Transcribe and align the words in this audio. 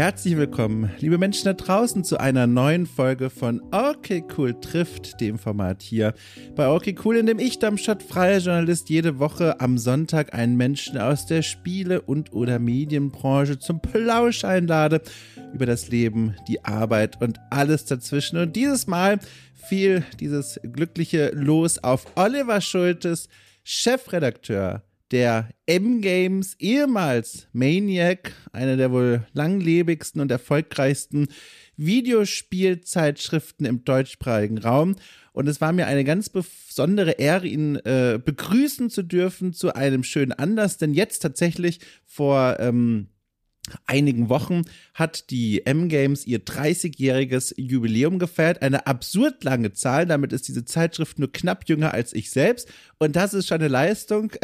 Herzlich 0.00 0.38
willkommen, 0.38 0.90
liebe 1.00 1.18
Menschen 1.18 1.44
da 1.44 1.52
draußen, 1.52 2.04
zu 2.04 2.18
einer 2.18 2.46
neuen 2.46 2.86
Folge 2.86 3.28
von 3.28 3.60
Okay 3.70 4.24
Cool 4.34 4.58
trifft, 4.58 5.20
dem 5.20 5.38
Format 5.38 5.82
hier 5.82 6.14
bei 6.56 6.68
Okay 6.68 6.94
Cool, 7.04 7.18
in 7.18 7.26
dem 7.26 7.38
ich, 7.38 7.58
Darmstadt 7.58 8.02
freier 8.02 8.38
Journalist, 8.38 8.88
jede 8.88 9.18
Woche 9.18 9.60
am 9.60 9.76
Sonntag 9.76 10.32
einen 10.32 10.56
Menschen 10.56 10.96
aus 10.96 11.26
der 11.26 11.42
Spiele- 11.42 12.00
und 12.00 12.32
oder 12.32 12.58
Medienbranche 12.58 13.58
zum 13.58 13.82
Plausch 13.82 14.42
einlade 14.42 15.02
über 15.52 15.66
das 15.66 15.90
Leben, 15.90 16.34
die 16.48 16.64
Arbeit 16.64 17.20
und 17.20 17.38
alles 17.50 17.84
dazwischen. 17.84 18.38
Und 18.38 18.56
dieses 18.56 18.86
Mal 18.86 19.18
fiel 19.52 20.02
dieses 20.18 20.58
glückliche 20.62 21.30
Los 21.34 21.76
auf 21.76 22.06
Oliver 22.16 22.62
Schultes, 22.62 23.28
Chefredakteur 23.64 24.82
der 25.10 25.50
M-Games, 25.66 26.54
ehemals 26.58 27.48
Maniac, 27.52 28.32
eine 28.52 28.76
der 28.76 28.92
wohl 28.92 29.26
langlebigsten 29.32 30.20
und 30.20 30.30
erfolgreichsten 30.30 31.28
Videospielzeitschriften 31.76 33.66
im 33.66 33.84
deutschsprachigen 33.84 34.58
Raum. 34.58 34.96
Und 35.32 35.48
es 35.48 35.60
war 35.60 35.72
mir 35.72 35.86
eine 35.86 36.04
ganz 36.04 36.28
besondere 36.28 37.12
Ehre, 37.12 37.46
ihn 37.46 37.76
äh, 37.76 38.18
begrüßen 38.22 38.90
zu 38.90 39.02
dürfen 39.02 39.52
zu 39.52 39.74
einem 39.74 40.02
schönen 40.02 40.32
Anlass, 40.32 40.76
denn 40.76 40.92
jetzt 40.92 41.20
tatsächlich 41.20 41.80
vor 42.04 42.58
ähm, 42.60 43.08
einigen 43.86 44.28
Wochen 44.28 44.62
hat 44.94 45.30
die 45.30 45.64
M-Games 45.66 46.26
ihr 46.26 46.40
30-jähriges 46.40 47.54
Jubiläum 47.56 48.18
gefeiert. 48.18 48.62
Eine 48.62 48.86
absurd 48.86 49.44
lange 49.44 49.72
Zahl. 49.72 50.06
Damit 50.06 50.32
ist 50.32 50.48
diese 50.48 50.64
Zeitschrift 50.64 51.18
nur 51.18 51.32
knapp 51.32 51.68
jünger 51.68 51.94
als 51.94 52.12
ich 52.12 52.30
selbst. 52.30 52.68
Und 52.98 53.16
das 53.16 53.34
ist 53.34 53.48
schon 53.48 53.60
eine 53.60 53.68
Leistung. 53.68 54.32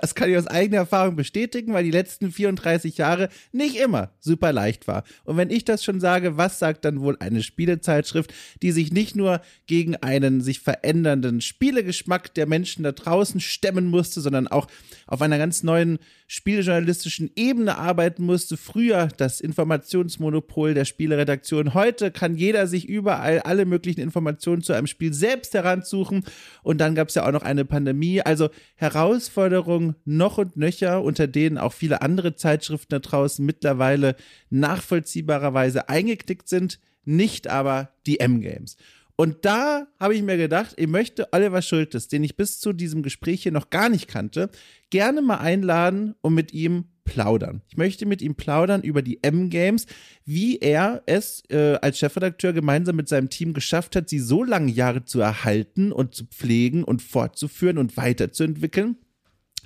Das 0.00 0.14
kann 0.14 0.30
ich 0.30 0.36
aus 0.36 0.46
eigener 0.46 0.78
Erfahrung 0.78 1.16
bestätigen, 1.16 1.72
weil 1.72 1.84
die 1.84 1.90
letzten 1.90 2.32
34 2.32 2.96
Jahre 2.98 3.28
nicht 3.52 3.76
immer 3.76 4.12
super 4.18 4.52
leicht 4.52 4.86
war. 4.86 5.04
Und 5.24 5.36
wenn 5.36 5.50
ich 5.50 5.64
das 5.64 5.84
schon 5.84 6.00
sage, 6.00 6.36
was 6.36 6.58
sagt 6.58 6.84
dann 6.84 7.00
wohl 7.00 7.16
eine 7.20 7.42
Spielezeitschrift, 7.42 8.32
die 8.62 8.72
sich 8.72 8.92
nicht 8.92 9.16
nur 9.16 9.40
gegen 9.66 9.96
einen 9.96 10.40
sich 10.40 10.60
verändernden 10.60 11.40
Spielegeschmack 11.40 12.32
der 12.34 12.46
Menschen 12.46 12.82
da 12.84 12.92
draußen 12.92 13.40
stemmen 13.40 13.86
musste, 13.86 14.20
sondern 14.20 14.48
auch 14.48 14.68
auf 15.06 15.20
einer 15.20 15.38
ganz 15.38 15.62
neuen 15.62 15.98
spielejournalistischen 16.28 17.30
Ebene 17.36 17.78
arbeiten 17.78 18.24
musste. 18.24 18.56
Früher 18.70 19.08
das 19.16 19.40
Informationsmonopol 19.40 20.74
der 20.74 20.84
Spieleredaktion. 20.84 21.72
Heute 21.72 22.10
kann 22.10 22.34
jeder 22.34 22.66
sich 22.66 22.86
überall 22.86 23.40
alle 23.40 23.64
möglichen 23.64 24.02
Informationen 24.02 24.60
zu 24.60 24.74
einem 24.74 24.86
Spiel 24.86 25.14
selbst 25.14 25.54
heransuchen. 25.54 26.22
Und 26.62 26.78
dann 26.78 26.94
gab 26.94 27.08
es 27.08 27.14
ja 27.14 27.26
auch 27.26 27.32
noch 27.32 27.44
eine 27.44 27.64
Pandemie. 27.64 28.20
Also 28.20 28.50
Herausforderungen 28.74 29.94
noch 30.04 30.36
und 30.36 30.58
nöcher, 30.58 31.02
unter 31.02 31.26
denen 31.26 31.56
auch 31.56 31.72
viele 31.72 32.02
andere 32.02 32.36
Zeitschriften 32.36 32.90
da 32.90 32.98
draußen 32.98 33.42
mittlerweile 33.42 34.16
nachvollziehbarerweise 34.50 35.88
eingeknickt 35.88 36.50
sind. 36.50 36.78
Nicht 37.06 37.48
aber 37.48 37.94
die 38.06 38.20
M-Games. 38.20 38.76
Und 39.16 39.46
da 39.46 39.86
habe 39.98 40.14
ich 40.14 40.22
mir 40.22 40.36
gedacht, 40.36 40.74
ich 40.76 40.88
möchte 40.88 41.32
Oliver 41.32 41.62
Schultes, 41.62 42.08
den 42.08 42.22
ich 42.22 42.36
bis 42.36 42.60
zu 42.60 42.74
diesem 42.74 43.02
Gespräch 43.02 43.44
hier 43.44 43.52
noch 43.52 43.70
gar 43.70 43.88
nicht 43.88 44.08
kannte, 44.08 44.50
gerne 44.90 45.22
mal 45.22 45.38
einladen 45.38 46.14
und 46.20 46.34
mit 46.34 46.52
ihm 46.52 46.84
plaudern. 47.08 47.62
Ich 47.68 47.76
möchte 47.76 48.06
mit 48.06 48.22
ihm 48.22 48.34
plaudern 48.34 48.82
über 48.82 49.02
die 49.02 49.22
M-Games, 49.22 49.86
wie 50.24 50.58
er 50.58 51.02
es 51.06 51.42
äh, 51.48 51.78
als 51.80 51.98
Chefredakteur 51.98 52.52
gemeinsam 52.52 52.96
mit 52.96 53.08
seinem 53.08 53.30
Team 53.30 53.54
geschafft 53.54 53.96
hat, 53.96 54.08
sie 54.08 54.18
so 54.18 54.44
lange 54.44 54.70
Jahre 54.70 55.04
zu 55.04 55.20
erhalten 55.20 55.90
und 55.90 56.14
zu 56.14 56.26
pflegen 56.26 56.84
und 56.84 57.02
fortzuführen 57.02 57.78
und 57.78 57.96
weiterzuentwickeln. 57.96 58.96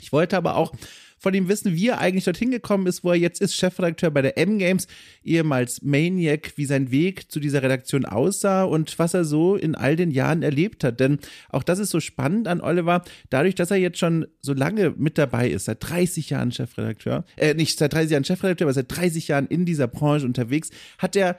Ich 0.00 0.12
wollte 0.12 0.36
aber 0.36 0.56
auch 0.56 0.72
von 1.22 1.32
ihm 1.34 1.48
wissen, 1.48 1.74
wie 1.74 1.88
er 1.88 1.98
eigentlich 1.98 2.24
dorthin 2.24 2.50
gekommen 2.50 2.86
ist, 2.86 3.04
wo 3.04 3.10
er 3.10 3.16
jetzt 3.16 3.40
ist, 3.40 3.54
Chefredakteur 3.54 4.10
bei 4.10 4.22
der 4.22 4.36
M-Games, 4.36 4.88
ehemals 5.22 5.80
Maniac, 5.82 6.52
wie 6.56 6.66
sein 6.66 6.90
Weg 6.90 7.30
zu 7.30 7.38
dieser 7.38 7.62
Redaktion 7.62 8.04
aussah 8.04 8.64
und 8.64 8.98
was 8.98 9.14
er 9.14 9.24
so 9.24 9.54
in 9.54 9.76
all 9.76 9.94
den 9.94 10.10
Jahren 10.10 10.42
erlebt 10.42 10.82
hat. 10.82 10.98
Denn 10.98 11.20
auch 11.48 11.62
das 11.62 11.78
ist 11.78 11.90
so 11.90 12.00
spannend 12.00 12.48
an 12.48 12.60
Oliver, 12.60 13.04
dadurch, 13.30 13.54
dass 13.54 13.70
er 13.70 13.76
jetzt 13.76 13.98
schon 13.98 14.26
so 14.40 14.52
lange 14.52 14.94
mit 14.96 15.16
dabei 15.16 15.48
ist, 15.48 15.66
seit 15.66 15.78
30 15.80 16.30
Jahren 16.30 16.50
Chefredakteur, 16.50 17.24
äh, 17.36 17.54
nicht 17.54 17.78
seit 17.78 17.92
30 17.92 18.10
Jahren 18.10 18.24
Chefredakteur, 18.24 18.66
aber 18.66 18.74
seit 18.74 18.94
30 18.94 19.28
Jahren 19.28 19.46
in 19.46 19.64
dieser 19.64 19.86
Branche 19.86 20.26
unterwegs, 20.26 20.70
hat 20.98 21.14
er 21.14 21.38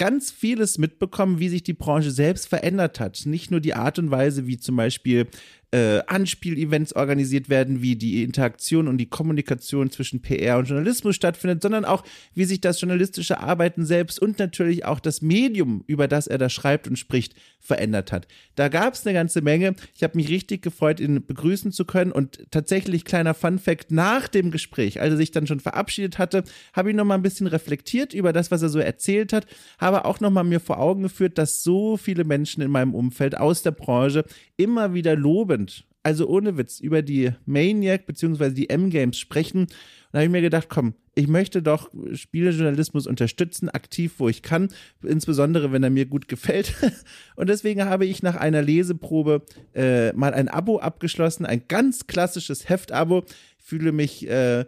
ganz 0.00 0.30
vieles 0.30 0.78
mitbekommen, 0.78 1.40
wie 1.40 1.50
sich 1.50 1.62
die 1.62 1.74
Branche 1.74 2.10
selbst 2.10 2.48
verändert 2.48 3.00
hat. 3.00 3.26
Nicht 3.26 3.50
nur 3.50 3.60
die 3.60 3.74
Art 3.74 3.98
und 3.98 4.10
Weise, 4.10 4.46
wie 4.46 4.58
zum 4.58 4.74
Beispiel 4.74 5.26
äh, 5.72 6.00
Anspielevents 6.06 6.94
organisiert 6.94 7.48
werden, 7.48 7.80
wie 7.80 7.94
die 7.94 8.24
Interaktion 8.24 8.88
und 8.88 8.98
die 8.98 9.08
Kommunikation 9.08 9.90
zwischen 9.90 10.20
PR 10.20 10.58
und 10.58 10.68
Journalismus 10.68 11.14
stattfindet, 11.14 11.62
sondern 11.62 11.84
auch, 11.84 12.02
wie 12.34 12.44
sich 12.44 12.60
das 12.60 12.80
journalistische 12.80 13.38
Arbeiten 13.38 13.84
selbst 13.84 14.20
und 14.20 14.38
natürlich 14.38 14.84
auch 14.84 14.98
das 14.98 15.22
Medium, 15.22 15.84
über 15.86 16.08
das 16.08 16.26
er 16.26 16.38
da 16.38 16.48
schreibt 16.48 16.88
und 16.88 16.98
spricht, 16.98 17.34
verändert 17.60 18.10
hat. 18.10 18.26
Da 18.56 18.68
gab 18.68 18.94
es 18.94 19.06
eine 19.06 19.14
ganze 19.14 19.42
Menge. 19.42 19.76
Ich 19.94 20.02
habe 20.02 20.16
mich 20.16 20.28
richtig 20.28 20.62
gefreut, 20.62 20.98
ihn 20.98 21.24
begrüßen 21.24 21.70
zu 21.70 21.84
können 21.84 22.10
und 22.10 22.50
tatsächlich 22.50 23.04
kleiner 23.04 23.34
Fun 23.34 23.58
Fact 23.58 23.92
nach 23.92 24.26
dem 24.26 24.50
Gespräch, 24.50 25.00
als 25.00 25.12
er 25.12 25.16
sich 25.18 25.30
dann 25.30 25.46
schon 25.46 25.60
verabschiedet 25.60 26.18
hatte, 26.18 26.42
habe 26.72 26.90
ich 26.90 26.96
noch 26.96 27.04
mal 27.04 27.14
ein 27.14 27.22
bisschen 27.22 27.46
reflektiert 27.46 28.12
über 28.12 28.32
das, 28.32 28.50
was 28.50 28.62
er 28.62 28.70
so 28.70 28.80
erzählt 28.80 29.32
hat, 29.32 29.46
habe 29.78 30.04
auch 30.04 30.20
noch 30.20 30.30
mal 30.30 30.42
mir 30.42 30.58
vor 30.60 30.80
Augen 30.80 31.02
geführt, 31.02 31.38
dass 31.38 31.62
so 31.62 31.96
viele 31.96 32.24
Menschen 32.24 32.62
in 32.62 32.70
meinem 32.70 32.94
Umfeld 32.94 33.36
aus 33.36 33.62
der 33.62 33.72
Branche 33.72 34.24
immer 34.56 34.94
wieder 34.94 35.14
loben 35.14 35.59
lobend, 35.60 35.84
also 36.02 36.26
ohne 36.28 36.56
Witz, 36.56 36.80
über 36.80 37.02
die 37.02 37.30
Maniac 37.44 38.06
bzw. 38.06 38.50
die 38.50 38.70
M-Games 38.70 39.18
sprechen. 39.18 39.62
Und 39.62 39.68
da 40.12 40.18
habe 40.18 40.26
ich 40.26 40.30
mir 40.30 40.40
gedacht, 40.40 40.68
komm, 40.70 40.94
ich 41.14 41.28
möchte 41.28 41.62
doch 41.62 41.90
Spielejournalismus 42.14 43.06
unterstützen, 43.06 43.68
aktiv, 43.68 44.14
wo 44.18 44.28
ich 44.28 44.42
kann, 44.42 44.68
insbesondere 45.02 45.72
wenn 45.72 45.82
er 45.82 45.90
mir 45.90 46.06
gut 46.06 46.28
gefällt. 46.28 46.74
Und 47.36 47.48
deswegen 47.48 47.84
habe 47.84 48.06
ich 48.06 48.22
nach 48.22 48.36
einer 48.36 48.62
Leseprobe 48.62 49.42
äh, 49.74 50.12
mal 50.14 50.32
ein 50.32 50.48
Abo 50.48 50.78
abgeschlossen, 50.78 51.44
ein 51.44 51.64
ganz 51.68 52.06
klassisches 52.06 52.68
Heftabo. 52.68 53.24
Ich 53.58 53.64
fühle 53.64 53.92
mich 53.92 54.26
äh, 54.28 54.64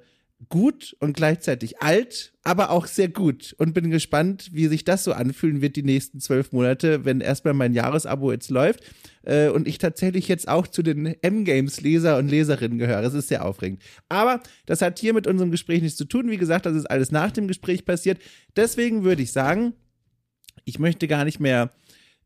gut 0.49 0.97
und 1.01 1.15
gleichzeitig 1.15 1.81
alt, 1.81 2.33
aber 2.43 2.71
auch 2.71 2.87
sehr 2.87 3.09
gut 3.09 3.55
und 3.59 3.75
bin 3.75 3.91
gespannt, 3.91 4.51
wie 4.53 4.67
sich 4.67 4.85
das 4.85 5.05
so 5.05 5.13
anfühlen 5.13 5.61
wird 5.61 5.77
die 5.77 5.83
nächsten 5.83 6.21
zwölf 6.21 6.53
Monate, 6.53 7.05
wenn 7.05 7.21
erstmal 7.21 7.55
mein 7.55 7.75
Jahresabo 7.75 8.33
jetzt 8.33 8.51
läuft 8.51 8.83
äh, 9.23 9.49
und 9.49 9.69
ich 9.69 9.79
tatsächlich 9.79 10.29
jetzt 10.29 10.49
auch 10.49 10.67
zu 10.67 10.83
den 10.83 11.07
M-Games-Leser 11.07 12.19
und 12.19 12.29
Leserinnen 12.29 12.79
gehöre. 12.79 13.03
Das 13.03 13.15
ist 13.15 13.29
sehr 13.29 13.45
aufregend. 13.45 13.83
Aber 14.09 14.43
das 14.67 14.83
hat 14.83 14.99
hier 14.99 15.15
mit 15.15 15.27
unserem 15.27 15.51
Gespräch 15.51 15.83
nichts 15.83 15.99
zu 15.99 16.05
tun. 16.05 16.31
Wie 16.31 16.39
gesagt, 16.39 16.67
das 16.67 16.77
ist 16.77 16.91
alles 16.91 17.11
nach 17.11 17.31
dem 17.31 17.49
Gespräch 17.49 17.85
passiert. 17.85 18.21
Deswegen 18.57 19.05
würde 19.05 19.23
ich 19.23 19.33
sagen, 19.33 19.75
ich 20.65 20.79
möchte 20.79 21.09
gar 21.09 21.25
nicht 21.25 21.41
mehr 21.41 21.71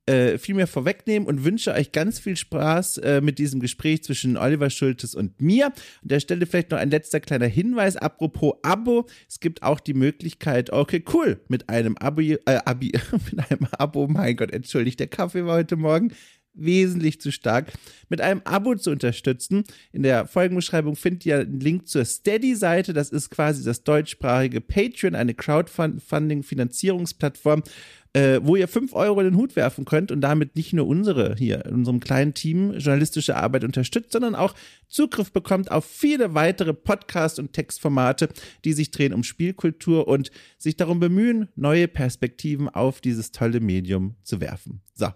äh, 0.06 0.39
viel 0.39 0.55
mehr 0.55 0.67
vorwegnehmen 0.67 1.27
und 1.28 1.44
wünsche 1.44 1.72
euch 1.72 1.93
ganz 1.93 2.19
viel 2.19 2.37
Spaß 2.37 2.99
äh, 2.99 3.21
mit 3.21 3.39
diesem 3.39 3.61
Gespräch 3.61 4.05
zwischen 4.05 4.37
Oliver 4.37 4.71
Schultes 4.71 5.15
und 5.15 5.41
mir. 5.41 5.67
An 5.67 5.72
der 6.03 6.21
Stelle 6.21 6.47
vielleicht 6.47 6.71
noch 6.71 6.78
ein 6.78 6.91
letzter 6.91 7.21
kleiner 7.21 7.47
Hinweis, 7.47 7.97
apropos 7.97 8.55
Abo. 8.62 9.06
Es 9.28 9.41
gibt 9.41 9.62
auch 9.62 9.81
die 9.81 9.95
Möglichkeit, 9.95 10.71
okay, 10.71 11.03
cool, 11.12 11.41
mit 11.49 11.69
einem 11.69 11.97
Abo, 11.97 12.21
äh, 12.21 12.39
Abi, 12.45 12.93
mit 13.31 13.50
einem 13.50 13.66
Abo, 13.72 14.06
mein 14.06 14.37
Gott, 14.37 14.53
entschuldigt, 14.53 15.00
der 15.00 15.09
Kaffee 15.09 15.45
war 15.45 15.56
heute 15.56 15.77
Morgen 15.77 16.12
wesentlich 16.56 17.21
zu 17.21 17.31
stark, 17.31 17.72
mit 18.09 18.21
einem 18.21 18.43
Abo 18.44 18.75
zu 18.75 18.91
unterstützen. 18.91 19.62
In 19.93 20.03
der 20.03 20.27
Folgenbeschreibung 20.27 20.97
findet 20.97 21.25
ihr 21.27 21.39
einen 21.41 21.61
Link 21.61 21.87
zur 21.89 22.05
Steady-Seite. 22.05 22.93
Das 22.93 23.11
ist 23.11 23.31
quasi 23.31 23.62
das 23.65 23.84
deutschsprachige 23.84 24.61
Patreon, 24.61 25.15
eine 25.15 25.34
Crowdfunding-Finanzierungsplattform 25.34 27.62
äh, 28.16 28.41
wo 28.43 28.56
ihr 28.56 28.66
5 28.66 28.95
Euro 28.95 29.21
in 29.21 29.27
den 29.27 29.37
Hut 29.37 29.57
werfen 29.57 29.84
könnt 29.84 30.10
und 30.10 30.22
damit 30.22 30.57
nicht 30.57 30.72
nur 30.72 30.86
unsere 30.86 31.34
hier 31.36 31.66
in 31.66 31.75
unserem 31.75 32.01
kleinen 32.01 32.33
Team 32.33 32.72
journalistische 32.72 33.36
Arbeit 33.36 33.63
unterstützt, 33.63 34.13
sondern 34.13 34.34
auch 34.34 34.54
Zugriff 34.89 35.33
bekommt 35.33 35.71
auf 35.71 35.84
viele 35.84 36.33
weitere 36.33 36.72
Podcast- 36.72 37.39
und 37.39 37.53
Textformate, 37.53 38.31
die 38.65 38.72
sich 38.72 38.91
drehen 38.91 39.13
um 39.13 39.22
Spielkultur 39.22 40.09
und 40.09 40.31
sich 40.57 40.77
darum 40.77 40.98
bemühen, 40.98 41.48
neue 41.57 41.89
Perspektiven 41.89 42.71
auf 42.71 43.03
dieses 43.03 43.33
tolle 43.33 43.60
Medium 43.60 44.16
zu 44.22 44.41
werfen. 44.41 44.81
So, 44.95 45.09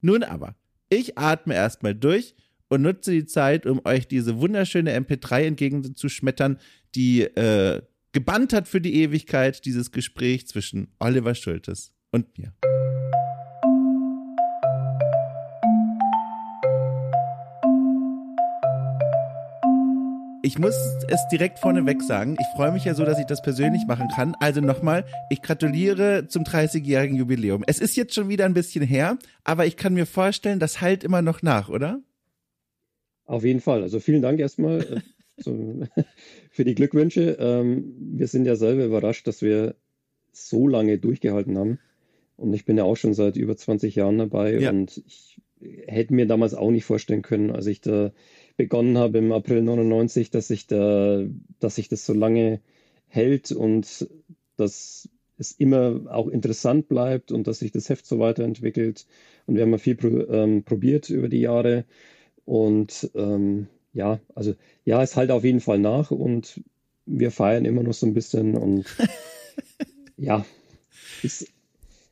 nun 0.00 0.22
aber, 0.22 0.56
ich 0.88 1.18
atme 1.18 1.54
erstmal 1.54 1.94
durch 1.94 2.34
und 2.68 2.82
nutze 2.82 3.12
die 3.12 3.26
Zeit, 3.26 3.66
um 3.66 3.80
euch 3.84 4.08
diese 4.08 4.38
wunderschöne 4.38 4.98
MP3 4.98 5.44
entgegenzuschmettern, 5.44 6.58
die 6.94 7.22
äh, 7.22 7.82
gebannt 8.12 8.52
hat 8.52 8.68
für 8.68 8.80
die 8.80 8.94
Ewigkeit 9.02 9.64
dieses 9.64 9.92
Gespräch 9.92 10.46
zwischen 10.48 10.88
Oliver 10.98 11.34
Schultes 11.34 11.92
und 12.10 12.38
mir. 12.38 12.52
Ich 20.42 20.56
muss 20.56 20.76
es 21.08 21.20
direkt 21.32 21.58
vorneweg 21.58 22.00
sagen. 22.00 22.36
Ich 22.38 22.46
freue 22.54 22.70
mich 22.70 22.84
ja 22.84 22.94
so, 22.94 23.04
dass 23.04 23.18
ich 23.18 23.26
das 23.26 23.42
persönlich 23.42 23.86
machen 23.88 24.08
kann. 24.08 24.36
Also 24.38 24.60
nochmal, 24.60 25.04
ich 25.30 25.42
gratuliere 25.42 26.28
zum 26.28 26.44
30-jährigen 26.44 27.16
Jubiläum. 27.16 27.64
Es 27.66 27.80
ist 27.80 27.96
jetzt 27.96 28.14
schon 28.14 28.28
wieder 28.28 28.44
ein 28.44 28.54
bisschen 28.54 28.84
her, 28.84 29.18
aber 29.42 29.66
ich 29.66 29.76
kann 29.76 29.94
mir 29.94 30.06
vorstellen, 30.06 30.60
das 30.60 30.80
halt 30.80 31.02
immer 31.02 31.22
noch 31.22 31.42
nach, 31.42 31.68
oder? 31.68 32.00
Auf 33.26 33.44
jeden 33.44 33.60
Fall. 33.60 33.82
Also 33.82 33.98
vielen 33.98 34.22
Dank 34.22 34.38
erstmal 34.38 34.80
äh, 34.80 35.00
zum, 35.42 35.88
für 36.50 36.64
die 36.64 36.76
Glückwünsche. 36.76 37.36
Ähm, 37.40 37.94
wir 37.98 38.28
sind 38.28 38.44
ja 38.44 38.54
selber 38.54 38.84
überrascht, 38.84 39.26
dass 39.26 39.42
wir 39.42 39.74
so 40.30 40.68
lange 40.68 40.98
durchgehalten 40.98 41.58
haben. 41.58 41.80
Und 42.36 42.54
ich 42.54 42.64
bin 42.64 42.76
ja 42.76 42.84
auch 42.84 42.96
schon 42.96 43.12
seit 43.12 43.36
über 43.36 43.56
20 43.56 43.96
Jahren 43.96 44.18
dabei 44.18 44.56
ja. 44.56 44.70
und 44.70 45.02
ich 45.04 45.40
hätte 45.60 46.14
mir 46.14 46.26
damals 46.26 46.54
auch 46.54 46.70
nicht 46.70 46.84
vorstellen 46.84 47.22
können, 47.22 47.50
als 47.50 47.66
ich 47.66 47.80
da 47.80 48.12
begonnen 48.58 48.98
habe 48.98 49.18
im 49.18 49.32
April 49.32 49.62
99, 49.62 50.30
dass 50.30 50.50
ich 50.50 50.66
da, 50.66 51.24
dass 51.60 51.76
sich 51.76 51.88
das 51.88 52.04
so 52.04 52.12
lange 52.12 52.60
hält 53.06 53.52
und 53.52 54.10
dass 54.56 55.08
es 55.38 55.52
immer 55.52 56.02
auch 56.10 56.26
interessant 56.26 56.88
bleibt 56.88 57.30
und 57.30 57.46
dass 57.46 57.60
sich 57.60 57.70
das 57.70 57.88
Heft 57.88 58.04
so 58.04 58.18
weiterentwickelt. 58.18 59.06
Und 59.46 59.54
wir 59.54 59.62
haben 59.62 59.70
ja 59.70 59.78
viel 59.78 59.94
pro, 59.94 60.08
ähm, 60.08 60.64
probiert 60.64 61.08
über 61.08 61.28
die 61.28 61.40
Jahre. 61.40 61.84
Und 62.44 63.10
ähm, 63.14 63.68
ja, 63.92 64.18
also 64.34 64.54
ja, 64.84 65.02
es 65.02 65.16
halt 65.16 65.30
auf 65.30 65.44
jeden 65.44 65.60
Fall 65.60 65.78
nach 65.78 66.10
und 66.10 66.60
wir 67.06 67.30
feiern 67.30 67.64
immer 67.64 67.84
noch 67.84 67.94
so 67.94 68.06
ein 68.06 68.14
bisschen 68.14 68.56
und 68.56 68.84
ja, 70.16 70.44
ist, 71.22 71.48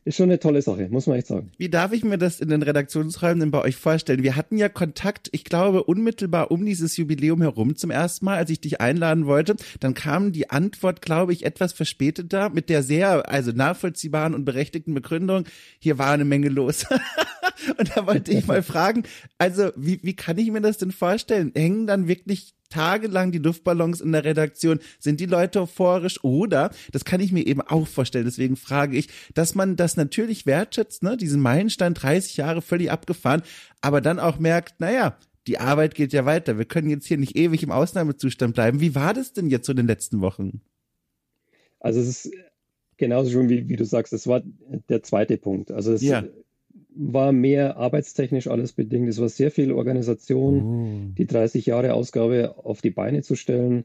ist 0.06 0.16
schon 0.16 0.30
eine 0.30 0.38
tolle 0.38 0.62
Sache, 0.62 0.88
muss 0.88 1.08
man 1.08 1.18
echt 1.18 1.26
sagen. 1.26 1.50
Wie 1.58 1.68
darf 1.68 1.92
ich 1.92 2.04
mir 2.04 2.16
das 2.16 2.40
in 2.40 2.48
den 2.48 2.62
Redaktionsräumen 2.62 3.40
denn 3.40 3.50
bei 3.50 3.60
euch 3.60 3.74
vorstellen? 3.74 4.22
Wir 4.22 4.36
hatten 4.36 4.56
ja 4.56 4.68
Kontakt, 4.68 5.28
ich 5.32 5.42
glaube, 5.42 5.82
unmittelbar 5.82 6.52
um 6.52 6.64
dieses 6.64 6.96
Jubiläum 6.96 7.42
herum 7.42 7.74
zum 7.74 7.90
ersten 7.90 8.24
Mal, 8.24 8.38
als 8.38 8.50
ich 8.50 8.60
dich 8.60 8.80
einladen 8.80 9.26
wollte. 9.26 9.56
Dann 9.80 9.94
kam 9.94 10.30
die 10.30 10.48
Antwort, 10.48 11.02
glaube 11.02 11.32
ich, 11.32 11.44
etwas 11.44 11.72
verspäteter 11.72 12.50
mit 12.50 12.68
der 12.68 12.84
sehr, 12.84 13.28
also 13.28 13.50
nachvollziehbaren 13.50 14.34
und 14.34 14.44
berechtigten 14.44 14.94
Begründung. 14.94 15.44
Hier 15.80 15.98
war 15.98 16.12
eine 16.12 16.24
Menge 16.24 16.50
los. 16.50 16.86
und 17.78 17.96
da 17.96 18.06
wollte 18.06 18.30
ich 18.30 18.46
mal 18.46 18.62
fragen, 18.62 19.02
also 19.38 19.70
wie, 19.74 19.98
wie 20.04 20.14
kann 20.14 20.38
ich 20.38 20.52
mir 20.52 20.60
das 20.60 20.78
denn 20.78 20.92
vorstellen? 20.92 21.50
Hängen 21.54 21.88
dann 21.88 22.06
wirklich 22.06 22.55
tagelang 22.68 23.32
die 23.32 23.38
Luftballons 23.38 24.00
in 24.00 24.12
der 24.12 24.24
Redaktion, 24.24 24.80
sind 24.98 25.20
die 25.20 25.26
Leute 25.26 25.62
euphorisch 25.62 26.22
oder, 26.24 26.70
das 26.92 27.04
kann 27.04 27.20
ich 27.20 27.32
mir 27.32 27.46
eben 27.46 27.60
auch 27.60 27.86
vorstellen, 27.86 28.24
deswegen 28.24 28.56
frage 28.56 28.96
ich, 28.96 29.08
dass 29.34 29.54
man 29.54 29.76
das 29.76 29.96
natürlich 29.96 30.46
wertschätzt, 30.46 31.02
ne, 31.02 31.16
diesen 31.16 31.40
Meilenstein 31.40 31.94
30 31.94 32.36
Jahre 32.36 32.62
völlig 32.62 32.90
abgefahren, 32.90 33.42
aber 33.80 34.00
dann 34.00 34.18
auch 34.18 34.38
merkt, 34.38 34.80
naja, 34.80 35.18
die 35.46 35.58
Arbeit 35.58 35.94
geht 35.94 36.12
ja 36.12 36.24
weiter, 36.24 36.58
wir 36.58 36.64
können 36.64 36.90
jetzt 36.90 37.06
hier 37.06 37.18
nicht 37.18 37.36
ewig 37.36 37.62
im 37.62 37.70
Ausnahmezustand 37.70 38.54
bleiben. 38.54 38.80
Wie 38.80 38.94
war 38.94 39.14
das 39.14 39.32
denn 39.32 39.48
jetzt 39.48 39.66
so 39.66 39.72
in 39.72 39.76
den 39.76 39.86
letzten 39.86 40.20
Wochen? 40.20 40.60
Also 41.78 42.00
es 42.00 42.08
ist 42.08 42.32
genauso 42.96 43.30
schon 43.30 43.48
wie, 43.48 43.68
wie 43.68 43.76
du 43.76 43.84
sagst, 43.84 44.12
das 44.12 44.26
war 44.26 44.42
der 44.88 45.02
zweite 45.02 45.36
Punkt. 45.36 45.70
Also 45.70 45.92
es 45.92 46.02
ja 46.02 46.24
war 46.96 47.32
mehr 47.32 47.76
arbeitstechnisch 47.76 48.48
alles 48.48 48.72
bedingt. 48.72 49.08
Es 49.08 49.20
war 49.20 49.28
sehr 49.28 49.50
viel 49.50 49.72
Organisation, 49.72 50.62
oh. 50.62 51.14
die 51.16 51.26
30 51.26 51.66
Jahre 51.66 51.94
Ausgabe 51.94 52.54
auf 52.56 52.80
die 52.80 52.90
Beine 52.90 53.22
zu 53.22 53.36
stellen, 53.36 53.84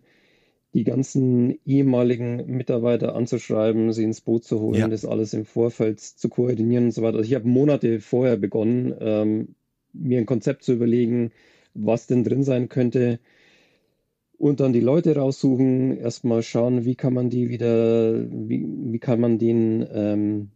die 0.73 0.85
ganzen 0.85 1.59
ehemaligen 1.65 2.45
Mitarbeiter 2.47 3.13
anzuschreiben, 3.15 3.91
sie 3.91 4.05
ins 4.05 4.21
Boot 4.21 4.45
zu 4.45 4.61
holen, 4.61 4.79
ja. 4.79 4.87
das 4.87 5.05
alles 5.05 5.33
im 5.33 5.45
Vorfeld 5.45 5.99
zu 5.99 6.29
koordinieren 6.29 6.85
und 6.85 6.91
so 6.91 7.01
weiter. 7.01 7.17
Also 7.17 7.27
ich 7.27 7.35
habe 7.35 7.47
Monate 7.47 7.99
vorher 7.99 8.37
begonnen, 8.37 8.93
ähm, 8.99 9.55
mir 9.91 10.17
ein 10.17 10.25
Konzept 10.25 10.63
zu 10.63 10.73
überlegen, 10.73 11.31
was 11.73 12.07
denn 12.07 12.23
drin 12.23 12.43
sein 12.43 12.69
könnte. 12.69 13.19
Und 14.37 14.59
dann 14.59 14.73
die 14.73 14.79
Leute 14.79 15.15
raussuchen, 15.15 15.97
erstmal 15.97 16.41
schauen, 16.41 16.85
wie 16.85 16.95
kann 16.95 17.13
man 17.13 17.29
die 17.29 17.49
wieder, 17.49 18.25
wie, 18.27 18.65
wie 18.65 18.99
kann 18.99 19.19
man 19.19 19.37
den, 19.37 19.85
ähm, 19.93 20.49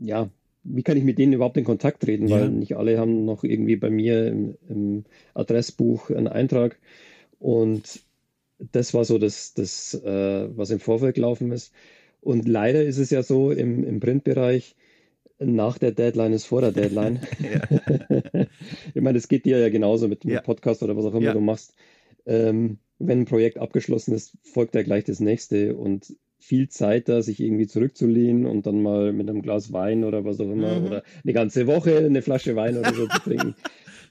ja, 0.00 0.30
wie 0.64 0.82
kann 0.82 0.96
ich 0.96 1.04
mit 1.04 1.18
denen 1.18 1.34
überhaupt 1.34 1.56
in 1.56 1.64
Kontakt 1.64 2.02
treten, 2.02 2.28
ja. 2.28 2.40
weil 2.40 2.50
nicht 2.50 2.76
alle 2.76 2.98
haben 2.98 3.24
noch 3.24 3.44
irgendwie 3.44 3.76
bei 3.76 3.90
mir 3.90 4.26
im, 4.26 4.56
im, 4.68 5.04
Adressbuch 5.34 6.10
einen 6.10 6.28
Eintrag. 6.28 6.78
Und 7.38 8.02
das 8.58 8.94
war 8.94 9.04
so 9.04 9.18
das, 9.18 9.54
das 9.54 9.94
äh, 9.94 10.48
was 10.56 10.70
im 10.70 10.80
Vorfeld 10.80 11.14
gelaufen 11.14 11.52
ist. 11.52 11.72
Und 12.20 12.48
leider 12.48 12.82
ist 12.82 12.98
es 12.98 13.10
ja 13.10 13.22
so 13.22 13.50
im, 13.50 13.84
im 13.84 14.00
Printbereich, 14.00 14.74
nach 15.38 15.78
der 15.78 15.92
Deadline 15.92 16.32
ist 16.32 16.46
vor 16.46 16.60
der 16.60 16.72
Deadline. 16.72 17.20
ich 18.94 19.02
meine, 19.02 19.18
es 19.18 19.28
geht 19.28 19.44
dir 19.44 19.58
ja 19.58 19.68
genauso 19.68 20.08
mit 20.08 20.24
dem 20.24 20.30
ja. 20.30 20.40
Podcast 20.40 20.82
oder 20.82 20.96
was 20.96 21.04
auch 21.04 21.14
immer 21.14 21.26
ja. 21.26 21.32
du 21.32 21.40
machst. 21.40 21.74
Ähm, 22.24 22.78
wenn 22.98 23.20
ein 23.20 23.26
Projekt 23.26 23.58
abgeschlossen 23.58 24.14
ist, 24.14 24.38
folgt 24.42 24.74
ja 24.74 24.82
gleich 24.82 25.04
das 25.04 25.20
nächste. 25.20 25.76
Und 25.76 26.14
viel 26.44 26.68
Zeit 26.68 27.08
da, 27.08 27.22
sich 27.22 27.40
irgendwie 27.40 27.66
zurückzulehnen 27.66 28.44
und 28.44 28.66
dann 28.66 28.82
mal 28.82 29.12
mit 29.12 29.28
einem 29.28 29.40
Glas 29.40 29.72
Wein 29.72 30.04
oder 30.04 30.24
was 30.24 30.40
auch 30.40 30.50
immer 30.50 30.78
mhm. 30.78 30.86
oder 30.86 31.02
eine 31.22 31.32
ganze 31.32 31.66
Woche 31.66 31.98
eine 31.98 32.20
Flasche 32.20 32.54
Wein 32.54 32.76
oder 32.76 32.92
so 32.92 33.06
zu 33.06 33.18
trinken. 33.20 33.54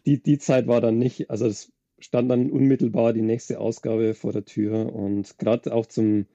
Die, 0.06 0.21
die 0.21 0.38
Zeit 0.38 0.68
war 0.68 0.81
dann 0.81 0.97
nicht, 0.97 1.30
also 1.30 1.45
es 1.45 1.71
stand 1.97 2.30
dann 2.30 2.51
unmittelbar 2.51 3.13
die 3.13 3.21
nächste 3.21 3.62
Ausgabe 3.62 4.13
vor 4.15 4.33
der 4.33 4.44
Tür 4.44 4.94
und 4.94 5.39
gerade 5.39 5.74
auch 5.74 5.85
zum 5.85 6.25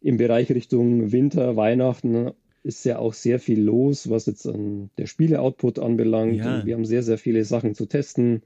im 0.00 0.18
Bereich 0.18 0.52
Richtung 0.52 1.10
Winter, 1.10 1.56
Weihnachten 1.56 2.30
ist 2.62 2.84
ja 2.84 3.00
auch 3.00 3.12
sehr 3.12 3.40
viel 3.40 3.60
los, 3.60 4.08
was 4.08 4.26
jetzt 4.26 4.46
an 4.46 4.90
der 4.98 5.06
Spiele-Output 5.06 5.80
anbelangt. 5.80 6.36
Ja. 6.36 6.64
wir 6.64 6.74
haben 6.74 6.84
sehr, 6.84 7.02
sehr 7.02 7.18
viele 7.18 7.44
Sachen 7.44 7.74
zu 7.74 7.86
testen 7.86 8.42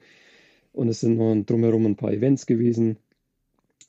und 0.73 0.89
es 0.89 1.01
sind 1.01 1.19
noch 1.19 1.35
drumherum 1.45 1.85
ein 1.85 1.97
paar 1.97 2.13
Events 2.13 2.47
gewesen. 2.47 2.97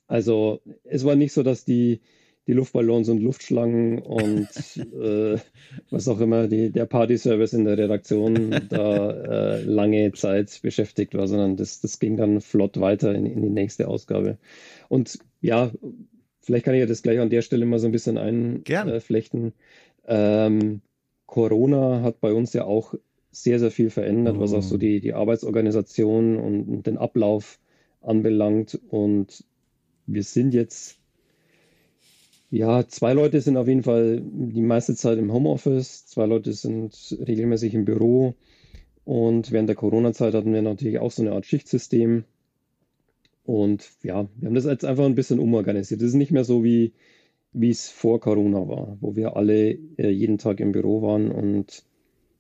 Also 0.07 0.59
es 0.83 1.05
war 1.05 1.15
nicht 1.15 1.31
so, 1.31 1.43
dass 1.43 1.63
die 1.63 2.01
die 2.47 2.53
Luftballons 2.53 3.09
und 3.09 3.21
Luftschlangen 3.21 3.99
und 3.99 4.47
äh, 5.01 5.37
was 5.89 6.07
auch 6.07 6.19
immer 6.21 6.47
die, 6.47 6.71
der 6.71 6.85
Party-Service 6.85 7.53
in 7.53 7.65
der 7.65 7.77
Redaktion 7.77 8.55
da 8.69 9.11
äh, 9.11 9.61
lange 9.63 10.11
Zeit 10.13 10.59
beschäftigt 10.61 11.13
war, 11.13 11.27
sondern 11.27 11.57
das, 11.57 11.81
das 11.81 11.99
ging 11.99 12.15
dann 12.15 12.41
flott 12.41 12.79
weiter 12.79 13.13
in, 13.13 13.25
in 13.25 13.41
die 13.41 13.49
nächste 13.49 13.87
Ausgabe. 13.87 14.37
Und 14.87 15.19
ja, 15.41 15.71
vielleicht 16.39 16.65
kann 16.65 16.73
ich 16.73 16.79
ja 16.79 16.85
das 16.85 17.03
gleich 17.03 17.19
an 17.19 17.29
der 17.29 17.41
Stelle 17.41 17.65
mal 17.65 17.79
so 17.79 17.87
ein 17.87 17.91
bisschen 17.91 18.17
einflechten. 18.17 19.53
Ähm, 20.07 20.81
Corona 21.25 22.01
hat 22.01 22.21
bei 22.21 22.31
uns 22.31 22.53
ja 22.53 22.63
auch 22.63 22.93
sehr, 23.31 23.59
sehr 23.59 23.71
viel 23.71 23.89
verändert, 23.89 24.37
oh. 24.37 24.39
was 24.39 24.53
auch 24.53 24.63
so 24.63 24.75
oh. 24.75 24.77
die, 24.77 25.01
die 25.01 25.13
Arbeitsorganisation 25.13 26.37
und, 26.37 26.63
und 26.69 26.87
den 26.87 26.97
Ablauf 26.97 27.59
anbelangt. 28.01 28.79
Und 28.89 29.43
wir 30.05 30.23
sind 30.23 30.53
jetzt 30.53 30.99
ja, 32.49 32.87
zwei 32.87 33.13
Leute 33.13 33.41
sind 33.41 33.57
auf 33.57 33.67
jeden 33.67 33.83
Fall 33.83 34.21
die 34.23 34.61
meiste 34.61 34.95
Zeit 34.95 35.17
im 35.17 35.33
Homeoffice, 35.33 36.05
zwei 36.05 36.25
Leute 36.25 36.53
sind 36.53 37.17
regelmäßig 37.27 37.73
im 37.73 37.85
Büro 37.85 38.35
und 39.03 39.51
während 39.51 39.69
der 39.69 39.75
Corona-Zeit 39.75 40.33
hatten 40.33 40.53
wir 40.53 40.61
natürlich 40.61 40.99
auch 40.99 41.11
so 41.11 41.21
eine 41.21 41.31
Art 41.33 41.45
Schichtsystem. 41.45 42.25
Und 43.45 43.89
ja, 44.03 44.27
wir 44.35 44.47
haben 44.47 44.55
das 44.55 44.65
jetzt 44.65 44.83
einfach 44.83 45.05
ein 45.05 45.15
bisschen 45.15 45.39
umorganisiert. 45.39 46.01
Das 46.01 46.09
ist 46.09 46.15
nicht 46.15 46.31
mehr 46.31 46.43
so 46.43 46.63
wie 46.63 46.91
wie 47.53 47.69
es 47.69 47.89
vor 47.89 48.19
Corona 48.19 48.67
war, 48.67 48.97
wo 49.01 49.15
wir 49.15 49.35
alle 49.35 49.71
äh, 49.97 50.09
jeden 50.09 50.37
Tag 50.37 50.59
im 50.59 50.71
Büro 50.71 51.01
waren 51.01 51.31
und 51.31 51.83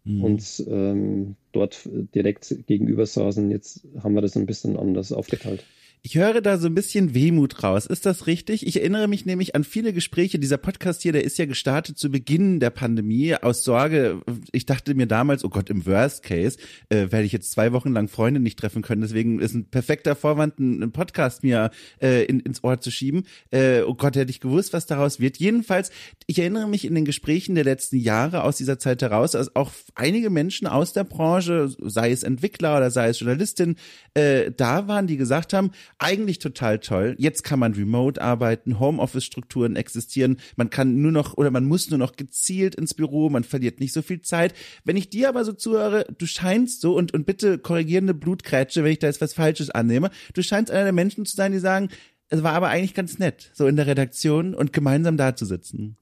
mhm. 0.03 0.23
uns 0.23 0.63
ähm, 0.67 1.35
dort 1.51 1.89
direkt 2.13 2.55
gegenüber 2.67 3.05
saßen. 3.05 3.49
Jetzt 3.49 3.87
haben 4.03 4.13
wir 4.13 4.21
das 4.21 4.35
ein 4.35 4.45
bisschen 4.45 4.77
anders 4.77 5.11
aufgeteilt. 5.11 5.65
Ich 6.03 6.15
höre 6.15 6.41
da 6.41 6.57
so 6.57 6.67
ein 6.67 6.75
bisschen 6.75 7.13
Wehmut 7.13 7.63
raus. 7.63 7.85
Ist 7.85 8.05
das 8.05 8.27
richtig? 8.27 8.65
Ich 8.65 8.77
erinnere 8.77 9.07
mich 9.07 9.25
nämlich 9.25 9.55
an 9.55 9.63
viele 9.63 9.91
Gespräche. 9.91 10.39
Dieser 10.39 10.57
Podcast 10.57 11.01
hier, 11.01 11.11
der 11.11 11.23
ist 11.23 11.37
ja 11.37 11.45
gestartet 11.45 11.97
zu 11.97 12.09
Beginn 12.09 12.59
der 12.59 12.69
Pandemie 12.69 13.35
aus 13.35 13.63
Sorge. 13.63 14.21
Ich 14.53 14.65
dachte 14.65 14.95
mir 14.95 15.07
damals, 15.07 15.43
oh 15.43 15.49
Gott, 15.49 15.69
im 15.69 15.85
Worst 15.85 16.23
Case 16.23 16.57
äh, 16.89 17.11
werde 17.11 17.23
ich 17.23 17.33
jetzt 17.33 17.51
zwei 17.51 17.73
Wochen 17.73 17.91
lang 17.91 18.07
Freunde 18.07 18.39
nicht 18.39 18.57
treffen 18.57 18.83
können. 18.83 19.01
Deswegen 19.01 19.39
ist 19.39 19.53
ein 19.53 19.65
perfekter 19.65 20.15
Vorwand, 20.15 20.59
einen 20.59 20.91
Podcast 20.93 21.43
mir 21.43 21.71
äh, 22.01 22.23
in, 22.25 22.39
ins 22.39 22.63
Ohr 22.63 22.79
zu 22.79 22.89
schieben. 22.89 23.25
Äh, 23.51 23.81
oh 23.81 23.95
Gott, 23.95 24.15
hätte 24.15 24.31
ich 24.31 24.39
gewusst, 24.39 24.71
was 24.71 24.85
daraus 24.85 25.19
wird. 25.19 25.37
Jedenfalls, 25.37 25.91
ich 26.25 26.39
erinnere 26.39 26.69
mich 26.69 26.85
in 26.85 26.95
den 26.95 27.05
Gesprächen 27.05 27.55
der 27.55 27.65
letzten 27.65 27.97
Jahre 27.97 28.43
aus 28.43 28.57
dieser 28.57 28.79
Zeit 28.79 29.01
heraus, 29.01 29.35
als 29.35 29.53
auch 29.55 29.71
einige 29.95 30.29
Menschen 30.29 30.67
aus 30.67 30.93
der 30.93 31.03
Branche, 31.03 31.69
sei 31.79 32.11
es 32.11 32.23
Entwickler 32.23 32.77
oder 32.77 32.91
sei 32.91 33.09
es 33.09 33.19
Journalistin, 33.19 33.75
äh, 34.13 34.51
da 34.55 34.87
waren, 34.87 35.07
die 35.07 35.17
gesagt 35.17 35.51
haben, 35.51 35.71
eigentlich 35.99 36.39
total 36.39 36.79
toll. 36.79 37.15
Jetzt 37.17 37.43
kann 37.43 37.59
man 37.59 37.73
remote 37.73 38.21
arbeiten, 38.21 38.79
Homeoffice-Strukturen 38.79 39.75
existieren. 39.75 40.37
Man 40.55 40.69
kann 40.69 41.01
nur 41.01 41.11
noch 41.11 41.37
oder 41.37 41.51
man 41.51 41.65
muss 41.65 41.89
nur 41.89 41.99
noch 41.99 42.15
gezielt 42.15 42.75
ins 42.75 42.93
Büro, 42.93 43.29
man 43.29 43.43
verliert 43.43 43.79
nicht 43.79 43.93
so 43.93 44.01
viel 44.01 44.21
Zeit. 44.21 44.53
Wenn 44.83 44.97
ich 44.97 45.09
dir 45.09 45.29
aber 45.29 45.45
so 45.45 45.53
zuhöre, 45.53 46.05
du 46.17 46.25
scheinst 46.25 46.81
so 46.81 46.95
und, 46.95 47.13
und 47.13 47.25
bitte 47.25 47.57
korrigierende 47.57 48.13
Blutkrätsche, 48.13 48.83
wenn 48.83 48.91
ich 48.91 48.99
da 48.99 49.07
jetzt 49.07 49.21
was 49.21 49.33
Falsches 49.33 49.69
annehme, 49.69 50.11
du 50.33 50.43
scheinst 50.43 50.71
einer 50.71 50.83
der 50.83 50.93
Menschen 50.93 51.25
zu 51.25 51.35
sein, 51.35 51.51
die 51.51 51.59
sagen, 51.59 51.89
es 52.29 52.43
war 52.43 52.53
aber 52.53 52.69
eigentlich 52.69 52.93
ganz 52.93 53.19
nett, 53.19 53.51
so 53.53 53.67
in 53.67 53.75
der 53.75 53.87
Redaktion 53.87 54.53
und 54.53 54.73
gemeinsam 54.73 55.17
da 55.17 55.35
zu 55.35 55.45
sitzen. 55.45 55.97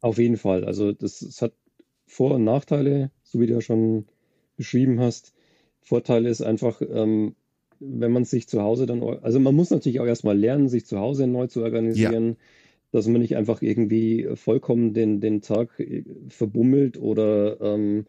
Auf 0.00 0.18
jeden 0.18 0.38
Fall. 0.38 0.64
Also 0.64 0.92
das, 0.92 1.20
das 1.20 1.42
hat 1.42 1.52
Vor- 2.06 2.36
und 2.36 2.44
Nachteile, 2.44 3.10
so 3.22 3.40
wie 3.40 3.46
du 3.46 3.54
ja 3.54 3.60
schon 3.60 4.06
beschrieben 4.56 5.00
hast. 5.00 5.32
Vorteil 5.82 6.26
ist 6.26 6.42
einfach, 6.42 6.80
ähm, 6.82 7.34
wenn 7.80 8.12
man 8.12 8.24
sich 8.24 8.46
zu 8.46 8.62
Hause 8.62 8.86
dann, 8.86 9.02
also 9.02 9.40
man 9.40 9.54
muss 9.54 9.70
natürlich 9.70 10.00
auch 10.00 10.06
erstmal 10.06 10.38
lernen, 10.38 10.68
sich 10.68 10.86
zu 10.86 10.98
Hause 10.98 11.26
neu 11.26 11.46
zu 11.46 11.62
organisieren, 11.62 12.28
ja. 12.28 12.36
dass 12.92 13.08
man 13.08 13.22
nicht 13.22 13.36
einfach 13.36 13.62
irgendwie 13.62 14.28
vollkommen 14.34 14.92
den, 14.92 15.20
den 15.20 15.40
Tag 15.40 15.80
äh, 15.80 16.04
verbummelt 16.28 17.00
oder 17.00 17.60
ähm, 17.60 18.04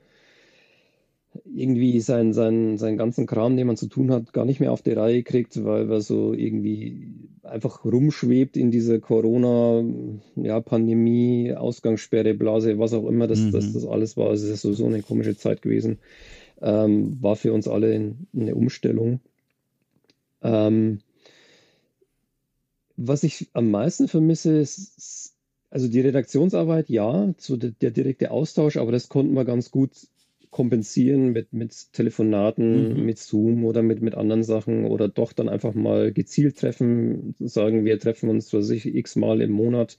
irgendwie 1.46 2.02
seinen, 2.02 2.34
seinen, 2.34 2.78
seinen 2.78 2.98
ganzen 2.98 3.26
Kram, 3.26 3.56
den 3.56 3.68
man 3.68 3.78
zu 3.78 3.88
tun 3.88 4.12
hat, 4.12 4.34
gar 4.34 4.44
nicht 4.44 4.60
mehr 4.60 4.74
auf 4.74 4.82
die 4.82 4.92
Reihe 4.92 5.24
kriegt, 5.24 5.64
weil 5.64 5.90
er 5.90 6.02
so 6.02 6.34
irgendwie 6.34 7.14
einfach 7.44 7.86
rumschwebt 7.86 8.58
in 8.58 8.72
dieser 8.72 9.00
Corona-Pandemie, 9.00 11.48
ja, 11.48 11.56
Ausgangssperre, 11.58 12.34
Blase, 12.34 12.78
was 12.80 12.94
auch 12.94 13.08
immer 13.08 13.28
das, 13.28 13.40
mhm. 13.40 13.52
das, 13.52 13.72
das 13.72 13.86
alles 13.86 14.18
war. 14.18 14.28
Also 14.30 14.46
es 14.46 14.52
ist 14.52 14.64
sowieso 14.64 14.88
eine 14.88 15.02
komische 15.02 15.38
Zeit 15.38 15.62
gewesen. 15.62 16.00
Ähm, 16.62 17.18
war 17.22 17.38
für 17.38 17.54
uns 17.54 17.70
alle 17.70 18.16
eine 18.36 18.56
Umstellung. 18.56 19.22
Ähm, 20.42 21.00
was 22.98 23.24
ich 23.24 23.50
am 23.54 23.72
meisten 23.72 24.08
vermisse, 24.08 24.58
ist 24.58 25.36
also 25.70 25.88
die 25.88 26.02
Redaktionsarbeit, 26.02 26.90
ja, 26.90 27.34
so 27.38 27.56
der, 27.56 27.72
der 27.72 27.92
direkte 27.92 28.32
Austausch, 28.32 28.78
aber 28.78 28.92
das 28.92 29.10
konnten 29.10 29.34
wir 29.34 29.46
ganz 29.46 29.72
gut 29.72 29.92
kompensieren 30.52 31.32
mit, 31.32 31.54
mit 31.54 31.94
Telefonaten, 31.94 32.98
mhm. 32.98 33.06
mit 33.06 33.18
Zoom 33.18 33.64
oder 33.64 33.82
mit, 33.82 34.02
mit 34.02 34.16
anderen 34.16 34.44
Sachen 34.44 34.84
oder 34.84 35.08
doch 35.08 35.32
dann 35.32 35.48
einfach 35.48 35.74
mal 35.74 36.12
gezielt 36.12 36.58
treffen, 36.60 37.36
sagen, 37.40 37.86
wir 37.86 37.98
treffen 38.00 38.30
uns, 38.30 38.52
was 38.54 38.70
ich, 38.70 38.86
x-mal 38.86 39.40
im 39.40 39.52
Monat, 39.52 39.98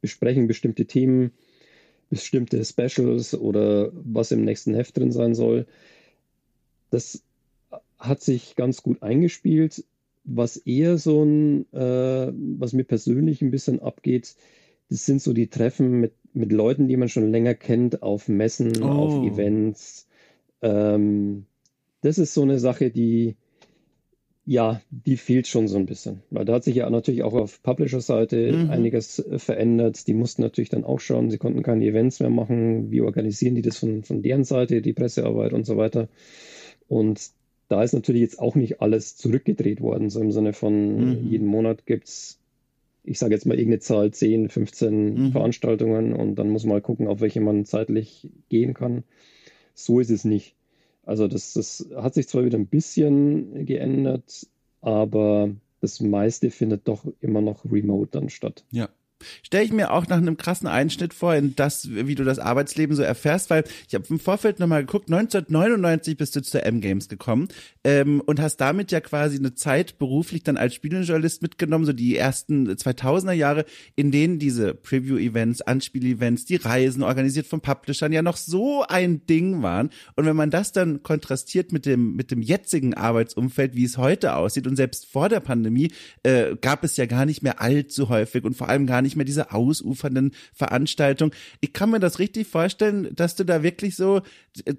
besprechen 0.00 0.46
bestimmte 0.46 0.86
Themen, 0.86 1.32
bestimmte 2.10 2.64
Specials 2.64 3.34
oder 3.34 3.90
was 3.92 4.30
im 4.30 4.44
nächsten 4.44 4.72
Heft 4.72 4.96
drin 4.96 5.10
sein 5.10 5.34
soll. 5.34 5.66
Das 6.90 7.24
hat 7.98 8.22
sich 8.22 8.56
ganz 8.56 8.82
gut 8.82 9.02
eingespielt. 9.02 9.84
Was 10.24 10.56
eher 10.58 10.98
so 10.98 11.24
ein, 11.24 11.72
äh, 11.72 12.32
was 12.58 12.72
mir 12.72 12.84
persönlich 12.84 13.40
ein 13.40 13.50
bisschen 13.50 13.80
abgeht, 13.80 14.36
das 14.90 15.06
sind 15.06 15.22
so 15.22 15.32
die 15.32 15.48
Treffen 15.48 16.00
mit, 16.00 16.12
mit 16.32 16.52
Leuten, 16.52 16.88
die 16.88 16.96
man 16.96 17.08
schon 17.08 17.30
länger 17.30 17.54
kennt, 17.54 18.02
auf 18.02 18.28
Messen, 18.28 18.82
oh. 18.82 18.86
auf 18.86 19.24
Events. 19.24 20.06
Ähm, 20.62 21.46
das 22.02 22.18
ist 22.18 22.34
so 22.34 22.42
eine 22.42 22.58
Sache, 22.58 22.90
die, 22.90 23.36
ja, 24.44 24.80
die 24.90 25.16
fehlt 25.16 25.46
schon 25.46 25.68
so 25.68 25.76
ein 25.76 25.86
bisschen. 25.86 26.22
Weil 26.30 26.44
da 26.44 26.54
hat 26.54 26.64
sich 26.64 26.76
ja 26.76 26.88
natürlich 26.88 27.22
auch 27.22 27.34
auf 27.34 27.62
Publisher-Seite 27.62 28.52
mhm. 28.52 28.70
einiges 28.70 29.18
äh, 29.18 29.38
verändert. 29.38 30.06
Die 30.06 30.14
mussten 30.14 30.42
natürlich 30.42 30.70
dann 30.70 30.84
auch 30.84 31.00
schauen, 31.00 31.30
sie 31.30 31.38
konnten 31.38 31.62
keine 31.62 31.84
Events 31.84 32.20
mehr 32.20 32.30
machen. 32.30 32.90
Wie 32.90 33.00
organisieren 33.00 33.54
die 33.54 33.62
das 33.62 33.78
von, 33.78 34.04
von 34.04 34.22
deren 34.22 34.44
Seite, 34.44 34.80
die 34.80 34.92
Pressearbeit 34.94 35.52
und 35.52 35.66
so 35.66 35.76
weiter. 35.76 36.08
Und 36.88 37.30
da 37.68 37.82
ist 37.82 37.92
natürlich 37.92 38.22
jetzt 38.22 38.38
auch 38.38 38.54
nicht 38.54 38.80
alles 38.80 39.16
zurückgedreht 39.16 39.80
worden, 39.80 40.10
so 40.10 40.20
im 40.20 40.32
Sinne 40.32 40.52
von 40.52 41.22
mhm. 41.22 41.30
jeden 41.30 41.46
Monat 41.46 41.86
gibt 41.86 42.08
es 42.08 42.38
ich 43.04 43.18
sage 43.18 43.32
jetzt 43.32 43.46
mal 43.46 43.54
irgendeine 43.54 43.80
Zahl, 43.80 44.10
10, 44.10 44.50
15 44.50 45.14
mhm. 45.14 45.32
Veranstaltungen 45.32 46.12
und 46.12 46.34
dann 46.34 46.50
muss 46.50 46.64
man 46.64 46.74
mal 46.74 46.82
gucken, 46.82 47.06
auf 47.06 47.20
welche 47.20 47.40
man 47.40 47.64
zeitlich 47.64 48.28
gehen 48.50 48.74
kann. 48.74 49.02
So 49.72 49.98
ist 49.98 50.10
es 50.10 50.24
nicht. 50.24 50.56
Also 51.04 51.26
das, 51.26 51.54
das 51.54 51.88
hat 51.96 52.12
sich 52.12 52.28
zwar 52.28 52.44
wieder 52.44 52.58
ein 52.58 52.66
bisschen 52.66 53.64
geändert, 53.64 54.46
aber 54.82 55.50
das 55.80 56.00
meiste 56.00 56.50
findet 56.50 56.86
doch 56.86 57.06
immer 57.20 57.40
noch 57.40 57.64
remote 57.64 58.10
dann 58.10 58.28
statt. 58.28 58.66
Ja 58.72 58.90
stelle 59.42 59.64
ich 59.64 59.72
mir 59.72 59.92
auch 59.92 60.06
nach 60.06 60.18
einem 60.18 60.36
krassen 60.36 60.68
Einschnitt 60.68 61.14
vor 61.14 61.34
in 61.34 61.56
das, 61.56 61.88
wie 61.90 62.14
du 62.14 62.24
das 62.24 62.38
Arbeitsleben 62.38 62.94
so 62.96 63.02
erfährst, 63.02 63.50
weil 63.50 63.64
ich 63.86 63.94
habe 63.94 64.04
im 64.08 64.18
Vorfeld 64.18 64.58
nochmal 64.60 64.84
geguckt, 64.84 65.10
1999 65.12 66.16
bist 66.16 66.36
du 66.36 66.42
zu 66.42 66.62
M-Games 66.62 67.08
gekommen 67.08 67.48
ähm, 67.84 68.20
und 68.24 68.40
hast 68.40 68.56
damit 68.56 68.92
ja 68.92 69.00
quasi 69.00 69.38
eine 69.38 69.54
Zeit 69.54 69.98
beruflich 69.98 70.42
dann 70.42 70.56
als 70.56 70.74
Spielejournalist 70.74 71.42
mitgenommen, 71.42 71.84
so 71.84 71.92
die 71.92 72.16
ersten 72.16 72.68
2000er 72.68 73.32
Jahre, 73.32 73.64
in 73.96 74.10
denen 74.10 74.38
diese 74.38 74.74
Preview-Events, 74.74 75.62
Anspiel-Events, 75.62 76.44
die 76.44 76.56
Reisen 76.56 77.02
organisiert 77.02 77.46
von 77.46 77.60
Publishern 77.60 78.12
ja 78.12 78.22
noch 78.22 78.36
so 78.36 78.84
ein 78.88 79.26
Ding 79.26 79.62
waren. 79.62 79.90
Und 80.16 80.26
wenn 80.26 80.36
man 80.36 80.50
das 80.50 80.72
dann 80.72 81.02
kontrastiert 81.02 81.72
mit 81.72 81.86
dem, 81.86 82.14
mit 82.14 82.30
dem 82.30 82.42
jetzigen 82.42 82.94
Arbeitsumfeld, 82.94 83.74
wie 83.74 83.84
es 83.84 83.98
heute 83.98 84.36
aussieht 84.36 84.66
und 84.66 84.76
selbst 84.76 85.06
vor 85.06 85.28
der 85.28 85.40
Pandemie 85.40 85.92
äh, 86.22 86.56
gab 86.60 86.84
es 86.84 86.96
ja 86.96 87.06
gar 87.06 87.26
nicht 87.26 87.42
mehr 87.42 87.60
allzu 87.60 88.08
häufig 88.08 88.44
und 88.44 88.56
vor 88.56 88.68
allem 88.68 88.86
gar 88.86 89.02
nicht 89.02 89.07
nicht 89.08 89.16
mehr 89.16 89.24
diese 89.24 89.52
ausufernden 89.52 90.32
Veranstaltungen. 90.52 91.32
Ich 91.60 91.72
kann 91.72 91.90
mir 91.90 92.00
das 92.00 92.18
richtig 92.18 92.46
vorstellen, 92.46 93.08
dass 93.14 93.34
du 93.34 93.44
da 93.44 93.62
wirklich 93.62 93.96
so 93.96 94.20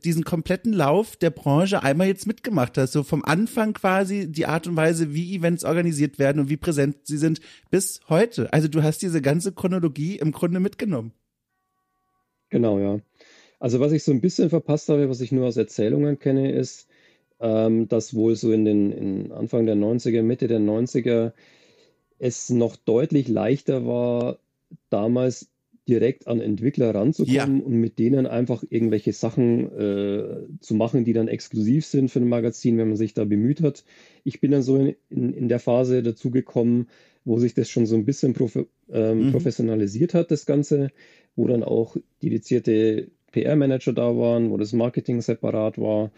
diesen 0.04 0.24
kompletten 0.24 0.72
Lauf 0.72 1.16
der 1.16 1.32
Branche 1.32 1.82
einmal 1.84 2.08
jetzt 2.08 2.28
mitgemacht 2.28 2.78
hast. 2.78 2.94
So 2.94 3.04
vom 3.04 3.26
Anfang 3.26 3.74
quasi 3.74 4.32
die 4.32 4.46
Art 4.46 4.68
und 4.68 4.76
Weise, 4.76 5.14
wie 5.14 5.36
Events 5.36 5.66
organisiert 5.66 6.20
werden 6.20 6.40
und 6.40 6.50
wie 6.50 6.58
präsent 6.58 6.98
sie 7.04 7.18
sind 7.18 7.42
bis 7.72 8.02
heute. 8.08 8.54
Also 8.54 8.68
du 8.68 8.84
hast 8.84 9.02
diese 9.02 9.22
ganze 9.22 9.52
Chronologie 9.52 10.18
im 10.18 10.32
Grunde 10.32 10.60
mitgenommen. 10.60 11.12
Genau, 12.50 12.80
ja. 12.80 13.00
Also 13.60 13.80
was 13.80 13.92
ich 13.92 14.04
so 14.04 14.12
ein 14.12 14.22
bisschen 14.22 14.50
verpasst 14.50 14.90
habe, 14.90 15.10
was 15.10 15.22
ich 15.22 15.32
nur 15.32 15.48
aus 15.48 15.58
Erzählungen 15.58 16.20
kenne, 16.20 16.52
ist, 16.52 16.88
ähm, 17.40 17.88
dass 17.88 18.14
wohl 18.14 18.36
so 18.36 18.52
in 18.52 18.66
den 18.66 18.92
in 18.92 19.32
Anfang 19.32 19.66
der 19.66 19.76
90er, 19.76 20.24
Mitte 20.24 20.48
der 20.48 20.60
90er 20.60 21.34
es 22.20 22.50
noch 22.50 22.76
deutlich 22.76 23.28
leichter 23.28 23.86
war, 23.86 24.40
damals 24.90 25.50
direkt 25.90 26.28
an 26.28 26.40
Entwickler 26.40 26.94
ranzukommen 26.94 27.60
ja. 27.60 27.66
und 27.66 27.74
mit 27.74 27.98
denen 27.98 28.28
einfach 28.28 28.64
irgendwelche 28.70 29.12
Sachen 29.12 29.72
äh, 29.76 30.60
zu 30.60 30.76
machen, 30.76 31.04
die 31.04 31.14
dann 31.14 31.28
exklusiv 31.28 31.86
sind 31.86 32.12
für 32.12 32.20
ein 32.20 32.30
Magazin, 32.30 32.78
wenn 32.78 32.90
man 32.90 32.98
sich 32.98 33.16
da 33.16 33.26
bemüht 33.26 33.62
hat. 33.62 33.84
Ich 34.24 34.40
bin 34.40 34.52
dann 34.52 34.62
so 34.62 34.78
in, 34.78 34.96
in, 35.10 35.34
in 35.34 35.50
der 35.50 35.60
Phase 35.60 36.04
dazu 36.04 36.30
gekommen, 36.30 36.88
wo 37.26 37.40
sich 37.40 37.56
das 37.56 37.70
schon 37.70 37.88
so 37.88 37.96
ein 37.96 38.06
bisschen 38.06 38.34
prof 38.34 38.56
ähm, 38.92 39.28
mhm. 39.28 39.32
professionalisiert 39.32 40.14
hat, 40.14 40.30
das 40.30 40.46
Ganze, 40.46 40.92
wo 41.36 41.48
dann 41.48 41.64
auch 41.64 41.98
dedizierte 42.22 43.10
PR-Manager 43.32 43.94
da 43.94 44.16
waren, 44.16 44.52
wo 44.52 44.58
das 44.58 44.74
Marketing 44.74 45.22
separat 45.22 45.80
war. 45.80 46.12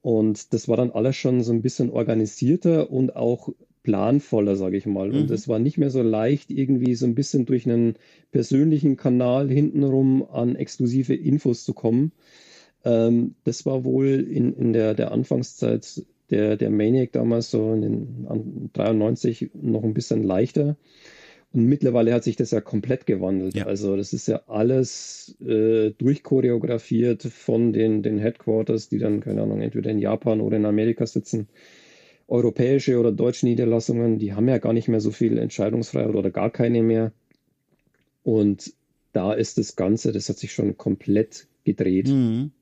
Und 0.00 0.52
das 0.54 0.68
war 0.68 0.76
dann 0.78 0.90
alles 0.90 1.16
schon 1.16 1.42
so 1.42 1.52
ein 1.52 1.62
bisschen 1.62 1.90
organisierter 1.90 2.90
und 2.90 3.14
auch 3.14 3.50
planvoller, 3.82 4.56
sage 4.56 4.76
ich 4.76 4.86
mal. 4.86 5.08
Mhm. 5.08 5.22
Und 5.22 5.30
es 5.30 5.48
war 5.48 5.58
nicht 5.58 5.78
mehr 5.78 5.90
so 5.90 6.02
leicht, 6.02 6.50
irgendwie 6.50 6.94
so 6.94 7.06
ein 7.06 7.14
bisschen 7.14 7.46
durch 7.46 7.66
einen 7.68 7.96
persönlichen 8.30 8.96
Kanal 8.96 9.48
hintenrum 9.50 10.26
an 10.30 10.56
exklusive 10.56 11.14
Infos 11.14 11.64
zu 11.64 11.74
kommen. 11.74 12.12
Ähm, 12.84 13.34
das 13.44 13.66
war 13.66 13.84
wohl 13.84 14.08
in, 14.08 14.54
in 14.54 14.72
der, 14.72 14.94
der 14.94 15.12
Anfangszeit 15.12 16.04
der, 16.30 16.56
der 16.56 16.70
Maniac 16.70 17.12
damals 17.12 17.50
so 17.50 17.72
in 17.74 17.82
den 17.82 18.70
93 18.72 19.50
noch 19.54 19.84
ein 19.84 19.94
bisschen 19.94 20.22
leichter. 20.22 20.76
Und 21.52 21.66
mittlerweile 21.66 22.14
hat 22.14 22.24
sich 22.24 22.36
das 22.36 22.50
ja 22.50 22.62
komplett 22.62 23.04
gewandelt. 23.04 23.54
Ja. 23.54 23.66
Also 23.66 23.94
das 23.96 24.14
ist 24.14 24.26
ja 24.26 24.40
alles 24.46 25.36
äh, 25.46 25.90
durchchoreografiert 25.90 27.24
von 27.24 27.74
den, 27.74 28.02
den 28.02 28.18
Headquarters, 28.18 28.88
die 28.88 28.98
dann, 28.98 29.20
keine 29.20 29.42
Ahnung, 29.42 29.60
entweder 29.60 29.90
in 29.90 29.98
Japan 29.98 30.40
oder 30.40 30.56
in 30.56 30.64
Amerika 30.64 31.04
sitzen 31.04 31.48
europäische 32.32 32.98
oder 32.98 33.12
deutsche 33.12 33.46
Niederlassungen, 33.46 34.18
die 34.18 34.32
haben 34.32 34.48
ja 34.48 34.56
gar 34.56 34.72
nicht 34.72 34.88
mehr 34.88 35.00
so 35.00 35.10
viel 35.10 35.36
Entscheidungsfreiheit 35.36 36.14
oder 36.14 36.30
gar 36.30 36.50
keine 36.50 36.82
mehr. 36.82 37.12
Und 38.22 38.72
da 39.12 39.34
ist 39.34 39.58
das 39.58 39.76
Ganze, 39.76 40.12
das 40.12 40.30
hat 40.30 40.38
sich 40.38 40.52
schon 40.52 40.78
komplett 40.78 41.46
gedreht. 41.64 42.08
Mhm. 42.08 42.52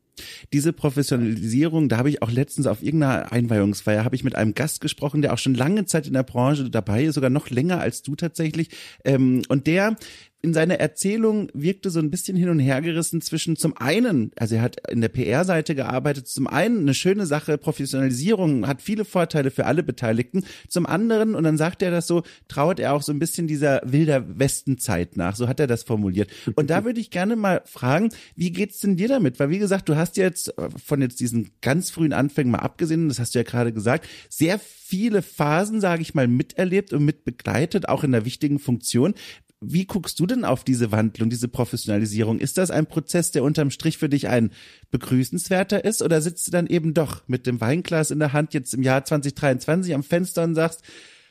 Diese 0.53 0.73
Professionalisierung, 0.73 1.89
da 1.89 1.99
habe 1.99 2.11
ich 2.11 2.21
auch 2.21 2.31
letztens 2.31 2.67
auf 2.67 2.83
irgendeiner 2.83 3.33
Einweihungsfeier, 3.33 4.05
habe 4.05 4.17
ich 4.17 4.25
mit 4.25 4.35
einem 4.35 4.55
Gast 4.55 4.81
gesprochen, 4.81 5.23
der 5.23 5.33
auch 5.33 5.39
schon 5.39 5.55
lange 5.55 5.87
Zeit 5.87 6.07
in 6.07 6.13
der 6.13 6.25
Branche 6.25 6.69
dabei 6.69 7.05
ist, 7.05 7.15
sogar 7.15 7.31
noch 7.31 7.49
länger 7.49 7.81
als 7.81 8.03
du 8.03 8.17
tatsächlich. 8.17 8.69
Ähm, 9.05 9.43
und 9.49 9.69
der 9.69 9.97
in 10.43 10.55
seiner 10.55 10.81
Erzählung 10.81 11.49
wirkte 11.53 11.91
so 11.91 11.99
ein 11.99 12.11
bisschen 12.11 12.37
hin 12.37 12.49
und 12.49 12.59
her 12.59 12.81
gerissen 12.81 13.21
zwischen 13.21 13.57
zum 13.57 13.77
einen, 13.77 14.33
also 14.37 14.55
er 14.55 14.63
hat 14.63 14.91
in 14.91 15.03
der 15.03 15.09
PR-Seite 15.09 15.75
gearbeitet, 15.75 16.29
zum 16.29 16.47
einen 16.47 16.81
eine 16.81 16.95
schöne 16.95 17.27
Sache, 17.27 17.59
Professionalisierung 17.59 18.67
hat 18.67 18.81
viele 18.81 19.05
Vorteile 19.05 19.51
für 19.51 19.67
alle 19.67 19.83
Beteiligten, 19.83 20.45
zum 20.69 20.87
anderen, 20.87 21.35
und 21.35 21.45
dann 21.45 21.59
sagt 21.59 21.83
er 21.83 21.91
das 21.91 22.07
so, 22.07 22.23
trauert 22.49 22.81
er 22.81 22.95
auch 22.95 23.03
so 23.03 23.13
ein 23.13 23.19
bisschen 23.19 23.49
dieser 23.49 23.83
wilder 23.85 24.39
Westenzeit 24.39 25.17
nach, 25.17 25.37
so 25.37 25.47
hat 25.47 25.61
er 25.61 25.67
das 25.67 25.83
formuliert. 25.83 26.31
Und 26.55 26.71
da 26.71 26.85
würde 26.87 27.01
ich 27.01 27.11
gerne 27.11 27.37
mal 27.37 27.61
fragen, 27.67 28.09
wie 28.35 28.51
geht's 28.51 28.81
denn 28.81 28.97
dir 28.97 29.09
damit? 29.09 29.39
Weil 29.41 29.51
wie 29.51 29.59
gesagt, 29.59 29.89
du 29.91 29.97
hast 29.97 30.17
jetzt 30.17 30.57
äh, 30.59 30.69
von 30.83 31.03
jetzt 31.03 31.21
diesen 31.21 31.51
ganz 31.61 31.91
frühen 31.91 32.15
Anfängen 32.15 32.51
mal 32.51 32.59
abgesehen, 32.59 33.09
das 33.09 33.19
hast 33.19 33.35
du 33.35 33.41
ja 33.41 33.43
gerade 33.43 33.73
gesagt, 33.73 34.09
sehr 34.31 34.59
viele 34.59 35.23
Phasen, 35.23 35.81
sage 35.81 36.03
ich 36.03 36.15
mal, 36.15 36.27
miterlebt 36.27 36.93
und 36.93 37.05
mitbegleitet, 37.05 37.89
auch 37.89 38.05
in 38.05 38.13
der 38.13 38.25
wichtigen 38.25 38.59
Funktion. 38.59 39.15
Wie 39.63 39.85
guckst 39.85 40.19
du 40.19 40.27
denn 40.27 40.47
auf 40.47 40.65
diese 40.65 40.91
Wandlung, 40.91 41.29
diese 41.29 41.49
Professionalisierung? 41.49 42.39
Ist 42.39 42.57
das 42.57 42.71
ein 42.71 42.87
Prozess, 42.87 43.31
der 43.31 43.45
unterm 43.45 43.71
Strich 43.71 43.99
für 43.99 44.09
dich 44.09 44.29
ein 44.29 44.53
begrüßenswerter 44.91 45.85
ist 45.85 46.01
oder 46.01 46.23
sitzt 46.23 46.47
du 46.47 46.51
dann 46.51 46.67
eben 46.67 46.95
doch 46.95 47.29
mit 47.29 47.47
dem 47.47 47.61
Weinglas 47.61 48.11
in 48.11 48.21
der 48.21 48.33
Hand 48.33 48.55
jetzt 48.55 48.73
im 48.73 48.83
Jahr 48.83 49.05
2023 49.05 49.95
am 49.95 50.03
Fenster 50.03 50.45
und 50.45 50.55
sagst, 50.55 50.83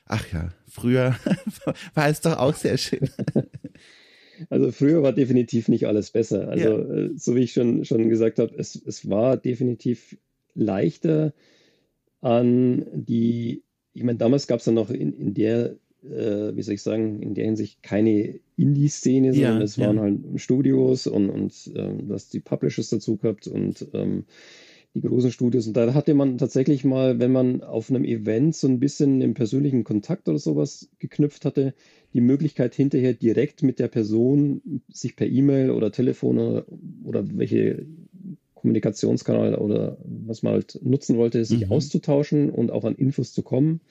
ach 0.05 0.31
ja, 0.31 0.49
früher 0.67 1.15
war 1.95 2.07
es 2.07 2.21
doch 2.21 2.37
auch 2.37 2.55
sehr 2.55 2.77
schön. 2.77 3.09
Also 4.49 4.71
früher 4.71 5.03
war 5.03 5.11
definitiv 5.11 5.67
nicht 5.67 5.85
alles 5.85 6.11
besser. 6.11 6.47
Also 6.47 6.69
ja. 6.69 6.95
Äh, 6.95 7.09
so 7.17 7.35
wie 7.35 7.41
ich 7.41 7.51
schon, 7.51 7.83
schon 7.83 8.07
gesagt 8.07 8.39
habe, 8.39 8.55
es, 8.57 8.73
es 8.75 9.09
war 9.09 9.35
definitiv 9.35 10.17
leichter 10.53 11.33
an 12.21 12.85
die, 12.93 13.63
ich 13.93 14.03
meine, 14.03 14.17
damals 14.17 14.47
gab 14.47 14.61
es 14.61 14.65
ja 14.65 14.71
noch 14.71 14.91
in, 14.91 15.13
in 15.13 15.33
der 15.33 15.75
äh, 16.03 16.55
wie 16.55 16.61
soll 16.61 16.75
ich 16.75 16.81
sagen, 16.81 17.21
in 17.21 17.33
der 17.33 17.45
Hinsicht 17.45 17.83
keine 17.83 18.39
Indie-Szene, 18.57 19.33
sondern 19.33 19.57
ja, 19.57 19.63
es 19.63 19.77
waren 19.77 19.95
ja. 19.97 20.01
halt 20.03 20.19
Studios 20.35 21.07
und, 21.07 21.29
und 21.29 21.71
ähm, 21.75 22.07
du 22.07 22.13
hast 22.13 22.33
die 22.33 22.39
Publishers 22.39 22.89
dazu 22.89 23.17
gehabt 23.17 23.47
und 23.47 23.87
ähm, 23.93 24.25
die 24.93 25.01
großen 25.01 25.31
Studios. 25.31 25.67
Und 25.67 25.77
da 25.77 25.93
hatte 25.93 26.13
man 26.13 26.37
tatsächlich 26.37 26.83
mal, 26.83 27.19
wenn 27.19 27.31
man 27.31 27.61
auf 27.61 27.89
einem 27.89 28.03
Event 28.03 28.55
so 28.55 28.67
ein 28.67 28.79
bisschen 28.79 29.21
einen 29.21 29.33
persönlichen 29.33 29.83
Kontakt 29.83 30.27
oder 30.27 30.39
sowas 30.39 30.89
geknüpft 30.99 31.45
hatte, 31.45 31.73
die 32.13 32.21
Möglichkeit 32.21 32.73
hinterher 32.73 33.13
direkt 33.13 33.61
mit 33.61 33.79
der 33.79 33.87
Person 33.87 34.81
sich 34.91 35.15
per 35.15 35.27
E-Mail 35.27 35.69
oder 35.69 35.91
Telefon 35.91 36.39
oder, 36.39 36.65
oder 37.03 37.25
welche 37.37 37.85
Kommunikationskanal 38.55 39.55
oder 39.55 39.97
was 40.03 40.43
man 40.43 40.53
halt 40.53 40.79
nutzen 40.81 41.17
wollte, 41.17 41.45
sich 41.45 41.67
mhm. 41.67 41.71
auszutauschen 41.71 42.49
und 42.49 42.71
auch 42.71 42.83
an 42.83 42.95
Infos 42.95 43.31
zu 43.31 43.43
kommen. 43.43 43.81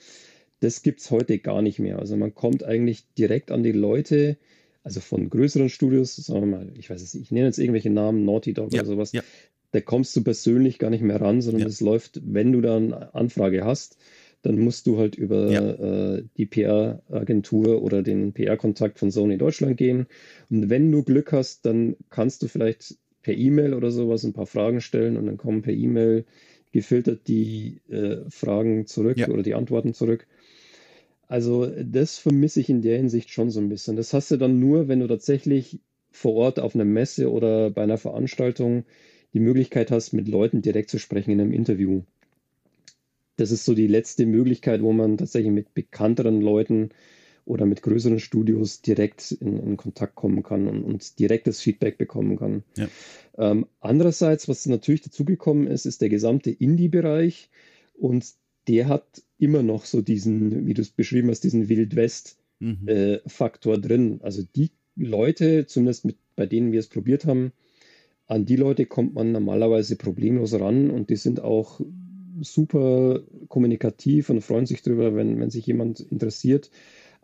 Das 0.59 0.81
gibt 0.81 0.99
es 0.99 1.11
heute 1.11 1.39
gar 1.39 1.61
nicht 1.61 1.79
mehr. 1.79 1.99
Also 1.99 2.17
man 2.17 2.33
kommt 2.33 2.63
eigentlich 2.63 3.05
direkt 3.17 3.51
an 3.51 3.63
die 3.63 3.71
Leute, 3.71 4.37
also 4.83 4.99
von 4.99 5.29
größeren 5.29 5.69
Studios, 5.69 6.15
sagen 6.15 6.41
wir 6.41 6.57
mal, 6.57 6.71
ich 6.75 6.89
weiß 6.89 7.01
es 7.01 7.13
nicht, 7.13 7.23
ich 7.23 7.31
nenne 7.31 7.47
jetzt 7.47 7.59
irgendwelche 7.59 7.89
Namen, 7.89 8.25
Naughty 8.25 8.53
Dog 8.53 8.73
ja, 8.73 8.81
oder 8.81 8.89
sowas, 8.89 9.11
ja. 9.11 9.21
da 9.71 9.81
kommst 9.81 10.15
du 10.15 10.23
persönlich 10.23 10.79
gar 10.79 10.89
nicht 10.89 11.03
mehr 11.03 11.21
ran, 11.21 11.41
sondern 11.41 11.67
es 11.67 11.79
ja. 11.79 11.85
läuft, 11.85 12.21
wenn 12.25 12.51
du 12.51 12.61
dann 12.61 12.93
Anfrage 12.93 13.63
hast, 13.63 13.97
dann 14.41 14.57
musst 14.57 14.87
du 14.87 14.97
halt 14.97 15.15
über 15.15 15.51
äh, 15.51 16.23
die 16.37 16.45
PR-Agentur 16.45 17.81
oder 17.81 18.01
den 18.03 18.31
PR-Kontakt 18.31 18.99
von 18.99 19.11
Sony 19.11 19.37
Deutschland 19.37 19.75
gehen. 19.77 20.07
Und 20.49 20.69
wenn 20.69 20.91
du 20.91 21.03
Glück 21.03 21.33
hast, 21.33 21.65
dann 21.65 21.97
kannst 22.09 22.41
du 22.41 22.47
vielleicht 22.47 22.95
per 23.21 23.35
E-Mail 23.35 23.73
oder 23.73 23.91
sowas 23.91 24.23
ein 24.23 24.33
paar 24.33 24.45
Fragen 24.45 24.79
stellen 24.79 25.17
und 25.17 25.25
dann 25.25 25.37
kommen 25.37 25.61
per 25.61 25.73
E-Mail 25.73 26.25
gefiltert 26.71 27.27
die 27.27 27.81
äh, 27.89 28.17
Fragen 28.29 28.85
zurück 28.85 29.17
oder 29.27 29.43
die 29.43 29.55
Antworten 29.55 29.93
zurück. 29.93 30.27
Also 31.29 31.67
das 31.67 32.17
vermisse 32.17 32.59
ich 32.59 32.69
in 32.69 32.81
der 32.81 32.97
Hinsicht 32.97 33.29
schon 33.29 33.49
so 33.49 33.61
ein 33.61 33.69
bisschen. 33.69 33.95
Das 33.95 34.13
hast 34.13 34.31
du 34.31 34.37
dann 34.37 34.59
nur, 34.59 34.89
wenn 34.89 34.99
du 34.99 35.07
tatsächlich 35.07 35.79
vor 36.11 36.33
Ort 36.33 36.59
auf 36.59 36.75
einer 36.75 36.85
Messe 36.85 37.31
oder 37.31 37.69
bei 37.69 37.83
einer 37.83 37.97
Veranstaltung 37.97 38.83
die 39.33 39.39
Möglichkeit 39.39 39.91
hast, 39.91 40.11
mit 40.11 40.27
Leuten 40.27 40.61
direkt 40.61 40.89
zu 40.89 40.99
sprechen 40.99 41.31
in 41.31 41.39
einem 41.39 41.53
Interview 41.53 42.01
das 43.39 43.51
ist 43.51 43.65
so 43.65 43.73
die 43.73 43.87
letzte 43.87 44.25
Möglichkeit, 44.25 44.81
wo 44.81 44.91
man 44.91 45.17
tatsächlich 45.17 45.51
mit 45.51 45.73
bekannteren 45.73 46.41
Leuten 46.41 46.89
oder 47.45 47.65
mit 47.65 47.81
größeren 47.81 48.19
Studios 48.19 48.81
direkt 48.81 49.31
in, 49.31 49.57
in 49.59 49.77
Kontakt 49.77 50.15
kommen 50.15 50.43
kann 50.43 50.67
und, 50.67 50.83
und 50.83 51.19
direktes 51.19 51.61
Feedback 51.61 51.97
bekommen 51.97 52.37
kann. 52.37 52.63
Ja. 52.77 52.87
Ähm, 53.37 53.65
andererseits, 53.79 54.49
was 54.49 54.65
natürlich 54.65 55.01
dazugekommen 55.01 55.67
ist, 55.67 55.85
ist 55.85 56.01
der 56.01 56.09
gesamte 56.09 56.51
Indie-Bereich 56.51 57.49
und 57.93 58.25
der 58.67 58.87
hat 58.87 59.23
immer 59.39 59.63
noch 59.63 59.85
so 59.85 60.01
diesen, 60.01 60.67
wie 60.67 60.73
du 60.73 60.81
es 60.81 60.91
beschrieben 60.91 61.29
hast, 61.29 61.43
diesen 61.43 61.69
Wild-West-Faktor 61.69 63.77
mhm. 63.77 63.83
äh, 63.83 63.87
drin. 63.87 64.19
Also 64.21 64.43
die 64.55 64.71
Leute, 64.95 65.65
zumindest 65.65 66.05
mit, 66.05 66.17
bei 66.35 66.45
denen 66.45 66.71
wir 66.71 66.79
es 66.79 66.87
probiert 66.87 67.25
haben, 67.25 67.51
an 68.27 68.45
die 68.45 68.57
Leute 68.57 68.85
kommt 68.85 69.15
man 69.15 69.31
normalerweise 69.31 69.95
problemlos 69.95 70.53
ran 70.53 70.91
und 70.91 71.09
die 71.09 71.15
sind 71.15 71.41
auch 71.41 71.81
super 72.41 73.23
kommunikativ 73.47 74.29
und 74.29 74.41
freuen 74.41 74.67
sich 74.67 74.83
darüber, 74.83 75.15
wenn, 75.15 75.39
wenn 75.39 75.49
sich 75.49 75.65
jemand 75.65 75.99
interessiert. 75.99 76.69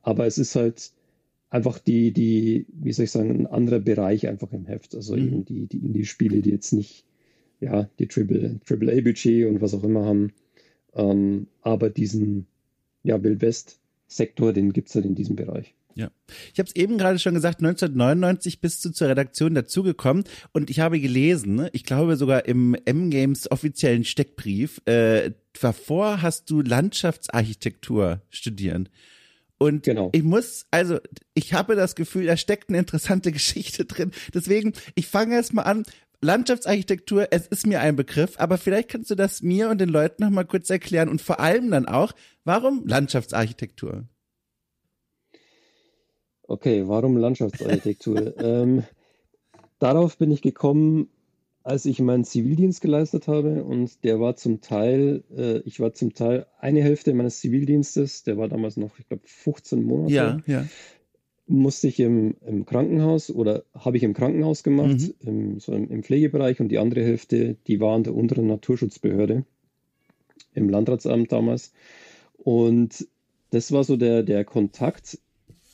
Aber 0.01 0.25
es 0.25 0.37
ist 0.37 0.55
halt 0.55 0.91
einfach 1.49 1.79
die, 1.79 2.11
die, 2.11 2.65
wie 2.73 2.91
soll 2.91 3.05
ich 3.05 3.11
sagen, 3.11 3.31
ein 3.31 3.47
anderer 3.47 3.79
Bereich 3.79 4.27
einfach 4.27 4.51
im 4.51 4.65
Heft. 4.65 4.95
Also 4.95 5.15
mhm. 5.15 5.27
eben 5.27 5.45
die, 5.45 5.67
die 5.67 5.85
Indie-Spiele, 5.85 6.41
die 6.41 6.51
jetzt 6.51 6.73
nicht, 6.73 7.05
ja, 7.59 7.89
die 7.99 8.07
Triple, 8.07 8.59
Triple 8.65 8.91
A-Budget 8.91 9.47
und 9.47 9.61
was 9.61 9.73
auch 9.73 9.83
immer 9.83 10.05
haben. 10.05 10.31
Ähm, 10.95 11.47
aber 11.61 11.89
diesen, 11.89 12.47
ja, 13.03 13.21
Wild 13.21 13.41
West-Sektor, 13.41 14.53
den 14.53 14.73
gibt 14.73 14.89
es 14.89 14.95
halt 14.95 15.05
in 15.05 15.15
diesem 15.15 15.35
Bereich. 15.35 15.73
Ja. 15.95 16.11
Ich 16.53 16.59
habe 16.59 16.67
es 16.67 16.75
eben 16.75 16.97
gerade 16.97 17.19
schon 17.19 17.33
gesagt, 17.33 17.59
1999 17.59 18.59
bist 18.59 18.83
du 18.83 18.89
zur 18.89 19.07
Redaktion 19.07 19.55
dazugekommen 19.55 20.25
und 20.51 20.69
ich 20.69 20.81
habe 20.81 20.99
gelesen, 20.99 21.55
ne, 21.55 21.69
ich 21.71 21.85
glaube 21.85 22.17
sogar 22.17 22.45
im 22.45 22.75
M-Games 22.83 23.49
offiziellen 23.49 24.03
Steckbrief, 24.03 24.81
äh, 24.85 25.31
davor 25.59 26.21
hast 26.21 26.49
du 26.49 26.61
Landschaftsarchitektur 26.61 28.21
studieren. 28.29 28.89
Und 29.57 29.83
genau. 29.83 30.09
ich 30.11 30.23
muss, 30.23 30.65
also 30.69 30.99
ich 31.33 31.53
habe 31.53 31.77
das 31.77 31.95
Gefühl, 31.95 32.25
da 32.25 32.35
steckt 32.35 32.67
eine 32.69 32.79
interessante 32.79 33.31
Geschichte 33.31 33.85
drin. 33.85 34.11
Deswegen, 34.33 34.73
ich 34.95 35.07
fange 35.07 35.35
erst 35.35 35.53
mal 35.53 35.63
an. 35.63 35.83
Landschaftsarchitektur, 36.21 37.27
es 37.31 37.47
ist 37.47 37.67
mir 37.67 37.81
ein 37.81 37.95
Begriff, 37.95 38.35
aber 38.39 38.57
vielleicht 38.57 38.89
kannst 38.89 39.11
du 39.11 39.15
das 39.15 39.41
mir 39.41 39.69
und 39.69 39.79
den 39.79 39.89
Leuten 39.89 40.23
noch 40.23 40.29
mal 40.29 40.45
kurz 40.45 40.69
erklären 40.69 41.09
und 41.09 41.21
vor 41.21 41.39
allem 41.39 41.71
dann 41.71 41.87
auch, 41.87 42.13
warum 42.43 42.85
Landschaftsarchitektur? 42.87 44.05
Okay, 46.43 46.87
warum 46.87 47.17
Landschaftsarchitektur? 47.17 48.37
ähm, 48.43 48.83
darauf 49.79 50.17
bin 50.17 50.31
ich 50.31 50.41
gekommen, 50.41 51.09
als 51.65 51.85
ich 51.85 51.99
meinen 51.99 52.23
Zivildienst 52.23 52.79
geleistet 52.79 53.27
habe 53.27 53.63
und 53.63 54.03
der 54.03 54.19
war 54.19 54.35
zum 54.35 54.61
Teil, 54.61 55.23
äh, 55.35 55.57
ich 55.65 55.79
war 55.79 55.93
zum 55.93 56.13
Teil 56.13 56.45
eine 56.59 56.83
Hälfte 56.83 57.11
meines 57.15 57.39
Zivildienstes, 57.39 58.23
der 58.23 58.37
war 58.37 58.47
damals 58.47 58.77
noch, 58.77 58.99
ich 58.99 59.07
glaube, 59.07 59.23
15 59.25 59.83
Monate. 59.83 60.13
Ja, 60.13 60.37
ja. 60.45 60.65
Musste 61.47 61.87
ich 61.87 61.99
im, 61.99 62.35
im 62.45 62.65
Krankenhaus 62.65 63.29
oder 63.29 63.63
habe 63.75 63.97
ich 63.97 64.03
im 64.03 64.13
Krankenhaus 64.13 64.63
gemacht, 64.63 64.97
mhm. 64.97 65.13
im, 65.19 65.59
so 65.59 65.73
im, 65.73 65.91
im 65.91 66.03
Pflegebereich 66.03 66.59
und 66.59 66.69
die 66.69 66.79
andere 66.79 67.03
Hälfte, 67.03 67.55
die 67.67 67.79
war 67.79 67.95
an 67.95 68.03
der 68.03 68.15
unteren 68.15 68.47
Naturschutzbehörde 68.47 69.45
im 70.53 70.69
Landratsamt 70.69 71.31
damals. 71.31 71.71
Und 72.37 73.07
das 73.51 73.71
war 73.71 73.83
so 73.83 73.95
der, 73.95 74.23
der 74.23 74.43
Kontakt 74.43 75.19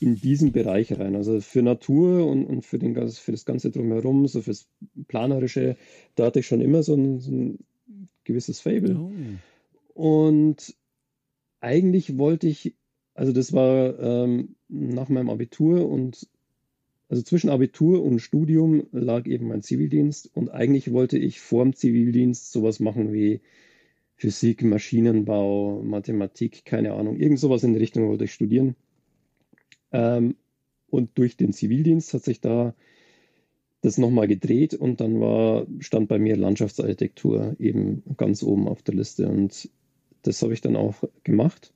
in 0.02 0.16
diesen 0.16 0.52
Bereich 0.52 0.98
rein. 0.98 1.14
Also 1.16 1.40
für 1.40 1.62
Natur 1.62 2.26
und, 2.26 2.44
und 2.44 2.66
für, 2.66 2.78
den, 2.78 2.94
für 3.08 3.32
das 3.32 3.44
Ganze 3.44 3.70
drumherum, 3.70 4.26
so 4.26 4.42
fürs 4.42 4.66
Planerische, 5.06 5.76
da 6.16 6.26
hatte 6.26 6.40
ich 6.40 6.46
schon 6.46 6.60
immer 6.60 6.82
so 6.82 6.94
ein, 6.94 7.20
so 7.20 7.30
ein 7.30 7.58
gewisses 8.24 8.60
Fable. 8.60 8.96
Oh. 8.98 9.12
Und 9.94 10.74
eigentlich 11.60 12.18
wollte 12.18 12.48
ich, 12.48 12.74
also 13.14 13.32
das 13.32 13.52
war 13.52 13.98
ähm, 13.98 14.56
nach 14.68 15.08
meinem 15.08 15.30
Abitur 15.30 15.88
und 15.88 16.26
also 17.08 17.22
zwischen 17.22 17.50
Abitur 17.50 18.02
und 18.02 18.20
Studium 18.20 18.86
lag 18.90 19.26
eben 19.26 19.48
mein 19.48 19.62
Zivildienst 19.62 20.30
und 20.34 20.48
eigentlich 20.48 20.92
wollte 20.92 21.18
ich 21.18 21.40
vor 21.40 21.62
dem 21.62 21.74
Zivildienst 21.74 22.52
sowas 22.52 22.80
machen 22.80 23.12
wie 23.12 23.42
Physik, 24.16 24.62
Maschinenbau, 24.62 25.82
Mathematik, 25.82 26.64
keine 26.64 26.94
Ahnung, 26.94 27.18
irgend 27.18 27.38
sowas 27.38 27.64
in 27.64 27.74
die 27.74 27.80
Richtung 27.80 28.08
wollte 28.08 28.24
ich 28.24 28.32
studieren. 28.32 28.76
Ähm, 29.90 30.36
und 30.88 31.10
durch 31.18 31.36
den 31.36 31.52
Zivildienst 31.52 32.14
hat 32.14 32.24
sich 32.24 32.40
da 32.40 32.74
das 33.82 33.98
nochmal 33.98 34.28
gedreht 34.28 34.74
und 34.74 35.00
dann 35.00 35.20
war, 35.20 35.66
stand 35.80 36.08
bei 36.08 36.18
mir 36.18 36.36
Landschaftsarchitektur 36.36 37.56
eben 37.58 38.02
ganz 38.16 38.42
oben 38.42 38.68
auf 38.68 38.82
der 38.82 38.94
Liste 38.94 39.28
und 39.28 39.68
das 40.22 40.40
habe 40.40 40.54
ich 40.54 40.60
dann 40.60 40.76
auch 40.76 41.02
gemacht. 41.24 41.72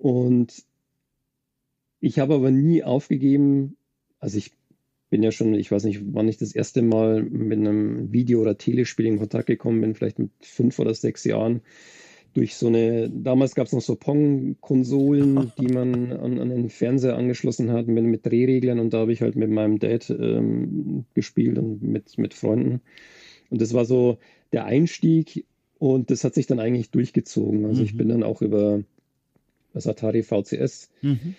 Und 0.00 0.64
ich 2.00 2.18
habe 2.18 2.34
aber 2.34 2.50
nie 2.50 2.82
aufgegeben, 2.82 3.76
also 4.18 4.38
ich 4.38 4.52
bin 5.10 5.22
ja 5.22 5.30
schon, 5.30 5.54
ich 5.54 5.70
weiß 5.70 5.84
nicht, 5.84 6.00
wann 6.14 6.28
ich 6.28 6.38
das 6.38 6.54
erste 6.54 6.80
Mal 6.80 7.22
mit 7.22 7.58
einem 7.58 8.10
Video- 8.12 8.40
oder 8.40 8.56
Telespiel 8.56 9.06
in 9.06 9.18
Kontakt 9.18 9.46
gekommen 9.46 9.82
bin, 9.82 9.94
vielleicht 9.94 10.18
mit 10.18 10.30
fünf 10.40 10.78
oder 10.78 10.94
sechs 10.94 11.24
Jahren 11.24 11.60
durch 12.32 12.54
so 12.54 12.68
eine, 12.68 13.10
damals 13.10 13.54
gab 13.54 13.66
es 13.66 13.72
noch 13.72 13.82
so 13.82 13.96
Pong-Konsolen, 13.96 15.52
die 15.60 15.66
man 15.66 16.12
an, 16.12 16.38
an, 16.38 16.48
den 16.48 16.70
Fernseher 16.70 17.16
angeschlossen 17.16 17.72
hat 17.72 17.88
mit, 17.88 18.04
mit 18.04 18.24
Drehreglern 18.24 18.78
und 18.78 18.94
da 18.94 18.98
habe 18.98 19.12
ich 19.12 19.20
halt 19.20 19.36
mit 19.36 19.50
meinem 19.50 19.78
Dad 19.80 20.08
ähm, 20.10 21.04
gespielt 21.12 21.58
und 21.58 21.82
mit, 21.82 22.16
mit 22.16 22.32
Freunden. 22.32 22.80
Und 23.50 23.60
das 23.60 23.74
war 23.74 23.84
so 23.84 24.18
der 24.52 24.64
Einstieg 24.64 25.44
und 25.78 26.10
das 26.10 26.24
hat 26.24 26.34
sich 26.34 26.46
dann 26.46 26.60
eigentlich 26.60 26.90
durchgezogen. 26.90 27.66
Also 27.66 27.80
mhm. 27.80 27.86
ich 27.86 27.96
bin 27.96 28.08
dann 28.08 28.22
auch 28.22 28.42
über 28.42 28.84
das 29.72 29.86
Atari 29.86 30.22
VCS 30.22 30.90
mhm. 31.02 31.34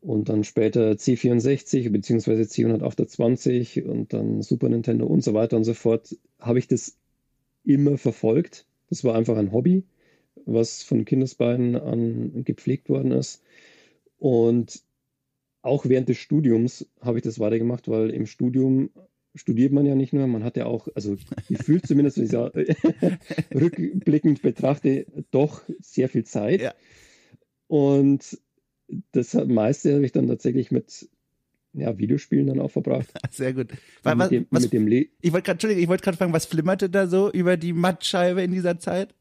und 0.00 0.28
dann 0.28 0.44
später 0.44 0.92
C64 0.92 1.90
bzw. 1.90 2.42
C128 2.42 3.84
und 3.84 4.12
dann 4.12 4.42
Super 4.42 4.68
Nintendo 4.68 5.06
und 5.06 5.22
so 5.22 5.34
weiter 5.34 5.56
und 5.56 5.64
so 5.64 5.74
fort, 5.74 6.16
habe 6.38 6.58
ich 6.58 6.68
das 6.68 6.96
immer 7.64 7.98
verfolgt. 7.98 8.66
Das 8.90 9.04
war 9.04 9.14
einfach 9.14 9.36
ein 9.36 9.52
Hobby 9.52 9.84
was 10.46 10.82
von 10.82 11.04
Kindesbeinen 11.04 11.76
an 11.76 12.44
gepflegt 12.44 12.88
worden 12.88 13.12
ist. 13.12 13.42
Und 14.18 14.82
auch 15.62 15.86
während 15.86 16.08
des 16.08 16.18
Studiums 16.18 16.88
habe 17.00 17.18
ich 17.18 17.24
das 17.24 17.38
weitergemacht, 17.38 17.88
weil 17.88 18.10
im 18.10 18.26
Studium 18.26 18.90
studiert 19.34 19.72
man 19.72 19.86
ja 19.86 19.94
nicht 19.94 20.12
nur, 20.12 20.26
man 20.26 20.44
hat 20.44 20.56
ja 20.56 20.66
auch, 20.66 20.88
also 20.94 21.16
gefühlt 21.48 21.86
zumindest, 21.86 22.18
wenn 22.18 22.26
ich 22.26 22.32
ja 22.32 22.46
rückblickend 23.54 24.42
betrachte, 24.42 25.06
doch 25.30 25.62
sehr 25.80 26.08
viel 26.08 26.24
Zeit. 26.24 26.60
Ja. 26.60 26.74
Und 27.72 28.38
das 29.12 29.32
meiste 29.32 29.94
habe 29.94 30.04
ich 30.04 30.12
dann 30.12 30.26
tatsächlich 30.26 30.70
mit 30.70 31.08
ja, 31.72 31.96
Videospielen 31.96 32.48
dann 32.48 32.60
auch 32.60 32.70
verbracht. 32.70 33.10
Sehr 33.30 33.54
gut. 33.54 33.68
Was, 34.02 34.14
mit 34.14 34.30
dem, 34.30 34.46
was, 34.50 34.64
mit 34.64 34.74
dem 34.74 34.88
ich 34.88 35.32
wollte 35.32 35.54
gerade, 35.54 35.72
ich 35.72 35.88
wollte 35.88 36.04
gerade 36.04 36.18
fragen, 36.18 36.34
was 36.34 36.44
flimmerte 36.44 36.90
da 36.90 37.06
so 37.06 37.32
über 37.32 37.56
die 37.56 37.72
Mattscheibe 37.72 38.42
in 38.42 38.52
dieser 38.52 38.78
Zeit? 38.78 39.14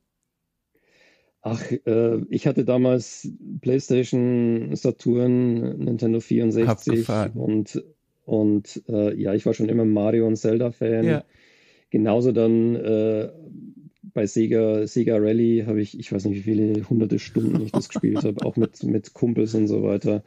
Ach, 1.41 1.63
äh, 1.71 2.17
ich 2.29 2.45
hatte 2.45 2.65
damals 2.65 3.31
PlayStation, 3.61 4.75
Saturn, 4.75 5.77
Nintendo 5.77 6.19
64 6.19 7.07
und, 7.35 7.81
und 8.25 8.83
äh, 8.89 9.15
ja, 9.15 9.33
ich 9.33 9.45
war 9.45 9.53
schon 9.53 9.69
immer 9.69 9.85
Mario 9.85 10.27
und 10.27 10.35
Zelda-Fan. 10.35 11.05
Ja. 11.05 11.23
Genauso 11.89 12.33
dann 12.33 12.75
äh, 12.75 13.29
bei 14.13 14.27
Sega, 14.27 14.85
Sega 14.87 15.17
Rally 15.17 15.63
habe 15.65 15.81
ich, 15.81 15.97
ich 15.99 16.11
weiß 16.11 16.25
nicht, 16.25 16.37
wie 16.37 16.41
viele 16.53 16.89
hunderte 16.89 17.19
Stunden 17.19 17.61
ich 17.61 17.71
das 17.71 17.89
gespielt 17.89 18.17
habe, 18.23 18.45
auch 18.45 18.55
mit, 18.55 18.83
mit 18.83 19.13
Kumpels 19.13 19.55
und 19.55 19.67
so 19.67 19.83
weiter. 19.83 20.23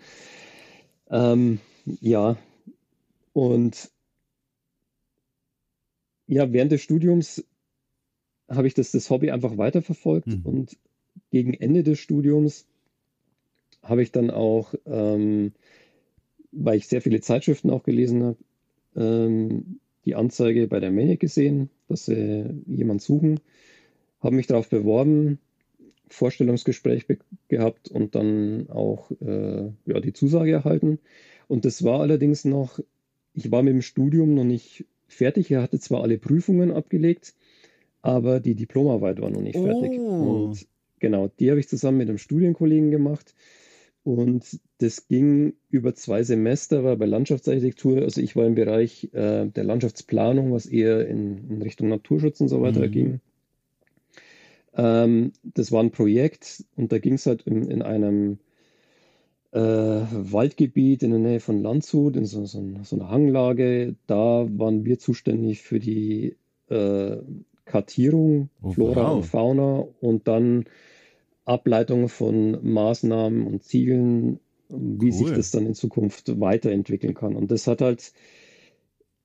Ähm, 1.11 1.61
ja, 2.01 2.37
und 3.33 3.91
ja, 6.27 6.53
während 6.53 6.73
des 6.73 6.81
Studiums 6.81 7.45
habe 8.49 8.67
ich 8.67 8.75
das, 8.75 8.93
das 8.93 9.11
Hobby 9.11 9.31
einfach 9.31 9.57
weiterverfolgt 9.57 10.29
mhm. 10.29 10.41
und 10.45 10.77
gegen 11.31 11.55
Ende 11.55 11.83
des 11.83 11.99
Studiums 11.99 12.67
habe 13.83 14.03
ich 14.03 14.13
dann 14.13 14.31
auch, 14.31 14.75
ähm, 14.87 15.53
weil 16.53 16.79
ich 16.79 16.89
sehr 16.89 17.03
viele 17.03 17.21
Zeitschriften 17.21 17.71
auch 17.71 17.83
gelesen 17.83 18.23
habe, 18.23 18.37
ähm, 18.97 19.81
die 20.05 20.15
Anzeige 20.15 20.67
bei 20.69 20.81
der 20.81 20.91
Maniac 20.91 21.21
gesehen, 21.21 21.71
dass 21.89 22.07
sie 22.07 22.63
jemanden 22.67 23.01
suchen, 23.01 23.41
habe 24.25 24.35
mich 24.35 24.47
darauf 24.47 24.69
beworben, 24.69 25.39
Vorstellungsgespräch 26.09 27.07
gehabt 27.49 27.89
und 27.89 28.15
dann 28.15 28.69
auch 28.71 29.11
äh, 29.21 29.71
ja, 29.87 30.01
die 30.01 30.13
Zusage 30.13 30.53
erhalten. 30.53 30.99
Und 31.49 31.65
das 31.65 31.85
war 31.85 32.01
allerdings 32.01 32.45
noch, 32.45 32.81
ich 33.35 33.51
war 33.51 33.63
mit 33.63 33.75
dem 33.75 33.83
Studium 33.83 34.35
noch 34.35 34.45
nicht 34.45 34.87
fertig. 35.09 35.51
Er 35.51 35.63
hatte 35.63 35.79
zwar 35.79 36.03
alle 36.03 36.19
Prüfungen 36.19 36.71
abgelegt, 36.71 37.35
aber 38.03 38.41
die 38.41 38.55
Diplomarbeit 38.55 39.21
war 39.21 39.31
noch 39.31 39.41
nicht 39.41 39.57
oh. 39.57 39.65
fertig. 39.65 39.99
Und 39.99 40.67
genau, 41.01 41.31
die 41.39 41.51
habe 41.51 41.61
ich 41.61 41.69
zusammen 41.69 41.99
mit 41.99 42.09
einem 42.09 42.19
Studienkollegen 42.19 42.91
gemacht. 42.91 43.35
Und 44.05 44.61
das 44.79 45.09
ging 45.09 45.55
über 45.71 45.95
zwei 45.95 46.23
Semester, 46.23 46.85
war 46.85 46.97
bei 46.97 47.07
Landschaftsarchitektur, 47.07 48.03
also 48.03 48.21
ich 48.21 48.37
war 48.37 48.47
im 48.47 48.55
Bereich 48.55 49.09
äh, 49.15 49.47
der 49.47 49.65
Landschaftsplanung, 49.65 50.53
was 50.53 50.67
eher 50.67 51.09
in, 51.09 51.49
in, 51.49 51.63
Richtung 51.63 51.89
Naturschutz 51.89 52.39
und 52.43 52.49
so 52.49 52.61
weiter 52.61 52.87
mhm. 52.87 52.91
ging. 52.91 53.21
Ähm, 54.77 55.33
das 55.43 55.73
war 55.73 55.83
ein 55.83 55.91
Projekt 55.91 56.65
und 56.77 56.93
da 56.93 56.99
ging 56.99 57.15
es 57.15 57.27
halt 57.27 57.43
in, 57.43 57.71
in 57.71 57.83
einem 57.83 58.39
äh, 59.53 59.59
Waldgebiet 59.61 61.03
in 61.03 61.11
der 61.11 61.21
Nähe 61.21 61.41
von 61.41 61.63
Landshut, 61.63 62.17
in 62.17 62.25
so, 62.27 62.45
so, 62.45 62.63
so, 62.83 62.97
einer 62.97 63.09
Hanglage. 63.09 63.95
Da 64.07 64.47
waren 64.49 64.85
wir 64.85 64.99
zuständig 64.99 65.63
für 65.63 65.79
die 65.79 66.37
äh, 66.69 67.19
Kartierung, 67.65 68.51
oh, 68.63 68.73
Flora 68.73 69.09
wow. 69.09 69.17
und 69.17 69.23
Fauna 69.25 69.85
und 70.01 70.27
dann 70.27 70.65
Ableitung 71.45 72.09
von 72.09 72.59
Maßnahmen 72.63 73.47
und 73.47 73.63
Zielen, 73.63 74.41
wie 74.69 75.07
cool. 75.07 75.13
sich 75.13 75.31
das 75.33 75.51
dann 75.53 75.67
in 75.67 75.75
Zukunft 75.75 76.41
weiterentwickeln 76.41 77.15
kann. 77.15 77.37
Und 77.37 77.51
das 77.51 77.67
hat 77.67 77.81
halt 77.81 78.13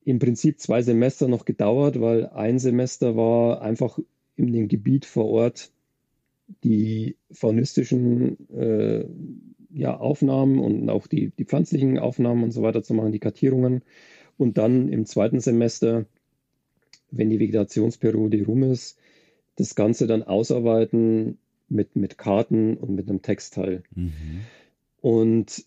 im 0.03 0.19
Prinzip 0.19 0.59
zwei 0.59 0.81
Semester 0.81 1.27
noch 1.27 1.45
gedauert, 1.45 1.99
weil 1.99 2.27
ein 2.27 2.59
Semester 2.59 3.15
war 3.15 3.61
einfach 3.61 3.99
in 4.39 4.53
dem 4.53 4.67
Gebiet 4.67 5.05
vor 5.05 5.25
Ort 5.29 5.71
die 6.63 7.15
faunistischen 7.31 8.49
äh, 8.49 9.05
ja, 9.71 9.97
Aufnahmen 9.97 10.59
und 10.59 10.89
auch 10.89 11.07
die, 11.07 11.31
die 11.37 11.45
pflanzlichen 11.45 11.99
Aufnahmen 11.99 12.43
und 12.43 12.51
so 12.51 12.63
weiter 12.63 12.81
zu 12.81 12.93
machen, 12.93 13.11
die 13.11 13.19
Kartierungen. 13.19 13.83
Und 14.37 14.57
dann 14.57 14.89
im 14.89 15.05
zweiten 15.05 15.39
Semester, 15.39 16.05
wenn 17.11 17.29
die 17.29 17.39
Vegetationsperiode 17.39 18.43
rum 18.45 18.63
ist, 18.63 18.97
das 19.57 19.75
Ganze 19.75 20.07
dann 20.07 20.23
ausarbeiten 20.23 21.37
mit, 21.67 21.95
mit 21.95 22.17
Karten 22.17 22.77
und 22.77 22.95
mit 22.95 23.09
einem 23.09 23.21
Textteil. 23.21 23.83
Mhm. 23.93 24.11
Und 25.01 25.65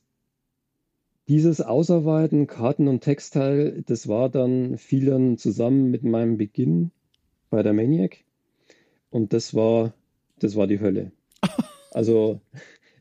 dieses 1.29 1.61
Ausarbeiten, 1.61 2.47
Karten 2.47 2.89
und 2.89 3.03
Textteil, 3.03 3.83
das 3.87 4.09
war 4.09 4.29
dann, 4.29 4.79
fiel 4.79 5.07
dann 5.07 5.39
zusammen 5.39 5.91
mit 5.91 6.03
meinem 6.03 6.37
Beginn 6.37 6.91
bei 7.51 7.63
der 7.63 7.73
Maniac. 7.73 8.25
Und 9.13 9.33
das 9.33 9.55
war, 9.55 9.93
das 10.41 10.57
war 10.57 10.67
die 10.67 10.81
Hölle. 10.81 11.13
Also, 11.95 12.41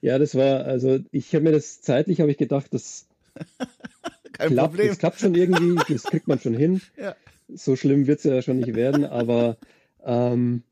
ja, 0.01 0.19
das 0.19 0.35
war, 0.35 0.65
also 0.65 0.99
ich 1.13 1.33
habe 1.33 1.45
mir 1.45 1.53
das 1.53 1.81
zeitlich, 1.81 2.19
habe 2.19 2.29
ich 2.29 2.37
gedacht, 2.37 2.73
das 2.73 3.07
Kein 4.33 4.49
klappt, 4.49 4.71
Problem. 4.71 4.89
das 4.89 4.97
klappt 4.97 5.19
schon 5.21 5.33
irgendwie, 5.33 5.75
das 5.93 6.03
kriegt 6.03 6.27
man 6.27 6.39
schon 6.39 6.55
hin. 6.55 6.81
Ja. 6.97 7.15
So 7.47 7.77
schlimm 7.77 8.05
wird 8.05 8.17
es 8.17 8.25
ja 8.25 8.41
schon 8.41 8.57
nicht 8.57 8.75
werden, 8.75 9.05
aber 9.05 9.55
ähm, 10.03 10.63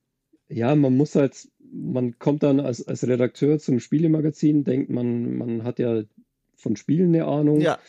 ja, 0.50 0.76
man 0.76 0.98
muss 0.98 1.16
halt, 1.16 1.48
man 1.72 2.20
kommt 2.20 2.44
dann 2.44 2.60
als, 2.60 2.86
als 2.86 3.08
Redakteur 3.08 3.58
zum 3.58 3.80
Spielemagazin, 3.80 4.66
denkt 4.66 4.90
man, 4.90 5.38
man 5.38 5.64
hat 5.64 5.80
ja 5.80 6.04
von 6.58 6.76
Spielen 6.76 7.16
eine 7.16 7.24
Ahnung. 7.24 7.62
Ja. 7.62 7.80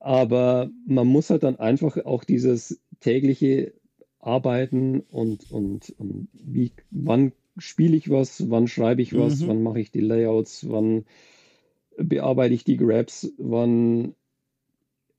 Aber 0.00 0.68
man 0.84 1.06
muss 1.06 1.30
halt 1.30 1.44
dann 1.44 1.60
einfach 1.60 1.96
auch 2.04 2.24
dieses 2.24 2.80
tägliche 2.98 3.72
arbeiten 4.24 5.00
und, 5.00 5.50
und, 5.50 5.94
und 5.98 6.28
wie, 6.32 6.72
wann 6.90 7.32
spiele 7.58 7.96
ich 7.96 8.10
was, 8.10 8.50
wann 8.50 8.66
schreibe 8.66 9.02
ich 9.02 9.16
was, 9.16 9.40
mhm. 9.40 9.48
wann 9.48 9.62
mache 9.62 9.80
ich 9.80 9.90
die 9.90 10.00
Layouts, 10.00 10.68
wann 10.68 11.04
bearbeite 11.96 12.54
ich 12.54 12.64
die 12.64 12.76
Grabs, 12.76 13.32
wann 13.38 14.14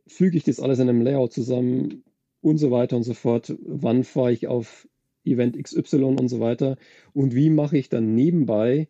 füge 0.08 0.38
ich 0.38 0.44
das 0.44 0.60
alles 0.60 0.80
in 0.80 0.90
einem 0.90 1.02
Layout 1.02 1.34
zusammen 1.34 2.04
und 2.42 2.58
so 2.58 2.72
weiter 2.72 2.98
und 2.98 3.04
so 3.04 3.14
fort, 3.14 3.56
wann 3.66 4.04
fahre 4.04 4.32
ich 4.32 4.48
auf 4.48 4.88
Event 5.24 5.62
XY 5.62 6.04
und 6.04 6.28
so 6.28 6.40
weiter 6.40 6.78
und 7.14 7.34
wie 7.34 7.50
mache 7.50 7.78
ich 7.78 7.90
dann 7.90 8.14
nebenbei 8.14 8.88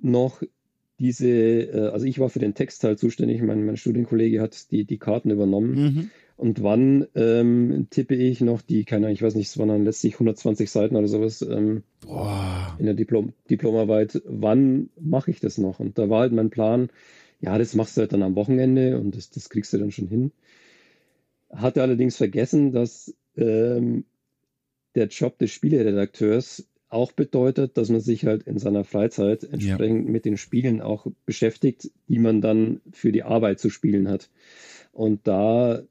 noch 0.00 0.42
diese, 0.98 1.28
äh, 1.28 1.88
also 1.88 2.06
ich 2.06 2.18
war 2.18 2.28
für 2.28 2.38
den 2.38 2.54
Textteil 2.54 2.96
zuständig, 2.96 3.42
mein, 3.42 3.64
mein 3.64 3.76
Studienkollege 3.76 4.40
hat 4.40 4.70
die, 4.70 4.84
die 4.84 4.98
Karten 4.98 5.30
übernommen. 5.30 5.74
Mhm. 5.74 6.10
Und 6.36 6.62
wann 6.62 7.06
ähm, 7.14 7.86
tippe 7.90 8.16
ich 8.16 8.40
noch 8.40 8.60
die, 8.60 8.84
keine 8.84 9.06
Ahnung, 9.06 9.14
ich 9.14 9.22
weiß 9.22 9.36
nicht, 9.36 9.48
es 9.48 9.58
waren 9.58 9.68
dann 9.68 9.84
letztlich 9.84 10.14
120 10.14 10.68
Seiten 10.68 10.96
oder 10.96 11.06
sowas 11.06 11.42
ähm, 11.42 11.84
in 12.78 12.86
der 12.86 12.94
Diplom 12.94 13.32
Diplomarbeit, 13.48 14.20
wann 14.26 14.90
mache 15.00 15.30
ich 15.30 15.40
das 15.40 15.58
noch? 15.58 15.78
Und 15.78 15.96
da 15.96 16.10
war 16.10 16.20
halt 16.20 16.32
mein 16.32 16.50
Plan, 16.50 16.90
ja, 17.40 17.56
das 17.56 17.74
machst 17.74 17.96
du 17.96 18.00
halt 18.00 18.12
dann 18.12 18.22
am 18.22 18.34
Wochenende 18.34 18.98
und 18.98 19.16
das, 19.16 19.30
das 19.30 19.48
kriegst 19.48 19.72
du 19.72 19.78
dann 19.78 19.92
schon 19.92 20.08
hin. 20.08 20.32
Hatte 21.50 21.82
allerdings 21.82 22.16
vergessen, 22.16 22.72
dass 22.72 23.14
ähm, 23.36 24.04
der 24.96 25.06
Job 25.06 25.38
des 25.38 25.52
Spieleredakteurs 25.52 26.66
auch 26.88 27.12
bedeutet, 27.12 27.76
dass 27.76 27.90
man 27.90 28.00
sich 28.00 28.24
halt 28.24 28.44
in 28.44 28.58
seiner 28.58 28.84
Freizeit 28.84 29.44
entsprechend 29.44 30.06
ja. 30.06 30.10
mit 30.10 30.24
den 30.24 30.36
Spielen 30.36 30.80
auch 30.80 31.06
beschäftigt, 31.26 31.90
die 32.08 32.18
man 32.18 32.40
dann 32.40 32.80
für 32.92 33.12
die 33.12 33.24
Arbeit 33.24 33.60
zu 33.60 33.68
spielen 33.68 34.08
hat. 34.08 34.30
Und 34.92 35.26
da 35.26 35.82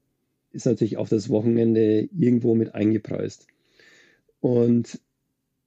ist 0.54 0.66
natürlich 0.66 0.96
auch 0.96 1.08
das 1.08 1.28
Wochenende 1.28 2.08
irgendwo 2.16 2.54
mit 2.54 2.74
eingepreist. 2.74 3.46
Und 4.40 5.00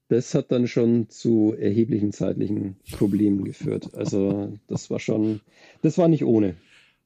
das 0.10 0.34
hat 0.34 0.52
dann 0.52 0.68
schon 0.68 1.10
zu 1.10 1.54
erheblichen 1.58 2.14
zeitlichen 2.14 2.78
Problemen 2.92 3.44
geführt. 3.44 3.94
Also 3.94 4.54
das 4.68 4.90
war 4.90 5.00
schon, 5.00 5.42
das 5.82 5.98
war 5.98 6.08
nicht 6.08 6.24
ohne. 6.24 6.56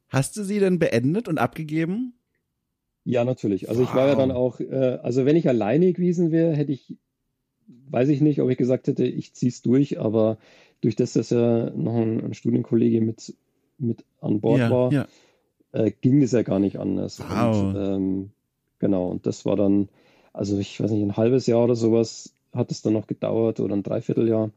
Hast 0.09 0.37
du 0.37 0.43
sie 0.43 0.59
denn 0.59 0.77
beendet 0.77 1.27
und 1.27 1.39
abgegeben? 1.39 2.13
Ja, 3.03 3.23
natürlich. 3.23 3.69
Also 3.69 3.81
wow. 3.81 3.89
ich 3.89 3.95
war 3.95 4.07
ja 4.07 4.15
dann 4.15 4.31
auch, 4.31 4.59
äh, 4.59 4.99
also 5.01 5.25
wenn 5.25 5.35
ich 5.35 5.47
alleine 5.47 5.91
gewesen 5.93 6.31
wäre, 6.31 6.55
hätte 6.55 6.73
ich, 6.73 6.97
weiß 7.89 8.09
ich 8.09 8.21
nicht, 8.21 8.41
ob 8.41 8.49
ich 8.51 8.57
gesagt 8.57 8.87
hätte, 8.87 9.05
ich 9.05 9.33
ziehe 9.33 9.49
es 9.49 9.63
durch, 9.63 9.99
aber 9.99 10.37
durch 10.81 10.95
das, 10.95 11.13
dass 11.13 11.31
ja 11.31 11.71
noch 11.71 11.95
ein, 11.95 12.23
ein 12.23 12.33
Studienkollege 12.35 13.01
mit, 13.01 13.33
mit 13.79 14.03
an 14.19 14.41
Bord 14.41 14.59
ja, 14.59 14.69
war, 14.69 14.93
ja 14.93 15.07
äh, 15.71 15.91
ging 16.01 16.21
es 16.21 16.31
ja 16.31 16.43
gar 16.43 16.59
nicht 16.59 16.79
anders. 16.79 17.19
Wow. 17.19 17.63
Und, 17.63 17.75
ähm, 17.75 18.31
genau, 18.79 19.09
und 19.09 19.25
das 19.25 19.45
war 19.45 19.55
dann, 19.55 19.89
also 20.33 20.57
ich 20.57 20.79
weiß 20.79 20.91
nicht, 20.91 21.03
ein 21.03 21.17
halbes 21.17 21.47
Jahr 21.47 21.63
oder 21.63 21.75
sowas 21.75 22.33
hat 22.53 22.71
es 22.71 22.81
dann 22.81 22.93
noch 22.93 23.07
gedauert 23.07 23.59
oder 23.59 23.75
ein 23.75 23.83
Dreivierteljahr. 23.83 24.51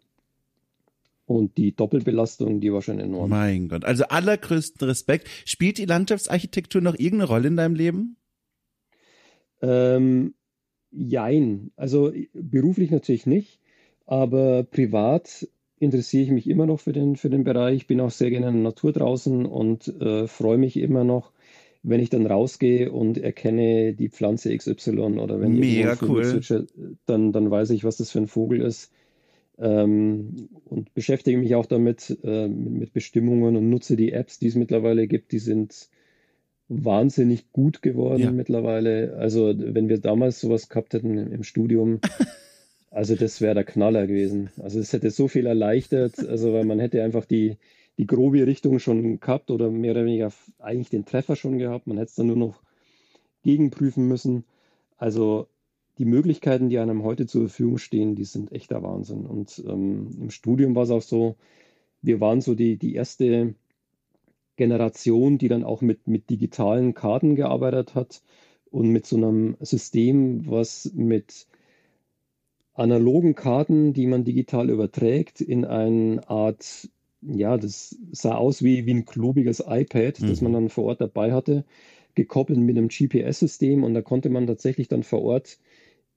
Und 1.27 1.57
die 1.57 1.75
Doppelbelastung, 1.75 2.61
die 2.61 2.73
war 2.73 2.83
schon 2.83 3.01
enorm. 3.01 3.31
Mein 3.31 3.69
Gott, 3.69 3.85
also 3.85 4.05
allergrößten 4.05 4.87
Respekt. 4.87 5.29
Spielt 5.47 5.79
die 5.79 5.87
Landschaftsarchitektur 5.87 6.83
noch 6.83 6.95
irgendeine 6.95 7.29
Rolle 7.29 7.49
in 7.49 7.57
deinem 7.57 7.75
Leben? 7.75 8.17
Ähm, 9.63 10.35
jein. 10.91 11.71
Also 11.77 12.13
beruflich 12.35 12.91
natürlich 12.91 13.25
nicht, 13.25 13.59
aber 14.05 14.65
privat 14.65 15.49
interessiere 15.85 16.25
ich 16.25 16.31
mich 16.31 16.49
immer 16.49 16.67
noch 16.67 16.81
für 16.81 16.93
den, 16.93 17.17
für 17.17 17.31
den 17.31 17.45
Bereich, 17.45 17.87
bin 17.87 18.01
auch 18.01 18.11
sehr 18.11 18.31
gerne 18.31 18.49
in 18.49 18.55
der 18.55 18.63
Natur 18.63 18.93
draußen 18.93 19.47
und 19.47 19.89
äh, 20.01 20.27
freue 20.27 20.59
mich 20.59 20.77
immer 20.77 21.05
noch, 21.05 21.33
wenn 21.83 22.01
ich 22.01 22.11
dann 22.11 22.27
rausgehe 22.27 22.91
und 22.91 23.19
erkenne 23.19 23.93
die 23.93 24.09
Pflanze 24.09 24.57
XY 24.57 25.19
oder 25.21 25.41
wenn 25.41 25.53
Mega 25.53 25.97
cool. 26.03 26.25
Switche, 26.25 26.67
dann, 27.07 27.33
dann 27.33 27.51
weiß 27.51 27.71
ich, 27.71 27.85
was 27.85 27.99
das 27.99 28.11
für 28.11 28.19
ein 28.19 28.27
Vogel 28.27 28.63
ist. 28.63 28.91
Ähm, 29.59 30.49
und 30.65 30.95
beschäftige 30.95 31.39
mich 31.39 31.55
auch 31.55 31.67
damit 31.67 32.19
äh, 32.25 32.49
mit 32.49 32.93
Bestimmungen 32.93 33.57
und 33.57 33.71
nutze 33.71 33.97
die 33.97 34.13
Apps, 34.13 34.39
die 34.39 34.49
es 34.49 34.57
mittlerweile 34.57 35.07
gibt. 35.07 35.31
Die 35.33 35.39
sind 35.39 35.89
wahnsinnig 36.69 37.53
gut 37.53 37.83
geworden 37.83 38.23
ja. 38.23 38.31
mittlerweile. 38.33 39.17
Also 39.19 39.55
wenn 39.57 39.89
wir 39.89 39.99
damals 39.99 40.41
sowas 40.41 40.69
gehabt 40.69 40.95
hätten 40.95 41.17
im 41.19 41.43
Studium, 41.45 42.01
Also 42.95 43.17
das 43.17 43.41
wäre 43.41 43.55
der 43.55 43.65
Knaller 43.65 44.07
gewesen. 44.07 44.51
Also 44.63 44.79
es 44.79 44.93
hätte 44.93 45.11
so 45.11 45.27
viel 45.27 45.47
erleichtert, 45.47 46.21
also 46.21 46.53
weil 46.53 46.65
man 46.65 46.79
hätte 46.79 47.03
einfach 47.03 47.25
die, 47.25 47.57
die 47.99 48.07
grobe 48.07 48.47
Richtung 48.47 48.79
schon 48.79 49.19
gehabt 49.19 49.51
oder 49.51 49.69
mehr 49.69 49.91
oder 49.91 50.05
weniger 50.05 50.33
eigentlich 50.61 50.91
den 50.91 51.05
Treffer 51.05 51.35
schon 51.35 51.59
gehabt. 51.59 51.89
Man 51.89 51.99
hätte 51.99 52.11
es 52.11 52.15
dann 52.15 52.29
nur 52.29 52.37
noch 52.37 52.63
gegenprüfen 53.43 54.07
müssen. 54.07 54.45
Also 54.97 55.49
die 55.99 56.05
Möglichkeiten, 56.05 56.69
die 56.69 56.79
einem 56.79 57.03
heute 57.03 57.27
zur 57.27 57.49
Verfügung 57.49 57.79
stehen, 57.79 58.15
die 58.15 58.25
sind 58.25 58.53
echter 58.53 58.85
Wahnsinn. 58.85 59.27
Und 59.27 59.61
ähm, 59.67 60.17
im 60.21 60.31
Studium 60.31 60.77
war 60.77 60.85
es 60.85 60.91
auch 60.91 61.03
so, 61.03 61.35
wir 62.01 62.21
waren 62.21 62.43
so 62.43 62.55
die, 62.55 62.77
die 62.77 62.95
erste 62.95 63.57
Generation, 64.55 65.39
die 65.39 65.49
dann 65.49 65.65
auch 65.65 65.81
mit, 65.81 66.07
mit 66.07 66.31
digitalen 66.31 66.95
Karten 66.95 67.35
gearbeitet 67.35 67.97
hat 67.97 68.23
und 68.71 68.91
mit 68.91 69.05
so 69.05 69.17
einem 69.17 69.57
System, 69.59 70.49
was 70.49 70.93
mit 70.95 71.49
analogen 72.75 73.35
Karten, 73.35 73.93
die 73.93 74.07
man 74.07 74.25
digital 74.25 74.69
überträgt, 74.69 75.41
in 75.41 75.65
eine 75.65 76.29
Art, 76.29 76.89
ja, 77.23 77.57
das 77.57 77.97
sah 78.13 78.35
aus 78.35 78.63
wie, 78.63 78.85
wie 78.87 78.95
ein 78.95 79.05
klobiges 79.05 79.61
iPad, 79.67 80.21
mhm. 80.21 80.27
das 80.29 80.41
man 80.41 80.53
dann 80.53 80.69
vor 80.69 80.85
Ort 80.85 81.01
dabei 81.01 81.33
hatte, 81.33 81.65
gekoppelt 82.15 82.59
mit 82.59 82.77
einem 82.77 82.89
GPS-System 82.89 83.83
und 83.85 83.95
da 83.95 84.03
konnte 84.03 84.29
man 84.29 84.47
tatsächlich 84.47 84.89
dann 84.89 85.03
vor 85.03 85.23
Ort 85.23 85.59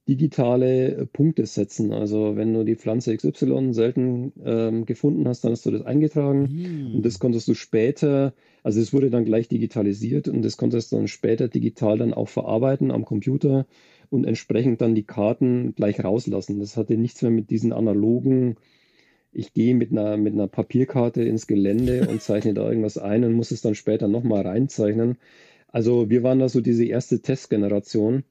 digitale 0.08 0.96
äh, 0.96 1.06
Punkte 1.06 1.46
setzen. 1.46 1.92
Also 1.92 2.36
wenn 2.36 2.54
du 2.54 2.64
die 2.64 2.76
Pflanze 2.76 3.16
XY 3.16 3.74
selten 3.74 4.34
ähm, 4.44 4.86
gefunden 4.86 5.28
hast, 5.28 5.44
dann 5.44 5.52
hast 5.52 5.66
du 5.66 5.72
das 5.72 5.86
eingetragen 5.86 6.44
mm. 6.44 6.96
und 6.96 7.06
das 7.06 7.20
konntest 7.20 7.48
du 7.48 7.54
später, 7.54 8.34
also 8.64 8.80
es 8.80 8.94
wurde 8.94 9.10
dann 9.10 9.26
gleich 9.26 9.48
digitalisiert 9.48 10.28
und 10.28 10.44
das 10.44 10.58
konntest 10.58 10.92
du 10.92 10.98
dann 10.98 11.08
später 11.08 11.48
digital 11.48 11.98
dann 11.98 12.14
auch 12.14 12.30
verarbeiten 12.30 12.92
am 12.92 13.06
Computer 13.06 13.66
und 14.10 14.26
entsprechend 14.26 14.82
dann 14.82 14.96
die 14.96 15.04
Karten 15.04 15.76
gleich 15.76 16.04
rauslassen. 16.04 16.60
Das 16.60 16.78
hatte 16.78 16.98
nichts 16.98 17.22
mehr 17.22 17.32
mit 17.32 17.50
diesen 17.50 17.74
analogen, 17.74 18.56
ich 19.34 19.54
gehe 19.54 19.76
mit 19.76 19.92
einer, 19.92 20.18
mit 20.18 20.34
einer 20.34 20.48
Papierkarte 20.48 21.22
ins 21.24 21.48
Gelände 21.48 22.08
und 22.10 22.22
zeichne 22.22 22.54
da 22.54 22.68
irgendwas 22.68 22.98
ein 22.98 23.24
und 23.24 23.34
muss 23.34 23.52
es 23.52 23.62
dann 23.62 23.76
später 23.76 24.08
nochmal 24.08 24.42
reinzeichnen. 24.48 25.18
Also 25.68 26.10
wir 26.10 26.24
waren 26.24 26.40
da 26.40 26.50
so 26.50 26.62
diese 26.62 26.86
erste 26.86 27.22
Testgeneration 27.22 28.24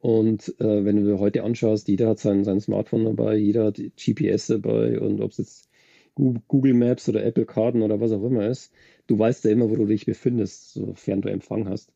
und 0.00 0.54
äh, 0.60 0.84
wenn 0.84 0.96
du 0.96 1.04
dir 1.04 1.18
heute 1.18 1.42
anschaust, 1.42 1.88
jeder 1.88 2.08
hat 2.08 2.18
sein, 2.18 2.44
sein 2.44 2.60
Smartphone 2.60 3.04
dabei, 3.04 3.36
jeder 3.36 3.66
hat 3.66 3.80
GPS 3.96 4.48
dabei 4.48 5.00
und 5.00 5.20
ob 5.20 5.32
es 5.32 5.38
jetzt 5.38 5.68
Google 6.14 6.74
Maps 6.74 7.08
oder 7.08 7.24
Apple 7.24 7.46
Karten 7.46 7.82
oder 7.82 8.00
was 8.00 8.12
auch 8.12 8.24
immer 8.24 8.46
ist, 8.46 8.72
du 9.06 9.18
weißt 9.18 9.44
ja 9.44 9.52
immer, 9.52 9.70
wo 9.70 9.76
du 9.76 9.86
dich 9.86 10.06
befindest, 10.06 10.72
sofern 10.74 11.20
du 11.20 11.28
Empfang 11.30 11.68
hast. 11.68 11.92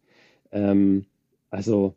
Ähm, 0.52 1.06
also 1.50 1.94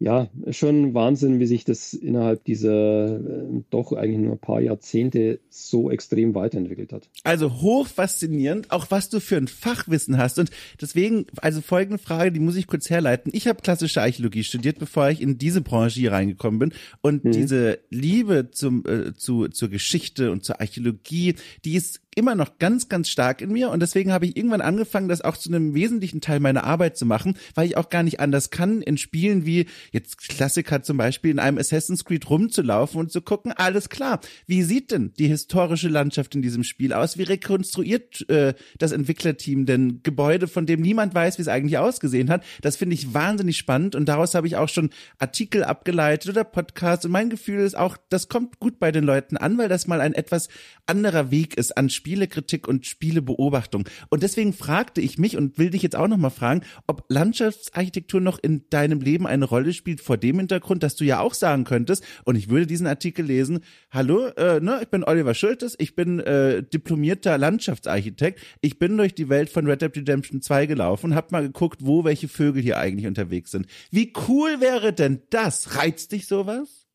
ja, 0.00 0.28
schon 0.50 0.94
Wahnsinn, 0.94 1.40
wie 1.40 1.46
sich 1.46 1.64
das 1.64 1.92
innerhalb 1.92 2.44
dieser 2.44 3.16
äh, 3.16 3.62
doch 3.70 3.92
eigentlich 3.92 4.18
nur 4.18 4.32
ein 4.32 4.38
paar 4.38 4.60
Jahrzehnte 4.60 5.40
so 5.50 5.90
extrem 5.90 6.36
weiterentwickelt 6.36 6.92
hat. 6.92 7.08
Also 7.24 7.60
hoch 7.60 7.88
faszinierend, 7.88 8.70
auch 8.70 8.86
was 8.90 9.08
du 9.08 9.18
für 9.18 9.36
ein 9.36 9.48
Fachwissen 9.48 10.16
hast. 10.16 10.38
Und 10.38 10.50
deswegen, 10.80 11.26
also 11.38 11.60
folgende 11.60 11.98
Frage, 11.98 12.30
die 12.30 12.38
muss 12.38 12.54
ich 12.54 12.68
kurz 12.68 12.90
herleiten. 12.90 13.32
Ich 13.34 13.48
habe 13.48 13.60
klassische 13.60 14.00
Archäologie 14.00 14.44
studiert, 14.44 14.78
bevor 14.78 15.10
ich 15.10 15.20
in 15.20 15.36
diese 15.36 15.62
Branche 15.62 15.98
hier 15.98 16.12
reingekommen 16.12 16.60
bin. 16.60 16.72
Und 17.00 17.24
mhm. 17.24 17.32
diese 17.32 17.80
Liebe 17.90 18.50
zum, 18.52 18.84
äh, 18.86 19.14
zu, 19.14 19.48
zur 19.48 19.68
Geschichte 19.68 20.30
und 20.30 20.44
zur 20.44 20.60
Archäologie, 20.60 21.34
die 21.64 21.74
ist 21.74 22.02
immer 22.18 22.34
noch 22.34 22.58
ganz, 22.58 22.88
ganz 22.88 23.08
stark 23.08 23.40
in 23.40 23.52
mir 23.52 23.70
und 23.70 23.80
deswegen 23.80 24.12
habe 24.12 24.26
ich 24.26 24.36
irgendwann 24.36 24.60
angefangen, 24.60 25.08
das 25.08 25.20
auch 25.20 25.36
zu 25.36 25.48
einem 25.48 25.72
wesentlichen 25.74 26.20
Teil 26.20 26.40
meiner 26.40 26.64
Arbeit 26.64 26.96
zu 26.96 27.06
machen, 27.06 27.36
weil 27.54 27.66
ich 27.66 27.76
auch 27.76 27.90
gar 27.90 28.02
nicht 28.02 28.18
anders 28.18 28.50
kann, 28.50 28.82
in 28.82 28.98
Spielen 28.98 29.46
wie 29.46 29.66
jetzt 29.92 30.18
Klassiker 30.18 30.82
zum 30.82 30.96
Beispiel 30.96 31.30
in 31.30 31.38
einem 31.38 31.58
Assassin's 31.58 32.04
Creed 32.04 32.28
rumzulaufen 32.28 32.98
und 32.98 33.12
zu 33.12 33.22
gucken, 33.22 33.52
alles 33.52 33.88
klar, 33.88 34.20
wie 34.48 34.64
sieht 34.64 34.90
denn 34.90 35.12
die 35.16 35.28
historische 35.28 35.88
Landschaft 35.88 36.34
in 36.34 36.42
diesem 36.42 36.64
Spiel 36.64 36.92
aus? 36.92 37.18
Wie 37.18 37.22
rekonstruiert 37.22 38.28
äh, 38.28 38.54
das 38.78 38.90
Entwicklerteam 38.90 39.64
denn 39.64 40.00
Gebäude, 40.02 40.48
von 40.48 40.66
dem 40.66 40.80
niemand 40.80 41.14
weiß, 41.14 41.38
wie 41.38 41.42
es 41.42 41.48
eigentlich 41.48 41.78
ausgesehen 41.78 42.30
hat? 42.30 42.42
Das 42.62 42.74
finde 42.74 42.94
ich 42.94 43.14
wahnsinnig 43.14 43.58
spannend 43.58 43.94
und 43.94 44.06
daraus 44.08 44.34
habe 44.34 44.48
ich 44.48 44.56
auch 44.56 44.68
schon 44.68 44.90
Artikel 45.18 45.62
abgeleitet 45.62 46.30
oder 46.30 46.42
Podcasts 46.42 47.04
und 47.04 47.12
mein 47.12 47.30
Gefühl 47.30 47.60
ist 47.60 47.76
auch, 47.76 47.96
das 48.08 48.28
kommt 48.28 48.58
gut 48.58 48.80
bei 48.80 48.90
den 48.90 49.04
Leuten 49.04 49.36
an, 49.36 49.56
weil 49.56 49.68
das 49.68 49.86
mal 49.86 50.00
ein 50.00 50.14
etwas 50.14 50.48
anderer 50.86 51.30
Weg 51.30 51.56
ist 51.56 51.76
an 51.76 51.90
Spielen 51.90 52.07
Spielekritik 52.08 52.66
und 52.66 52.86
Spielebeobachtung. 52.86 53.84
Und 54.08 54.22
deswegen 54.22 54.54
fragte 54.54 55.02
ich 55.02 55.18
mich 55.18 55.36
und 55.36 55.58
will 55.58 55.68
dich 55.68 55.82
jetzt 55.82 55.94
auch 55.94 56.08
nochmal 56.08 56.30
fragen, 56.30 56.62
ob 56.86 57.04
Landschaftsarchitektur 57.08 58.22
noch 58.22 58.38
in 58.38 58.64
deinem 58.70 59.00
Leben 59.02 59.26
eine 59.26 59.44
Rolle 59.44 59.74
spielt 59.74 60.00
vor 60.00 60.16
dem 60.16 60.38
Hintergrund, 60.38 60.82
dass 60.82 60.96
du 60.96 61.04
ja 61.04 61.20
auch 61.20 61.34
sagen 61.34 61.64
könntest, 61.64 62.02
und 62.24 62.36
ich 62.36 62.48
würde 62.48 62.66
diesen 62.66 62.86
Artikel 62.86 63.26
lesen, 63.26 63.60
hallo, 63.90 64.28
äh, 64.38 64.58
ne, 64.60 64.78
ich 64.80 64.88
bin 64.88 65.04
Oliver 65.04 65.34
Schultes, 65.34 65.76
ich 65.78 65.96
bin 65.96 66.18
äh, 66.20 66.62
diplomierter 66.62 67.36
Landschaftsarchitekt, 67.36 68.40
ich 68.62 68.78
bin 68.78 68.96
durch 68.96 69.14
die 69.14 69.28
Welt 69.28 69.50
von 69.50 69.66
Red 69.66 69.82
Dead 69.82 69.94
Redemption 69.94 70.40
2 70.40 70.64
gelaufen, 70.64 71.14
hab 71.14 71.30
mal 71.30 71.42
geguckt, 71.42 71.80
wo 71.82 72.04
welche 72.04 72.28
Vögel 72.28 72.62
hier 72.62 72.78
eigentlich 72.78 73.06
unterwegs 73.06 73.50
sind. 73.50 73.66
Wie 73.90 74.14
cool 74.28 74.62
wäre 74.62 74.94
denn 74.94 75.20
das? 75.28 75.76
Reizt 75.76 76.12
dich 76.12 76.26
sowas? 76.26 76.88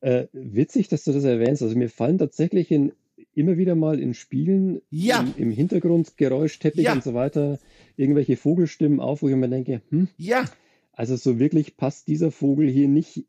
Äh, 0.00 0.28
witzig, 0.32 0.88
dass 0.88 1.04
du 1.04 1.12
das 1.12 1.24
erwähnst. 1.24 1.62
Also 1.62 1.76
mir 1.76 1.90
fallen 1.90 2.18
tatsächlich 2.18 2.70
in 2.70 2.92
immer 3.34 3.56
wieder 3.56 3.74
mal 3.74 4.00
in 4.00 4.14
Spielen 4.14 4.82
ja. 4.90 5.20
im, 5.20 5.34
im 5.36 5.50
Hintergrund 5.50 6.16
Geräuschteppich 6.16 6.84
ja. 6.84 6.92
und 6.92 7.04
so 7.04 7.14
weiter 7.14 7.58
irgendwelche 7.96 8.36
Vogelstimmen 8.36 8.98
auf, 8.98 9.22
wo 9.22 9.28
ich 9.28 9.36
mir 9.36 9.48
denke, 9.48 9.82
hm, 9.90 10.08
ja. 10.16 10.44
Also 10.92 11.16
so 11.16 11.38
wirklich 11.38 11.76
passt 11.76 12.08
dieser 12.08 12.30
Vogel 12.30 12.68
hier 12.68 12.88
nicht 12.88 13.24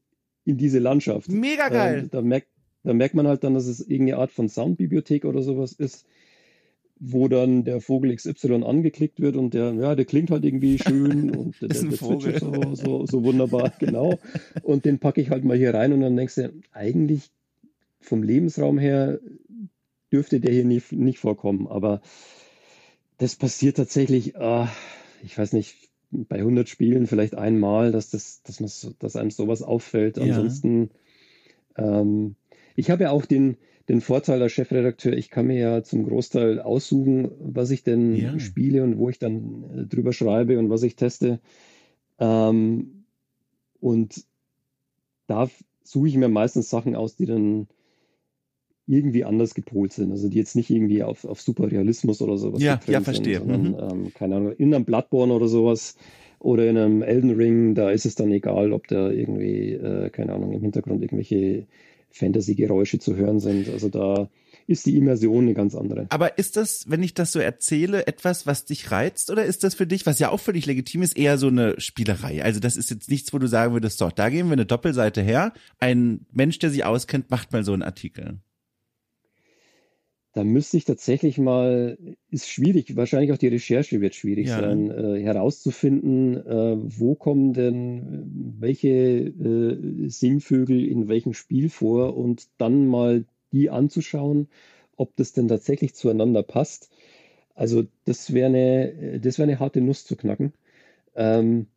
in 0.45 0.57
diese 0.57 0.79
Landschaft. 0.79 1.29
Mega 1.29 1.69
geil. 1.69 1.99
Ähm, 1.99 2.09
da, 2.11 2.21
merkt, 2.21 2.47
da 2.83 2.93
merkt 2.93 3.15
man 3.15 3.27
halt 3.27 3.43
dann, 3.43 3.53
dass 3.53 3.67
es 3.67 3.81
irgendeine 3.81 4.17
Art 4.17 4.31
von 4.31 4.49
Soundbibliothek 4.49 5.25
oder 5.25 5.43
sowas 5.43 5.73
ist, 5.73 6.05
wo 6.99 7.27
dann 7.27 7.63
der 7.63 7.81
Vogel 7.81 8.15
XY 8.15 8.63
angeklickt 8.63 9.19
wird 9.19 9.35
und 9.35 9.53
der, 9.53 9.73
ja, 9.73 9.95
der 9.95 10.05
klingt 10.05 10.31
halt 10.31 10.45
irgendwie 10.45 10.79
schön 10.85 11.35
und 11.35 11.61
der, 11.61 11.69
der, 11.69 11.83
der 11.83 11.91
zwitschert 11.91 12.39
so, 12.39 12.75
so, 12.75 13.05
so 13.05 13.23
wunderbar, 13.23 13.73
genau. 13.79 14.19
Und 14.63 14.85
den 14.85 14.99
packe 14.99 15.21
ich 15.21 15.29
halt 15.29 15.43
mal 15.43 15.57
hier 15.57 15.73
rein 15.73 15.93
und 15.93 16.01
dann 16.01 16.15
denkst 16.15 16.35
du, 16.35 16.53
eigentlich 16.71 17.31
vom 17.99 18.23
Lebensraum 18.23 18.79
her 18.79 19.19
dürfte 20.11 20.39
der 20.39 20.53
hier 20.53 20.65
nicht, 20.65 20.91
nicht 20.91 21.19
vorkommen. 21.19 21.67
Aber 21.67 22.01
das 23.17 23.35
passiert 23.35 23.77
tatsächlich, 23.77 24.35
äh, 24.35 24.65
ich 25.23 25.37
weiß 25.37 25.53
nicht, 25.53 25.75
bei 26.11 26.37
100 26.37 26.67
Spielen 26.67 27.07
vielleicht 27.07 27.35
einmal, 27.35 27.91
dass, 27.91 28.09
das, 28.09 28.43
dass, 28.43 28.59
man 28.59 28.69
so, 28.69 28.91
dass 28.99 29.15
einem 29.15 29.31
sowas 29.31 29.61
auffällt. 29.61 30.17
Ja. 30.17 30.23
Ansonsten, 30.23 30.89
ähm, 31.77 32.35
ich 32.75 32.89
habe 32.89 33.03
ja 33.03 33.11
auch 33.11 33.25
den, 33.25 33.57
den 33.87 34.01
Vorteil 34.01 34.41
als 34.41 34.51
Chefredakteur, 34.51 35.13
ich 35.13 35.29
kann 35.29 35.47
mir 35.47 35.57
ja 35.57 35.83
zum 35.83 36.03
Großteil 36.03 36.59
aussuchen, 36.59 37.31
was 37.39 37.71
ich 37.71 37.83
denn 37.83 38.15
ja. 38.15 38.39
spiele 38.39 38.83
und 38.83 38.97
wo 38.97 39.09
ich 39.09 39.19
dann 39.19 39.63
äh, 39.75 39.85
drüber 39.85 40.13
schreibe 40.13 40.59
und 40.59 40.69
was 40.69 40.83
ich 40.83 40.95
teste. 40.95 41.39
Ähm, 42.19 43.05
und 43.79 44.25
da 45.27 45.49
suche 45.83 46.07
ich 46.09 46.17
mir 46.17 46.29
meistens 46.29 46.69
Sachen 46.69 46.95
aus, 46.95 47.15
die 47.15 47.25
dann 47.25 47.67
irgendwie 48.91 49.23
anders 49.23 49.53
gepolt 49.53 49.93
sind. 49.93 50.11
Also 50.11 50.29
die 50.29 50.37
jetzt 50.37 50.55
nicht 50.55 50.69
irgendwie 50.69 51.03
auf, 51.03 51.25
auf 51.25 51.41
Superrealismus 51.41 52.21
oder 52.21 52.37
sowas. 52.37 52.61
Ja, 52.61 52.79
ja, 52.87 53.01
verstehe. 53.01 53.39
Sind, 53.39 53.49
sondern, 53.49 53.71
mhm. 53.71 54.05
ähm, 54.05 54.13
keine 54.13 54.35
Ahnung, 54.35 54.53
in 54.57 54.73
einem 54.73 54.85
Bloodborne 54.85 55.33
oder 55.33 55.47
sowas 55.47 55.95
oder 56.39 56.67
in 56.67 56.77
einem 56.77 57.01
Elden 57.01 57.31
Ring, 57.31 57.75
da 57.75 57.91
ist 57.91 58.05
es 58.05 58.15
dann 58.15 58.31
egal, 58.31 58.73
ob 58.73 58.87
da 58.87 59.09
irgendwie, 59.09 59.73
äh, 59.73 60.09
keine 60.09 60.33
Ahnung, 60.33 60.51
im 60.53 60.61
Hintergrund 60.61 61.01
irgendwelche 61.01 61.67
Fantasy-Geräusche 62.09 62.99
zu 62.99 63.15
hören 63.15 63.39
sind. 63.39 63.69
Also 63.69 63.89
da 63.89 64.29
ist 64.67 64.85
die 64.85 64.97
Immersion 64.97 65.45
eine 65.45 65.53
ganz 65.53 65.75
andere. 65.75 66.07
Aber 66.09 66.37
ist 66.37 66.57
das, 66.57 66.85
wenn 66.87 67.03
ich 67.03 67.13
das 67.13 67.31
so 67.31 67.39
erzähle, 67.39 68.07
etwas, 68.07 68.45
was 68.45 68.65
dich 68.65 68.91
reizt 68.91 69.29
oder 69.29 69.45
ist 69.45 69.63
das 69.63 69.75
für 69.75 69.87
dich, 69.87 70.05
was 70.05 70.19
ja 70.19 70.29
auch 70.29 70.39
völlig 70.39 70.65
legitim 70.65 71.01
ist, 71.01 71.17
eher 71.17 71.37
so 71.37 71.47
eine 71.47 71.79
Spielerei? 71.79 72.43
Also 72.43 72.59
das 72.59 72.77
ist 72.77 72.89
jetzt 72.89 73.09
nichts, 73.09 73.33
wo 73.33 73.39
du 73.39 73.47
sagen 73.47 73.73
würdest, 73.73 74.01
doch, 74.01 74.11
da 74.11 74.29
geben 74.29 74.49
wir 74.49 74.53
eine 74.53 74.65
Doppelseite 74.65 75.21
her. 75.21 75.53
Ein 75.79 76.25
Mensch, 76.31 76.59
der 76.59 76.69
sich 76.69 76.85
auskennt, 76.85 77.29
macht 77.29 77.51
mal 77.51 77.63
so 77.63 77.73
einen 77.73 77.83
Artikel. 77.83 78.39
Da 80.33 80.45
müsste 80.45 80.77
ich 80.77 80.85
tatsächlich 80.85 81.37
mal, 81.37 81.97
ist 82.29 82.47
schwierig, 82.47 82.95
wahrscheinlich 82.95 83.33
auch 83.33 83.37
die 83.37 83.49
Recherche 83.49 83.99
wird 83.99 84.15
schwierig 84.15 84.47
ja. 84.47 84.61
sein, 84.61 84.89
äh, 84.89 85.21
herauszufinden, 85.21 86.37
äh, 86.37 86.77
wo 86.77 87.15
kommen 87.15 87.51
denn 87.51 88.55
welche 88.59 88.89
äh, 88.89 90.07
Singvögel 90.07 90.85
in 90.85 91.09
welchem 91.09 91.33
Spiel 91.33 91.69
vor 91.69 92.15
und 92.15 92.47
dann 92.57 92.87
mal 92.87 93.25
die 93.51 93.69
anzuschauen, 93.69 94.47
ob 94.95 95.15
das 95.17 95.33
denn 95.33 95.49
tatsächlich 95.49 95.95
zueinander 95.95 96.43
passt. 96.43 96.89
Also 97.53 97.83
das 98.05 98.33
wäre 98.33 98.47
eine, 98.47 99.19
das 99.19 99.37
wäre 99.37 99.49
eine 99.49 99.59
harte 99.59 99.81
Nuss 99.81 100.05
zu 100.05 100.15
knacken. 100.15 100.53
Ähm, 101.13 101.67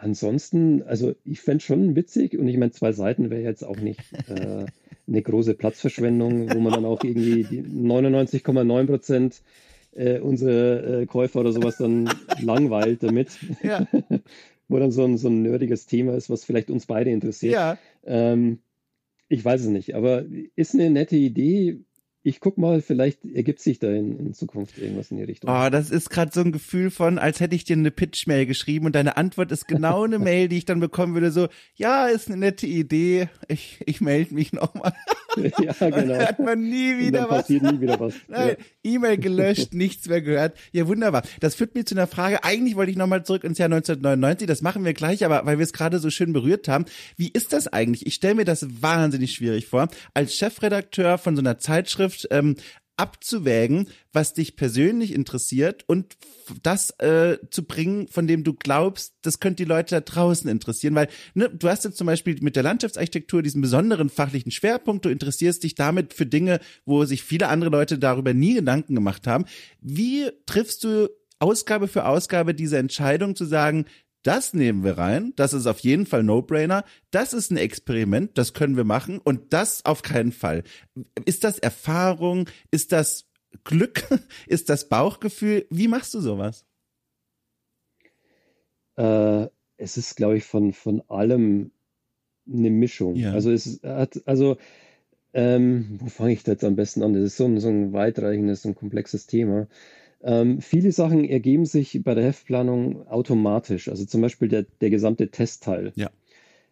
ansonsten, 0.00 0.82
also 0.82 1.14
ich 1.24 1.40
fände 1.40 1.62
schon 1.62 1.96
witzig 1.96 2.38
und 2.38 2.48
ich 2.48 2.56
meine, 2.56 2.72
zwei 2.72 2.92
Seiten 2.92 3.30
wäre 3.30 3.42
jetzt 3.42 3.62
auch 3.62 3.76
nicht. 3.76 4.00
Äh, 4.28 4.66
eine 5.06 5.22
große 5.22 5.54
Platzverschwendung, 5.54 6.52
wo 6.52 6.58
man 6.60 6.72
dann 6.72 6.84
auch 6.84 7.02
irgendwie 7.04 7.44
99,9 7.44 8.86
Prozent 8.86 9.42
äh, 9.92 10.18
unsere 10.20 11.02
äh, 11.02 11.06
Käufer 11.06 11.40
oder 11.40 11.52
sowas 11.52 11.76
dann 11.78 12.10
langweilt 12.40 13.02
damit. 13.02 13.38
Ja. 13.62 13.86
wo 14.68 14.78
dann 14.78 14.92
so 14.92 15.04
ein, 15.04 15.18
so 15.18 15.28
ein 15.28 15.42
nerdiges 15.42 15.86
Thema 15.86 16.14
ist, 16.14 16.30
was 16.30 16.44
vielleicht 16.44 16.70
uns 16.70 16.86
beide 16.86 17.10
interessiert. 17.10 17.54
Ja. 17.54 17.78
Ähm, 18.04 18.60
ich 19.28 19.44
weiß 19.44 19.62
es 19.62 19.68
nicht, 19.68 19.94
aber 19.94 20.24
ist 20.56 20.74
eine 20.74 20.90
nette 20.90 21.16
Idee. 21.16 21.80
Ich 22.22 22.40
guck 22.40 22.58
mal, 22.58 22.82
vielleicht 22.82 23.24
ergibt 23.24 23.60
sich 23.60 23.78
da 23.78 23.90
in, 23.90 24.18
in 24.18 24.34
Zukunft 24.34 24.76
irgendwas 24.78 25.10
in 25.10 25.16
die 25.16 25.24
Richtung. 25.24 25.50
Oh, 25.50 25.70
das 25.70 25.90
ist 25.90 26.10
gerade 26.10 26.30
so 26.32 26.40
ein 26.40 26.52
Gefühl 26.52 26.90
von, 26.90 27.18
als 27.18 27.40
hätte 27.40 27.54
ich 27.54 27.64
dir 27.64 27.76
eine 27.76 27.90
Pitch-Mail 27.90 28.44
geschrieben 28.44 28.86
und 28.86 28.94
deine 28.94 29.16
Antwort 29.16 29.50
ist 29.52 29.66
genau 29.66 30.04
eine 30.04 30.18
Mail, 30.20 30.48
die 30.48 30.58
ich 30.58 30.66
dann 30.66 30.80
bekommen 30.80 31.14
würde, 31.14 31.30
so, 31.30 31.48
ja, 31.74 32.06
ist 32.06 32.28
eine 32.28 32.36
nette 32.36 32.66
Idee, 32.66 33.28
ich, 33.48 33.80
ich 33.86 34.00
melde 34.00 34.34
mich 34.34 34.52
nochmal. 34.52 34.92
ja, 35.36 35.90
genau. 35.90 36.18
Hat 36.18 36.38
man 36.38 36.60
nie 36.60 36.98
wieder 36.98 37.22
was. 37.22 37.42
passiert 37.42 37.62
nie 37.62 37.80
wieder 37.80 37.98
was. 38.00 38.14
Nein, 38.28 38.56
ja. 38.58 38.64
E-Mail 38.82 39.18
gelöscht, 39.18 39.74
nichts 39.74 40.08
mehr 40.08 40.22
gehört. 40.22 40.56
Ja, 40.72 40.86
wunderbar. 40.86 41.22
Das 41.40 41.54
führt 41.54 41.74
mich 41.74 41.86
zu 41.86 41.94
einer 41.94 42.06
Frage. 42.06 42.44
Eigentlich 42.44 42.76
wollte 42.76 42.90
ich 42.90 42.96
nochmal 42.96 43.24
zurück 43.24 43.44
ins 43.44 43.58
Jahr 43.58 43.66
1999. 43.66 44.46
Das 44.46 44.62
machen 44.62 44.84
wir 44.84 44.94
gleich, 44.94 45.24
aber 45.24 45.44
weil 45.46 45.58
wir 45.58 45.64
es 45.64 45.72
gerade 45.72 45.98
so 45.98 46.10
schön 46.10 46.32
berührt 46.32 46.68
haben. 46.68 46.84
Wie 47.16 47.28
ist 47.28 47.52
das 47.52 47.68
eigentlich? 47.68 48.06
Ich 48.06 48.14
stelle 48.14 48.34
mir 48.34 48.44
das 48.44 48.66
wahnsinnig 48.82 49.32
schwierig 49.32 49.66
vor. 49.66 49.88
Als 50.14 50.34
Chefredakteur 50.34 51.18
von 51.18 51.36
so 51.36 51.42
einer 51.42 51.58
Zeitschrift 51.58 52.28
ähm, 52.30 52.56
abzuwägen, 53.00 53.88
was 54.12 54.34
dich 54.34 54.56
persönlich 54.56 55.14
interessiert 55.14 55.84
und 55.88 56.18
das 56.62 56.90
äh, 56.98 57.38
zu 57.50 57.64
bringen, 57.64 58.08
von 58.08 58.26
dem 58.26 58.44
du 58.44 58.52
glaubst, 58.52 59.14
das 59.22 59.40
könnte 59.40 59.64
die 59.64 59.68
Leute 59.68 59.94
da 59.94 60.00
draußen 60.02 60.50
interessieren, 60.50 60.94
weil 60.94 61.08
ne, 61.32 61.48
du 61.48 61.66
hast 61.68 61.84
jetzt 61.84 61.96
zum 61.96 62.06
Beispiel 62.06 62.36
mit 62.42 62.56
der 62.56 62.62
Landschaftsarchitektur 62.62 63.42
diesen 63.42 63.62
besonderen 63.62 64.10
fachlichen 64.10 64.52
Schwerpunkt, 64.52 65.06
du 65.06 65.08
interessierst 65.08 65.62
dich 65.62 65.74
damit 65.74 66.12
für 66.12 66.26
Dinge, 66.26 66.60
wo 66.84 67.06
sich 67.06 67.22
viele 67.22 67.48
andere 67.48 67.70
Leute 67.70 67.98
darüber 67.98 68.34
nie 68.34 68.54
Gedanken 68.54 68.94
gemacht 68.94 69.26
haben. 69.26 69.46
Wie 69.80 70.28
triffst 70.44 70.84
du 70.84 71.08
Ausgabe 71.38 71.88
für 71.88 72.04
Ausgabe 72.04 72.54
diese 72.54 72.76
Entscheidung 72.76 73.34
zu 73.34 73.46
sagen, 73.46 73.86
das 74.22 74.52
nehmen 74.54 74.84
wir 74.84 74.98
rein. 74.98 75.32
Das 75.36 75.52
ist 75.52 75.66
auf 75.66 75.78
jeden 75.80 76.06
Fall 76.06 76.22
No-Brainer. 76.22 76.84
Das 77.10 77.32
ist 77.32 77.50
ein 77.50 77.56
Experiment. 77.56 78.36
Das 78.36 78.52
können 78.52 78.76
wir 78.76 78.84
machen. 78.84 79.18
Und 79.18 79.52
das 79.52 79.84
auf 79.84 80.02
keinen 80.02 80.32
Fall. 80.32 80.64
Ist 81.24 81.44
das 81.44 81.58
Erfahrung? 81.58 82.48
Ist 82.70 82.92
das 82.92 83.26
Glück? 83.64 84.04
Ist 84.46 84.68
das 84.68 84.88
Bauchgefühl? 84.88 85.66
Wie 85.70 85.88
machst 85.88 86.14
du 86.14 86.20
sowas? 86.20 86.64
Äh, 88.96 89.48
es 89.76 89.96
ist, 89.96 90.16
glaube 90.16 90.36
ich, 90.36 90.44
von, 90.44 90.72
von 90.72 91.02
allem 91.08 91.72
eine 92.46 92.70
Mischung. 92.70 93.16
Ja. 93.16 93.32
Also 93.32 93.50
es 93.50 93.80
hat, 93.82 94.20
also, 94.26 94.58
ähm, 95.32 95.98
wo 96.00 96.06
fange 96.06 96.32
ich 96.32 96.42
da 96.42 96.52
jetzt 96.52 96.64
am 96.64 96.76
besten 96.76 97.02
an? 97.02 97.14
Das 97.14 97.22
ist 97.22 97.36
so 97.36 97.46
ein, 97.46 97.58
so 97.60 97.68
ein 97.68 97.92
weitreichendes 97.92 98.64
und 98.66 98.74
komplexes 98.74 99.26
Thema. 99.26 99.68
Ähm, 100.22 100.60
viele 100.60 100.92
Sachen 100.92 101.24
ergeben 101.24 101.64
sich 101.64 102.02
bei 102.04 102.14
der 102.14 102.24
Heftplanung 102.24 103.06
automatisch. 103.08 103.88
Also 103.88 104.04
zum 104.04 104.20
Beispiel 104.20 104.48
der, 104.48 104.66
der 104.80 104.90
gesamte 104.90 105.30
Testteil. 105.30 105.92
Ja. 105.96 106.10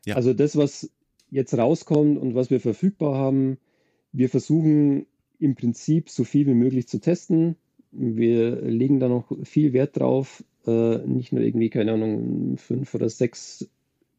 ja. 0.04 0.16
Also 0.16 0.34
das, 0.34 0.56
was 0.56 0.90
jetzt 1.30 1.56
rauskommt 1.56 2.18
und 2.18 2.34
was 2.34 2.50
wir 2.50 2.60
verfügbar 2.60 3.14
haben, 3.14 3.58
wir 4.12 4.28
versuchen 4.28 5.06
im 5.38 5.54
Prinzip 5.54 6.10
so 6.10 6.24
viel 6.24 6.46
wie 6.46 6.54
möglich 6.54 6.88
zu 6.88 7.00
testen. 7.00 7.56
Wir 7.90 8.60
legen 8.60 9.00
da 9.00 9.08
noch 9.08 9.30
viel 9.44 9.72
Wert 9.72 9.98
drauf, 9.98 10.44
äh, 10.66 10.98
nicht 11.06 11.32
nur 11.32 11.42
irgendwie, 11.42 11.70
keine 11.70 11.92
Ahnung, 11.92 12.56
fünf 12.58 12.94
oder 12.94 13.08
sechs 13.08 13.68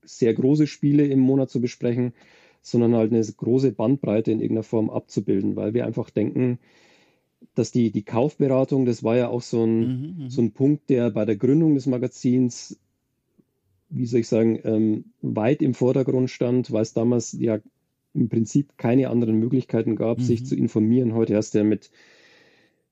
sehr 0.03 0.33
große 0.33 0.65
Spiele 0.65 1.05
im 1.05 1.19
Monat 1.19 1.49
zu 1.49 1.61
besprechen, 1.61 2.13
sondern 2.61 2.95
halt 2.95 3.11
eine 3.11 3.23
große 3.23 3.71
Bandbreite 3.71 4.31
in 4.31 4.39
irgendeiner 4.39 4.63
Form 4.63 4.89
abzubilden, 4.89 5.55
weil 5.55 5.73
wir 5.73 5.85
einfach 5.85 6.09
denken, 6.09 6.59
dass 7.55 7.71
die, 7.71 7.91
die 7.91 8.03
Kaufberatung, 8.03 8.85
das 8.85 9.03
war 9.03 9.17
ja 9.17 9.29
auch 9.29 9.41
so 9.41 9.63
ein, 9.63 9.79
mhm, 9.79 10.23
mhm, 10.23 10.29
so 10.29 10.41
ein 10.41 10.51
Punkt, 10.51 10.89
der 10.89 11.09
bei 11.09 11.25
der 11.25 11.35
Gründung 11.35 11.75
des 11.75 11.87
Magazins, 11.87 12.79
wie 13.89 14.05
soll 14.05 14.21
ich 14.21 14.27
sagen, 14.27 14.59
ähm, 14.63 15.05
weit 15.21 15.61
im 15.61 15.73
Vordergrund 15.73 16.29
stand, 16.29 16.71
weil 16.71 16.83
es 16.83 16.93
damals 16.93 17.33
ja 17.33 17.59
im 18.13 18.29
Prinzip 18.29 18.77
keine 18.77 19.09
anderen 19.09 19.37
Möglichkeiten 19.39 19.95
gab, 19.95 20.19
mhm. 20.19 20.23
sich 20.23 20.45
zu 20.45 20.55
informieren. 20.55 21.13
Heute 21.13 21.35
hast 21.35 21.53
du 21.53 21.59
ja 21.59 21.63
mit, 21.63 21.91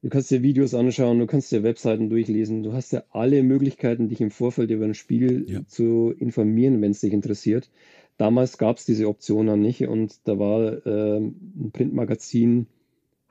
du 0.02 0.10
kannst 0.10 0.32
dir 0.32 0.44
Videos 0.44 0.74
anschauen, 0.74 1.20
du 1.20 1.28
kannst 1.28 1.52
dir 1.52 1.64
Webseiten 1.64 2.10
durchlesen, 2.10 2.64
du 2.64 2.74
hast 2.74 2.92
ja 2.92 3.04
alle 3.12 3.44
Möglichkeiten, 3.44 4.10
dich 4.10 4.22
im 4.22 4.32
Vorfeld 4.32 4.70
über 4.72 4.86
ein 4.86 4.94
Spiel 4.94 5.46
ja. 5.48 5.66
zu 5.68 6.14
informieren, 6.18 6.82
wenn 6.82 6.92
es 6.92 7.02
dich 7.02 7.14
interessiert. 7.14 7.70
Damals 8.18 8.58
gab 8.58 8.78
es 8.78 8.86
diese 8.86 9.08
Option 9.08 9.48
dann 9.48 9.62
nicht 9.62 9.88
und 9.88 10.16
da 10.24 10.40
war 10.40 10.86
äh, 10.86 11.18
ein 11.18 11.72
Printmagazin, 11.72 12.68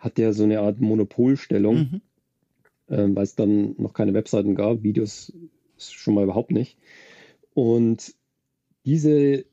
hat 0.07 0.19
der 0.19 0.33
so 0.33 0.45
eine 0.45 0.61
Art 0.61 0.81
Monopolstellung, 0.81 1.77
mhm. 1.77 2.01
ähm, 2.89 3.17
weil 3.17 3.25
es 3.25 3.35
dann 3.35 3.75
noch 3.77 3.93
keine 3.93 4.15
Webseiten 4.15 4.55
gab, 4.55 4.85
Videos 4.85 5.33
schon 5.79 6.15
mal 6.15 6.25
überhaupt 6.25 6.53
nicht. 6.53 6.79
Und 7.55 8.15
diese, 8.85 9.45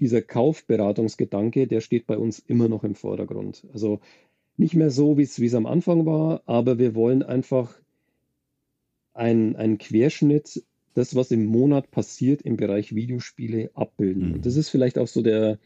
dieser 0.00 0.20
Kaufberatungsgedanke, 0.20 1.68
der 1.68 1.80
steht 1.80 2.08
bei 2.08 2.18
uns 2.18 2.40
immer 2.40 2.68
noch 2.68 2.82
im 2.82 2.96
Vordergrund. 2.96 3.66
Also 3.72 4.00
nicht 4.56 4.74
mehr 4.74 4.90
so, 4.90 5.16
wie 5.16 5.22
es 5.22 5.54
am 5.54 5.66
Anfang 5.66 6.06
war, 6.06 6.42
aber 6.46 6.78
wir 6.78 6.96
wollen 6.96 7.22
einfach 7.22 7.80
einen 9.12 9.78
Querschnitt, 9.78 10.64
das, 10.94 11.14
was 11.14 11.30
im 11.30 11.44
Monat 11.46 11.92
passiert 11.92 12.42
im 12.42 12.56
Bereich 12.56 12.96
Videospiele, 12.96 13.70
abbilden. 13.74 14.28
Mhm. 14.28 14.34
Und 14.34 14.46
das 14.46 14.56
ist 14.56 14.70
vielleicht 14.70 14.98
auch 14.98 15.08
so 15.08 15.22
der, 15.22 15.58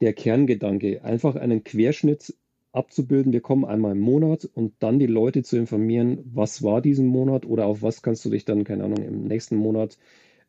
der 0.00 0.12
Kerngedanke. 0.12 1.04
Einfach 1.04 1.36
einen 1.36 1.62
Querschnitt 1.62 2.34
abzubilden. 2.72 3.32
Wir 3.32 3.40
kommen 3.40 3.64
einmal 3.64 3.92
im 3.92 4.00
Monat 4.00 4.48
und 4.54 4.74
dann 4.80 4.98
die 4.98 5.06
Leute 5.06 5.42
zu 5.42 5.56
informieren, 5.56 6.18
was 6.32 6.62
war 6.62 6.80
diesen 6.80 7.06
Monat 7.06 7.46
oder 7.46 7.66
auf 7.66 7.82
was 7.82 8.02
kannst 8.02 8.24
du 8.24 8.30
dich 8.30 8.44
dann, 8.44 8.64
keine 8.64 8.84
Ahnung, 8.84 9.04
im 9.04 9.24
nächsten 9.24 9.56
Monat 9.56 9.98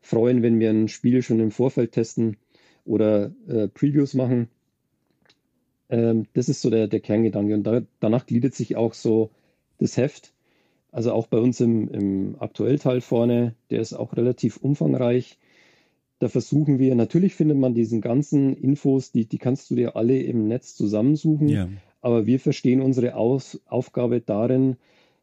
freuen, 0.00 0.42
wenn 0.42 0.58
wir 0.60 0.70
ein 0.70 0.88
Spiel 0.88 1.22
schon 1.22 1.40
im 1.40 1.50
Vorfeld 1.50 1.92
testen 1.92 2.36
oder 2.84 3.32
äh, 3.46 3.68
Previews 3.68 4.14
machen. 4.14 4.48
Ähm, 5.88 6.26
das 6.32 6.48
ist 6.48 6.62
so 6.62 6.70
der, 6.70 6.88
der 6.88 7.00
Kerngedanke. 7.00 7.54
Und 7.54 7.64
da, 7.64 7.82
danach 8.00 8.26
gliedert 8.26 8.54
sich 8.54 8.76
auch 8.76 8.94
so 8.94 9.30
das 9.78 9.96
Heft. 9.96 10.32
Also 10.92 11.12
auch 11.12 11.26
bei 11.26 11.38
uns 11.38 11.60
im, 11.60 11.88
im 11.88 12.36
Aktuellteil 12.38 13.00
vorne, 13.00 13.54
der 13.70 13.80
ist 13.80 13.94
auch 13.94 14.16
relativ 14.16 14.58
umfangreich. 14.58 15.38
Da 16.20 16.28
versuchen 16.28 16.78
wir, 16.78 16.94
natürlich 16.94 17.34
findet 17.34 17.58
man 17.58 17.74
diesen 17.74 18.00
ganzen 18.00 18.54
Infos, 18.54 19.10
die, 19.10 19.26
die 19.26 19.38
kannst 19.38 19.70
du 19.70 19.74
dir 19.74 19.96
alle 19.96 20.20
im 20.20 20.46
Netz 20.46 20.76
zusammensuchen. 20.76 21.48
Ja. 21.48 21.68
Aber 22.04 22.26
wir 22.26 22.38
verstehen 22.38 22.82
unsere 22.82 23.16
Aus 23.16 23.62
Aufgabe 23.64 24.20
darin, 24.20 24.76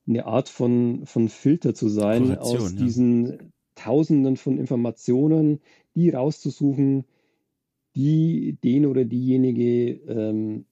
eine 0.08 0.26
Art 0.26 0.50
von, 0.50 1.06
von 1.06 1.30
Filter 1.30 1.76
zu 1.76 1.90
sein 1.90 2.40
aus 2.40 2.76
diesen 2.76 3.26
ja. 3.26 3.38
Tausenden 3.76 4.36
von 4.36 4.58
Informationen, 4.58 5.60
die 5.96 6.10
rauszusuchen, 6.10 7.06
die 7.96 8.58
den 8.64 8.88
oder 8.88 9.06
diejenige 9.06 9.92
ähm, 10.08 10.66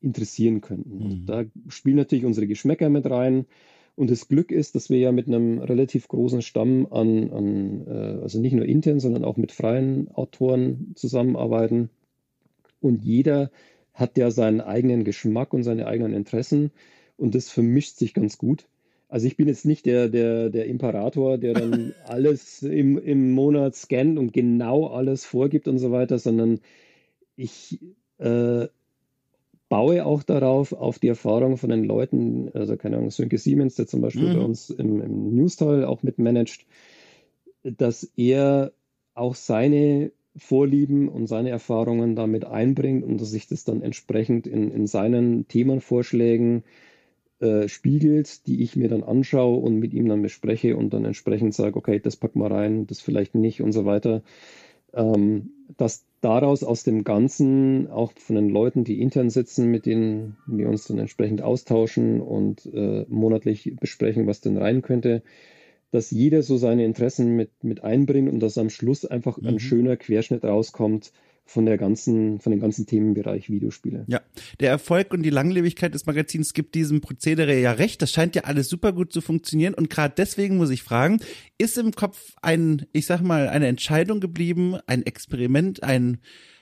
interessieren 0.00 0.60
könnten. 0.60 1.20
Mhm. 1.20 1.26
Da 1.26 1.44
spielen 1.68 1.98
natürlich 1.98 2.24
unsere 2.24 2.48
Geschmäcker 2.48 2.90
mit 2.90 3.08
rein. 3.08 3.46
Und 3.94 4.10
das 4.10 4.26
Glück 4.26 4.50
ist, 4.50 4.74
dass 4.74 4.90
wir 4.90 4.98
ja 4.98 5.12
mit 5.12 5.28
einem 5.28 5.60
relativ 5.60 6.08
großen 6.08 6.42
Stamm 6.42 6.88
an, 6.90 7.30
an 7.30 7.86
äh, 7.86 8.22
also 8.22 8.40
nicht 8.40 8.54
nur 8.54 8.66
intern, 8.66 8.98
sondern 8.98 9.24
auch 9.24 9.36
mit 9.36 9.52
freien 9.52 10.10
Autoren 10.10 10.94
zusammenarbeiten. 10.96 11.90
Und 12.80 13.04
jeder 13.04 13.52
hat 13.94 14.18
ja 14.18 14.30
seinen 14.30 14.60
eigenen 14.60 15.04
Geschmack 15.04 15.54
und 15.54 15.62
seine 15.62 15.86
eigenen 15.86 16.12
Interessen 16.12 16.72
und 17.16 17.34
das 17.34 17.48
vermischt 17.48 17.96
sich 17.96 18.12
ganz 18.12 18.38
gut. 18.38 18.66
Also 19.08 19.26
ich 19.26 19.36
bin 19.36 19.46
jetzt 19.46 19.64
nicht 19.64 19.86
der, 19.86 20.08
der, 20.08 20.50
der 20.50 20.66
Imperator, 20.66 21.38
der 21.38 21.54
dann 21.54 21.94
alles 22.04 22.62
im, 22.62 22.98
im 22.98 23.32
Monat 23.32 23.76
scannt 23.76 24.18
und 24.18 24.32
genau 24.32 24.88
alles 24.88 25.24
vorgibt 25.24 25.68
und 25.68 25.78
so 25.78 25.92
weiter, 25.92 26.18
sondern 26.18 26.60
ich 27.36 27.78
äh, 28.18 28.66
baue 29.68 30.04
auch 30.04 30.22
darauf, 30.22 30.72
auf 30.72 30.98
die 30.98 31.08
Erfahrung 31.08 31.56
von 31.56 31.70
den 31.70 31.84
Leuten, 31.84 32.50
also 32.54 32.76
keine 32.76 32.96
Ahnung, 32.96 33.10
Sönke 33.10 33.38
Siemens, 33.38 33.76
der 33.76 33.86
zum 33.86 34.00
Beispiel 34.00 34.30
mhm. 34.30 34.34
bei 34.34 34.44
uns 34.44 34.70
im, 34.70 35.00
im 35.00 35.34
Newsteil 35.34 35.84
auch 35.84 36.02
mitmanagt, 36.02 36.66
dass 37.62 38.10
er 38.16 38.72
auch 39.14 39.34
seine 39.34 40.12
Vorlieben 40.36 41.08
und 41.08 41.26
seine 41.26 41.50
Erfahrungen 41.50 42.16
damit 42.16 42.44
einbringt 42.44 43.04
und 43.04 43.20
dass 43.20 43.30
sich 43.30 43.46
das 43.46 43.64
dann 43.64 43.82
entsprechend 43.82 44.46
in, 44.46 44.70
in 44.70 44.86
seinen 44.86 45.46
Themenvorschlägen 45.48 46.64
äh, 47.40 47.68
spiegelt, 47.68 48.46
die 48.46 48.62
ich 48.62 48.76
mir 48.76 48.88
dann 48.88 49.02
anschaue 49.04 49.58
und 49.58 49.78
mit 49.78 49.92
ihm 49.92 50.08
dann 50.08 50.22
bespreche 50.22 50.76
und 50.76 50.94
dann 50.94 51.04
entsprechend 51.04 51.54
sage, 51.54 51.76
okay, 51.76 52.00
das 52.00 52.16
pack 52.16 52.36
mal 52.36 52.52
rein, 52.52 52.86
das 52.86 53.00
vielleicht 53.00 53.34
nicht 53.34 53.60
und 53.60 53.72
so 53.72 53.84
weiter. 53.84 54.22
Ähm, 54.92 55.50
dass 55.76 56.06
daraus 56.20 56.64
aus 56.64 56.84
dem 56.84 57.04
Ganzen, 57.04 57.90
auch 57.90 58.12
von 58.12 58.36
den 58.36 58.48
Leuten, 58.48 58.84
die 58.84 59.00
intern 59.00 59.30
sitzen, 59.30 59.70
mit 59.70 59.86
denen 59.86 60.36
wir 60.46 60.68
uns 60.68 60.86
dann 60.86 60.98
entsprechend 60.98 61.42
austauschen 61.42 62.20
und 62.20 62.66
äh, 62.72 63.04
monatlich 63.08 63.74
besprechen, 63.78 64.26
was 64.26 64.40
denn 64.40 64.56
rein 64.56 64.82
könnte, 64.82 65.22
dass 65.94 66.10
jeder 66.10 66.42
so 66.42 66.56
seine 66.56 66.84
Interessen 66.84 67.36
mit, 67.36 67.62
mit 67.62 67.84
einbringt 67.84 68.28
und 68.28 68.40
dass 68.40 68.58
am 68.58 68.68
Schluss 68.68 69.04
einfach 69.04 69.38
mhm. 69.38 69.46
ein 69.46 69.60
schöner 69.60 69.96
Querschnitt 69.96 70.42
rauskommt 70.42 71.12
von 71.46 71.66
der 71.66 71.78
ganzen, 71.78 72.40
von 72.40 72.50
dem 72.50 72.60
ganzen 72.60 72.86
Themenbereich 72.86 73.48
Videospiele. 73.48 74.04
Ja, 74.08 74.20
der 74.58 74.70
Erfolg 74.70 75.14
und 75.14 75.22
die 75.22 75.30
Langlebigkeit 75.30 75.94
des 75.94 76.04
Magazins 76.06 76.52
gibt 76.52 76.74
diesem 76.74 77.00
Prozedere 77.00 77.56
ja 77.60 77.70
recht. 77.70 78.02
Das 78.02 78.10
scheint 78.10 78.34
ja 78.34 78.42
alles 78.42 78.68
super 78.68 78.92
gut 78.92 79.12
zu 79.12 79.20
funktionieren 79.20 79.74
und 79.74 79.88
gerade 79.88 80.14
deswegen 80.16 80.56
muss 80.56 80.70
ich 80.70 80.82
fragen, 80.82 81.20
ist 81.58 81.78
im 81.78 81.92
Kopf 81.92 82.34
ein, 82.42 82.86
ich 82.92 83.06
sag 83.06 83.20
mal, 83.20 83.48
eine 83.48 83.68
Entscheidung 83.68 84.18
geblieben, 84.18 84.76
ein 84.88 85.06
Experiment, 85.06 85.84
ein 85.84 86.18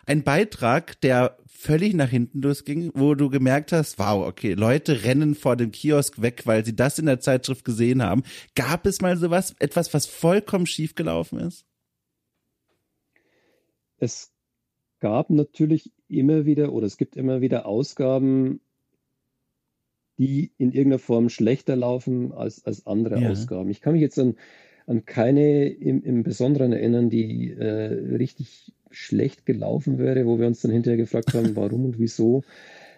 ein 0.06 0.22
Beitrag, 0.22 1.00
der 1.00 1.38
völlig 1.46 1.94
nach 1.94 2.08
hinten 2.08 2.42
losging, 2.42 2.90
wo 2.94 3.14
du 3.14 3.30
gemerkt 3.30 3.70
hast, 3.70 3.98
wow, 3.98 4.26
okay, 4.26 4.54
Leute 4.54 5.04
rennen 5.04 5.34
vor 5.36 5.56
dem 5.56 5.70
Kiosk 5.70 6.20
weg, 6.20 6.42
weil 6.44 6.64
sie 6.64 6.74
das 6.74 6.98
in 6.98 7.06
der 7.06 7.20
Zeitschrift 7.20 7.64
gesehen 7.64 8.02
haben. 8.02 8.24
Gab 8.56 8.84
es 8.84 9.00
mal 9.00 9.16
sowas, 9.16 9.54
etwas, 9.60 9.94
was 9.94 10.06
vollkommen 10.06 10.66
schiefgelaufen 10.66 11.38
ist? 11.38 11.64
Es 13.98 14.32
gab 14.98 15.30
natürlich 15.30 15.92
immer 16.08 16.44
wieder 16.46 16.72
oder 16.72 16.86
es 16.86 16.96
gibt 16.96 17.16
immer 17.16 17.40
wieder 17.40 17.66
Ausgaben, 17.66 18.60
die 20.18 20.52
in 20.58 20.72
irgendeiner 20.72 20.98
Form 20.98 21.28
schlechter 21.28 21.76
laufen 21.76 22.32
als, 22.32 22.64
als 22.64 22.86
andere 22.86 23.20
ja. 23.20 23.30
Ausgaben. 23.30 23.70
Ich 23.70 23.80
kann 23.80 23.92
mich 23.92 24.02
jetzt 24.02 24.18
an, 24.18 24.34
an 24.86 25.04
keine 25.04 25.68
im, 25.68 26.02
im 26.02 26.22
Besonderen 26.24 26.72
erinnern, 26.72 27.08
die 27.08 27.50
äh, 27.50 28.16
richtig 28.16 28.72
schlecht 28.92 29.46
gelaufen 29.46 29.98
wäre, 29.98 30.26
wo 30.26 30.38
wir 30.38 30.46
uns 30.46 30.60
dann 30.60 30.70
hinterher 30.70 30.98
gefragt 30.98 31.34
haben, 31.34 31.56
warum 31.56 31.84
und 31.84 31.98
wieso. 31.98 32.42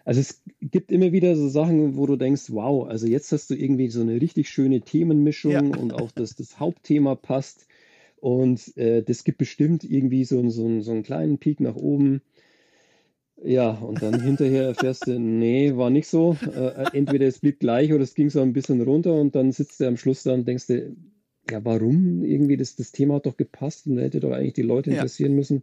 Also 0.05 0.21
es 0.21 0.43
gibt 0.61 0.93
immer 0.93 1.13
wieder 1.13 1.35
so 1.35 1.49
Sachen, 1.49 1.97
wo 1.97 2.07
du 2.07 2.17
denkst, 2.17 2.51
wow, 2.51 2.87
also 2.87 3.07
jetzt 3.07 3.33
hast 3.33 3.49
du 3.51 3.55
irgendwie 3.55 3.89
so 3.89 4.03
eine 4.03 4.21
richtig 4.21 4.51
schöne 4.51 4.83
Themenmischung 4.83 5.53
ja. 5.53 5.61
und 5.61 5.95
auch 5.95 6.11
dass 6.11 6.37
das 6.37 6.61
Hauptthema 6.61 7.15
passt. 7.15 7.67
Und 8.17 8.77
äh, 8.77 9.03
das 9.03 9.25
gibt 9.25 9.39
bestimmt 9.39 9.85
irgendwie 9.85 10.25
so, 10.25 10.49
so, 10.49 10.81
so 10.81 10.91
einen 10.91 11.03
kleinen 11.03 11.39
Peak 11.39 11.61
nach 11.61 11.77
oben. 11.77 12.23
Ja, 13.43 13.71
und 13.73 14.03
dann 14.03 14.23
hinterher 14.23 14.65
erfährst 14.69 15.07
du, 15.07 15.19
nee, 15.19 15.77
war 15.77 15.91
nicht 15.91 16.09
so. 16.09 16.37
Äh, 16.55 16.85
entweder 16.97 17.27
es 17.27 17.39
blieb 17.39 17.61
gleich 17.61 17.93
oder 17.93 18.03
es 18.03 18.15
ging 18.15 18.31
so 18.31 18.41
ein 18.41 18.53
bisschen 18.53 18.81
runter 18.83 19.15
und 19.15 19.35
dann 19.35 19.53
sitzt 19.53 19.81
du 19.81 19.87
am 19.87 19.97
Schluss 19.97 20.23
da 20.23 20.35
und 20.35 20.47
denkst 20.47 20.67
dir, 20.67 20.95
ja, 21.51 21.65
warum? 21.65 22.25
Irgendwie, 22.25 22.57
das, 22.57 22.77
das 22.77 22.93
Thema 22.93 23.15
hat 23.15 23.27
doch 23.27 23.37
gepasst 23.37 23.87
und 23.87 23.99
hätte 23.99 24.21
doch 24.21 24.33
eigentlich 24.33 24.55
die 24.55 24.63
Leute 24.63 24.91
interessieren 24.91 25.33
ja. 25.33 25.37
müssen. 25.37 25.63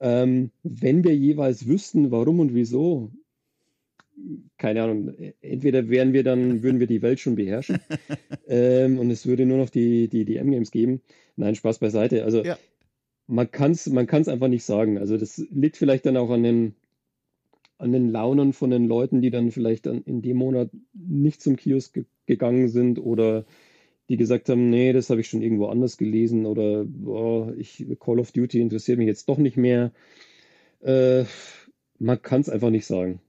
Ähm, 0.00 0.50
wenn 0.62 1.04
wir 1.04 1.14
jeweils 1.14 1.66
wüssten, 1.66 2.10
warum 2.10 2.40
und 2.40 2.54
wieso, 2.54 3.10
keine 4.58 4.82
Ahnung, 4.82 5.14
entweder 5.40 5.88
wären 5.88 6.12
wir 6.12 6.24
dann, 6.24 6.62
würden 6.62 6.80
wir 6.80 6.86
die 6.86 7.02
Welt 7.02 7.20
schon 7.20 7.36
beherrschen 7.36 7.78
ähm, 8.48 8.98
und 8.98 9.10
es 9.10 9.26
würde 9.26 9.46
nur 9.46 9.58
noch 9.58 9.70
die, 9.70 10.08
die, 10.08 10.24
die 10.24 10.36
M-Games 10.36 10.70
geben. 10.70 11.00
Nein, 11.36 11.54
Spaß 11.54 11.78
beiseite. 11.78 12.24
Also 12.24 12.44
ja. 12.44 12.58
man 13.26 13.50
kann 13.50 13.72
es 13.72 13.88
man 13.88 14.06
kann's 14.06 14.28
einfach 14.28 14.48
nicht 14.48 14.64
sagen. 14.64 14.98
Also 14.98 15.16
das 15.16 15.38
liegt 15.50 15.76
vielleicht 15.76 16.06
dann 16.06 16.16
auch 16.16 16.30
an 16.30 16.42
den, 16.42 16.74
an 17.78 17.92
den 17.92 18.08
Launen 18.08 18.52
von 18.52 18.70
den 18.70 18.86
Leuten, 18.86 19.20
die 19.20 19.30
dann 19.30 19.50
vielleicht 19.50 19.86
dann 19.86 20.02
in 20.02 20.22
dem 20.22 20.36
Monat 20.36 20.70
nicht 20.92 21.42
zum 21.42 21.56
Kiosk 21.56 21.94
ge 21.94 22.04
gegangen 22.26 22.68
sind 22.68 22.98
oder 22.98 23.44
die 24.08 24.16
gesagt 24.16 24.48
haben, 24.48 24.70
nee, 24.70 24.92
das 24.92 25.10
habe 25.10 25.20
ich 25.20 25.28
schon 25.28 25.42
irgendwo 25.42 25.66
anders 25.66 25.96
gelesen 25.96 26.46
oder 26.46 26.84
oh, 27.06 27.52
ich, 27.56 27.86
Call 27.98 28.20
of 28.20 28.32
Duty 28.32 28.60
interessiert 28.60 28.98
mich 28.98 29.06
jetzt 29.06 29.28
doch 29.28 29.38
nicht 29.38 29.56
mehr. 29.56 29.92
Äh, 30.82 31.24
man 31.98 32.20
kann 32.20 32.42
es 32.42 32.50
einfach 32.50 32.70
nicht 32.70 32.86
sagen. 32.86 33.20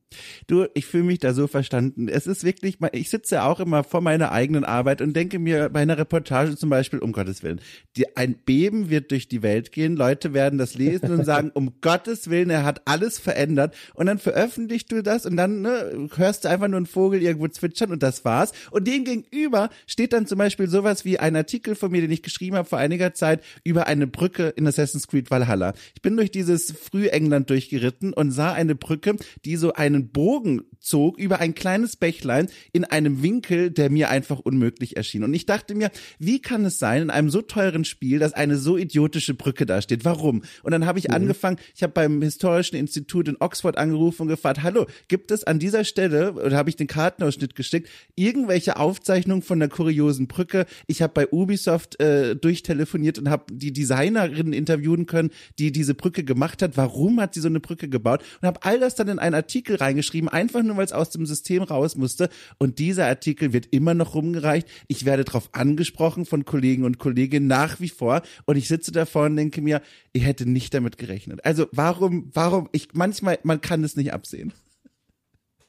Du, 0.47 0.67
ich 0.73 0.85
fühle 0.85 1.03
mich 1.03 1.19
da 1.19 1.33
so 1.33 1.47
verstanden. 1.47 2.07
Es 2.07 2.27
ist 2.27 2.43
wirklich, 2.43 2.77
ich 2.91 3.09
sitze 3.09 3.43
auch 3.43 3.59
immer 3.59 3.83
vor 3.83 4.01
meiner 4.01 4.31
eigenen 4.31 4.63
Arbeit 4.63 5.01
und 5.01 5.15
denke 5.15 5.39
mir 5.39 5.69
bei 5.69 5.81
einer 5.81 5.97
Reportage 5.97 6.55
zum 6.55 6.69
Beispiel, 6.69 6.99
um 6.99 7.11
Gottes 7.11 7.43
Willen, 7.43 7.59
die, 7.97 8.15
ein 8.15 8.35
Beben 8.35 8.89
wird 8.89 9.11
durch 9.11 9.27
die 9.27 9.41
Welt 9.41 9.71
gehen, 9.71 9.95
Leute 9.95 10.33
werden 10.33 10.59
das 10.59 10.75
lesen 10.75 11.11
und 11.11 11.25
sagen, 11.25 11.51
um 11.53 11.81
Gottes 11.81 12.29
Willen, 12.29 12.49
er 12.49 12.63
hat 12.63 12.83
alles 12.85 13.19
verändert 13.19 13.75
und 13.93 14.05
dann 14.05 14.19
veröffentlichst 14.19 14.91
du 14.91 15.01
das 15.01 15.25
und 15.25 15.37
dann 15.37 15.61
ne, 15.61 16.09
hörst 16.15 16.45
du 16.45 16.49
einfach 16.49 16.67
nur 16.67 16.77
einen 16.77 16.85
Vogel 16.85 17.21
irgendwo 17.21 17.47
zwitschern 17.47 17.91
und 17.91 18.03
das 18.03 18.23
war's. 18.23 18.51
Und 18.71 18.87
dem 18.87 19.03
gegenüber 19.03 19.69
steht 19.87 20.13
dann 20.13 20.27
zum 20.27 20.37
Beispiel 20.37 20.67
sowas 20.67 21.05
wie 21.05 21.19
ein 21.19 21.35
Artikel 21.35 21.75
von 21.75 21.91
mir, 21.91 22.01
den 22.01 22.11
ich 22.11 22.23
geschrieben 22.23 22.55
habe 22.55 22.67
vor 22.67 22.79
einiger 22.79 23.13
Zeit 23.13 23.43
über 23.63 23.87
eine 23.87 24.07
Brücke 24.07 24.49
in 24.49 24.67
Assassin's 24.67 25.07
Creed 25.07 25.31
Valhalla. 25.31 25.73
Ich 25.95 26.01
bin 26.01 26.15
durch 26.15 26.31
dieses 26.31 26.71
Frühengland 26.71 27.49
durchgeritten 27.49 28.13
und 28.13 28.31
sah 28.31 28.53
eine 28.53 28.75
Brücke, 28.75 29.15
die 29.43 29.55
so 29.55 29.73
einen 29.95 30.09
Bogen 30.09 30.61
zog 30.79 31.17
über 31.17 31.39
ein 31.39 31.55
kleines 31.55 31.95
Bächlein 31.95 32.47
in 32.71 32.83
einem 32.85 33.23
Winkel, 33.23 33.71
der 33.71 33.89
mir 33.89 34.09
einfach 34.09 34.39
unmöglich 34.39 34.95
erschien. 34.95 35.23
Und 35.23 35.33
ich 35.33 35.45
dachte 35.45 35.73
mir, 35.73 35.89
wie 36.19 36.39
kann 36.39 36.63
es 36.63 36.79
sein 36.79 37.01
in 37.03 37.09
einem 37.09 37.29
so 37.29 37.41
teuren 37.41 37.85
Spiel, 37.85 38.19
dass 38.19 38.33
eine 38.33 38.57
so 38.57 38.77
idiotische 38.77 39.33
Brücke 39.33 39.65
da 39.65 39.81
steht? 39.81 40.05
Warum? 40.05 40.43
Und 40.63 40.71
dann 40.71 40.85
habe 40.85 40.99
ich 40.99 41.07
mhm. 41.07 41.15
angefangen, 41.15 41.57
ich 41.75 41.81
habe 41.81 41.93
beim 41.93 42.21
Historischen 42.21 42.75
Institut 42.75 43.27
in 43.27 43.37
Oxford 43.39 43.77
angerufen 43.77 44.23
und 44.23 44.27
gefragt, 44.27 44.61
hallo, 44.61 44.85
gibt 45.07 45.31
es 45.31 45.43
an 45.43 45.57
dieser 45.57 45.83
Stelle, 45.83 46.33
oder 46.33 46.55
habe 46.55 46.69
ich 46.69 46.75
den 46.75 46.87
Kartenausschnitt 46.87 47.55
geschickt, 47.55 47.89
irgendwelche 48.15 48.77
Aufzeichnungen 48.77 49.41
von 49.41 49.59
der 49.59 49.69
kuriosen 49.69 50.27
Brücke? 50.27 50.65
Ich 50.85 51.01
habe 51.01 51.13
bei 51.13 51.27
Ubisoft 51.31 51.99
äh, 51.99 52.35
durchtelefoniert 52.35 53.17
und 53.17 53.29
habe 53.29 53.45
die 53.51 53.73
Designerin 53.73 54.53
interviewen 54.53 55.07
können, 55.07 55.31
die 55.57 55.71
diese 55.71 55.95
Brücke 55.95 56.23
gemacht 56.23 56.61
hat. 56.61 56.77
Warum 56.77 57.19
hat 57.19 57.33
sie 57.33 57.41
so 57.41 57.47
eine 57.47 57.59
Brücke 57.59 57.89
gebaut? 57.89 58.23
Und 58.41 58.47
habe 58.47 58.63
all 58.63 58.79
das 58.79 58.93
dann 58.93 59.07
in 59.07 59.19
einen 59.19 59.35
Artikel 59.35 59.75
reingeschrieben, 59.85 60.29
einfach 60.29 60.63
nur 60.63 60.77
weil 60.77 60.85
es 60.85 60.93
aus 60.93 61.09
dem 61.09 61.25
System 61.25 61.63
raus 61.63 61.95
musste. 61.95 62.29
Und 62.57 62.79
dieser 62.79 63.05
Artikel 63.05 63.53
wird 63.53 63.67
immer 63.71 63.93
noch 63.93 64.15
rumgereicht. 64.15 64.67
Ich 64.87 65.05
werde 65.05 65.23
darauf 65.23 65.49
angesprochen 65.53 66.25
von 66.25 66.45
Kollegen 66.45 66.83
und 66.83 66.99
Kolleginnen 66.99 67.47
nach 67.47 67.79
wie 67.79 67.89
vor. 67.89 68.21
Und 68.45 68.57
ich 68.57 68.67
sitze 68.67 68.91
davor 68.91 69.25
und 69.25 69.35
denke 69.35 69.61
mir, 69.61 69.81
ich 70.13 70.25
hätte 70.25 70.49
nicht 70.49 70.73
damit 70.73 70.97
gerechnet. 70.97 71.45
Also 71.45 71.67
warum, 71.71 72.31
warum, 72.33 72.69
ich 72.71 72.89
manchmal, 72.93 73.39
man 73.43 73.61
kann 73.61 73.83
es 73.83 73.95
nicht 73.95 74.13
absehen. 74.13 74.53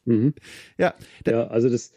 Mhm. 0.05 0.35
Ja. 0.79 0.95
Ja, 1.27 1.47
also 1.49 1.69
das, 1.69 1.93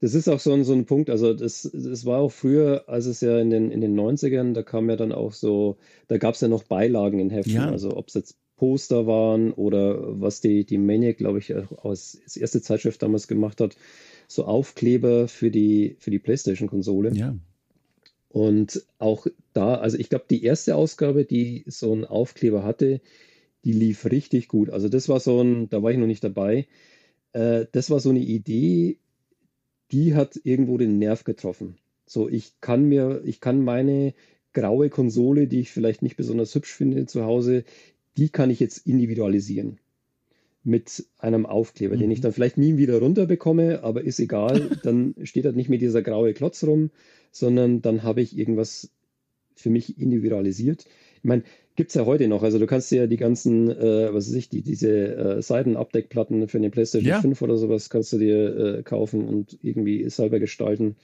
das 0.00 0.14
ist 0.14 0.28
auch 0.28 0.40
so 0.40 0.52
ein, 0.52 0.64
so 0.64 0.72
ein 0.72 0.86
Punkt. 0.86 1.10
Also 1.10 1.34
das, 1.34 1.68
das 1.72 2.04
war 2.04 2.20
auch 2.20 2.32
früher, 2.32 2.84
als 2.86 3.06
es 3.06 3.20
ja 3.20 3.38
in 3.38 3.50
den, 3.50 3.70
in 3.70 3.80
den 3.80 3.98
90ern, 3.98 4.52
da 4.52 4.62
kam 4.62 4.88
ja 4.88 4.96
dann 4.96 5.12
auch 5.12 5.32
so, 5.32 5.78
da 6.06 6.18
gab 6.18 6.34
es 6.34 6.40
ja 6.40 6.48
noch 6.48 6.62
Beilagen 6.62 7.18
in 7.18 7.30
Heften. 7.30 7.54
Ja. 7.54 7.70
Also 7.70 7.96
ob 7.96 8.08
es 8.08 8.14
jetzt 8.14 8.38
Poster 8.58 9.06
waren 9.06 9.52
oder 9.52 10.20
was 10.20 10.40
die, 10.40 10.64
die 10.64 10.76
Maniac, 10.78 11.16
glaube 11.16 11.38
ich, 11.38 11.54
aus 11.54 12.18
als 12.22 12.36
erste 12.36 12.60
Zeitschrift 12.60 13.02
damals 13.02 13.28
gemacht 13.28 13.60
hat, 13.60 13.76
so 14.26 14.44
Aufkleber 14.44 15.28
für 15.28 15.50
die, 15.50 15.96
für 15.98 16.10
die 16.10 16.18
PlayStation-Konsole. 16.18 17.14
Ja. 17.14 17.34
Und 18.28 18.84
auch 18.98 19.26
da, 19.54 19.76
also 19.76 19.96
ich 19.96 20.10
glaube, 20.10 20.26
die 20.28 20.44
erste 20.44 20.76
Ausgabe, 20.76 21.24
die 21.24 21.64
so 21.66 21.92
einen 21.92 22.04
Aufkleber 22.04 22.62
hatte, 22.62 23.00
die 23.64 23.72
lief 23.72 24.04
richtig 24.04 24.48
gut. 24.48 24.70
Also 24.70 24.88
das 24.88 25.08
war 25.08 25.20
so 25.20 25.40
ein, 25.40 25.70
da 25.70 25.82
war 25.82 25.90
ich 25.90 25.98
noch 25.98 26.06
nicht 26.06 26.24
dabei. 26.24 26.66
Äh, 27.32 27.66
das 27.72 27.90
war 27.90 28.00
so 28.00 28.10
eine 28.10 28.20
Idee, 28.20 28.98
die 29.92 30.14
hat 30.14 30.38
irgendwo 30.44 30.76
den 30.76 30.98
Nerv 30.98 31.24
getroffen. 31.24 31.78
So, 32.06 32.28
ich 32.28 32.60
kann 32.60 32.84
mir, 32.84 33.22
ich 33.24 33.40
kann 33.40 33.64
meine 33.64 34.14
graue 34.52 34.90
Konsole, 34.90 35.46
die 35.46 35.60
ich 35.60 35.70
vielleicht 35.70 36.02
nicht 36.02 36.16
besonders 36.16 36.54
hübsch 36.54 36.72
finde 36.72 37.06
zu 37.06 37.24
Hause, 37.24 37.64
die 38.18 38.28
kann 38.28 38.50
ich 38.50 38.60
jetzt 38.60 38.86
individualisieren 38.86 39.78
mit 40.64 41.06
einem 41.18 41.46
Aufkleber, 41.46 41.96
mhm. 41.96 42.00
den 42.00 42.10
ich 42.10 42.18
mhm. 42.18 42.22
dann 42.22 42.32
vielleicht 42.32 42.58
nie 42.58 42.76
wieder 42.76 42.98
runterbekomme, 42.98 43.82
aber 43.82 44.02
ist 44.02 44.18
egal, 44.20 44.78
dann 44.82 45.14
steht 45.22 45.44
halt 45.44 45.56
nicht 45.56 45.70
mehr 45.70 45.78
dieser 45.78 46.02
graue 46.02 46.34
Klotz 46.34 46.62
rum, 46.64 46.90
sondern 47.32 47.80
dann 47.80 48.02
habe 48.02 48.20
ich 48.20 48.36
irgendwas 48.36 48.90
für 49.54 49.70
mich 49.70 49.98
individualisiert. 49.98 50.84
Ich 51.16 51.24
meine, 51.24 51.42
gibt 51.74 51.90
es 51.90 51.94
ja 51.94 52.06
heute 52.06 52.28
noch. 52.28 52.42
Also 52.42 52.58
du 52.58 52.66
kannst 52.66 52.90
ja 52.90 53.06
die 53.06 53.16
ganzen, 53.16 53.70
äh, 53.70 54.12
was 54.12 54.28
weiß 54.28 54.34
ich, 54.34 54.48
die, 54.48 54.62
diese 54.62 55.16
äh, 55.16 55.42
Seitenabdeckplatten 55.42 56.48
für 56.48 56.58
eine 56.58 56.70
PlayStation 56.70 57.08
ja. 57.08 57.20
5 57.20 57.40
oder 57.42 57.56
sowas 57.56 57.88
kannst 57.88 58.12
du 58.12 58.18
dir 58.18 58.78
äh, 58.78 58.82
kaufen 58.82 59.26
und 59.26 59.58
irgendwie 59.62 60.08
selber 60.10 60.38
gestalten. 60.38 60.96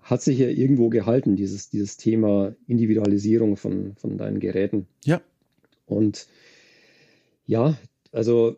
Hat 0.00 0.22
sich 0.22 0.38
ja 0.38 0.48
irgendwo 0.48 0.88
gehalten, 0.88 1.36
dieses, 1.36 1.70
dieses 1.70 1.96
Thema 1.96 2.54
Individualisierung 2.66 3.56
von, 3.56 3.94
von 3.96 4.16
deinen 4.16 4.40
Geräten. 4.40 4.86
Ja. 5.04 5.20
Und 5.90 6.26
ja, 7.46 7.76
also 8.12 8.56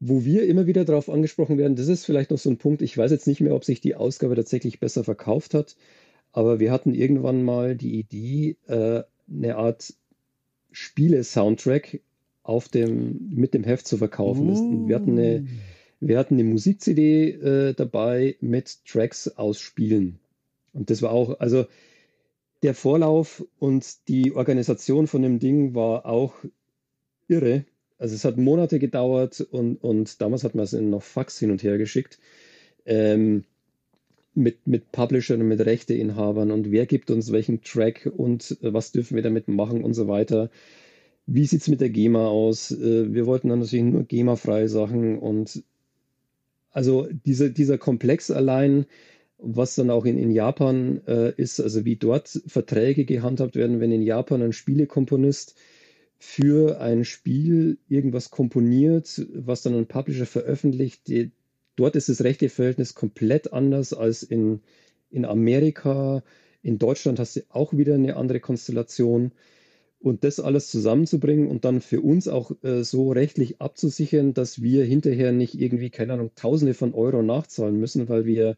wo 0.00 0.24
wir 0.24 0.46
immer 0.46 0.66
wieder 0.66 0.84
darauf 0.84 1.08
angesprochen 1.08 1.58
werden, 1.58 1.76
das 1.76 1.86
ist 1.86 2.04
vielleicht 2.04 2.32
noch 2.32 2.38
so 2.38 2.50
ein 2.50 2.58
Punkt, 2.58 2.82
ich 2.82 2.98
weiß 2.98 3.12
jetzt 3.12 3.28
nicht 3.28 3.40
mehr, 3.40 3.54
ob 3.54 3.64
sich 3.64 3.80
die 3.80 3.94
Ausgabe 3.94 4.34
tatsächlich 4.34 4.80
besser 4.80 5.04
verkauft 5.04 5.54
hat, 5.54 5.76
aber 6.32 6.58
wir 6.58 6.72
hatten 6.72 6.92
irgendwann 6.92 7.44
mal 7.44 7.76
die 7.76 8.00
Idee, 8.00 8.56
äh, 8.66 9.04
eine 9.30 9.56
Art 9.56 9.94
Spiele-Soundtrack 10.72 12.00
auf 12.42 12.68
dem, 12.68 13.30
mit 13.32 13.54
dem 13.54 13.62
Heft 13.62 13.86
zu 13.86 13.96
verkaufen. 13.96 14.50
Uh. 14.50 14.88
Wir 14.88 14.96
hatten 14.96 15.12
eine, 15.12 15.46
wir 16.00 16.18
hatten 16.18 16.34
eine 16.34 16.44
Musik-CD 16.44 17.30
äh, 17.30 17.74
dabei 17.74 18.36
mit 18.40 18.84
Tracks 18.84 19.28
aus 19.28 19.60
Spielen. 19.60 20.18
Und 20.72 20.90
das 20.90 21.02
war 21.02 21.12
auch, 21.12 21.38
also 21.38 21.66
der 22.62 22.74
Vorlauf 22.74 23.44
und 23.58 24.08
die 24.08 24.32
Organisation 24.34 25.06
von 25.06 25.22
dem 25.22 25.38
Ding 25.38 25.74
war 25.74 26.06
auch 26.06 26.34
irre. 27.32 27.64
Also 27.98 28.14
es 28.14 28.24
hat 28.24 28.36
Monate 28.36 28.78
gedauert 28.78 29.40
und, 29.40 29.76
und 29.76 30.20
damals 30.20 30.44
hat 30.44 30.54
man 30.54 30.64
es 30.64 30.72
noch 30.72 31.02
Fax 31.02 31.38
hin 31.38 31.50
und 31.50 31.62
her 31.62 31.78
geschickt. 31.78 32.18
Ähm, 32.84 33.44
mit, 34.34 34.66
mit 34.66 34.92
Publishern 34.92 35.40
und 35.40 35.48
mit 35.48 35.64
Rechteinhabern 35.64 36.50
und 36.50 36.70
wer 36.70 36.86
gibt 36.86 37.10
uns 37.10 37.32
welchen 37.32 37.62
Track 37.62 38.10
und 38.16 38.56
äh, 38.62 38.72
was 38.72 38.92
dürfen 38.92 39.14
wir 39.14 39.22
damit 39.22 39.48
machen 39.48 39.84
und 39.84 39.94
so 39.94 40.08
weiter. 40.08 40.50
Wie 41.26 41.44
sieht 41.44 41.60
es 41.60 41.68
mit 41.68 41.80
der 41.80 41.90
GEMA 41.90 42.26
aus? 42.26 42.70
Äh, 42.70 43.12
wir 43.14 43.26
wollten 43.26 43.48
dann 43.48 43.60
natürlich 43.60 43.84
nur 43.84 44.04
GEMA-freie 44.04 44.68
Sachen 44.68 45.18
und 45.18 45.62
also 46.72 47.06
diese, 47.26 47.50
dieser 47.50 47.78
Komplex 47.78 48.30
allein, 48.30 48.86
was 49.38 49.74
dann 49.74 49.90
auch 49.90 50.06
in, 50.06 50.18
in 50.18 50.30
Japan 50.30 51.02
äh, 51.06 51.32
ist, 51.36 51.60
also 51.60 51.84
wie 51.84 51.96
dort 51.96 52.28
Verträge 52.46 53.04
gehandhabt 53.04 53.56
werden, 53.56 53.80
wenn 53.80 53.92
in 53.92 54.02
Japan 54.02 54.42
ein 54.42 54.52
Spielekomponist 54.52 55.56
für 56.24 56.80
ein 56.80 57.04
Spiel 57.04 57.78
irgendwas 57.88 58.30
komponiert, 58.30 59.26
was 59.34 59.62
dann 59.62 59.74
ein 59.74 59.88
Publisher 59.88 60.24
veröffentlicht. 60.24 61.08
Die, 61.08 61.32
dort 61.74 61.96
ist 61.96 62.08
das 62.08 62.22
rechte 62.22 62.48
Verhältnis 62.48 62.94
komplett 62.94 63.52
anders 63.52 63.92
als 63.92 64.22
in, 64.22 64.60
in 65.10 65.24
Amerika. 65.24 66.22
In 66.62 66.78
Deutschland 66.78 67.18
hast 67.18 67.34
du 67.34 67.40
auch 67.48 67.72
wieder 67.72 67.96
eine 67.96 68.14
andere 68.14 68.38
Konstellation. 68.38 69.32
Und 69.98 70.22
das 70.22 70.38
alles 70.38 70.70
zusammenzubringen 70.70 71.48
und 71.48 71.64
dann 71.64 71.80
für 71.80 72.00
uns 72.00 72.28
auch 72.28 72.52
äh, 72.62 72.84
so 72.84 73.10
rechtlich 73.10 73.60
abzusichern, 73.60 74.32
dass 74.32 74.62
wir 74.62 74.84
hinterher 74.84 75.32
nicht 75.32 75.60
irgendwie, 75.60 75.90
keine 75.90 76.12
Ahnung, 76.12 76.30
Tausende 76.36 76.74
von 76.74 76.94
Euro 76.94 77.22
nachzahlen 77.22 77.80
müssen, 77.80 78.08
weil 78.08 78.26
wir 78.26 78.56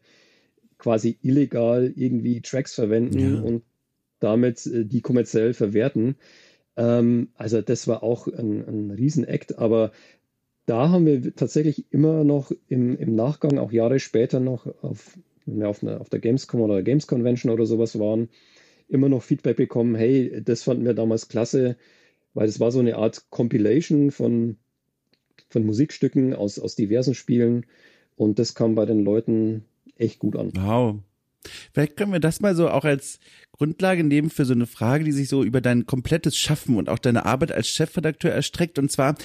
quasi 0.77 1.17
illegal 1.23 1.91
irgendwie 1.95 2.41
Tracks 2.41 2.75
verwenden 2.75 3.35
ja. 3.37 3.41
und 3.41 3.63
damit 4.19 4.67
äh, 4.67 4.85
die 4.85 5.01
kommerziell 5.01 5.55
verwerten. 5.55 6.15
Ähm, 6.77 7.29
also 7.35 7.61
das 7.61 7.87
war 7.87 8.03
auch 8.03 8.27
ein, 8.27 8.67
ein 8.67 8.91
Riesenakt, 8.91 9.57
aber 9.57 9.91
da 10.65 10.89
haben 10.89 11.05
wir 11.05 11.35
tatsächlich 11.35 11.85
immer 11.91 12.23
noch 12.23 12.51
im, 12.67 12.97
im 12.97 13.15
Nachgang, 13.15 13.59
auch 13.59 13.71
Jahre 13.71 13.99
später 13.99 14.39
noch, 14.39 14.65
auf, 14.81 15.17
wenn 15.45 15.59
wir 15.59 15.69
auf, 15.69 15.83
eine, 15.83 15.99
auf 15.99 16.09
der 16.09 16.19
Gamescom 16.19 16.61
oder 16.61 16.81
Games 16.81 17.07
Convention 17.07 17.51
oder 17.51 17.65
sowas 17.65 17.99
waren, 17.99 18.29
immer 18.87 19.09
noch 19.09 19.23
Feedback 19.23 19.57
bekommen, 19.57 19.95
hey, 19.95 20.41
das 20.43 20.63
fanden 20.63 20.85
wir 20.85 20.93
damals 20.93 21.27
klasse, 21.27 21.77
weil 22.33 22.47
es 22.47 22.59
war 22.59 22.71
so 22.71 22.79
eine 22.79 22.97
Art 22.97 23.29
Compilation 23.29 24.11
von, 24.11 24.57
von 25.49 25.65
Musikstücken 25.65 26.33
aus, 26.33 26.59
aus 26.59 26.75
diversen 26.75 27.13
Spielen 27.13 27.65
und 28.15 28.39
das 28.39 28.55
kam 28.55 28.75
bei 28.75 28.85
den 28.85 29.03
Leuten 29.03 29.65
echt 29.97 30.19
gut 30.19 30.35
an. 30.35 30.51
Wow. 30.55 30.99
Vielleicht 31.73 31.97
können 31.97 32.13
wir 32.13 32.19
das 32.19 32.39
mal 32.39 32.55
so 32.55 32.69
auch 32.69 32.85
als 32.85 33.19
Grundlage 33.51 34.03
nehmen 34.03 34.29
für 34.29 34.45
so 34.45 34.53
eine 34.53 34.67
Frage, 34.67 35.03
die 35.03 35.11
sich 35.11 35.29
so 35.29 35.43
über 35.43 35.61
dein 35.61 35.85
komplettes 35.85 36.37
Schaffen 36.37 36.75
und 36.75 36.89
auch 36.89 36.99
deine 36.99 37.25
Arbeit 37.25 37.51
als 37.51 37.69
Chefredakteur 37.69 38.31
erstreckt. 38.31 38.77
Und 38.79 38.91
zwar, 38.91 39.15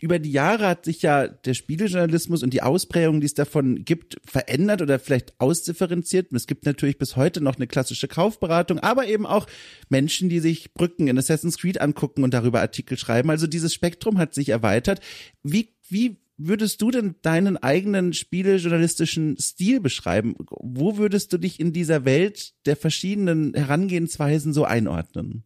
über 0.00 0.18
die 0.18 0.32
Jahre 0.32 0.66
hat 0.66 0.84
sich 0.84 1.02
ja 1.02 1.28
der 1.28 1.54
Spielejournalismus 1.54 2.42
und 2.42 2.54
die 2.54 2.62
Ausprägung, 2.62 3.20
die 3.20 3.26
es 3.26 3.34
davon 3.34 3.84
gibt, 3.84 4.16
verändert 4.24 4.80
oder 4.80 4.98
vielleicht 4.98 5.34
ausdifferenziert. 5.38 6.30
Und 6.30 6.36
es 6.36 6.46
gibt 6.46 6.64
natürlich 6.64 6.98
bis 6.98 7.16
heute 7.16 7.40
noch 7.40 7.56
eine 7.56 7.66
klassische 7.66 8.08
Kaufberatung, 8.08 8.78
aber 8.78 9.06
eben 9.06 9.26
auch 9.26 9.46
Menschen, 9.88 10.28
die 10.28 10.40
sich 10.40 10.72
Brücken 10.72 11.08
in 11.08 11.18
Assassin's 11.18 11.58
Creed 11.58 11.80
angucken 11.80 12.24
und 12.24 12.32
darüber 12.32 12.60
Artikel 12.60 12.96
schreiben. 12.96 13.30
Also 13.30 13.46
dieses 13.46 13.74
Spektrum 13.74 14.18
hat 14.18 14.34
sich 14.34 14.48
erweitert. 14.48 15.00
Wie, 15.42 15.74
wie 15.88 16.16
würdest 16.40 16.80
du 16.82 16.90
denn 16.90 17.16
deinen 17.22 17.56
eigenen 17.56 18.12
spielejournalistischen 18.12 19.36
Stil 19.38 19.80
beschreiben? 19.80 20.34
Wo 20.48 20.96
würdest 20.96 21.32
du 21.32 21.38
dich 21.38 21.60
in 21.60 21.72
dieser 21.72 22.04
Welt 22.04 22.54
der 22.66 22.76
verschiedenen 22.76 23.54
Herangehensweisen 23.54 24.52
so 24.52 24.64
einordnen? 24.64 25.44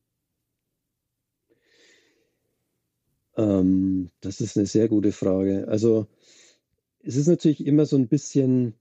Ähm, 3.36 4.11
das 4.20 4.40
ist 4.40 4.57
eine 4.57 4.66
sehr 4.66 4.88
gute 4.88 5.12
Frage. 5.12 5.66
Also 5.68 6.07
es 7.03 7.16
ist 7.16 7.26
natürlich 7.26 7.66
immer 7.66 7.86
so 7.86 7.97
ein 7.97 8.09
bisschen 8.09 8.74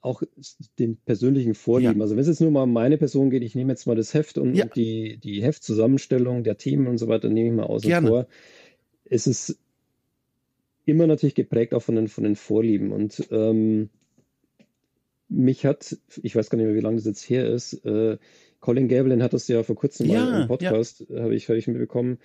auch 0.00 0.22
den 0.78 0.96
persönlichen 0.96 1.54
Vorlieben. 1.54 1.98
Ja. 1.98 2.02
Also 2.02 2.16
wenn 2.16 2.22
es 2.22 2.28
jetzt 2.28 2.40
nur 2.40 2.50
mal 2.50 2.64
um 2.64 2.72
meine 2.72 2.98
Person 2.98 3.30
geht, 3.30 3.44
ich 3.44 3.54
nehme 3.54 3.72
jetzt 3.72 3.86
mal 3.86 3.94
das 3.94 4.14
Heft 4.14 4.36
und, 4.36 4.54
ja. 4.54 4.64
die, 4.66 5.18
die 5.18 5.42
Heftzusammenstellung 5.42 6.42
der 6.42 6.56
Themen 6.56 6.88
und 6.88 6.98
so 6.98 7.06
weiter, 7.06 7.28
nehme 7.28 7.48
ich 7.50 7.54
mal 7.54 7.66
außen 7.66 7.88
Gerne. 7.88 8.08
vor. 8.08 8.26
Es 9.04 9.26
ist 9.26 9.58
immer 10.84 11.06
natürlich 11.06 11.34
geprägt 11.34 11.74
auch 11.74 11.82
von 11.82 11.96
den, 11.96 12.08
von 12.08 12.24
den 12.24 12.36
Vorlieben. 12.36 12.92
Und 12.92 13.28
ähm, 13.30 13.90
mich 15.28 15.64
hat, 15.64 15.96
ich 16.22 16.36
weiß 16.36 16.50
gar 16.50 16.58
nicht 16.58 16.66
mehr, 16.66 16.74
wie 16.74 16.80
lange 16.80 16.96
das 16.96 17.06
jetzt 17.06 17.28
her 17.28 17.46
ist, 17.48 17.84
äh, 17.84 18.18
Colin 18.60 18.88
Gabelin 18.88 19.22
hat 19.22 19.32
das 19.32 19.48
ja 19.48 19.62
vor 19.64 19.74
kurzem 19.74 20.06
ja, 20.06 20.24
mal 20.24 20.42
im 20.42 20.48
Podcast, 20.48 21.04
ja. 21.08 21.22
habe 21.22 21.34
ich, 21.34 21.48
hab 21.48 21.56
ich 21.56 21.66
mitbekommen, 21.66 22.18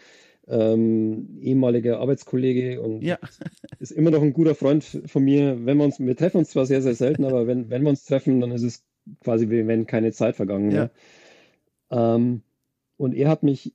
ähm, 0.47 1.39
ehemaliger 1.41 1.99
Arbeitskollege 1.99 2.79
und 2.79 3.01
ja. 3.01 3.17
ist 3.79 3.91
immer 3.91 4.11
noch 4.11 4.21
ein 4.21 4.33
guter 4.33 4.53
Freund 4.53 4.83
von 4.83 5.23
mir. 5.23 5.65
Wenn 5.65 5.77
wir 5.77 5.83
uns, 5.83 5.99
wir 5.99 6.15
treffen 6.15 6.37
uns 6.37 6.51
zwar 6.51 6.65
sehr, 6.65 6.81
sehr 6.81 6.93
selten, 6.93 7.25
aber 7.25 7.47
wenn, 7.47 7.69
wenn 7.69 7.81
wir 7.81 7.89
uns 7.89 8.05
treffen, 8.05 8.39
dann 8.39 8.51
ist 8.51 8.63
es 8.63 8.85
quasi 9.21 9.49
wie 9.49 9.67
wenn 9.67 9.87
keine 9.87 10.11
Zeit 10.11 10.35
vergangen 10.35 10.71
wäre. 10.71 10.91
Ja. 11.91 12.15
Ähm, 12.15 12.41
und 12.97 13.15
er 13.15 13.29
hat 13.29 13.43
mich 13.43 13.73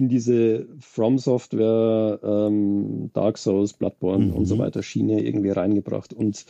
in 0.00 0.08
diese 0.08 0.66
From 0.80 1.18
Software, 1.18 2.18
ähm, 2.22 3.10
Dark 3.12 3.36
Souls, 3.36 3.74
Bloodborne 3.74 4.26
mhm. 4.26 4.32
und 4.32 4.46
so 4.46 4.54
mhm. 4.54 4.60
weiter 4.60 4.82
Schiene 4.82 5.22
irgendwie 5.22 5.50
reingebracht. 5.50 6.14
Und 6.14 6.46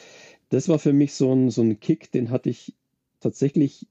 das 0.50 0.68
war 0.68 0.78
für 0.78 0.92
mich 0.92 1.14
so 1.14 1.32
ein, 1.32 1.50
so 1.50 1.62
ein 1.62 1.80
Kick, 1.80 2.12
den 2.12 2.30
hatte 2.30 2.48
ich 2.48 2.74
tatsächlich 3.18 3.88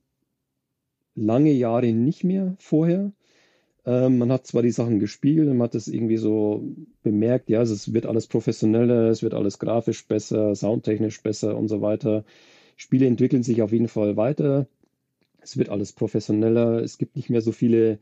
lange 1.14 1.52
Jahre 1.52 1.92
nicht 1.92 2.24
mehr 2.24 2.56
vorher. 2.58 3.12
Ähm, 3.86 4.18
man 4.18 4.32
hat 4.32 4.48
zwar 4.48 4.62
die 4.62 4.72
Sachen 4.72 5.00
gespielt, 5.00 5.50
man 5.50 5.62
hat 5.62 5.76
es 5.76 5.90
irgendwie 5.90 6.18
so 6.18 6.64
bemerkt, 7.04 7.50
ja, 7.50 7.62
es 7.62 7.94
wird 7.94 8.06
alles 8.06 8.28
professioneller, 8.28 9.10
es 9.10 9.24
wird 9.24 9.34
alles 9.34 9.60
grafisch 9.60 10.08
besser, 10.08 10.56
soundtechnisch 10.56 11.22
besser 11.22 11.58
und 11.58 11.68
so 11.68 11.82
weiter. 11.82 12.24
Spiele 12.78 13.08
entwickeln 13.08 13.44
sich 13.44 13.62
auf 13.62 13.74
jeden 13.74 13.90
Fall 13.90 14.16
weiter. 14.16 14.68
Es 15.42 15.58
wird 15.58 15.68
alles 15.68 15.92
professioneller. 15.92 16.82
Es 16.82 16.98
gibt 16.98 17.18
nicht 17.18 17.30
mehr 17.30 17.42
so 17.42 17.52
viele 17.52 18.00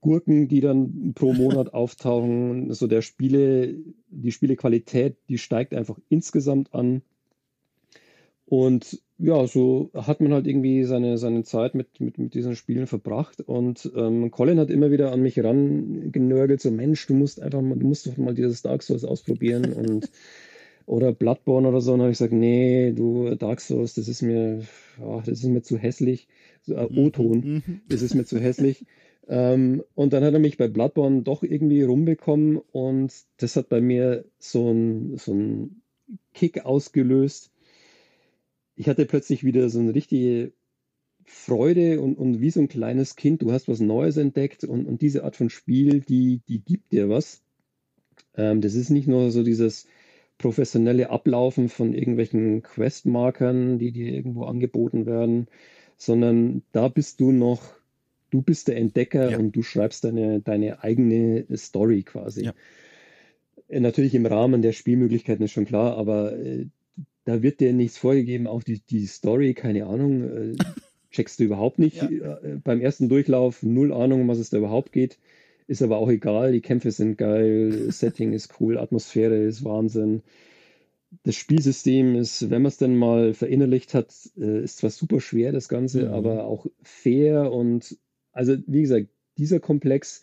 Gurken, 0.00 0.48
die 0.48 0.60
dann 0.60 1.12
pro 1.14 1.32
Monat 1.32 1.74
auftauchen. 1.74 2.72
So 2.72 2.86
der 2.86 3.02
Spiele, 3.02 3.74
die 4.08 4.32
Spielequalität, 4.32 5.16
die 5.28 5.38
steigt 5.38 5.74
einfach 5.74 5.98
insgesamt 6.08 6.74
an. 6.74 7.02
Und 8.46 9.00
ja, 9.18 9.46
so 9.46 9.90
hat 9.94 10.20
man 10.20 10.32
halt 10.32 10.46
irgendwie 10.46 10.84
seine, 10.84 11.18
seine 11.18 11.44
Zeit 11.44 11.74
mit, 11.74 12.00
mit, 12.00 12.18
mit 12.18 12.34
diesen 12.34 12.56
Spielen 12.56 12.86
verbracht. 12.86 13.40
Und 13.40 13.90
ähm, 13.94 14.30
Colin 14.30 14.58
hat 14.58 14.70
immer 14.70 14.90
wieder 14.90 15.12
an 15.12 15.22
mich 15.22 15.38
rangenörgelt, 15.38 16.60
so 16.60 16.70
Mensch, 16.70 17.06
du 17.06 17.14
musst 17.14 17.40
einfach 17.40 17.60
mal, 17.60 17.78
du 17.78 17.86
musst 17.86 18.06
doch 18.06 18.16
mal 18.16 18.34
dieses 18.34 18.62
Dark 18.62 18.82
Souls 18.82 19.04
ausprobieren 19.04 19.72
und 19.72 20.10
oder 20.86 21.12
Bloodborne 21.12 21.68
oder 21.68 21.80
so. 21.80 21.92
Und 21.92 22.00
habe 22.00 22.10
ich 22.10 22.18
gesagt, 22.18 22.32
nee, 22.32 22.92
du 22.92 23.34
Dark 23.36 23.60
Souls, 23.60 23.94
das 23.94 24.08
ist 24.08 24.22
mir, 24.22 24.62
oh, 25.00 25.22
das 25.24 25.38
ist 25.40 25.44
mir 25.44 25.62
zu 25.62 25.78
hässlich. 25.78 26.26
So, 26.62 26.74
äh, 26.74 26.88
O-Ton, 26.92 27.62
mhm. 27.66 27.80
das 27.88 28.02
ist 28.02 28.14
mir 28.14 28.24
zu 28.24 28.40
hässlich. 28.40 28.84
Ähm, 29.30 29.82
und 29.94 30.12
dann 30.12 30.24
hat 30.24 30.34
er 30.34 30.40
mich 30.40 30.58
bei 30.58 30.68
Bloodborne 30.68 31.22
doch 31.22 31.42
irgendwie 31.42 31.82
rumbekommen 31.82 32.58
und 32.72 33.14
das 33.38 33.56
hat 33.56 33.70
bei 33.70 33.80
mir 33.80 34.26
so 34.38 34.70
ein, 34.70 35.16
so 35.16 35.70
Kick 36.34 36.66
ausgelöst 36.66 37.50
ich 38.80 38.88
hatte 38.88 39.04
plötzlich 39.04 39.44
wieder 39.44 39.68
so 39.68 39.78
eine 39.78 39.94
richtige 39.94 40.54
Freude 41.26 42.00
und, 42.00 42.16
und 42.16 42.40
wie 42.40 42.50
so 42.50 42.60
ein 42.60 42.68
kleines 42.68 43.14
Kind, 43.14 43.42
du 43.42 43.52
hast 43.52 43.68
was 43.68 43.78
Neues 43.78 44.16
entdeckt 44.16 44.64
und, 44.64 44.86
und 44.86 45.02
diese 45.02 45.22
Art 45.22 45.36
von 45.36 45.50
Spiel, 45.50 46.00
die, 46.00 46.40
die 46.48 46.64
gibt 46.64 46.90
dir 46.90 47.10
was. 47.10 47.42
Ähm, 48.34 48.62
das 48.62 48.74
ist 48.74 48.88
nicht 48.88 49.06
nur 49.06 49.30
so 49.32 49.42
dieses 49.42 49.86
professionelle 50.38 51.10
Ablaufen 51.10 51.68
von 51.68 51.92
irgendwelchen 51.92 52.62
Questmarkern, 52.62 53.78
die 53.78 53.92
dir 53.92 54.14
irgendwo 54.14 54.44
angeboten 54.44 55.04
werden, 55.04 55.48
sondern 55.98 56.62
da 56.72 56.88
bist 56.88 57.20
du 57.20 57.32
noch, 57.32 57.62
du 58.30 58.42
bist 58.42 58.68
der 58.68 58.76
Entdecker 58.76 59.30
ja. 59.30 59.38
und 59.38 59.52
du 59.52 59.62
schreibst 59.62 60.04
deine, 60.04 60.40
deine 60.40 60.82
eigene 60.82 61.46
Story 61.56 62.02
quasi. 62.02 62.44
Ja. 62.44 62.54
Äh, 63.68 63.80
natürlich 63.80 64.14
im 64.14 64.26
Rahmen 64.26 64.62
der 64.62 64.72
Spielmöglichkeiten 64.72 65.44
ist 65.44 65.52
schon 65.52 65.66
klar, 65.66 65.96
aber 65.96 66.36
äh, 66.38 66.66
da 67.24 67.42
wird 67.42 67.60
dir 67.60 67.72
nichts 67.72 67.98
vorgegeben, 67.98 68.46
auch 68.46 68.62
die, 68.62 68.80
die 68.80 69.06
Story, 69.06 69.54
keine 69.54 69.86
Ahnung, 69.86 70.22
äh, 70.22 70.56
checkst 71.10 71.40
du 71.40 71.44
überhaupt 71.44 71.78
nicht. 71.78 72.02
Ja. 72.02 72.38
Äh, 72.38 72.58
beim 72.62 72.80
ersten 72.80 73.08
Durchlauf 73.08 73.62
null 73.62 73.92
Ahnung, 73.92 74.22
um 74.22 74.28
was 74.28 74.38
es 74.38 74.50
da 74.50 74.58
überhaupt 74.58 74.92
geht. 74.92 75.18
Ist 75.66 75.82
aber 75.82 75.98
auch 75.98 76.10
egal, 76.10 76.52
die 76.52 76.60
Kämpfe 76.60 76.90
sind 76.90 77.16
geil, 77.16 77.72
Setting 77.92 78.32
ist 78.32 78.60
cool, 78.60 78.78
Atmosphäre 78.78 79.36
ist 79.36 79.64
Wahnsinn. 79.64 80.22
Das 81.24 81.34
Spielsystem 81.34 82.14
ist, 82.14 82.50
wenn 82.50 82.62
man 82.62 82.68
es 82.68 82.76
denn 82.76 82.96
mal 82.96 83.34
verinnerlicht 83.34 83.94
hat, 83.94 84.12
äh, 84.36 84.62
ist 84.62 84.78
zwar 84.78 84.90
super 84.90 85.20
schwer, 85.20 85.52
das 85.52 85.68
Ganze, 85.68 86.06
mhm. 86.06 86.14
aber 86.14 86.44
auch 86.44 86.66
fair 86.82 87.52
und 87.52 87.96
also 88.32 88.56
wie 88.66 88.82
gesagt, 88.82 89.08
dieser 89.36 89.60
Komplex 89.60 90.22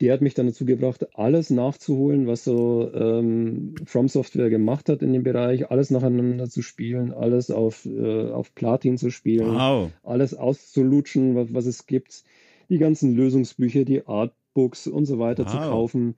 die 0.00 0.12
hat 0.12 0.20
mich 0.20 0.34
dann 0.34 0.46
dazu 0.46 0.66
gebracht, 0.66 1.06
alles 1.14 1.48
nachzuholen, 1.48 2.26
was 2.26 2.44
so 2.44 2.90
ähm, 2.92 3.74
From 3.86 4.08
Software 4.08 4.50
gemacht 4.50 4.88
hat 4.88 5.02
in 5.02 5.12
dem 5.12 5.22
Bereich, 5.22 5.70
alles 5.70 5.90
nacheinander 5.90 6.50
zu 6.50 6.60
spielen, 6.60 7.12
alles 7.12 7.50
auf, 7.50 7.86
äh, 7.86 8.30
auf 8.30 8.54
Platin 8.54 8.98
zu 8.98 9.10
spielen, 9.10 9.54
wow. 9.54 9.90
alles 10.02 10.34
auszulutschen, 10.34 11.34
was, 11.34 11.54
was 11.54 11.66
es 11.66 11.86
gibt, 11.86 12.24
die 12.68 12.78
ganzen 12.78 13.14
Lösungsbücher, 13.14 13.84
die 13.84 14.06
Artbooks 14.06 14.86
und 14.86 15.06
so 15.06 15.18
weiter 15.18 15.44
wow. 15.44 15.52
zu 15.52 15.58
kaufen, 15.58 16.14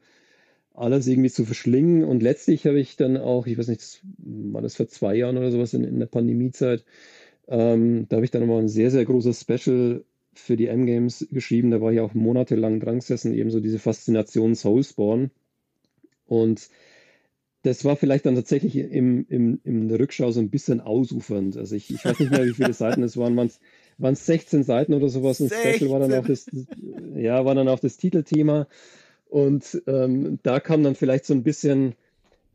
alles 0.75 1.07
irgendwie 1.07 1.31
zu 1.31 1.45
verschlingen. 1.45 2.03
Und 2.03 2.21
letztlich 2.21 2.67
habe 2.67 2.81
ich 2.81 2.97
dann 2.97 3.17
auch, 3.17 3.47
ich 3.47 3.59
weiß 3.59 3.69
nicht, 3.69 3.81
das 3.81 4.01
war 4.19 4.61
das 4.61 4.75
vor 4.75 4.89
zwei 4.89 5.15
Jahren 5.15 5.37
oder 5.37 5.53
sowas 5.53 5.73
in, 5.73 5.85
in 5.85 6.01
der 6.01 6.07
Pandemiezeit, 6.07 6.85
ähm, 7.47 8.07
da 8.09 8.17
habe 8.17 8.25
ich 8.25 8.33
dann 8.33 8.47
mal 8.47 8.59
ein 8.59 8.69
sehr, 8.69 8.91
sehr 8.91 9.05
großes 9.05 9.41
Special 9.41 10.05
für 10.39 10.57
die 10.57 10.69
M-Games 10.69 11.27
geschrieben. 11.31 11.71
Da 11.71 11.81
war 11.81 11.93
ich 11.93 12.01
auch 12.01 12.15
monatelang 12.15 12.81
dran 12.81 13.01
gesessen, 13.01 13.35
eben 13.35 13.51
so 13.51 13.61
diese 13.61 13.79
Faszination 13.79 14.55
Soulspawn. 14.55 15.31
Und 16.27 16.69
das 17.63 17.85
war 17.85 17.97
vielleicht 17.97 18.27
dann 18.27 18.37
tatsächlich 18.37 18.77
im, 18.77 19.27
im, 19.29 19.61
in 19.65 19.89
der 19.89 19.99
Rückschau 19.99 20.31
so 20.31 20.41
ein 20.41 20.51
bisschen 20.51 20.81
ausufernd. 20.81 21.57
Also 21.57 21.75
ich, 21.75 21.91
ich 21.93 22.05
weiß 22.05 22.21
nicht 22.21 22.31
mehr, 22.31 22.47
wie 22.47 22.55
viele 22.55 22.73
Seiten 22.73 23.03
es 23.03 23.17
waren. 23.17 23.37
Waren 23.37 24.13
es 24.13 24.27
16 24.27 24.63
Seiten 24.63 24.95
oder 24.95 25.09
sowas? 25.09 25.39
16. 25.39 25.75
Special 25.75 25.91
war 25.91 26.01
dann 26.01 26.15
auch 26.15 26.27
das, 26.27 26.47
ja, 27.17 27.45
war 27.45 27.55
dann 27.55 27.69
auch 27.69 27.81
das 27.81 27.97
Titelthema. 27.97 28.69
Und 29.27 29.83
ähm, 29.87 30.39
da 30.43 30.61
kam 30.61 30.83
dann 30.83 30.95
vielleicht 30.95 31.27
so 31.27 31.35
ein 31.35 31.43
bisschen 31.43 31.95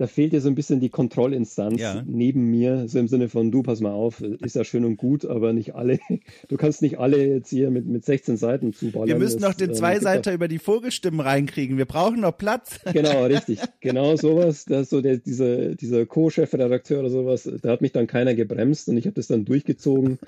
da 0.03 0.07
fehlt 0.07 0.33
dir 0.33 0.41
so 0.41 0.49
ein 0.49 0.55
bisschen 0.55 0.81
die 0.81 0.89
Kontrollinstanz 0.89 1.79
ja. 1.79 2.03
neben 2.05 2.49
mir, 2.49 2.89
so 2.89 2.99
im 2.99 3.07
Sinne 3.07 3.29
von, 3.29 3.51
du, 3.51 3.63
pass 3.63 3.79
mal 3.79 3.93
auf, 3.93 4.19
ist 4.19 4.53
ja 4.53 4.65
schön 4.65 4.83
und 4.83 4.97
gut, 4.97 5.23
aber 5.23 5.53
nicht 5.53 5.75
alle, 5.75 5.97
du 6.49 6.57
kannst 6.57 6.81
nicht 6.81 6.99
alle 6.99 7.25
jetzt 7.25 7.51
hier 7.51 7.71
mit, 7.71 7.85
mit 7.85 8.03
16 8.03 8.35
Seiten 8.35 8.73
zuballern. 8.73 9.07
Wir 9.07 9.15
müssen 9.15 9.39
noch 9.39 9.53
den 9.53 9.69
äh, 9.69 9.73
Zweiseiter 9.73 10.33
über 10.33 10.49
die 10.49 10.59
Vogelstimmen 10.59 11.21
reinkriegen, 11.21 11.77
wir 11.77 11.85
brauchen 11.85 12.19
noch 12.19 12.37
Platz. 12.37 12.81
Genau, 12.93 13.23
richtig, 13.25 13.59
genau 13.79 14.17
sowas, 14.17 14.65
das 14.65 14.89
so 14.89 14.99
der, 14.99 15.17
dieser, 15.17 15.75
dieser 15.75 16.05
Co-Chefredakteur 16.05 16.99
oder 16.99 17.09
sowas, 17.09 17.49
da 17.61 17.69
hat 17.69 17.79
mich 17.79 17.93
dann 17.93 18.05
keiner 18.05 18.35
gebremst 18.35 18.89
und 18.89 18.97
ich 18.97 19.05
habe 19.05 19.15
das 19.15 19.27
dann 19.27 19.45
durchgezogen 19.45 20.19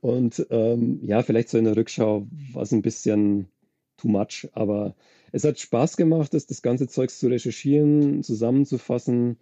und 0.00 0.46
ähm, 0.50 1.00
ja, 1.02 1.24
vielleicht 1.24 1.48
so 1.48 1.58
in 1.58 1.64
der 1.64 1.76
Rückschau 1.76 2.28
war 2.52 2.62
es 2.62 2.70
ein 2.70 2.82
bisschen 2.82 3.48
too 3.96 4.08
much, 4.08 4.48
aber 4.52 4.94
es 5.32 5.44
hat 5.44 5.58
Spaß 5.58 5.96
gemacht, 5.96 6.34
das, 6.34 6.46
das 6.46 6.62
ganze 6.62 6.88
Zeugs 6.88 7.18
zu 7.18 7.28
recherchieren, 7.28 8.22
zusammenzufassen, 8.22 9.38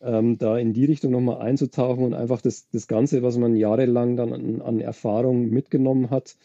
ähm, 0.00 0.38
da 0.38 0.58
in 0.58 0.72
die 0.72 0.84
Richtung 0.84 1.12
nochmal 1.12 1.38
einzutauchen 1.38 2.04
und 2.04 2.14
einfach 2.14 2.40
das, 2.40 2.68
das 2.70 2.86
Ganze, 2.86 3.22
was 3.22 3.38
man 3.38 3.56
jahrelang 3.56 4.16
dann 4.16 4.32
an, 4.32 4.62
an 4.62 4.80
Erfahrung 4.80 5.50
mitgenommen 5.50 6.10
hat 6.10 6.36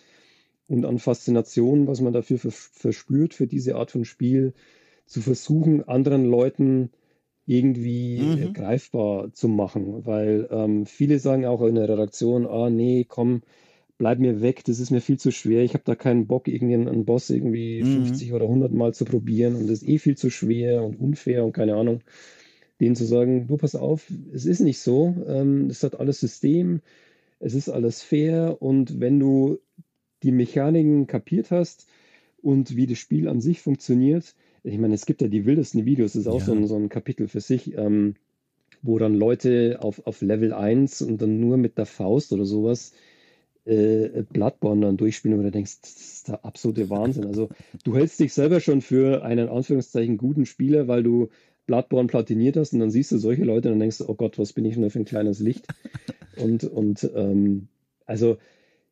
und 0.68 0.86
an 0.86 1.00
Faszination, 1.00 1.88
was 1.88 2.02
man 2.02 2.14
dafür 2.14 2.38
verspürt, 2.40 3.34
für 3.34 3.48
diese 3.48 3.76
Art 3.76 3.92
von 3.92 4.06
Spiel, 4.06 4.54
zu 5.06 5.22
versuchen, 5.22 5.88
anderen 5.88 6.26
Leuten 6.26 6.92
irgendwie 7.46 8.20
mhm. 8.22 8.54
greifbar 8.54 9.34
zu 9.34 9.48
machen. 9.48 10.06
Weil 10.06 10.48
ähm, 10.52 10.86
viele 10.86 11.18
sagen 11.18 11.46
auch 11.46 11.64
in 11.64 11.76
der 11.76 11.90
Redaktion, 11.90 12.46
ah 12.46 12.70
nee, 12.70 13.06
komm, 13.10 13.42
bleib 14.00 14.18
mir 14.18 14.42
weg, 14.42 14.64
das 14.64 14.80
ist 14.80 14.90
mir 14.90 15.02
viel 15.02 15.20
zu 15.20 15.30
schwer. 15.30 15.62
Ich 15.64 15.74
habe 15.74 15.84
da 15.86 15.94
keinen 15.94 16.26
Bock, 16.26 16.48
irgendwie 16.48 16.74
einen 16.74 17.06
Boss 17.06 17.30
irgendwie 17.30 17.84
mhm. 17.84 18.06
50 18.06 18.34
oder 18.34 18.46
100 18.46 18.72
Mal 18.72 18.94
zu 18.94 19.06
probieren 19.06 19.56
und 19.56 19.70
das 19.70 19.84
ist 19.84 19.88
eh 19.88 20.00
viel 20.00 20.18
zu 20.18 20.32
schwer 20.32 20.84
und 20.84 21.00
unfair 21.00 21.46
und 21.46 21.52
keine 21.52 21.76
Ahnung. 21.76 22.02
Denen 22.80 22.96
zu 22.96 23.06
sagen, 23.06 23.48
du 23.48 23.58
pass 23.58 23.76
auf, 23.76 24.10
es 24.34 24.46
ist 24.46 24.62
nicht 24.62 24.80
so, 24.80 25.16
ähm, 25.28 25.68
es 25.70 25.84
hat 25.84 26.00
alles 26.00 26.22
System, 26.22 26.80
es 27.40 27.54
ist 27.54 27.68
alles 27.68 28.02
fair 28.02 28.62
und 28.62 29.02
wenn 29.02 29.20
du 29.20 29.60
die 30.24 30.32
Mechaniken 30.32 31.06
kapiert 31.06 31.52
hast 31.52 31.86
und 32.42 32.78
wie 32.78 32.88
das 32.88 32.98
Spiel 32.98 33.28
an 33.28 33.42
sich 33.42 33.60
funktioniert, 33.60 34.34
ich 34.64 34.78
meine, 34.78 34.94
es 34.94 35.06
gibt 35.06 35.22
ja 35.22 35.28
die 35.28 35.46
wildesten 35.46 35.86
Videos, 35.86 36.14
das 36.14 36.22
ist 36.22 36.28
auch 36.28 36.40
ja. 36.40 36.46
so, 36.46 36.54
ein, 36.54 36.68
so 36.68 36.78
ein 36.78 36.88
Kapitel 36.88 37.28
für 37.28 37.42
sich, 37.42 37.78
ähm, 37.78 38.16
wo 38.82 38.98
dann 38.98 39.14
Leute 39.14 39.80
auf, 39.82 40.08
auf 40.08 40.22
Level 40.22 40.54
1 40.54 41.02
und 41.02 41.22
dann 41.22 41.42
nur 41.42 41.58
mit 41.58 41.78
der 41.78 41.86
Faust 41.86 42.32
oder 42.32 42.46
sowas 42.46 42.94
äh, 43.70 44.24
Bloodborne 44.32 44.82
dann 44.82 44.98
durchspielen, 44.98 45.38
wo 45.38 45.44
du 45.44 45.52
denkst, 45.52 45.82
das 45.82 45.92
ist 45.92 46.28
der 46.28 46.44
absolute 46.44 46.90
Wahnsinn. 46.90 47.26
Also 47.26 47.50
du 47.84 47.96
hältst 47.96 48.20
dich 48.20 48.34
selber 48.34 48.60
schon 48.60 48.82
für 48.82 49.24
einen 49.24 49.50
Anführungszeichen 49.50 50.18
guten 50.18 50.46
Spieler, 50.46 50.88
weil 50.88 51.04
du 51.04 51.30
Bloodborne 51.68 52.08
platiniert 52.08 52.58
hast 52.58 52.74
und 52.74 52.80
dann 52.80 52.90
siehst 52.90 53.12
du 53.12 53.20
solche 53.20 53.44
Leute 53.44 53.68
und 53.68 53.74
dann 53.74 53.82
denkst 53.82 54.00
du, 54.00 54.10
oh 54.10 54.16
Gott, 54.16 54.40
was 54.40 54.54
bin 54.54 54.66
ich 54.66 54.76
nur 54.76 54.90
für 54.90 55.00
ein 55.00 55.06
kleines 55.06 55.40
Licht? 55.40 55.68
Und, 56.38 56.64
und 56.64 57.12
ähm, 57.16 57.68
also 58.06 58.38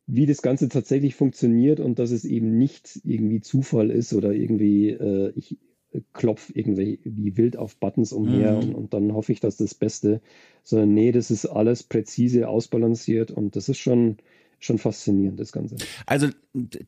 wie 0.06 0.26
das 0.26 0.42
Ganze 0.42 0.68
tatsächlich 0.68 1.14
funktioniert 1.14 1.80
und 1.80 1.98
dass 1.98 2.10
es 2.10 2.26
eben 2.26 2.58
nicht 2.58 3.00
irgendwie 3.04 3.40
Zufall 3.40 3.90
ist 3.90 4.12
oder 4.12 4.32
irgendwie 4.32 4.90
äh, 4.90 5.32
ich 5.34 5.56
klopf 6.12 6.50
irgendwie 6.54 7.00
wie 7.04 7.36
wild 7.36 7.56
auf 7.56 7.76
Buttons 7.76 8.12
umher 8.12 8.52
mhm. 8.52 8.58
und, 8.58 8.74
und, 8.74 8.94
dann 8.94 9.12
hoffe 9.12 9.32
ich, 9.32 9.40
dass 9.40 9.56
das 9.56 9.74
Beste, 9.74 10.20
sondern 10.62 10.92
nee, 10.94 11.12
das 11.12 11.30
ist 11.30 11.46
alles 11.46 11.82
präzise 11.82 12.48
ausbalanciert 12.48 13.30
und 13.30 13.56
das 13.56 13.68
ist 13.68 13.78
schon, 13.78 14.18
schon 14.60 14.78
faszinierend, 14.78 15.38
das 15.38 15.52
Ganze. 15.52 15.76
Also 16.06 16.28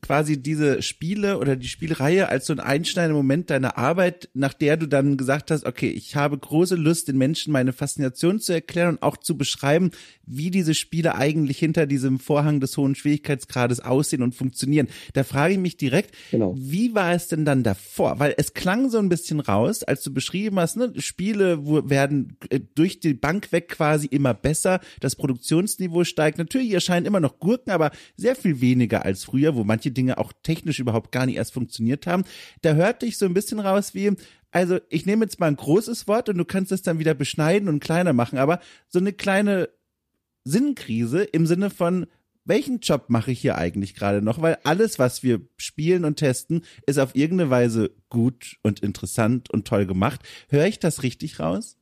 quasi 0.01 0.41
diese 0.41 0.81
Spiele 0.81 1.37
oder 1.37 1.55
die 1.55 1.67
Spielreihe 1.67 2.27
als 2.27 2.45
so 2.45 2.53
ein 2.53 2.59
einschneidender 2.59 3.15
Moment 3.15 3.49
deiner 3.49 3.77
Arbeit, 3.77 4.29
nach 4.33 4.53
der 4.53 4.75
du 4.75 4.87
dann 4.87 5.15
gesagt 5.15 5.51
hast, 5.51 5.65
okay, 5.65 5.89
ich 5.89 6.15
habe 6.15 6.37
große 6.37 6.75
Lust, 6.75 7.07
den 7.07 7.17
Menschen 7.17 7.53
meine 7.53 7.71
Faszination 7.71 8.39
zu 8.39 8.53
erklären 8.53 8.95
und 8.95 9.03
auch 9.03 9.17
zu 9.17 9.37
beschreiben, 9.37 9.91
wie 10.25 10.51
diese 10.51 10.73
Spiele 10.73 11.15
eigentlich 11.15 11.59
hinter 11.59 11.85
diesem 11.85 12.19
Vorhang 12.19 12.59
des 12.59 12.75
hohen 12.77 12.95
Schwierigkeitsgrades 12.95 13.79
aussehen 13.79 14.23
und 14.23 14.35
funktionieren. 14.35 14.87
Da 15.13 15.23
frage 15.23 15.53
ich 15.53 15.59
mich 15.59 15.77
direkt, 15.77 16.15
genau. 16.31 16.55
wie 16.57 16.93
war 16.93 17.13
es 17.13 17.27
denn 17.27 17.45
dann 17.45 17.63
davor? 17.63 18.19
Weil 18.19 18.33
es 18.37 18.53
klang 18.53 18.89
so 18.89 18.97
ein 18.97 19.09
bisschen 19.09 19.39
raus, 19.39 19.83
als 19.83 20.01
du 20.03 20.13
beschrieben 20.13 20.59
hast, 20.59 20.75
ne, 20.75 20.93
Spiele 20.97 21.65
werden 21.89 22.37
äh, 22.49 22.59
durch 22.75 22.99
die 22.99 23.13
Bank 23.13 23.51
weg 23.51 23.69
quasi 23.69 24.07
immer 24.07 24.33
besser, 24.33 24.81
das 24.99 25.15
Produktionsniveau 25.15 26.03
steigt. 26.03 26.37
Natürlich 26.37 26.71
erscheinen 26.71 27.05
immer 27.05 27.19
noch 27.19 27.39
Gurken 27.39 27.60
wirken 27.61 27.71
aber 27.71 27.91
sehr 28.15 28.35
viel 28.35 28.61
weniger 28.61 29.05
als 29.05 29.23
früher, 29.23 29.55
wo 29.55 29.63
manche 29.63 29.91
Dinge 29.91 30.17
auch 30.17 30.33
technisch 30.43 30.79
überhaupt 30.79 31.11
gar 31.11 31.25
nicht 31.25 31.35
erst 31.35 31.53
funktioniert 31.53 32.07
haben. 32.07 32.23
Da 32.61 32.73
hörte 32.73 33.05
ich 33.05 33.17
so 33.17 33.25
ein 33.25 33.33
bisschen 33.33 33.59
raus 33.59 33.93
wie, 33.93 34.11
also 34.51 34.79
ich 34.89 35.05
nehme 35.05 35.25
jetzt 35.25 35.39
mal 35.39 35.47
ein 35.47 35.55
großes 35.55 36.07
Wort 36.07 36.29
und 36.29 36.37
du 36.37 36.45
kannst 36.45 36.71
es 36.71 36.81
dann 36.81 36.99
wieder 36.99 37.13
beschneiden 37.13 37.69
und 37.69 37.79
kleiner 37.79 38.13
machen, 38.13 38.37
aber 38.37 38.59
so 38.87 38.99
eine 38.99 39.13
kleine 39.13 39.69
Sinnkrise 40.43 41.23
im 41.23 41.45
Sinne 41.45 41.69
von, 41.69 42.07
welchen 42.43 42.79
Job 42.79 43.05
mache 43.09 43.31
ich 43.31 43.39
hier 43.39 43.59
eigentlich 43.59 43.93
gerade 43.93 44.23
noch? 44.23 44.41
Weil 44.41 44.57
alles, 44.63 44.97
was 44.97 45.21
wir 45.21 45.41
spielen 45.57 46.05
und 46.05 46.15
testen, 46.15 46.63
ist 46.87 46.97
auf 46.97 47.15
irgendeine 47.15 47.51
Weise 47.51 47.91
gut 48.09 48.57
und 48.63 48.79
interessant 48.79 49.51
und 49.51 49.67
toll 49.67 49.85
gemacht. 49.85 50.21
Höre 50.49 50.65
ich 50.65 50.79
das 50.79 51.03
richtig 51.03 51.39
raus? 51.39 51.77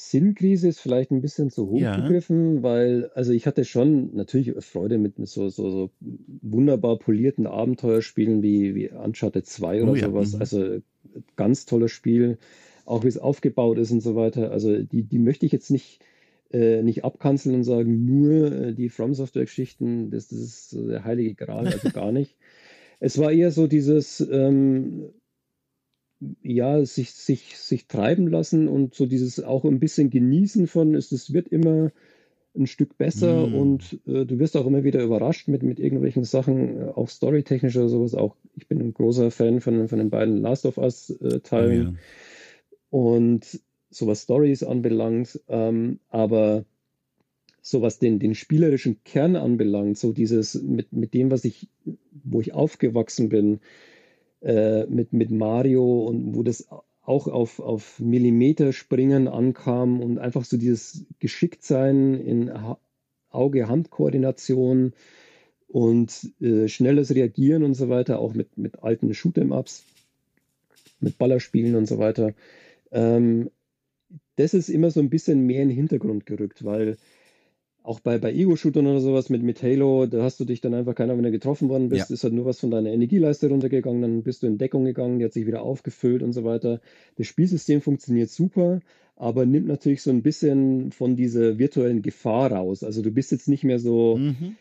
Sinnkrise 0.00 0.68
ist 0.68 0.78
vielleicht 0.78 1.10
ein 1.10 1.20
bisschen 1.20 1.50
zu 1.50 1.70
hoch 1.70 1.80
ja. 1.80 1.96
gegriffen, 1.96 2.62
weil, 2.62 3.10
also 3.16 3.32
ich 3.32 3.48
hatte 3.48 3.64
schon 3.64 4.14
natürlich 4.14 4.54
Freude 4.64 4.96
mit 4.96 5.14
so, 5.26 5.48
so, 5.48 5.70
so 5.70 5.90
wunderbar 6.40 7.00
polierten 7.00 7.48
Abenteuerspielen 7.48 8.40
wie, 8.40 8.76
wie 8.76 8.90
Uncharted 8.90 9.44
2 9.44 9.82
oder 9.82 9.92
oh, 9.92 9.96
sowas. 9.96 10.32
Ja. 10.32 10.36
Mhm. 10.36 10.40
Also 10.40 10.78
ganz 11.34 11.66
tolles 11.66 11.90
Spiel, 11.90 12.38
auch 12.84 13.02
wie 13.02 13.08
es 13.08 13.18
aufgebaut 13.18 13.76
ist 13.78 13.90
und 13.90 14.00
so 14.00 14.14
weiter. 14.14 14.52
Also 14.52 14.80
die, 14.80 15.02
die 15.02 15.18
möchte 15.18 15.46
ich 15.46 15.50
jetzt 15.50 15.72
nicht, 15.72 15.98
äh, 16.52 16.80
nicht 16.84 17.04
abkanzeln 17.04 17.56
und 17.56 17.64
sagen, 17.64 18.04
nur 18.04 18.52
äh, 18.52 18.74
die 18.74 18.90
From 18.90 19.14
Software-Geschichten, 19.14 20.12
das, 20.12 20.28
das 20.28 20.38
ist 20.38 20.70
so 20.70 20.86
der 20.86 21.02
heilige 21.02 21.34
Gral, 21.34 21.66
also 21.66 21.90
gar 21.92 22.12
nicht. 22.12 22.36
es 23.00 23.18
war 23.18 23.32
eher 23.32 23.50
so 23.50 23.66
dieses, 23.66 24.20
ähm, 24.30 25.10
ja, 26.42 26.84
sich, 26.84 27.12
sich, 27.12 27.56
sich 27.58 27.86
treiben 27.86 28.28
lassen 28.28 28.68
und 28.68 28.94
so 28.94 29.06
dieses 29.06 29.42
auch 29.42 29.64
ein 29.64 29.80
bisschen 29.80 30.10
genießen 30.10 30.66
von, 30.66 30.94
es, 30.94 31.12
es 31.12 31.32
wird 31.32 31.48
immer 31.48 31.92
ein 32.56 32.66
Stück 32.66 32.98
besser 32.98 33.46
mm. 33.46 33.54
und 33.54 34.00
äh, 34.06 34.24
du 34.24 34.38
wirst 34.38 34.56
auch 34.56 34.66
immer 34.66 34.82
wieder 34.82 35.02
überrascht 35.02 35.48
mit, 35.48 35.62
mit 35.62 35.78
irgendwelchen 35.78 36.24
Sachen, 36.24 36.80
äh, 36.80 36.84
auch 36.86 37.08
storytechnisch 37.08 37.76
oder 37.76 37.88
sowas. 37.88 38.14
Auch 38.14 38.36
ich 38.56 38.66
bin 38.66 38.80
ein 38.80 38.94
großer 38.94 39.30
Fan 39.30 39.60
von, 39.60 39.86
von 39.88 39.98
den 39.98 40.10
beiden 40.10 40.38
Last 40.38 40.66
of 40.66 40.78
Us-Teilen. 40.78 41.72
Äh, 41.72 41.90
oh, 41.90 41.92
ja. 41.92 41.94
Und 42.90 43.60
so 43.90 44.06
was 44.06 44.22
Stories 44.22 44.62
anbelangt, 44.62 45.40
ähm, 45.48 46.00
aber 46.08 46.64
so 47.60 47.82
was 47.82 47.98
den, 47.98 48.18
den 48.18 48.34
spielerischen 48.34 49.02
Kern 49.04 49.36
anbelangt, 49.36 49.98
so 49.98 50.12
dieses 50.12 50.54
mit, 50.54 50.92
mit 50.92 51.14
dem, 51.14 51.30
was 51.30 51.44
ich, 51.44 51.68
wo 52.24 52.40
ich 52.40 52.54
aufgewachsen 52.54 53.28
bin, 53.28 53.60
äh, 54.40 54.86
mit, 54.86 55.12
mit 55.12 55.30
Mario 55.30 56.06
und 56.06 56.34
wo 56.34 56.42
das 56.42 56.68
auch 57.02 57.26
auf, 57.26 57.58
auf 57.58 57.98
Millimeterspringen 58.00 59.28
ankam 59.28 60.00
und 60.00 60.18
einfach 60.18 60.44
so 60.44 60.56
dieses 60.58 61.06
Geschicktsein 61.20 62.14
in 62.14 62.52
Auge-Hand-Koordination 63.30 64.92
und 65.68 66.32
äh, 66.40 66.68
schnelles 66.68 67.14
Reagieren 67.14 67.62
und 67.62 67.74
so 67.74 67.88
weiter, 67.88 68.18
auch 68.18 68.34
mit, 68.34 68.58
mit 68.58 68.82
alten 68.82 69.12
Shoot'em-Ups, 69.12 69.84
mit 71.00 71.18
Ballerspielen 71.18 71.76
und 71.76 71.86
so 71.86 71.98
weiter. 71.98 72.34
Ähm, 72.90 73.50
das 74.36 74.54
ist 74.54 74.68
immer 74.68 74.90
so 74.90 75.00
ein 75.00 75.10
bisschen 75.10 75.46
mehr 75.46 75.62
in 75.62 75.68
den 75.68 75.76
Hintergrund 75.76 76.26
gerückt, 76.26 76.64
weil 76.64 76.96
auch 77.82 78.00
bei, 78.00 78.18
bei 78.18 78.32
Ego-Shootern 78.32 78.86
oder 78.86 79.00
sowas 79.00 79.30
mit, 79.30 79.42
mit 79.42 79.62
Halo, 79.62 80.06
da 80.06 80.22
hast 80.22 80.38
du 80.40 80.44
dich 80.44 80.60
dann 80.60 80.74
einfach 80.74 80.94
keiner, 80.94 81.16
wenn 81.16 81.24
du 81.24 81.30
getroffen 81.30 81.68
worden 81.68 81.88
bist, 81.88 82.10
ja. 82.10 82.14
ist 82.14 82.24
halt 82.24 82.34
nur 82.34 82.44
was 82.44 82.60
von 82.60 82.70
deiner 82.70 82.90
Energieleiste 82.90 83.48
runtergegangen, 83.48 84.02
dann 84.02 84.22
bist 84.22 84.42
du 84.42 84.46
in 84.46 84.58
Deckung 84.58 84.84
gegangen, 84.84 85.18
die 85.18 85.24
hat 85.24 85.32
sich 85.32 85.46
wieder 85.46 85.62
aufgefüllt 85.62 86.22
und 86.22 86.32
so 86.32 86.44
weiter. 86.44 86.80
Das 87.16 87.26
Spielsystem 87.26 87.80
funktioniert 87.80 88.30
super, 88.30 88.80
aber 89.16 89.46
nimmt 89.46 89.66
natürlich 89.66 90.02
so 90.02 90.10
ein 90.10 90.22
bisschen 90.22 90.92
von 90.92 91.16
dieser 91.16 91.58
virtuellen 91.58 92.02
Gefahr 92.02 92.52
raus. 92.52 92.84
Also 92.84 93.02
du 93.02 93.10
bist 93.10 93.32
jetzt 93.32 93.48
nicht 93.48 93.64
mehr 93.64 93.78
so, 93.78 94.16
mhm. 94.16 94.56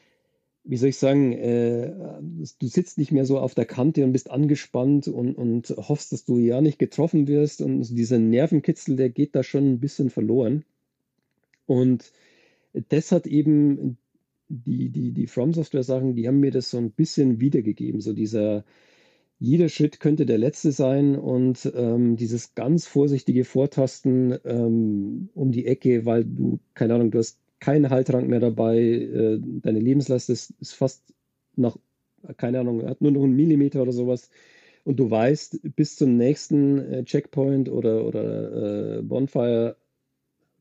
wie 0.63 0.77
soll 0.77 0.89
ich 0.89 0.97
sagen, 0.97 1.33
äh, 1.33 1.91
du 2.59 2.67
sitzt 2.67 2.97
nicht 2.97 3.11
mehr 3.11 3.25
so 3.25 3.39
auf 3.39 3.55
der 3.55 3.65
Kante 3.65 4.03
und 4.03 4.13
bist 4.13 4.31
angespannt 4.31 5.07
und, 5.07 5.35
und 5.35 5.75
hoffst, 5.77 6.13
dass 6.13 6.23
du 6.23 6.37
ja 6.37 6.61
nicht 6.61 6.79
getroffen 6.79 7.27
wirst 7.27 7.61
und 7.61 7.81
dieser 7.89 8.19
Nervenkitzel, 8.19 8.95
der 8.95 9.09
geht 9.09 9.35
da 9.35 9.43
schon 9.43 9.73
ein 9.73 9.79
bisschen 9.79 10.09
verloren. 10.09 10.63
Und 11.65 12.11
das 12.89 13.11
hat 13.11 13.27
eben 13.27 13.97
die, 14.49 14.89
die, 14.89 15.11
die 15.11 15.27
From 15.27 15.53
Software 15.53 15.83
Sachen, 15.83 16.15
die 16.15 16.27
haben 16.27 16.39
mir 16.39 16.51
das 16.51 16.69
so 16.69 16.77
ein 16.77 16.91
bisschen 16.91 17.39
wiedergegeben. 17.39 18.01
So 18.01 18.13
dieser, 18.13 18.63
jeder 19.39 19.69
Schritt 19.69 19.99
könnte 19.99 20.25
der 20.25 20.37
letzte 20.37 20.71
sein 20.71 21.15
und 21.15 21.71
ähm, 21.75 22.15
dieses 22.15 22.55
ganz 22.55 22.87
vorsichtige 22.87 23.43
Vortasten 23.45 24.37
ähm, 24.45 25.29
um 25.33 25.51
die 25.51 25.65
Ecke, 25.65 26.05
weil 26.05 26.25
du, 26.25 26.59
keine 26.73 26.95
Ahnung, 26.95 27.11
du 27.11 27.19
hast 27.19 27.39
keinen 27.59 27.89
Haltrang 27.89 28.27
mehr 28.27 28.39
dabei, 28.39 28.79
äh, 28.79 29.39
deine 29.41 29.79
Lebenslast 29.79 30.29
ist, 30.29 30.53
ist 30.59 30.73
fast 30.73 31.13
nach, 31.55 31.77
keine 32.37 32.59
Ahnung, 32.59 32.85
hat 32.85 33.01
nur 33.01 33.11
noch 33.11 33.23
einen 33.23 33.35
Millimeter 33.35 33.81
oder 33.81 33.91
sowas 33.91 34.29
und 34.87 35.01
du 35.01 35.11
weißt, 35.11 35.75
bis 35.75 35.97
zum 35.97 36.15
nächsten 36.15 36.77
äh, 36.79 37.03
Checkpoint 37.03 37.67
oder, 37.67 38.05
oder 38.05 38.99
äh, 38.99 39.01
Bonfire, 39.01 39.75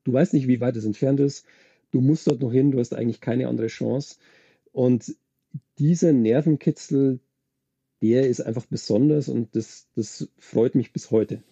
du 0.03 0.13
weißt 0.13 0.35
nicht, 0.35 0.49
wie 0.49 0.61
weit 0.61 0.77
es 0.77 0.85
entfernt 0.85 1.21
ist. 1.21 1.47
Du 1.91 2.01
musst 2.01 2.27
dort 2.27 2.41
noch 2.41 2.53
hin, 2.53 2.71
du 2.71 2.79
hast 2.79 2.95
eigentlich 2.95 3.21
keine 3.21 3.49
andere 3.49 3.69
Chance. 3.69 4.17
Und 4.73 5.17
dieser 5.79 6.13
Nervenkitzel, 6.13 7.21
der 8.03 8.29
ist 8.29 8.41
einfach 8.41 8.67
besonders 8.67 9.29
und 9.29 9.55
das, 9.57 9.89
das 9.95 10.29
freut 10.39 10.75
mich 10.75 10.93
bis 10.93 11.11
heute. 11.11 11.43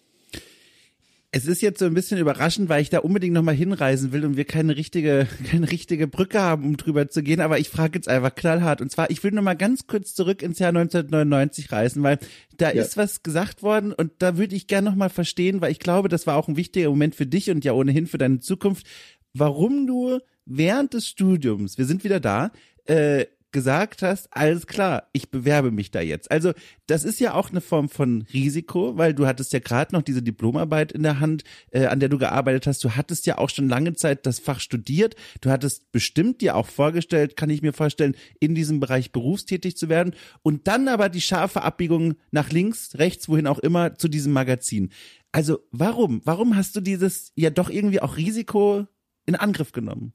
Es 1.37 1.47
ist 1.47 1.61
jetzt 1.61 1.79
so 1.79 1.85
ein 1.85 1.93
bisschen 1.93 2.17
überraschend, 2.17 2.69
weil 2.69 2.81
ich 2.81 2.89
da 2.89 2.99
unbedingt 2.99 3.33
nochmal 3.33 3.55
hinreisen 3.55 4.13
will 4.13 4.23
und 4.23 4.37
wir 4.37 4.45
keine 4.45 4.77
richtige, 4.77 5.27
keine 5.51 5.69
richtige 5.69 6.07
Brücke 6.07 6.39
haben, 6.39 6.63
um 6.63 6.77
drüber 6.77 7.09
zu 7.09 7.23
gehen. 7.23 7.41
Aber 7.41 7.59
ich 7.59 7.67
frage 7.67 7.97
jetzt 7.97 8.07
einfach 8.07 8.33
knallhart. 8.33 8.79
Und 8.79 8.89
zwar, 8.89 9.09
ich 9.09 9.21
will 9.21 9.31
nochmal 9.31 9.57
ganz 9.57 9.85
kurz 9.85 10.13
zurück 10.13 10.41
ins 10.41 10.59
Jahr 10.59 10.69
1999 10.69 11.73
reisen, 11.73 12.03
weil 12.03 12.19
da 12.55 12.71
ja. 12.71 12.81
ist 12.81 12.95
was 12.95 13.21
gesagt 13.21 13.63
worden 13.63 13.91
und 13.91 14.13
da 14.19 14.37
würde 14.37 14.55
ich 14.55 14.67
gerne 14.67 14.89
nochmal 14.89 15.09
verstehen, 15.09 15.59
weil 15.59 15.73
ich 15.73 15.79
glaube, 15.79 16.07
das 16.07 16.25
war 16.25 16.37
auch 16.37 16.47
ein 16.47 16.55
wichtiger 16.55 16.89
Moment 16.89 17.15
für 17.15 17.25
dich 17.25 17.51
und 17.51 17.65
ja 17.65 17.73
ohnehin 17.73 18.07
für 18.07 18.17
deine 18.17 18.39
Zukunft, 18.39 18.87
warum 19.35 19.85
du 19.85 20.19
während 20.45 20.93
des 20.93 21.07
Studiums, 21.07 21.77
wir 21.77 21.85
sind 21.85 22.03
wieder 22.03 22.19
da, 22.19 22.51
äh, 22.85 23.25
gesagt 23.55 24.01
hast, 24.01 24.27
alles 24.31 24.67
klar, 24.67 25.07
ich 25.13 25.29
bewerbe 25.29 25.71
mich 25.71 25.89
da 25.89 26.01
jetzt. 26.01 26.29
Also 26.29 26.51
das 26.87 27.05
ist 27.05 27.21
ja 27.21 27.33
auch 27.33 27.51
eine 27.51 27.61
Form 27.61 27.87
von 27.87 28.25
Risiko, 28.33 28.97
weil 28.97 29.13
du 29.13 29.25
hattest 29.27 29.53
ja 29.53 29.59
gerade 29.59 29.95
noch 29.95 30.01
diese 30.01 30.21
Diplomarbeit 30.21 30.91
in 30.91 31.03
der 31.03 31.21
Hand, 31.21 31.45
äh, 31.71 31.85
an 31.85 32.01
der 32.01 32.09
du 32.09 32.17
gearbeitet 32.17 32.67
hast. 32.67 32.83
Du 32.83 32.97
hattest 32.97 33.25
ja 33.25 33.37
auch 33.37 33.49
schon 33.49 33.69
lange 33.69 33.93
Zeit 33.93 34.25
das 34.25 34.39
Fach 34.39 34.59
studiert. 34.59 35.15
Du 35.39 35.51
hattest 35.51 35.89
bestimmt 35.93 36.41
dir 36.41 36.57
auch 36.57 36.67
vorgestellt, 36.67 37.37
kann 37.37 37.49
ich 37.49 37.61
mir 37.61 37.71
vorstellen, 37.71 38.17
in 38.41 38.55
diesem 38.55 38.81
Bereich 38.81 39.13
berufstätig 39.13 39.77
zu 39.77 39.87
werden. 39.87 40.15
Und 40.41 40.67
dann 40.67 40.89
aber 40.89 41.07
die 41.07 41.21
scharfe 41.21 41.61
Abbiegung 41.61 42.15
nach 42.31 42.49
links, 42.49 42.95
rechts, 42.95 43.29
wohin 43.29 43.47
auch 43.47 43.59
immer, 43.59 43.95
zu 43.95 44.09
diesem 44.09 44.33
Magazin. 44.33 44.91
Also 45.31 45.59
warum? 45.71 46.19
Warum 46.25 46.57
hast 46.57 46.75
du 46.75 46.81
dieses 46.81 47.31
ja 47.35 47.51
doch 47.51 47.69
irgendwie 47.69 48.01
auch 48.01 48.17
Risiko 48.17 48.85
in 49.25 49.35
Angriff 49.35 49.71
genommen? 49.71 50.13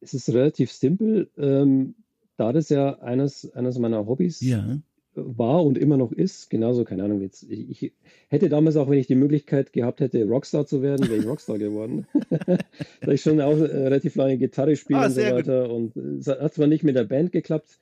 Es 0.00 0.14
ist 0.14 0.28
relativ 0.30 0.70
simpel. 0.70 1.30
Ähm, 1.38 1.94
da 2.36 2.52
das 2.52 2.68
ja 2.68 2.98
eines, 3.00 3.52
eines 3.54 3.78
meiner 3.78 4.06
Hobbys 4.06 4.40
ja. 4.40 4.78
war 5.14 5.64
und 5.64 5.78
immer 5.78 5.96
noch 5.96 6.12
ist, 6.12 6.50
genauso, 6.50 6.84
keine 6.84 7.04
Ahnung, 7.04 7.22
jetzt, 7.22 7.44
ich, 7.44 7.82
ich, 7.82 7.92
hätte 8.28 8.48
damals 8.48 8.76
auch, 8.76 8.90
wenn 8.90 8.98
ich 8.98 9.06
die 9.06 9.14
Möglichkeit 9.14 9.72
gehabt 9.72 10.00
hätte, 10.00 10.24
Rockstar 10.26 10.66
zu 10.66 10.82
werden, 10.82 11.08
wäre 11.08 11.20
ich 11.20 11.26
Rockstar 11.26 11.58
geworden. 11.58 12.06
da 13.00 13.12
ich 13.12 13.22
schon 13.22 13.40
auch 13.40 13.56
äh, 13.56 13.62
relativ 13.62 14.16
lange 14.16 14.36
Gitarre 14.36 14.76
spiele 14.76 14.98
ah, 14.98 15.06
und 15.06 15.12
so 15.12 15.20
weiter. 15.20 15.68
Gut. 15.68 15.96
Und 15.96 15.96
es 16.18 16.26
hat 16.26 16.54
zwar 16.54 16.66
nicht 16.66 16.82
mit 16.82 16.96
der 16.96 17.04
Band 17.04 17.32
geklappt, 17.32 17.78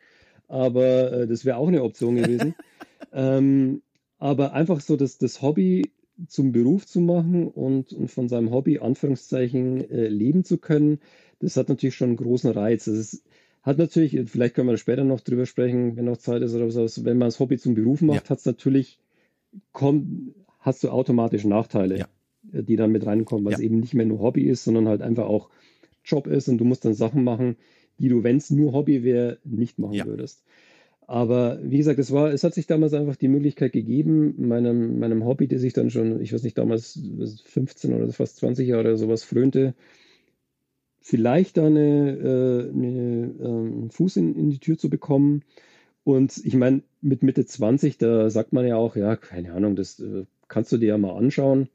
aber 0.49 1.12
äh, 1.12 1.26
das 1.26 1.45
wäre 1.45 1.57
auch 1.57 1.68
eine 1.68 1.83
Option 1.83 2.16
gewesen. 2.16 2.55
ähm, 3.12 3.83
aber 4.18 4.53
einfach 4.53 4.80
so 4.80 4.97
das, 4.97 5.18
das 5.18 5.43
Hobby 5.43 5.91
zum 6.28 6.52
Beruf 6.52 6.86
zu 6.86 7.00
machen 7.00 7.48
und, 7.48 7.92
und 7.92 8.10
von 8.10 8.28
seinem 8.28 8.50
Hobby, 8.50 8.78
Anführungszeichen, 8.78 9.90
äh, 9.90 10.08
leben 10.08 10.44
zu 10.44 10.58
können, 10.58 10.98
das 11.40 11.56
hat 11.56 11.68
natürlich 11.68 11.96
schon 11.96 12.10
einen 12.10 12.16
großen 12.16 12.50
Reiz. 12.50 12.84
Das 12.84 12.96
ist, 12.96 13.24
hat 13.62 13.78
natürlich, 13.78 14.18
vielleicht 14.26 14.54
können 14.54 14.68
wir 14.68 14.76
später 14.76 15.04
noch 15.04 15.20
drüber 15.20 15.46
sprechen, 15.46 15.96
wenn 15.96 16.04
noch 16.04 16.16
Zeit 16.16 16.42
ist 16.42 16.54
oder 16.54 16.72
was, 16.72 17.04
wenn 17.04 17.18
man 17.18 17.28
das 17.28 17.40
Hobby 17.40 17.58
zum 17.58 17.74
Beruf 17.74 18.00
macht, 18.00 18.24
ja. 18.24 18.30
hat 18.30 18.38
es 18.38 18.46
natürlich, 18.46 18.98
kommt, 19.72 20.34
hast 20.58 20.82
du 20.82 20.90
automatisch 20.90 21.44
Nachteile, 21.44 21.98
ja. 21.98 22.06
die 22.42 22.76
dann 22.76 22.92
mit 22.92 23.06
reinkommen, 23.06 23.44
weil 23.44 23.52
ja. 23.52 23.58
es 23.58 23.64
eben 23.64 23.80
nicht 23.80 23.94
mehr 23.94 24.06
nur 24.06 24.20
Hobby 24.20 24.42
ist, 24.42 24.64
sondern 24.64 24.88
halt 24.88 25.02
einfach 25.02 25.26
auch 25.26 25.50
Job 26.04 26.26
ist 26.26 26.48
und 26.48 26.58
du 26.58 26.64
musst 26.64 26.84
dann 26.84 26.94
Sachen 26.94 27.24
machen, 27.24 27.56
die 27.98 28.08
du, 28.08 28.24
wenn 28.24 28.36
es 28.36 28.50
nur 28.50 28.72
Hobby 28.72 29.04
wäre, 29.04 29.38
nicht 29.44 29.78
machen 29.78 30.04
würdest. 30.04 30.42
Aber 31.07 31.59
wie 31.62 31.78
gesagt, 31.78 31.98
es 31.98 32.12
war, 32.12 32.32
es 32.32 32.44
hat 32.44 32.55
sich 32.55 32.66
damals 32.66 32.94
einfach 32.94 33.16
die 33.16 33.28
Möglichkeit 33.28 33.72
gegeben, 33.72 34.34
meinem, 34.48 34.98
meinem 34.98 35.24
Hobby, 35.24 35.48
das 35.48 35.62
ich 35.62 35.72
dann 35.72 35.90
schon, 35.90 36.20
ich 36.20 36.32
weiß 36.32 36.42
nicht, 36.42 36.57
damals 36.57 36.98
15 37.44 37.92
oder 37.94 38.11
fast 38.12 38.36
20 38.36 38.68
Jahre 38.68 38.80
oder 38.82 38.96
sowas 38.96 39.24
frönte, 39.24 39.74
vielleicht 41.00 41.57
da 41.57 41.66
eine, 41.66 42.11
äh, 42.11 42.70
eine 42.70 43.34
ähm, 43.40 43.90
Fuß 43.90 44.16
in, 44.16 44.36
in 44.36 44.50
die 44.50 44.61
Tür 44.61 44.78
zu 44.78 44.88
bekommen. 44.88 45.42
Und 46.05 46.40
ich 46.44 46.55
meine, 46.55 46.82
mit 47.00 47.22
Mitte 47.22 47.44
20, 47.44 47.98
da 47.98 48.30
sagt 48.30 48.53
man 48.53 48.66
ja 48.66 48.76
auch, 48.76 48.96
ja, 48.96 49.16
keine 49.16 49.53
Ahnung, 49.53 49.76
das 49.76 50.00
äh, 50.00 50.24
kannst 50.48 50.72
du 50.72 50.78
dir 50.78 50.90
ja 50.90 50.98
mal 50.98 51.16
anschauen. 51.16 51.68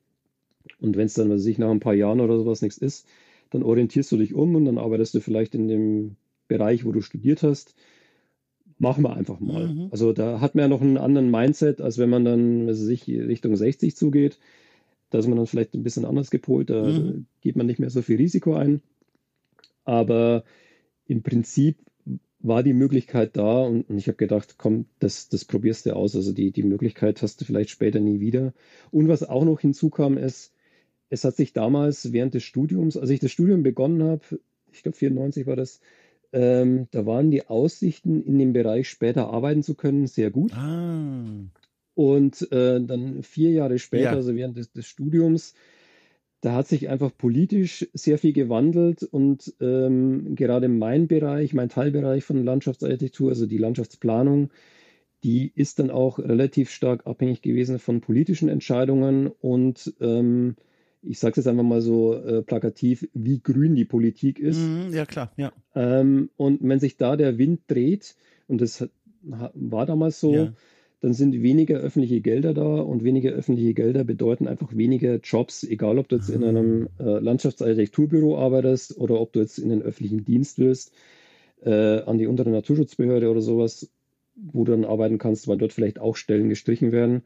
Und 0.80 0.97
wenn 0.97 1.05
es 1.05 1.13
dann, 1.13 1.30
was 1.30 1.45
ich 1.45 1.57
nach 1.57 1.69
ein 1.69 1.80
paar 1.80 1.93
Jahren 1.93 2.21
oder 2.21 2.38
sowas 2.38 2.61
nichts 2.61 2.78
ist, 2.78 3.07
dann 3.49 3.63
orientierst 3.63 4.11
du 4.11 4.17
dich 4.17 4.34
um 4.34 4.55
und 4.55 4.65
dann 4.65 4.78
arbeitest 4.78 5.13
du 5.13 5.19
vielleicht 5.19 5.55
in 5.55 5.67
dem 5.67 6.15
Bereich, 6.47 6.86
wo 6.86 6.91
du 6.91 7.01
studiert 7.01 7.43
hast. 7.43 7.75
Machen 8.80 9.03
wir 9.03 9.15
einfach 9.15 9.39
mal. 9.39 9.67
Mhm. 9.67 9.88
Also 9.91 10.13
da 10.13 10.39
hat 10.39 10.53
man 10.53 10.63
ja 10.63 10.67
noch 10.67 10.82
einen 10.82 10.97
anderen 10.97 11.32
Mindset, 11.32 11.82
als 11.82 11.97
wenn 11.97 12.09
man 12.09 12.23
dann, 12.23 12.67
was 12.67 12.80
weiß 12.80 12.89
ich, 12.89 13.07
Richtung 13.07 13.55
60 13.55 13.95
zugeht. 13.95 14.38
Da 15.09 15.19
ist 15.19 15.28
man 15.28 15.38
dann 15.38 15.47
vielleicht 15.47 15.73
ein 15.73 15.84
bisschen 15.84 16.05
anders 16.05 16.30
gepolt, 16.30 16.69
da 16.69 16.84
mhm. 16.84 17.25
geht 17.41 17.55
man 17.55 17.65
nicht 17.65 17.80
mehr 17.80 17.89
so 17.89 18.01
viel 18.01 18.17
Risiko 18.17 18.55
ein. 18.55 18.82
Aber 19.86 20.43
im 21.05 21.23
Prinzip 21.23 21.78
war 22.39 22.61
die 22.61 22.73
Möglichkeit 22.73 23.36
da 23.36 23.61
und, 23.63 23.89
und 23.89 23.97
ich 23.97 24.07
habe 24.07 24.17
gedacht, 24.17 24.55
komm, 24.57 24.86
das, 24.99 25.30
das 25.30 25.45
probierst 25.45 25.86
du 25.86 25.95
aus. 25.95 26.15
Also 26.15 26.34
die, 26.34 26.51
die 26.51 26.63
Möglichkeit 26.63 27.21
hast 27.21 27.41
du 27.41 27.45
vielleicht 27.45 27.69
später 27.69 27.99
nie 27.99 28.19
wieder. 28.19 28.53
Und 28.91 29.07
was 29.07 29.23
auch 29.23 29.45
noch 29.45 29.59
hinzukam, 29.59 30.17
ist, 30.17 30.53
es 31.09 31.23
hat 31.23 31.36
sich 31.36 31.53
damals 31.53 32.11
während 32.11 32.34
des 32.34 32.43
Studiums, 32.43 32.97
als 32.97 33.09
ich 33.09 33.19
das 33.19 33.32
Studium 33.32 33.63
begonnen 33.63 34.03
habe, 34.03 34.21
ich 34.71 34.84
glaube 34.84 34.97
94 34.97 35.47
war 35.47 35.55
das, 35.55 35.80
ähm, 36.34 36.88
da 36.91 37.05
waren 37.05 37.32
die 37.32 37.47
Aussichten, 37.47 38.21
in 38.23 38.38
dem 38.39 38.53
Bereich 38.53 38.89
später 38.89 39.30
arbeiten 39.30 39.63
zu 39.63 39.75
können, 39.75 40.07
sehr 40.07 40.32
gut. 40.32 40.53
Ah. 40.53 41.25
Und 41.95 42.51
äh, 42.51 42.82
dann 42.82 43.23
vier 43.23 43.51
Jahre 43.51 43.80
später, 43.80 44.03
ja. 44.03 44.13
also 44.13 44.36
während 44.36 44.57
des, 44.57 44.71
des 44.71 44.86
Studiums, 44.86 45.55
da 46.41 46.53
hat 46.53 46.67
sich 46.67 46.89
einfach 46.89 47.11
politisch 47.17 47.88
sehr 47.93 48.17
viel 48.17 48.34
gewandelt 48.34 49.01
und 49.03 49.55
ähm, 49.59 50.36
gerade 50.36 50.67
mein 50.67 51.07
Bereich, 51.07 51.53
mein 51.53 51.69
Teilbereich 51.69 52.23
von 52.23 52.43
Landschaftsarchitektur, 52.43 53.30
also 53.30 53.47
die 53.47 53.57
Landschaftsplanung, 53.57 54.51
die 55.23 55.51
ist 55.55 55.80
dann 55.80 55.89
auch 55.89 56.19
relativ 56.19 56.69
stark 56.69 57.07
abhängig 57.07 57.41
gewesen 57.41 57.80
von 57.80 58.01
politischen 58.01 58.49
Entscheidungen 58.49 59.28
und 59.28 59.95
ähm, 59.99 60.55
ich 61.01 61.19
sage 61.19 61.31
es 61.31 61.37
jetzt 61.37 61.47
einfach 61.47 61.63
mal 61.63 61.81
so 61.81 62.13
äh, 62.15 62.41
plakativ, 62.41 63.07
wie 63.13 63.39
grün 63.39 63.75
die 63.75 63.85
Politik 63.85 64.39
ist. 64.39 64.59
Mhm, 64.59 64.93
ja, 64.93 65.05
klar, 65.05 65.31
ja. 65.37 65.51
Ähm, 65.75 66.29
und 66.37 66.59
wenn 66.61 66.79
sich 66.79 66.97
da 66.97 67.15
der 67.15 67.37
Wind 67.37 67.61
dreht, 67.67 68.15
und 68.47 68.61
das 68.61 68.87
war 69.21 69.85
damals 69.85 70.19
so, 70.19 70.33
ja 70.33 70.53
dann 70.99 71.13
sind 71.13 71.41
weniger 71.43 71.77
öffentliche 71.77 72.21
Gelder 72.21 72.53
da 72.53 72.81
und 72.81 73.03
weniger 73.03 73.31
öffentliche 73.31 73.73
Gelder 73.73 74.03
bedeuten 74.03 74.47
einfach 74.47 74.75
weniger 74.75 75.17
Jobs, 75.17 75.63
egal 75.63 75.99
ob 75.99 76.09
du 76.09 76.15
jetzt 76.15 76.29
in 76.29 76.43
ah. 76.43 76.49
einem 76.49 76.89
äh, 76.99 77.19
Landschaftsarchitekturbüro 77.19 78.37
arbeitest 78.37 78.97
oder 78.97 79.19
ob 79.21 79.31
du 79.33 79.39
jetzt 79.39 79.59
in 79.59 79.69
den 79.69 79.83
öffentlichen 79.83 80.25
Dienst 80.25 80.57
willst, 80.57 80.93
äh, 81.63 82.01
an 82.01 82.17
die 82.17 82.27
untere 82.27 82.49
Naturschutzbehörde 82.49 83.29
oder 83.29 83.41
sowas, 83.41 83.91
wo 84.35 84.63
du 84.63 84.71
dann 84.71 84.85
arbeiten 84.85 85.19
kannst, 85.19 85.47
weil 85.47 85.57
dort 85.57 85.73
vielleicht 85.73 85.99
auch 85.99 86.15
Stellen 86.15 86.49
gestrichen 86.49 86.91
werden. 86.91 87.21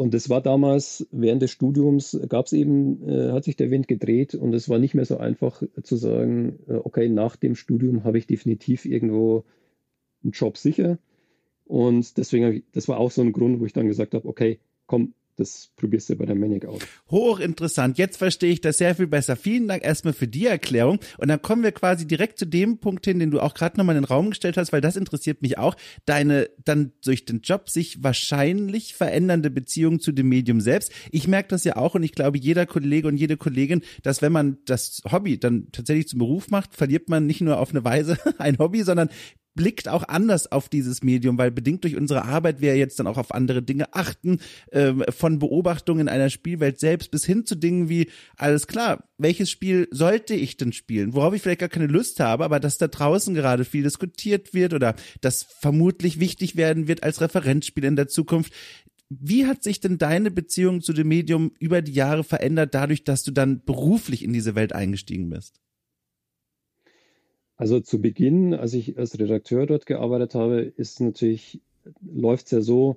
Und 0.00 0.14
das 0.14 0.30
war 0.30 0.40
damals, 0.40 1.06
während 1.10 1.42
des 1.42 1.50
Studiums 1.50 2.18
gab 2.30 2.46
es 2.46 2.54
eben, 2.54 3.06
äh, 3.06 3.32
hat 3.32 3.44
sich 3.44 3.56
der 3.56 3.70
Wind 3.70 3.86
gedreht 3.86 4.34
und 4.34 4.54
es 4.54 4.70
war 4.70 4.78
nicht 4.78 4.94
mehr 4.94 5.04
so 5.04 5.18
einfach 5.18 5.62
zu 5.82 5.96
sagen, 5.96 6.58
äh, 6.68 6.76
okay, 6.76 7.10
nach 7.10 7.36
dem 7.36 7.54
Studium 7.54 8.02
habe 8.02 8.16
ich 8.16 8.26
definitiv 8.26 8.86
irgendwo 8.86 9.44
einen 10.22 10.32
Job 10.32 10.56
sicher, 10.56 10.98
und 11.70 12.16
deswegen, 12.16 12.64
das 12.72 12.88
war 12.88 12.98
auch 12.98 13.12
so 13.12 13.22
ein 13.22 13.30
Grund, 13.30 13.60
wo 13.60 13.66
ich 13.66 13.74
dann 13.74 13.86
gesagt 13.86 14.14
habe, 14.14 14.26
okay, 14.26 14.58
komm, 14.86 15.12
das 15.36 15.70
probierst 15.76 16.10
du 16.10 16.16
bei 16.16 16.26
der 16.26 16.34
Manic 16.34 16.66
aus. 16.66 16.80
Hochinteressant. 17.10 17.98
Jetzt 17.98 18.18
verstehe 18.18 18.52
ich 18.52 18.60
das 18.60 18.78
sehr 18.78 18.94
viel 18.94 19.06
besser. 19.06 19.36
Vielen 19.36 19.68
Dank 19.68 19.84
erstmal 19.84 20.12
für 20.12 20.28
die 20.28 20.46
Erklärung. 20.46 20.98
Und 21.18 21.28
dann 21.28 21.40
kommen 21.40 21.62
wir 21.62 21.72
quasi 21.72 22.06
direkt 22.06 22.38
zu 22.38 22.46
dem 22.46 22.78
Punkt 22.78 23.06
hin, 23.06 23.18
den 23.18 23.30
du 23.30 23.40
auch 23.40 23.54
gerade 23.54 23.78
nochmal 23.78 23.96
in 23.96 24.02
den 24.02 24.08
Raum 24.08 24.30
gestellt 24.30 24.56
hast, 24.56 24.72
weil 24.72 24.80
das 24.80 24.96
interessiert 24.96 25.42
mich 25.42 25.58
auch. 25.58 25.76
Deine 26.04 26.50
dann 26.64 26.92
durch 27.04 27.24
den 27.24 27.40
Job 27.40 27.70
sich 27.70 28.02
wahrscheinlich 28.02 28.94
verändernde 28.94 29.50
Beziehung 29.50 30.00
zu 30.00 30.12
dem 30.12 30.28
Medium 30.28 30.60
selbst. 30.60 30.92
Ich 31.10 31.26
merke 31.26 31.48
das 31.48 31.64
ja 31.64 31.76
auch 31.76 31.94
und 31.94 32.02
ich 32.02 32.12
glaube, 32.12 32.38
jeder 32.38 32.66
Kollege 32.66 33.08
und 33.08 33.16
jede 33.16 33.36
Kollegin, 33.36 33.82
dass 34.02 34.22
wenn 34.22 34.32
man 34.32 34.58
das 34.66 35.02
Hobby 35.10 35.38
dann 35.38 35.68
tatsächlich 35.72 36.08
zum 36.08 36.18
Beruf 36.18 36.50
macht, 36.50 36.74
verliert 36.74 37.08
man 37.08 37.26
nicht 37.26 37.40
nur 37.40 37.58
auf 37.58 37.70
eine 37.70 37.84
Weise 37.84 38.18
ein 38.38 38.58
Hobby, 38.58 38.82
sondern 38.82 39.08
blickt 39.54 39.88
auch 39.88 40.04
anders 40.08 40.50
auf 40.50 40.68
dieses 40.68 41.02
Medium, 41.02 41.36
weil 41.38 41.50
bedingt 41.50 41.84
durch 41.84 41.96
unsere 41.96 42.24
Arbeit 42.24 42.60
wir 42.60 42.76
jetzt 42.76 42.98
dann 42.98 43.06
auch 43.06 43.18
auf 43.18 43.34
andere 43.34 43.62
Dinge 43.62 43.92
achten, 43.92 44.38
äh, 44.70 44.92
von 45.10 45.38
Beobachtungen 45.38 46.08
einer 46.08 46.30
Spielwelt 46.30 46.78
selbst 46.78 47.10
bis 47.10 47.24
hin 47.24 47.46
zu 47.46 47.56
Dingen 47.56 47.88
wie, 47.88 48.08
alles 48.36 48.66
klar, 48.66 49.04
welches 49.18 49.50
Spiel 49.50 49.88
sollte 49.90 50.34
ich 50.34 50.56
denn 50.56 50.72
spielen, 50.72 51.14
worauf 51.14 51.34
ich 51.34 51.42
vielleicht 51.42 51.60
gar 51.60 51.68
keine 51.68 51.88
Lust 51.88 52.20
habe, 52.20 52.44
aber 52.44 52.60
dass 52.60 52.78
da 52.78 52.88
draußen 52.88 53.34
gerade 53.34 53.64
viel 53.64 53.82
diskutiert 53.82 54.54
wird 54.54 54.72
oder 54.72 54.94
das 55.20 55.42
vermutlich 55.42 56.20
wichtig 56.20 56.56
werden 56.56 56.88
wird 56.88 57.02
als 57.02 57.20
Referenzspiel 57.20 57.84
in 57.84 57.96
der 57.96 58.08
Zukunft. 58.08 58.52
Wie 59.08 59.46
hat 59.46 59.64
sich 59.64 59.80
denn 59.80 59.98
deine 59.98 60.30
Beziehung 60.30 60.82
zu 60.82 60.92
dem 60.92 61.08
Medium 61.08 61.50
über 61.58 61.82
die 61.82 61.92
Jahre 61.92 62.22
verändert, 62.22 62.74
dadurch, 62.74 63.02
dass 63.02 63.24
du 63.24 63.32
dann 63.32 63.64
beruflich 63.64 64.22
in 64.22 64.32
diese 64.32 64.54
Welt 64.54 64.72
eingestiegen 64.72 65.28
bist? 65.28 65.60
Also 67.60 67.78
zu 67.78 68.00
Beginn, 68.00 68.54
als 68.54 68.72
ich 68.72 68.96
als 68.96 69.18
Redakteur 69.18 69.66
dort 69.66 69.84
gearbeitet 69.84 70.34
habe, 70.34 70.60
ist 70.62 70.98
natürlich 70.98 71.60
läuft 72.00 72.46
es 72.46 72.52
ja 72.52 72.60
so, 72.62 72.96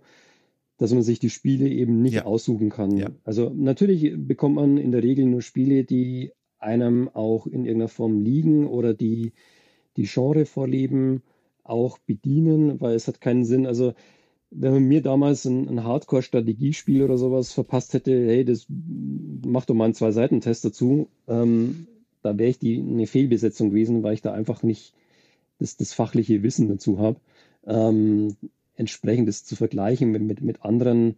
dass 0.78 0.93
man 0.93 1.03
sich 1.03 1.20
die 1.20 1.30
Spiele 1.30 1.68
eben 1.68 2.01
nicht 2.01 2.14
ja. 2.14 2.24
aussuchen 2.24 2.70
kann. 2.70 2.95
Ja. 2.95 3.09
Also 3.26 3.51
natürlich 3.53 4.14
bekommt 4.16 4.55
man 4.55 4.78
in 4.78 4.93
der 4.93 5.03
Regel 5.03 5.26
nur 5.26 5.41
Spiele, 5.41 5.84
die 5.84 6.32
einem 6.59 7.09
auch 7.09 7.45
in 7.45 7.66
irgendeiner 7.66 7.89
Form 7.89 8.22
liegen 8.22 8.66
oder 8.66 8.93
die 8.93 9.34
die 9.97 10.05
Genre-Vorlieben 10.05 11.24
auch 11.66 11.97
bedienen, 11.97 12.80
weil 12.80 12.95
es 12.95 13.09
hat 13.09 13.20
keinen 13.20 13.43
Sinn. 13.43 13.68
Also 13.68 13.93
wenn 14.49 14.72
man 14.72 14.84
mir 14.86 15.01
damals 15.01 15.43
ein, 15.43 15.68
ein 15.68 15.84
Hardcore-Strategiespiel 15.84 17.03
oder 17.03 17.18
sowas 17.18 17.51
verpasst 17.51 17.93
hätte, 17.95 18.28
hey, 18.28 18.45
das 18.45 18.68
macht 18.70 19.70
doch 19.70 19.76
mal 19.76 19.86
einen 19.86 19.93
Zwei-Seiten-Test 19.93 20.64
dazu, 20.64 21.09
ähm, 21.28 21.88
da 22.24 22.38
wäre 22.38 22.50
ich 22.50 22.60
die 22.60 22.80
eine 22.80 23.06
Fehlbesetzung 23.06 23.70
gewesen, 23.70 24.02
weil 24.02 24.16
ich 24.16 24.22
da 24.22 24.34
einfach 24.34 24.64
nicht 24.64 24.94
das, 25.60 25.78
das 25.78 25.94
fachliche 25.94 26.42
Wissen 26.42 26.68
dazu 26.68 26.98
habe. 26.98 27.20
Ähm, 27.66 28.36
entsprechend 28.76 29.28
das 29.28 29.46
zu 29.46 29.56
vergleichen 29.56 30.12
mit, 30.12 30.24
mit, 30.24 30.42
mit 30.42 30.64
anderen, 30.64 31.16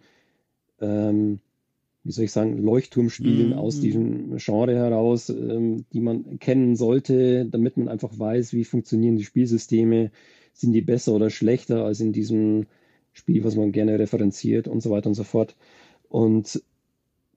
ähm, 0.82 1.39
wie 2.03 2.12
soll 2.12 2.26
ich 2.26 2.32
sagen, 2.32 2.58
Leuchtturmspielen 2.58 3.49
mhm. 3.49 3.58
aus 3.58 3.80
diesem 3.80 4.36
Genre 4.38 4.76
heraus, 4.76 5.30
ähm, 5.30 5.86
die 5.93 6.01
man 6.01 6.39
kennen 6.39 6.76
sollte, 6.76 7.45
damit 7.45 7.78
man 7.78 7.88
einfach 7.88 8.18
weiß, 8.18 8.53
wie 8.53 8.66
funktionieren 8.66 9.16
die 9.16 9.24
Spielsysteme, 9.24 10.12
sind 10.53 10.74
die 10.74 10.82
besser 10.82 11.14
oder 11.14 11.30
schlechter 11.30 11.86
als 11.86 11.99
in 11.99 12.14
diesem 12.14 12.68
Spiel, 13.14 13.43
was 13.43 13.56
man 13.56 13.72
gerne 13.72 13.97
referenziert 13.97 14.68
und 14.68 14.82
so 14.82 14.89
weiter 14.89 15.08
und 15.08 15.16
so 15.16 15.24
fort. 15.24 15.56
Und 16.10 16.62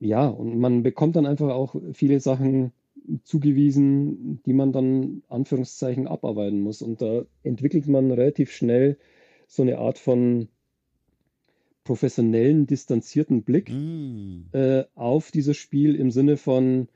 ja, 0.01 0.27
und 0.27 0.59
man 0.59 0.83
bekommt 0.83 1.17
dann 1.17 1.27
einfach 1.27 1.51
auch 1.51 1.75
viele 1.93 2.21
Sachen 2.21 2.73
zugewiesen, 3.25 4.43
die 4.45 4.53
man 4.53 4.73
dann 4.73 5.23
Anführungszeichen 5.29 6.07
abarbeiten 6.07 6.61
muss. 6.61 6.83
Und 6.83 7.01
da 7.01 7.25
entwickelt 7.43 7.87
man 7.87 8.11
relativ 8.11 8.53
schnell 8.53 8.99
so 9.47 9.63
eine 9.63 9.79
Art 9.79 9.99
von 9.99 10.49
professionellen, 11.85 12.67
distanzierten 12.67 13.43
Blick 13.43 13.71
mm. 13.71 14.49
äh, 14.53 14.85
auf 14.95 15.31
dieses 15.31 15.57
Spiel 15.57 15.95
im 15.95 16.11
Sinne 16.11 16.37
von, 16.37 16.89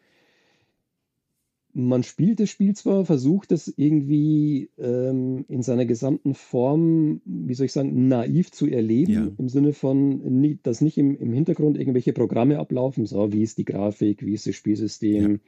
man 1.74 2.02
spielt 2.02 2.40
das 2.40 2.50
Spiel 2.50 2.74
zwar, 2.74 3.06
versucht 3.06 3.50
es 3.52 3.72
irgendwie 3.74 4.68
ähm, 4.78 5.46
in 5.48 5.62
seiner 5.62 5.86
gesamten 5.86 6.34
Form, 6.34 7.22
wie 7.24 7.54
soll 7.54 7.66
ich 7.66 7.72
sagen, 7.72 8.08
naiv 8.08 8.52
zu 8.52 8.66
erleben, 8.66 9.12
ja. 9.12 9.30
im 9.38 9.48
Sinne 9.48 9.72
von, 9.72 10.58
dass 10.62 10.82
nicht 10.82 10.98
im, 10.98 11.16
im 11.16 11.32
Hintergrund 11.32 11.78
irgendwelche 11.78 12.12
Programme 12.12 12.58
ablaufen, 12.58 13.06
so 13.06 13.32
wie 13.32 13.42
ist 13.42 13.56
die 13.56 13.64
Grafik, 13.64 14.24
wie 14.24 14.34
ist 14.34 14.46
das 14.46 14.54
Spielsystem, 14.54 15.32
ja. 15.32 15.38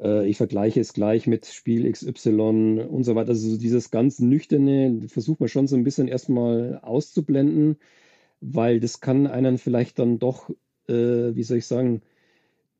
Äh, 0.00 0.26
ich 0.28 0.36
vergleiche 0.36 0.80
es 0.80 0.92
gleich 0.92 1.26
mit 1.26 1.46
Spiel 1.46 1.90
XY 1.90 2.86
und 2.88 3.04
so 3.04 3.14
weiter. 3.14 3.30
Also 3.30 3.58
dieses 3.58 3.90
ganz 3.90 4.20
nüchterne 4.20 5.08
versucht 5.08 5.40
man 5.40 5.48
schon 5.48 5.66
so 5.66 5.76
ein 5.76 5.84
bisschen 5.84 6.08
erstmal 6.08 6.80
auszublenden, 6.82 7.76
weil 8.40 8.80
das 8.80 9.00
kann 9.00 9.26
einen 9.26 9.58
vielleicht 9.58 9.98
dann 9.98 10.18
doch, 10.18 10.50
äh, 10.88 11.34
wie 11.34 11.42
soll 11.42 11.58
ich 11.58 11.66
sagen, 11.66 12.02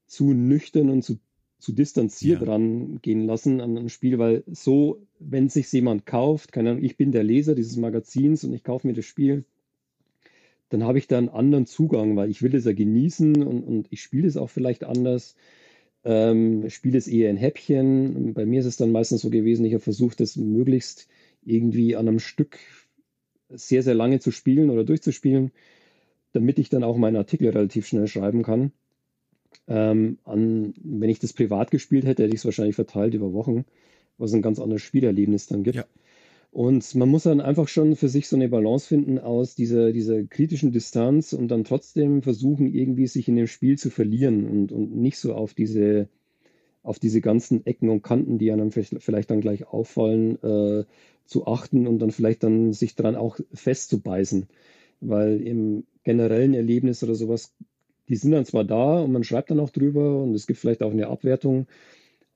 zu 0.07 0.33
nüchtern 0.33 0.91
und 0.91 1.03
zu 1.03 1.19
zu 1.59 1.73
distanziert 1.73 2.41
ja. 2.43 2.53
rangehen 2.53 3.27
lassen 3.27 3.61
an 3.61 3.77
ein 3.77 3.89
Spiel, 3.89 4.19
weil 4.19 4.45
so, 4.47 5.05
wenn 5.19 5.49
sich 5.49 5.71
jemand 5.73 6.07
kauft, 6.07 6.53
keine 6.53 6.71
Ahnung, 6.71 6.85
ich 6.85 6.97
bin 6.97 7.11
der 7.11 7.25
Leser 7.25 7.55
dieses 7.55 7.77
Magazins 7.77 8.45
und 8.45 8.53
ich 8.53 8.63
kaufe 8.63 8.87
mir 8.87 8.93
das 8.93 9.05
Spiel, 9.05 9.45
dann 10.69 10.85
habe 10.85 10.99
ich 10.99 11.09
da 11.09 11.19
einen 11.19 11.29
anderen 11.29 11.67
Zugang, 11.67 12.17
weil 12.17 12.31
ich 12.31 12.43
will 12.43 12.55
es 12.55 12.65
ja 12.65 12.73
genießen 12.73 13.43
und, 13.43 13.65
und 13.65 13.89
ich 13.91 14.03
spiele 14.03 14.29
es 14.29 14.37
auch 14.37 14.51
vielleicht 14.51 14.85
anders. 14.85 15.35
Ähm, 16.05 16.71
spiele 16.71 16.99
es 16.99 17.09
eher 17.09 17.31
in 17.31 17.37
Häppchen. 17.37 18.35
Bei 18.35 18.47
mir 18.47 18.61
ist 18.61 18.67
es 18.67 18.77
dann 18.77 18.93
meistens 18.93 19.23
so 19.23 19.31
gewesen, 19.31 19.65
ich 19.65 19.75
habe 19.75 19.83
versucht, 19.83 20.21
das 20.21 20.37
möglichst 20.37 21.09
irgendwie 21.45 21.97
an 21.97 22.09
einem 22.09 22.19
Stück 22.19 22.59
sehr, 23.51 23.83
sehr 23.83 23.95
lange 23.95 24.21
zu 24.21 24.31
spielen 24.31 24.71
oder 24.71 24.85
durchzuspielen, 24.85 25.51
damit 26.33 26.59
ich 26.59 26.69
dann 26.69 26.85
auch 26.85 26.97
meinen 26.97 27.17
Artikel 27.17 27.49
relativ 27.51 27.87
schnell 27.87 28.07
schreiben 28.07 28.43
kann. 28.43 28.73
Ähm, 29.67 30.19
an, 30.25 30.75
wenn 30.83 31.11
ich 31.11 31.19
das 31.19 31.33
privat 31.33 31.71
gespielt 31.71 32.05
hätte, 32.05 32.23
hätte 32.23 32.35
ich 32.35 32.41
es 32.41 32.45
wahrscheinlich 32.45 32.77
verteilt 32.77 33.15
über 33.15 33.33
Wochen, 33.33 33.65
was 34.19 34.33
ein 34.33 34.43
ganz 34.43 34.59
anderes 34.59 34.83
Spielerlebnis 34.83 35.47
dann 35.47 35.63
gibt. 35.63 35.77
Ja. 35.77 35.85
Und 36.51 36.95
man 36.95 37.09
muss 37.09 37.25
dann 37.25 37.41
einfach 37.41 37.69
schon 37.69 37.95
für 37.95 38.09
sich 38.09 38.27
so 38.27 38.37
eine 38.37 38.49
Balance 38.49 38.89
finden 38.89 39.19
aus 39.19 39.55
dieser, 39.55 39.93
dieser 39.93 40.25
kritischen 40.25 40.73
Distanz 40.73 41.33
und 41.33 41.49
dann 41.49 41.65
trotzdem 41.65 42.23
versuchen, 42.23 42.67
irgendwie 42.67 43.07
sich 43.07 43.29
in 43.29 43.37
dem 43.37 43.47
Spiel 43.47 43.79
zu 43.79 43.91
verlieren 43.91 44.49
und, 44.49 44.73
und 44.73 44.97
nicht 44.97 45.19
so 45.19 45.35
auf 45.35 45.55
diese, 45.55 46.09
auf 46.83 46.99
diese 46.99 47.21
ganzen 47.21 47.67
Ecken 47.67 47.91
und 47.91 48.03
Kanten, 48.03 48.39
die 48.39 48.51
einem 48.51 48.73
vielleicht 48.73 49.31
dann 49.31 49.43
gleich 49.43 49.67
auffallen, 49.67 50.43
äh, 50.43 50.85
zu 51.27 51.47
achten 51.47 51.87
und 51.87 51.99
dann 51.99 52.11
vielleicht 52.11 52.43
dann 52.43 52.73
sich 52.73 52.95
dran 52.95 53.15
auch 53.15 53.39
festzubeißen. 53.53 54.49
Weil 55.01 55.43
im 55.43 55.85
generellen 56.03 56.55
Erlebnis 56.55 57.03
oder 57.05 57.15
sowas 57.15 57.55
die 58.09 58.17
sind 58.17 58.33
dann 58.33 58.45
zwar 58.45 58.65
da 58.65 59.01
und 59.01 59.13
man 59.13 59.25
schreibt 59.25 59.51
dann 59.51 59.61
auch 59.61 59.71
drüber 59.71 60.23
und 60.23 60.35
es 60.35 60.47
gibt 60.47 60.59
vielleicht 60.59 60.83
auch 60.83 60.93
eine 60.93 61.09
Abwertung, 61.09 61.67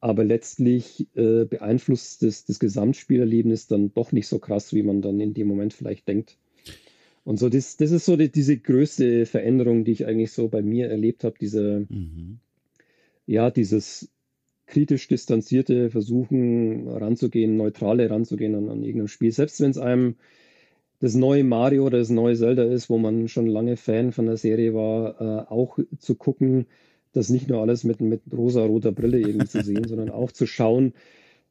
aber 0.02 0.24
letztlich 0.24 1.06
äh, 1.14 1.44
beeinflusst 1.44 2.24
das, 2.24 2.44
das 2.44 2.58
Gesamtspielerlebnis 2.58 3.68
dann 3.68 3.94
doch 3.94 4.10
nicht 4.10 4.26
so 4.26 4.40
krass, 4.40 4.74
wie 4.74 4.82
man 4.82 5.00
dann 5.00 5.20
in 5.20 5.32
dem 5.32 5.46
Moment 5.46 5.72
vielleicht 5.72 6.08
denkt. 6.08 6.38
Und 7.22 7.38
so, 7.38 7.48
das, 7.48 7.76
das 7.76 7.92
ist 7.92 8.04
so 8.04 8.16
die, 8.16 8.28
diese 8.28 8.56
größte 8.56 9.26
Veränderung, 9.26 9.84
die 9.84 9.92
ich 9.92 10.04
eigentlich 10.04 10.32
so 10.32 10.48
bei 10.48 10.60
mir 10.60 10.88
erlebt 10.88 11.22
habe, 11.22 11.36
diese, 11.40 11.86
mhm. 11.88 12.40
ja, 13.26 13.52
dieses 13.52 14.10
kritisch 14.66 15.06
distanzierte 15.06 15.88
Versuchen 15.88 16.88
ranzugehen, 16.88 17.56
neutrale 17.56 18.10
ranzugehen 18.10 18.56
an, 18.56 18.70
an 18.70 18.82
irgendeinem 18.82 19.06
Spiel, 19.06 19.30
selbst 19.30 19.60
wenn 19.60 19.70
es 19.70 19.78
einem 19.78 20.16
das 20.98 21.14
neue 21.14 21.44
Mario 21.44 21.86
oder 21.86 21.98
das 21.98 22.10
neue 22.10 22.34
Zelda 22.34 22.64
ist, 22.64 22.90
wo 22.90 22.98
man 22.98 23.28
schon 23.28 23.46
lange 23.46 23.76
Fan 23.76 24.10
von 24.10 24.26
der 24.26 24.36
Serie 24.36 24.74
war, 24.74 25.20
äh, 25.20 25.48
auch 25.48 25.78
zu 25.98 26.16
gucken, 26.16 26.66
das 27.12 27.28
nicht 27.28 27.48
nur 27.48 27.60
alles 27.60 27.84
mit, 27.84 28.00
mit 28.00 28.22
rosa-roter 28.32 28.92
Brille 28.92 29.18
irgendwie 29.18 29.46
zu 29.46 29.62
sehen, 29.62 29.84
sondern 29.88 30.10
auch 30.10 30.32
zu 30.32 30.46
schauen, 30.46 30.94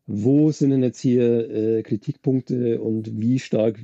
wo 0.08 0.52
sind 0.52 0.72
denn 0.72 0.84
jetzt 0.84 1.00
hier 1.00 1.50
äh, 1.50 1.84
Kritikpunkte 1.84 2.82
und 2.82 3.20
wie 3.20 3.40
stark 3.40 3.80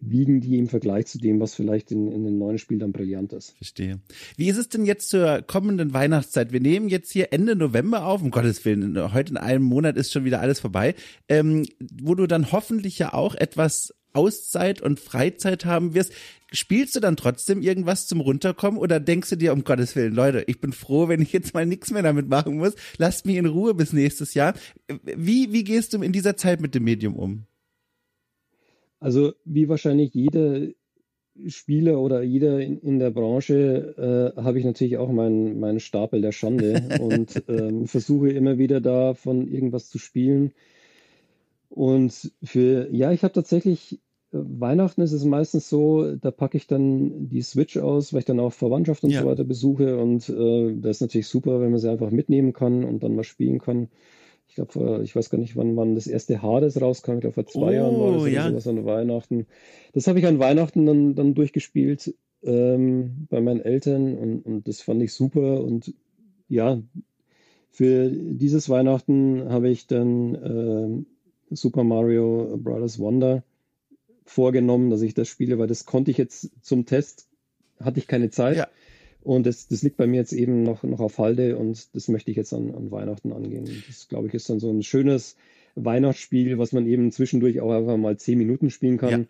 wiegen 0.00 0.40
die 0.40 0.58
im 0.58 0.68
Vergleich 0.68 1.06
zu 1.06 1.18
dem, 1.18 1.40
was 1.40 1.54
vielleicht 1.54 1.90
in, 1.90 2.12
in 2.12 2.24
den 2.24 2.38
neuen 2.38 2.58
Spielen 2.58 2.80
dann 2.80 2.92
brillant 2.92 3.32
ist. 3.32 3.56
Verstehe. 3.56 4.00
Wie 4.36 4.48
ist 4.48 4.58
es 4.58 4.68
denn 4.68 4.84
jetzt 4.84 5.08
zur 5.08 5.42
kommenden 5.42 5.94
Weihnachtszeit? 5.94 6.52
Wir 6.52 6.60
nehmen 6.60 6.88
jetzt 6.88 7.10
hier 7.10 7.32
Ende 7.32 7.56
November 7.56 8.04
auf, 8.04 8.22
um 8.22 8.30
Gottes 8.30 8.64
Willen, 8.64 9.14
heute 9.14 9.30
in 9.30 9.36
einem 9.38 9.64
Monat 9.64 9.96
ist 9.96 10.12
schon 10.12 10.24
wieder 10.24 10.40
alles 10.40 10.60
vorbei, 10.60 10.94
ähm, 11.28 11.66
wo 12.02 12.14
du 12.14 12.26
dann 12.26 12.52
hoffentlich 12.52 12.98
ja 12.98 13.14
auch 13.14 13.34
etwas 13.34 13.94
Auszeit 14.14 14.80
und 14.80 15.00
Freizeit 15.00 15.64
haben 15.64 15.94
wirst, 15.94 16.12
spielst 16.52 16.96
du 16.96 17.00
dann 17.00 17.16
trotzdem 17.16 17.62
irgendwas 17.62 18.06
zum 18.06 18.20
Runterkommen 18.20 18.78
oder 18.78 19.00
denkst 19.00 19.30
du 19.30 19.36
dir, 19.36 19.52
um 19.52 19.64
Gottes 19.64 19.96
Willen, 19.96 20.14
Leute, 20.14 20.44
ich 20.46 20.60
bin 20.60 20.72
froh, 20.72 21.08
wenn 21.08 21.20
ich 21.20 21.32
jetzt 21.32 21.52
mal 21.54 21.66
nichts 21.66 21.90
mehr 21.90 22.02
damit 22.02 22.28
machen 22.28 22.56
muss, 22.56 22.74
lasst 22.98 23.26
mich 23.26 23.36
in 23.36 23.46
Ruhe 23.46 23.74
bis 23.74 23.92
nächstes 23.92 24.34
Jahr. 24.34 24.54
Wie, 25.02 25.52
wie 25.52 25.64
gehst 25.64 25.92
du 25.92 26.02
in 26.02 26.12
dieser 26.12 26.36
Zeit 26.36 26.60
mit 26.60 26.74
dem 26.74 26.84
Medium 26.84 27.16
um? 27.16 27.44
Also, 29.00 29.34
wie 29.44 29.68
wahrscheinlich 29.68 30.14
jeder 30.14 30.68
Spieler 31.48 32.00
oder 32.00 32.22
jeder 32.22 32.60
in, 32.60 32.78
in 32.78 32.98
der 32.98 33.10
Branche 33.10 34.32
äh, 34.36 34.40
habe 34.40 34.58
ich 34.58 34.64
natürlich 34.64 34.98
auch 34.98 35.10
meinen, 35.10 35.58
meinen 35.58 35.80
Stapel 35.80 36.20
der 36.20 36.32
Schande 36.32 36.88
und 37.00 37.42
ähm, 37.48 37.86
versuche 37.86 38.30
immer 38.30 38.58
wieder 38.58 38.80
da 38.80 39.14
von 39.14 39.48
irgendwas 39.48 39.88
zu 39.88 39.98
spielen. 39.98 40.52
Und 41.68 42.32
für, 42.42 42.88
ja, 42.92 43.10
ich 43.10 43.24
habe 43.24 43.34
tatsächlich 43.34 44.00
Weihnachten 44.36 45.00
ist 45.00 45.12
es 45.12 45.24
meistens 45.24 45.68
so, 45.68 46.16
da 46.16 46.32
packe 46.32 46.56
ich 46.56 46.66
dann 46.66 47.28
die 47.28 47.42
Switch 47.42 47.76
aus, 47.76 48.12
weil 48.12 48.20
ich 48.20 48.24
dann 48.24 48.40
auch 48.40 48.52
Verwandtschaft 48.52 49.04
und 49.04 49.10
ja. 49.10 49.22
so 49.22 49.28
weiter 49.28 49.44
besuche. 49.44 49.96
Und 49.96 50.28
äh, 50.28 50.74
das 50.76 50.96
ist 50.96 51.00
natürlich 51.02 51.28
super, 51.28 51.60
wenn 51.60 51.70
man 51.70 51.78
sie 51.78 51.90
einfach 51.90 52.10
mitnehmen 52.10 52.52
kann 52.52 52.84
und 52.84 53.04
dann 53.04 53.14
mal 53.14 53.22
spielen 53.22 53.60
kann. 53.60 53.88
Ich 54.48 54.56
glaube, 54.56 55.00
ich 55.04 55.14
weiß 55.14 55.30
gar 55.30 55.38
nicht, 55.38 55.56
wann, 55.56 55.76
wann 55.76 55.94
das 55.94 56.08
erste 56.08 56.42
Hades 56.42 56.80
rauskam. 56.80 57.14
Ich 57.14 57.20
glaube, 57.20 57.34
vor 57.34 57.46
zwei 57.46 57.68
oh, 57.68 57.72
Jahren 57.72 58.00
war 58.00 58.12
das 58.12 58.32
ja. 58.32 58.50
sowas 58.50 58.66
an 58.66 58.84
Weihnachten. 58.84 59.46
Das 59.92 60.08
habe 60.08 60.18
ich 60.18 60.26
an 60.26 60.40
Weihnachten 60.40 60.84
dann, 60.84 61.14
dann 61.14 61.34
durchgespielt 61.34 62.14
ähm, 62.42 63.26
bei 63.30 63.40
meinen 63.40 63.60
Eltern 63.60 64.16
und, 64.16 64.46
und 64.46 64.68
das 64.68 64.80
fand 64.80 65.00
ich 65.02 65.12
super. 65.12 65.62
Und 65.62 65.94
ja, 66.48 66.82
für 67.70 68.10
dieses 68.10 68.68
Weihnachten 68.68 69.48
habe 69.48 69.70
ich 69.70 69.86
dann 69.86 70.34
äh, 71.50 71.54
Super 71.54 71.84
Mario 71.84 72.56
Brothers 72.56 72.98
Wonder 72.98 73.44
vorgenommen, 74.24 74.90
dass 74.90 75.02
ich 75.02 75.14
das 75.14 75.28
spiele, 75.28 75.58
weil 75.58 75.66
das 75.66 75.84
konnte 75.84 76.10
ich 76.10 76.18
jetzt 76.18 76.50
zum 76.62 76.86
Test, 76.86 77.28
hatte 77.80 77.98
ich 77.98 78.06
keine 78.06 78.30
Zeit. 78.30 78.56
Ja. 78.56 78.68
Und 79.22 79.46
das, 79.46 79.68
das 79.68 79.82
liegt 79.82 79.96
bei 79.96 80.06
mir 80.06 80.16
jetzt 80.16 80.34
eben 80.34 80.62
noch, 80.62 80.82
noch 80.82 81.00
auf 81.00 81.18
Halde 81.18 81.56
und 81.56 81.94
das 81.94 82.08
möchte 82.08 82.30
ich 82.30 82.36
jetzt 82.36 82.52
an, 82.52 82.74
an 82.74 82.90
Weihnachten 82.90 83.32
angehen. 83.32 83.66
Das, 83.86 84.08
glaube 84.08 84.28
ich, 84.28 84.34
ist 84.34 84.50
dann 84.50 84.60
so 84.60 84.70
ein 84.70 84.82
schönes 84.82 85.36
Weihnachtsspiel, 85.76 86.58
was 86.58 86.72
man 86.72 86.86
eben 86.86 87.10
zwischendurch 87.10 87.60
auch 87.60 87.72
einfach 87.72 87.96
mal 87.96 88.18
zehn 88.18 88.36
Minuten 88.36 88.68
spielen 88.68 88.98
kann, 88.98 89.10
ja. 89.10 89.26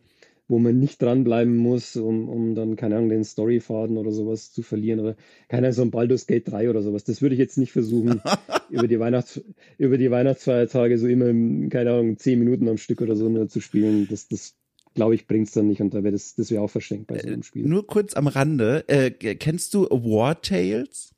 wo 0.48 0.58
man 0.58 0.80
nicht 0.80 1.00
dranbleiben 1.00 1.56
muss, 1.56 1.94
um, 1.94 2.28
um 2.28 2.56
dann, 2.56 2.74
keine 2.74 2.96
Ahnung, 2.96 3.08
den 3.08 3.22
Storyfaden 3.22 3.96
oder 3.96 4.10
sowas 4.10 4.52
zu 4.52 4.62
verlieren. 4.62 4.98
Oder 4.98 5.16
keine 5.48 5.68
Ahnung, 5.68 5.74
so 5.74 5.82
ein 5.82 5.92
Baldur's 5.92 6.26
Gate 6.26 6.50
3 6.50 6.70
oder 6.70 6.82
sowas. 6.82 7.04
Das 7.04 7.22
würde 7.22 7.36
ich 7.36 7.40
jetzt 7.40 7.56
nicht 7.56 7.70
versuchen, 7.70 8.20
über, 8.70 8.88
die 8.88 8.98
Weihnachts-, 8.98 9.44
über 9.78 9.96
die 9.96 10.10
Weihnachtsfeiertage 10.10 10.98
so 10.98 11.06
immer, 11.06 11.26
keine 11.68 11.92
Ahnung, 11.92 12.18
zehn 12.18 12.40
Minuten 12.40 12.68
am 12.68 12.78
Stück 12.78 13.00
oder 13.00 13.14
so 13.14 13.28
nur 13.28 13.48
zu 13.48 13.60
spielen. 13.60 14.08
Das, 14.10 14.26
das 14.26 14.56
glaube 14.94 15.14
ich, 15.14 15.26
bringt 15.26 15.48
es 15.48 15.54
dann 15.54 15.66
nicht 15.66 15.80
und 15.80 15.92
da 15.92 16.02
wäre 16.02 16.12
das, 16.12 16.34
das 16.34 16.50
wäre 16.50 16.62
auch 16.62 16.70
verschenkt 16.70 17.08
bei 17.08 17.18
so 17.18 17.26
einem 17.26 17.42
Spiel. 17.42 17.64
Äh, 17.64 17.68
nur 17.68 17.86
kurz 17.86 18.14
am 18.14 18.26
Rande, 18.26 18.84
äh, 18.88 19.10
kennst 19.10 19.74
du 19.74 19.84
War 19.90 20.40
Tales? 20.40 21.14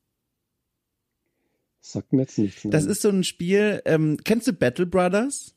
Sagt 1.81 2.13
mir 2.13 2.23
jetzt 2.23 2.39
nichts. 2.39 2.65
Nein. 2.65 2.73
Das 2.73 2.85
ist 2.85 3.03
so 3.03 3.11
ein 3.11 3.23
Spiel, 3.23 3.81
ähm, 3.85 4.19
kennst 4.25 4.49
du 4.49 4.53
Battle 4.53 4.87
Brothers? 4.87 5.56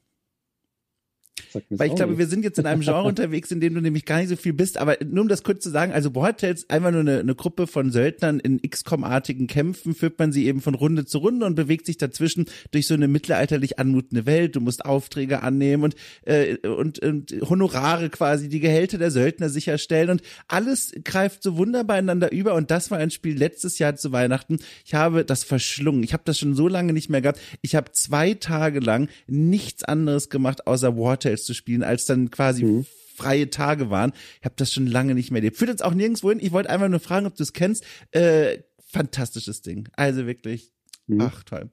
Weil 1.69 1.89
ich 1.89 1.95
glaube, 1.95 2.11
nicht. 2.11 2.19
wir 2.19 2.27
sind 2.27 2.43
jetzt 2.43 2.59
in 2.59 2.65
einem 2.65 2.81
Genre 2.81 3.03
unterwegs, 3.07 3.51
in 3.51 3.59
dem 3.59 3.73
du 3.73 3.81
nämlich 3.81 4.05
gar 4.05 4.19
nicht 4.19 4.29
so 4.29 4.35
viel 4.35 4.53
bist. 4.53 4.77
Aber 4.77 4.97
nur 5.03 5.23
um 5.23 5.27
das 5.27 5.43
kurz 5.43 5.63
zu 5.63 5.69
sagen, 5.69 5.91
also 5.91 6.15
Wartales, 6.15 6.69
einfach 6.69 6.91
nur 6.91 7.01
eine, 7.01 7.19
eine 7.19 7.35
Gruppe 7.35 7.67
von 7.67 7.91
Söldnern 7.91 8.39
in 8.39 8.61
XCOM-artigen 8.61 9.47
Kämpfen, 9.47 9.95
führt 9.95 10.19
man 10.19 10.31
sie 10.31 10.45
eben 10.45 10.61
von 10.61 10.75
Runde 10.75 11.05
zu 11.05 11.19
Runde 11.19 11.45
und 11.45 11.55
bewegt 11.55 11.85
sich 11.85 11.97
dazwischen 11.97 12.45
durch 12.71 12.87
so 12.87 12.93
eine 12.93 13.07
mittelalterlich 13.07 13.79
anmutende 13.79 14.25
Welt. 14.25 14.55
Du 14.55 14.61
musst 14.61 14.85
Aufträge 14.85 15.43
annehmen 15.43 15.83
und, 15.83 15.95
äh, 16.25 16.57
und, 16.67 16.99
und 16.99 17.35
Honorare 17.49 18.09
quasi, 18.09 18.49
die 18.49 18.59
Gehälter 18.59 18.97
der 18.97 19.11
Söldner 19.11 19.49
sicherstellen. 19.49 20.09
Und 20.09 20.21
alles 20.47 20.91
greift 21.03 21.43
so 21.43 21.57
wunderbar 21.57 21.99
ineinander 21.99 22.31
über. 22.31 22.55
Und 22.55 22.71
das 22.71 22.91
war 22.91 22.97
ein 22.97 23.11
Spiel 23.11 23.37
letztes 23.37 23.79
Jahr 23.79 23.95
zu 23.95 24.11
Weihnachten. 24.11 24.59
Ich 24.85 24.93
habe 24.93 25.25
das 25.25 25.43
verschlungen. 25.43 26.03
Ich 26.03 26.13
habe 26.13 26.23
das 26.25 26.39
schon 26.39 26.55
so 26.55 26.67
lange 26.67 26.93
nicht 26.93 27.09
mehr 27.09 27.21
gehabt. 27.21 27.39
Ich 27.61 27.75
habe 27.75 27.91
zwei 27.91 28.33
Tage 28.33 28.79
lang 28.79 29.09
nichts 29.27 29.83
anderes 29.83 30.29
gemacht, 30.29 30.67
außer 30.67 30.97
Wartales 30.97 31.28
Cocktails 31.29 31.45
zu 31.45 31.53
spielen, 31.53 31.83
als 31.83 32.05
dann 32.05 32.31
quasi 32.31 32.63
mhm. 32.63 32.85
freie 33.15 33.49
Tage 33.49 33.89
waren. 33.89 34.13
Ich 34.39 34.45
habe 34.45 34.55
das 34.57 34.73
schon 34.73 34.87
lange 34.87 35.15
nicht 35.15 35.31
mehr 35.31 35.39
erlebt. 35.39 35.57
Führt 35.57 35.71
uns 35.71 35.81
auch 35.81 35.93
nirgendwo 35.93 36.29
hin. 36.29 36.39
Ich 36.41 36.51
wollte 36.51 36.69
einfach 36.69 36.89
nur 36.89 36.99
fragen, 36.99 37.25
ob 37.25 37.35
du 37.35 37.43
es 37.43 37.53
kennst. 37.53 37.83
Äh, 38.11 38.59
fantastisches 38.87 39.61
Ding. 39.61 39.87
Also 39.95 40.25
wirklich, 40.25 40.71
mhm. 41.07 41.21
ach 41.21 41.43
toll. 41.43 41.69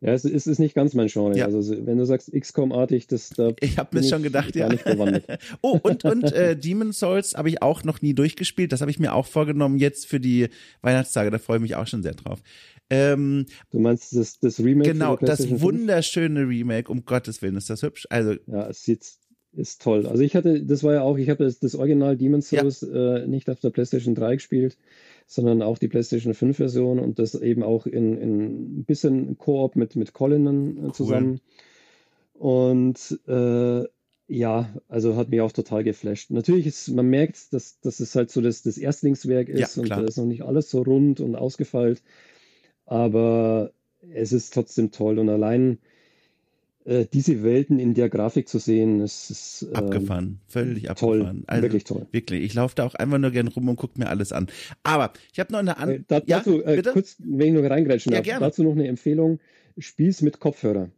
Ja, 0.00 0.12
es 0.12 0.24
ist, 0.24 0.46
nicht 0.60 0.76
ganz 0.76 0.94
mein 0.94 1.08
Genre. 1.08 1.36
Ja. 1.36 1.46
Also 1.46 1.74
wenn 1.84 1.98
du 1.98 2.06
sagst 2.06 2.32
XCOM-artig, 2.32 3.08
das 3.08 3.30
da. 3.30 3.52
Ich 3.58 3.78
habe 3.78 3.98
mir 3.98 4.04
schon 4.04 4.22
gedacht, 4.22 4.54
ja. 4.54 4.68
oh, 5.60 5.80
und, 5.82 6.04
und 6.04 6.32
äh, 6.32 6.56
Demon 6.56 6.92
Souls 6.92 7.34
habe 7.34 7.48
ich 7.48 7.62
auch 7.62 7.82
noch 7.82 8.00
nie 8.00 8.14
durchgespielt. 8.14 8.70
Das 8.70 8.80
habe 8.80 8.92
ich 8.92 9.00
mir 9.00 9.12
auch 9.12 9.26
vorgenommen 9.26 9.76
jetzt 9.76 10.06
für 10.06 10.20
die 10.20 10.50
Weihnachtstage. 10.82 11.32
Da 11.32 11.38
freue 11.38 11.56
ich 11.56 11.62
mich 11.62 11.74
auch 11.74 11.88
schon 11.88 12.04
sehr 12.04 12.14
drauf. 12.14 12.40
Ähm, 12.90 13.46
du 13.70 13.78
meinst 13.78 14.16
das, 14.16 14.38
das 14.40 14.60
Remake? 14.60 14.92
Genau, 14.92 15.16
das 15.16 15.60
wunderschöne 15.60 16.48
Remake, 16.48 16.90
um 16.90 17.04
Gottes 17.04 17.42
Willen, 17.42 17.56
ist 17.56 17.68
das 17.70 17.82
hübsch. 17.82 18.06
Also, 18.10 18.34
ja, 18.46 18.68
es 18.68 18.82
sieht 18.82 19.04
ist 19.52 19.82
toll. 19.82 20.06
Also 20.06 20.22
ich 20.22 20.36
hatte, 20.36 20.62
das 20.62 20.84
war 20.84 20.94
ja 20.94 21.02
auch, 21.02 21.16
ich 21.18 21.30
habe 21.30 21.44
das, 21.44 21.58
das 21.58 21.74
Original 21.74 22.16
Demon's 22.16 22.48
Souls 22.48 22.80
ja. 22.82 23.16
äh, 23.16 23.26
nicht 23.26 23.48
auf 23.50 23.60
der 23.60 23.70
PlayStation 23.70 24.14
3 24.14 24.36
gespielt, 24.36 24.76
sondern 25.26 25.62
auch 25.62 25.78
die 25.78 25.88
PlayStation 25.88 26.34
5 26.34 26.56
Version 26.56 26.98
und 26.98 27.18
das 27.18 27.34
eben 27.34 27.62
auch 27.62 27.86
in, 27.86 28.16
in 28.18 28.78
ein 28.78 28.84
bisschen 28.84 29.38
Koop 29.38 29.74
mit, 29.74 29.96
mit 29.96 30.12
Colin 30.12 30.88
äh, 30.88 30.92
zusammen. 30.92 31.40
Cool. 32.34 32.40
Und 32.40 33.20
äh, 33.26 33.88
ja, 34.30 34.68
also 34.88 35.16
hat 35.16 35.30
mich 35.30 35.40
auch 35.40 35.52
total 35.52 35.82
geflasht. 35.82 36.30
Natürlich 36.30 36.66
ist, 36.66 36.88
man 36.88 37.06
merkt, 37.06 37.52
dass, 37.52 37.80
dass 37.80 38.00
es 38.00 38.14
halt 38.14 38.30
so 38.30 38.42
das, 38.42 38.62
das 38.62 38.76
Erstlingswerk 38.76 39.48
ist 39.48 39.76
ja, 39.76 39.82
und 39.82 39.88
da 39.90 40.02
ist 40.02 40.18
noch 40.18 40.26
nicht 40.26 40.42
alles 40.42 40.70
so 40.70 40.82
rund 40.82 41.20
und 41.20 41.34
ausgefeilt 41.34 42.02
aber 42.88 43.72
es 44.12 44.32
ist 44.32 44.54
trotzdem 44.54 44.90
toll 44.90 45.18
und 45.18 45.28
allein 45.28 45.78
äh, 46.88 47.06
diese 47.12 47.42
Welten 47.42 47.78
in 47.78 47.92
der 47.92 48.08
Grafik 48.08 48.48
zu 48.48 48.58
sehen, 48.58 49.00
ist, 49.00 49.30
ist 49.30 49.66
äh, 49.70 49.74
abgefahren, 49.74 50.40
völlig 50.48 50.88
abgefahren. 50.88 51.20
Toll, 51.20 51.44
also, 51.46 51.62
wirklich 51.62 51.84
toll. 51.84 52.06
Wirklich, 52.12 52.42
ich 52.42 52.54
laufe 52.54 52.74
da 52.74 52.86
auch 52.86 52.94
einfach 52.94 53.18
nur 53.18 53.30
gern 53.30 53.48
rum 53.48 53.68
und 53.68 53.76
gucke 53.76 53.98
mir 53.98 54.08
alles 54.08 54.32
an. 54.32 54.46
Aber 54.84 55.12
ich 55.32 55.38
habe 55.38 55.52
noch 55.52 55.58
eine 55.58 55.76
andere. 55.76 55.98
Äh, 55.98 56.04
da, 56.08 56.22
ja, 56.24 56.38
dazu, 56.38 56.64
äh, 56.64 56.82
kurz, 56.82 57.16
wenn 57.18 57.54
ich 57.54 57.62
noch 57.62 57.68
reingrätschen 57.68 58.12
ja, 58.12 58.18
darf, 58.18 58.24
gerne. 58.24 58.46
dazu 58.46 58.62
noch 58.62 58.72
eine 58.72 58.88
Empfehlung: 58.88 59.38
Spiel's 59.76 60.22
mit 60.22 60.40
Kopfhörer. 60.40 60.88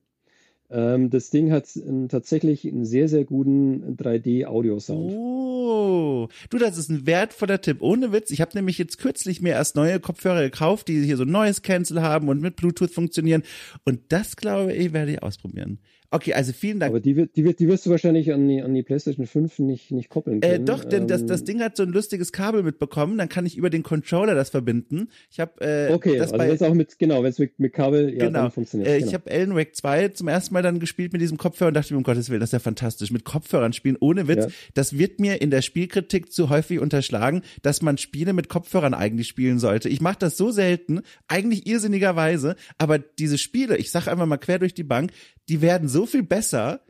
Ähm, 0.71 1.11
das 1.11 1.31
Ding 1.31 1.51
hat 1.51 1.69
tatsächlich 2.09 2.67
einen 2.67 2.85
sehr, 2.85 3.09
sehr 3.09 3.25
guten 3.25 3.97
3D-Audio-Sound. 3.97 5.13
Oh, 5.13 6.29
du, 6.49 6.59
das 6.59 6.79
ist 6.79 6.91
ein 6.91 7.07
wertvoller 7.07 7.61
Tipp. 7.61 7.79
Ohne 7.81 8.13
Witz. 8.13 8.31
Ich 8.31 8.41
habe 8.41 8.53
nämlich 8.55 8.79
jetzt 8.79 8.99
kürzlich 8.99 9.41
mir 9.41 9.51
erst 9.51 9.75
neue 9.77 9.99
Kopfhörer 9.99 10.43
gekauft, 10.43 10.89
die 10.89 11.03
hier 11.05 11.17
so 11.17 11.25
ein 11.25 11.31
neues 11.31 11.63
Cancel 11.63 12.03
haben 12.03 12.29
und 12.29 12.41
mit 12.41 12.57
Bluetooth 12.57 12.93
funktionieren. 12.93 13.43
Und 13.85 14.01
das, 14.11 14.37
glaube 14.37 14.73
ich, 14.73 14.93
werde 14.93 15.13
ich 15.13 15.23
ausprobieren. 15.23 15.81
Okay, 16.13 16.35
also 16.35 16.53
vielen 16.53 16.81
Dank. 16.81 16.91
Aber 16.91 16.99
die, 16.99 17.15
wird, 17.15 17.37
die, 17.37 17.45
wird, 17.45 17.61
die 17.61 17.69
wirst 17.69 17.87
du 17.87 17.91
wahrscheinlich 17.91 18.33
an 18.33 18.49
die, 18.49 18.61
an 18.63 18.75
die 18.75 18.83
PlayStation 18.83 19.27
5 19.27 19.61
nicht, 19.61 19.93
nicht 19.93 20.09
koppeln 20.09 20.41
können. 20.41 20.63
Äh, 20.63 20.65
doch, 20.65 20.85
denn 20.85 21.03
ähm, 21.03 21.09
das, 21.09 21.25
das 21.25 21.41
ähm, 21.41 21.47
Ding 21.47 21.61
hat 21.61 21.77
so 21.77 21.85
ein 21.85 21.91
lustiges 21.91 22.33
Kabel 22.33 22.65
mitbekommen, 22.65 23.17
dann 23.17 23.29
kann 23.29 23.47
ich 23.47 23.57
über 23.57 23.71
den 23.71 23.85
Controller 23.85 24.35
das 24.35 24.51
verbinden. 24.51 25.09
Ich 25.31 25.39
habe 25.39 25.61
äh, 25.61 25.93
Okay, 25.93 26.19
das 26.19 26.33
also 26.33 26.65
bei, 26.65 26.69
auch 26.69 26.75
mit, 26.75 26.99
genau, 26.99 27.23
wenn 27.23 27.31
es 27.31 27.39
mit, 27.39 27.61
mit 27.61 27.73
Kabel, 27.73 28.13
ja, 28.13 28.27
genau. 28.27 28.43
dann 28.43 28.51
funktioniert 28.51 28.91
äh, 28.91 28.99
genau. 28.99 29.09
Ich 29.09 29.15
habe 29.15 29.31
Alan 29.31 29.55
Wake 29.55 29.77
2 29.77 30.09
zum 30.09 30.27
ersten 30.27 30.53
Mal 30.53 30.63
dann 30.63 30.81
gespielt 30.81 31.13
mit 31.13 31.23
diesem 31.23 31.39
Kopfhörer 31.39 31.69
und 31.69 31.75
dachte 31.75 31.95
mir, 31.95 31.99
um 31.99 32.03
Gottes 32.03 32.29
Willen, 32.29 32.41
das 32.41 32.49
ist 32.49 32.55
ja 32.55 32.59
fantastisch. 32.59 33.13
Mit 33.13 33.25
Kopfhörern 33.25 33.73
spielen, 33.73 33.97
ohne 34.01 34.27
Witz, 34.27 34.47
ja. 34.47 34.51
das 34.75 34.99
wird 34.99 35.21
mir 35.21 35.41
in 35.41 35.51
der 35.51 35.63
Spielkritik 35.63 36.33
zu 36.33 36.51
häufig 36.51 36.81
unterschlagen, 36.81 37.43
dass 37.63 37.83
man 37.83 37.99
Spiele 37.99 38.33
mit 38.33 38.49
Kopfhörern 38.49 38.95
eigentlich 38.95 39.29
spielen 39.29 39.61
sollte. 39.61 39.89
Ich 39.89 40.01
mache 40.01 40.19
das 40.19 40.37
so 40.37 40.51
selten, 40.51 41.03
eigentlich 41.29 41.69
irrsinnigerweise, 41.69 42.57
aber 42.79 42.99
diese 42.99 43.39
Spiele, 43.39 43.77
ich 43.77 43.93
sage 43.93 44.11
einfach 44.11 44.27
mal 44.27 44.39
quer 44.39 44.59
durch 44.59 44.75
die 44.75 44.83
Bank, 44.83 45.13
die 45.51 45.61
werden 45.61 45.89
so 45.89 46.00
viel 46.07 46.23
besser, 46.23 46.81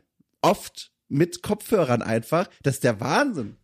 oft 0.41 0.91
mit 1.07 1.41
Kopfhörern 1.41 2.01
einfach. 2.01 2.49
Das 2.63 2.75
ist 2.75 2.83
der 2.83 2.99
Wahnsinn. 2.99 3.57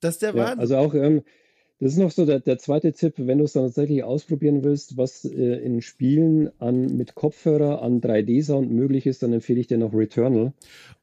Das 0.00 0.14
ist 0.14 0.22
der 0.22 0.30
ja, 0.30 0.36
Wahnsinn. 0.36 0.60
Also 0.60 0.76
auch, 0.76 0.94
ähm, 0.94 1.22
das 1.80 1.92
ist 1.92 1.98
noch 1.98 2.10
so 2.10 2.26
der, 2.26 2.40
der 2.40 2.58
zweite 2.58 2.92
Tipp, 2.92 3.14
wenn 3.16 3.38
du 3.38 3.44
es 3.44 3.54
dann 3.54 3.64
tatsächlich 3.64 4.04
ausprobieren 4.04 4.62
willst, 4.64 4.96
was 4.96 5.24
äh, 5.24 5.56
in 5.64 5.80
Spielen 5.80 6.50
an, 6.60 6.96
mit 6.96 7.14
Kopfhörer 7.14 7.82
an 7.82 8.00
3D-Sound 8.00 8.70
möglich 8.70 9.06
ist, 9.06 9.22
dann 9.22 9.32
empfehle 9.32 9.60
ich 9.60 9.66
dir 9.66 9.78
noch 9.78 9.94
Returnal, 9.94 10.52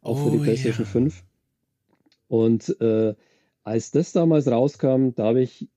auch 0.02 0.22
oh, 0.22 0.26
für 0.26 0.32
die 0.32 0.40
oh, 0.40 0.44
PlayStation 0.44 0.86
yeah. 0.86 0.92
5. 0.92 1.24
Und 2.28 2.82
äh, 2.82 3.16
als 3.64 3.92
das 3.92 4.12
damals 4.12 4.48
rauskam, 4.48 5.10
da 5.16 5.26
habe 5.26 5.42
ich, 5.42 5.68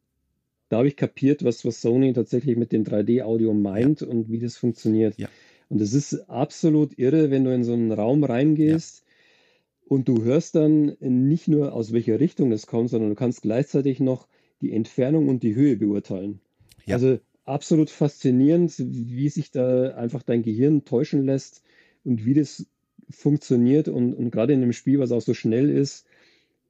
da 0.69 0.79
habe 0.79 0.89
ich 0.89 0.97
kapiert, 0.97 1.45
was, 1.45 1.65
was 1.65 1.81
Sony 1.81 2.13
tatsächlich 2.13 2.57
mit 2.57 2.71
dem 2.71 2.85
3D-Audio 2.85 3.55
meint 3.55 4.03
ja. 4.03 4.07
und 4.07 4.31
wie 4.31 4.39
das 4.39 4.57
funktioniert. 4.57 5.19
Ja. 5.19 5.29
Und 5.71 5.81
es 5.81 5.95
ist 5.95 6.29
absolut 6.29 6.99
irre, 6.99 7.31
wenn 7.31 7.45
du 7.45 7.55
in 7.55 7.65
so 7.65 7.73
einen 7.73 7.93
Raum 7.93 8.25
reingehst 8.25 9.05
ja. 9.07 9.87
und 9.89 10.09
du 10.09 10.25
hörst 10.25 10.57
dann 10.57 10.97
nicht 11.01 11.47
nur 11.47 11.73
aus 11.73 11.93
welcher 11.93 12.19
Richtung 12.19 12.51
es 12.51 12.67
kommt, 12.67 12.91
sondern 12.91 13.11
du 13.11 13.17
kannst 13.17 13.43
gleichzeitig 13.43 14.01
noch 14.01 14.27
die 14.61 14.73
Entfernung 14.73 15.29
und 15.29 15.45
die 15.45 15.55
Höhe 15.55 15.77
beurteilen. 15.77 16.41
Ja. 16.87 16.97
Also 16.97 17.21
absolut 17.45 17.89
faszinierend, 17.89 18.75
wie 18.79 19.29
sich 19.29 19.53
da 19.53 19.95
einfach 19.95 20.25
dein 20.25 20.43
Gehirn 20.43 20.85
täuschen 20.85 21.25
lässt 21.25 21.63
und 22.05 22.25
wie 22.25 22.35
das 22.35 22.67
funktioniert 23.09 23.87
und, 23.87 24.15
und 24.15 24.33
gerade 24.33 24.53
in 24.53 24.63
einem 24.63 24.73
Spiel, 24.73 24.99
was 24.99 25.13
auch 25.13 25.23
so 25.23 25.35
schnell 25.35 25.71
ist 25.71 26.05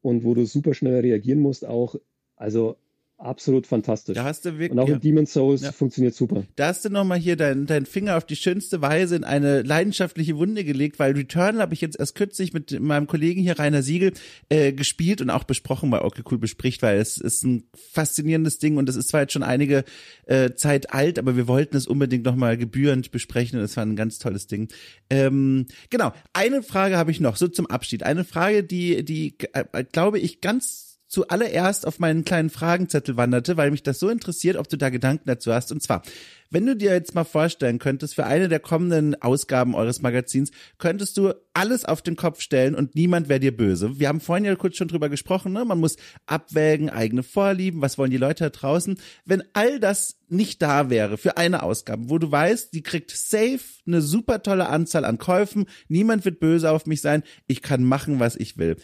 und 0.02 0.24
wo 0.24 0.34
du 0.34 0.44
super 0.44 0.74
schnell 0.74 1.00
reagieren 1.00 1.40
musst, 1.40 1.64
auch, 1.64 1.96
also 2.36 2.76
absolut 3.20 3.66
fantastisch. 3.66 4.14
Da 4.14 4.24
hast 4.24 4.44
du 4.44 4.52
wirklich, 4.52 4.72
und 4.72 4.78
auch 4.78 4.88
in 4.88 5.00
Demon's 5.00 5.32
Souls 5.32 5.62
ja. 5.62 5.72
funktioniert 5.72 6.14
super. 6.14 6.44
Da 6.56 6.68
hast 6.68 6.84
du 6.84 6.90
nochmal 6.90 7.18
hier 7.18 7.36
deinen 7.36 7.66
dein 7.66 7.86
Finger 7.86 8.16
auf 8.16 8.24
die 8.24 8.36
schönste 8.36 8.82
Weise 8.82 9.16
in 9.16 9.24
eine 9.24 9.62
leidenschaftliche 9.62 10.36
Wunde 10.36 10.64
gelegt, 10.64 10.98
weil 10.98 11.12
Returnal 11.12 11.60
habe 11.60 11.74
ich 11.74 11.80
jetzt 11.80 11.98
erst 11.98 12.14
kürzlich 12.14 12.52
mit 12.52 12.78
meinem 12.80 13.06
Kollegen 13.06 13.40
hier 13.42 13.58
Rainer 13.58 13.82
Siegel 13.82 14.12
äh, 14.48 14.72
gespielt 14.72 15.20
und 15.20 15.30
auch 15.30 15.44
besprochen 15.44 15.90
bei 15.90 16.02
Okay 16.02 16.22
Cool 16.30 16.38
bespricht, 16.38 16.82
weil 16.82 16.98
es 16.98 17.18
ist 17.18 17.44
ein 17.44 17.64
faszinierendes 17.92 18.58
Ding 18.58 18.76
und 18.76 18.88
es 18.88 18.96
ist 18.96 19.08
zwar 19.08 19.22
jetzt 19.22 19.32
schon 19.32 19.42
einige 19.42 19.84
äh, 20.26 20.54
Zeit 20.54 20.92
alt, 20.92 21.18
aber 21.18 21.36
wir 21.36 21.48
wollten 21.48 21.76
es 21.76 21.86
unbedingt 21.86 22.24
nochmal 22.24 22.56
gebührend 22.56 23.10
besprechen 23.10 23.58
und 23.58 23.64
es 23.64 23.76
war 23.76 23.84
ein 23.84 23.96
ganz 23.96 24.18
tolles 24.18 24.46
Ding. 24.46 24.68
Ähm, 25.10 25.66
genau, 25.90 26.12
eine 26.32 26.62
Frage 26.62 26.96
habe 26.96 27.10
ich 27.10 27.20
noch, 27.20 27.36
so 27.36 27.48
zum 27.48 27.66
Abschied. 27.66 28.02
Eine 28.02 28.24
Frage, 28.24 28.64
die, 28.64 29.04
die 29.04 29.34
äh, 29.52 29.84
glaube 29.84 30.18
ich 30.18 30.40
ganz 30.40 30.89
zuallererst 31.10 31.86
auf 31.86 31.98
meinen 31.98 32.24
kleinen 32.24 32.50
Fragenzettel 32.50 33.16
wanderte, 33.16 33.56
weil 33.56 33.72
mich 33.72 33.82
das 33.82 33.98
so 33.98 34.08
interessiert, 34.08 34.56
ob 34.56 34.68
du 34.68 34.78
da 34.78 34.90
Gedanken 34.90 35.24
dazu 35.26 35.52
hast. 35.52 35.72
Und 35.72 35.82
zwar, 35.82 36.02
wenn 36.50 36.64
du 36.64 36.76
dir 36.76 36.92
jetzt 36.92 37.16
mal 37.16 37.24
vorstellen 37.24 37.80
könntest, 37.80 38.14
für 38.14 38.26
eine 38.26 38.48
der 38.48 38.60
kommenden 38.60 39.20
Ausgaben 39.20 39.74
eures 39.74 40.02
Magazins, 40.02 40.52
könntest 40.78 41.16
du 41.16 41.34
alles 41.52 41.84
auf 41.84 42.00
den 42.00 42.14
Kopf 42.14 42.40
stellen 42.40 42.76
und 42.76 42.94
niemand 42.94 43.28
wäre 43.28 43.40
dir 43.40 43.56
böse. 43.56 43.98
Wir 43.98 44.06
haben 44.06 44.20
vorhin 44.20 44.44
ja 44.44 44.54
kurz 44.54 44.76
schon 44.76 44.86
drüber 44.86 45.08
gesprochen, 45.08 45.52
ne? 45.52 45.64
man 45.64 45.80
muss 45.80 45.96
abwägen, 46.26 46.90
eigene 46.90 47.24
Vorlieben, 47.24 47.82
was 47.82 47.98
wollen 47.98 48.12
die 48.12 48.16
Leute 48.16 48.44
da 48.44 48.50
draußen. 48.50 48.96
Wenn 49.24 49.42
all 49.52 49.80
das 49.80 50.16
nicht 50.28 50.62
da 50.62 50.90
wäre 50.90 51.18
für 51.18 51.36
eine 51.36 51.64
Ausgabe, 51.64 52.08
wo 52.08 52.18
du 52.18 52.30
weißt, 52.30 52.72
die 52.72 52.84
kriegt 52.84 53.10
safe 53.10 53.60
eine 53.84 54.00
super 54.00 54.44
tolle 54.44 54.68
Anzahl 54.68 55.04
an 55.04 55.18
Käufen, 55.18 55.66
niemand 55.88 56.24
wird 56.24 56.38
böse 56.38 56.70
auf 56.70 56.86
mich 56.86 57.00
sein, 57.00 57.24
ich 57.48 57.62
kann 57.62 57.82
machen, 57.82 58.20
was 58.20 58.36
ich 58.36 58.58
will. 58.58 58.76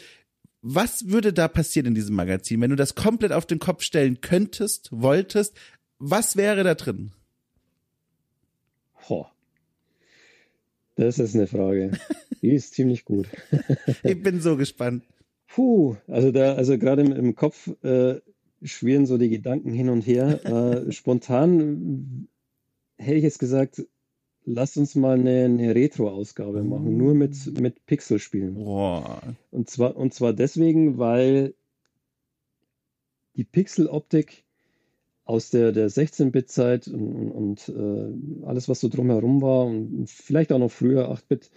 Was 0.68 1.08
würde 1.08 1.32
da 1.32 1.46
passieren 1.46 1.86
in 1.86 1.94
diesem 1.94 2.16
Magazin, 2.16 2.60
wenn 2.60 2.70
du 2.70 2.76
das 2.76 2.96
komplett 2.96 3.30
auf 3.30 3.46
den 3.46 3.60
Kopf 3.60 3.84
stellen 3.84 4.20
könntest, 4.20 4.88
wolltest? 4.90 5.54
Was 6.00 6.36
wäre 6.36 6.64
da 6.64 6.74
drin? 6.74 7.12
Ho. 9.08 9.28
Das 10.96 11.20
ist 11.20 11.36
eine 11.36 11.46
Frage. 11.46 11.92
Die 12.42 12.50
ist 12.50 12.74
ziemlich 12.74 13.04
gut. 13.04 13.28
ich 14.02 14.20
bin 14.20 14.40
so 14.40 14.56
gespannt. 14.56 15.04
Puh, 15.46 15.94
also 16.08 16.32
da, 16.32 16.54
also 16.54 16.76
gerade 16.78 17.02
im, 17.02 17.12
im, 17.12 17.36
Kopf 17.36 17.70
äh, 17.84 18.16
schwirren 18.64 19.06
so 19.06 19.18
die 19.18 19.28
Gedanken 19.28 19.72
hin 19.72 19.88
und 19.88 20.02
her. 20.02 20.44
Äh, 20.44 20.90
spontan 20.90 22.26
hätte 22.96 23.18
ich 23.18 23.22
jetzt 23.22 23.38
gesagt, 23.38 23.86
lass 24.46 24.76
uns 24.76 24.94
mal 24.94 25.18
eine, 25.18 25.44
eine 25.44 25.74
Retro-Ausgabe 25.74 26.62
machen, 26.62 26.96
nur 26.96 27.14
mit, 27.14 27.60
mit 27.60 27.84
Pixel-Spielen. 27.86 28.54
Boah. 28.54 29.20
Und 29.50 29.68
zwar, 29.68 29.96
und 29.96 30.14
zwar 30.14 30.32
deswegen, 30.32 30.98
weil 30.98 31.54
die 33.34 33.44
Pixel-Optik 33.44 34.44
aus 35.24 35.50
der, 35.50 35.72
der 35.72 35.90
16-Bit-Zeit 35.90 36.86
und, 36.86 37.30
und 37.32 37.68
äh, 37.68 38.46
alles, 38.46 38.68
was 38.68 38.80
so 38.80 38.88
drumherum 38.88 39.42
war 39.42 39.66
und 39.66 40.08
vielleicht 40.08 40.52
auch 40.52 40.58
noch 40.58 40.70
früher 40.70 41.10
8-Bit, 41.10 41.50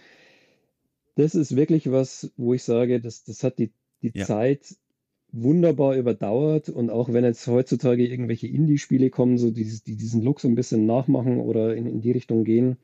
das 1.14 1.36
ist 1.36 1.54
wirklich 1.54 1.90
was, 1.90 2.32
wo 2.36 2.54
ich 2.54 2.64
sage, 2.64 3.00
das, 3.00 3.22
das 3.22 3.44
hat 3.44 3.58
die, 3.58 3.72
die 4.02 4.10
ja. 4.14 4.26
Zeit 4.26 4.76
wunderbar 5.32 5.96
überdauert 5.96 6.68
und 6.68 6.90
auch 6.90 7.12
wenn 7.12 7.24
jetzt 7.24 7.46
heutzutage 7.46 8.06
irgendwelche 8.06 8.48
Indie-Spiele 8.48 9.10
kommen, 9.10 9.38
so 9.38 9.50
dieses, 9.50 9.82
die 9.82 9.96
diesen 9.96 10.22
Look 10.22 10.40
so 10.40 10.48
ein 10.48 10.54
bisschen 10.54 10.86
nachmachen 10.86 11.38
oder 11.38 11.74
in, 11.74 11.86
in 11.86 12.00
die 12.00 12.12
Richtung 12.12 12.44
gehen, 12.44 12.76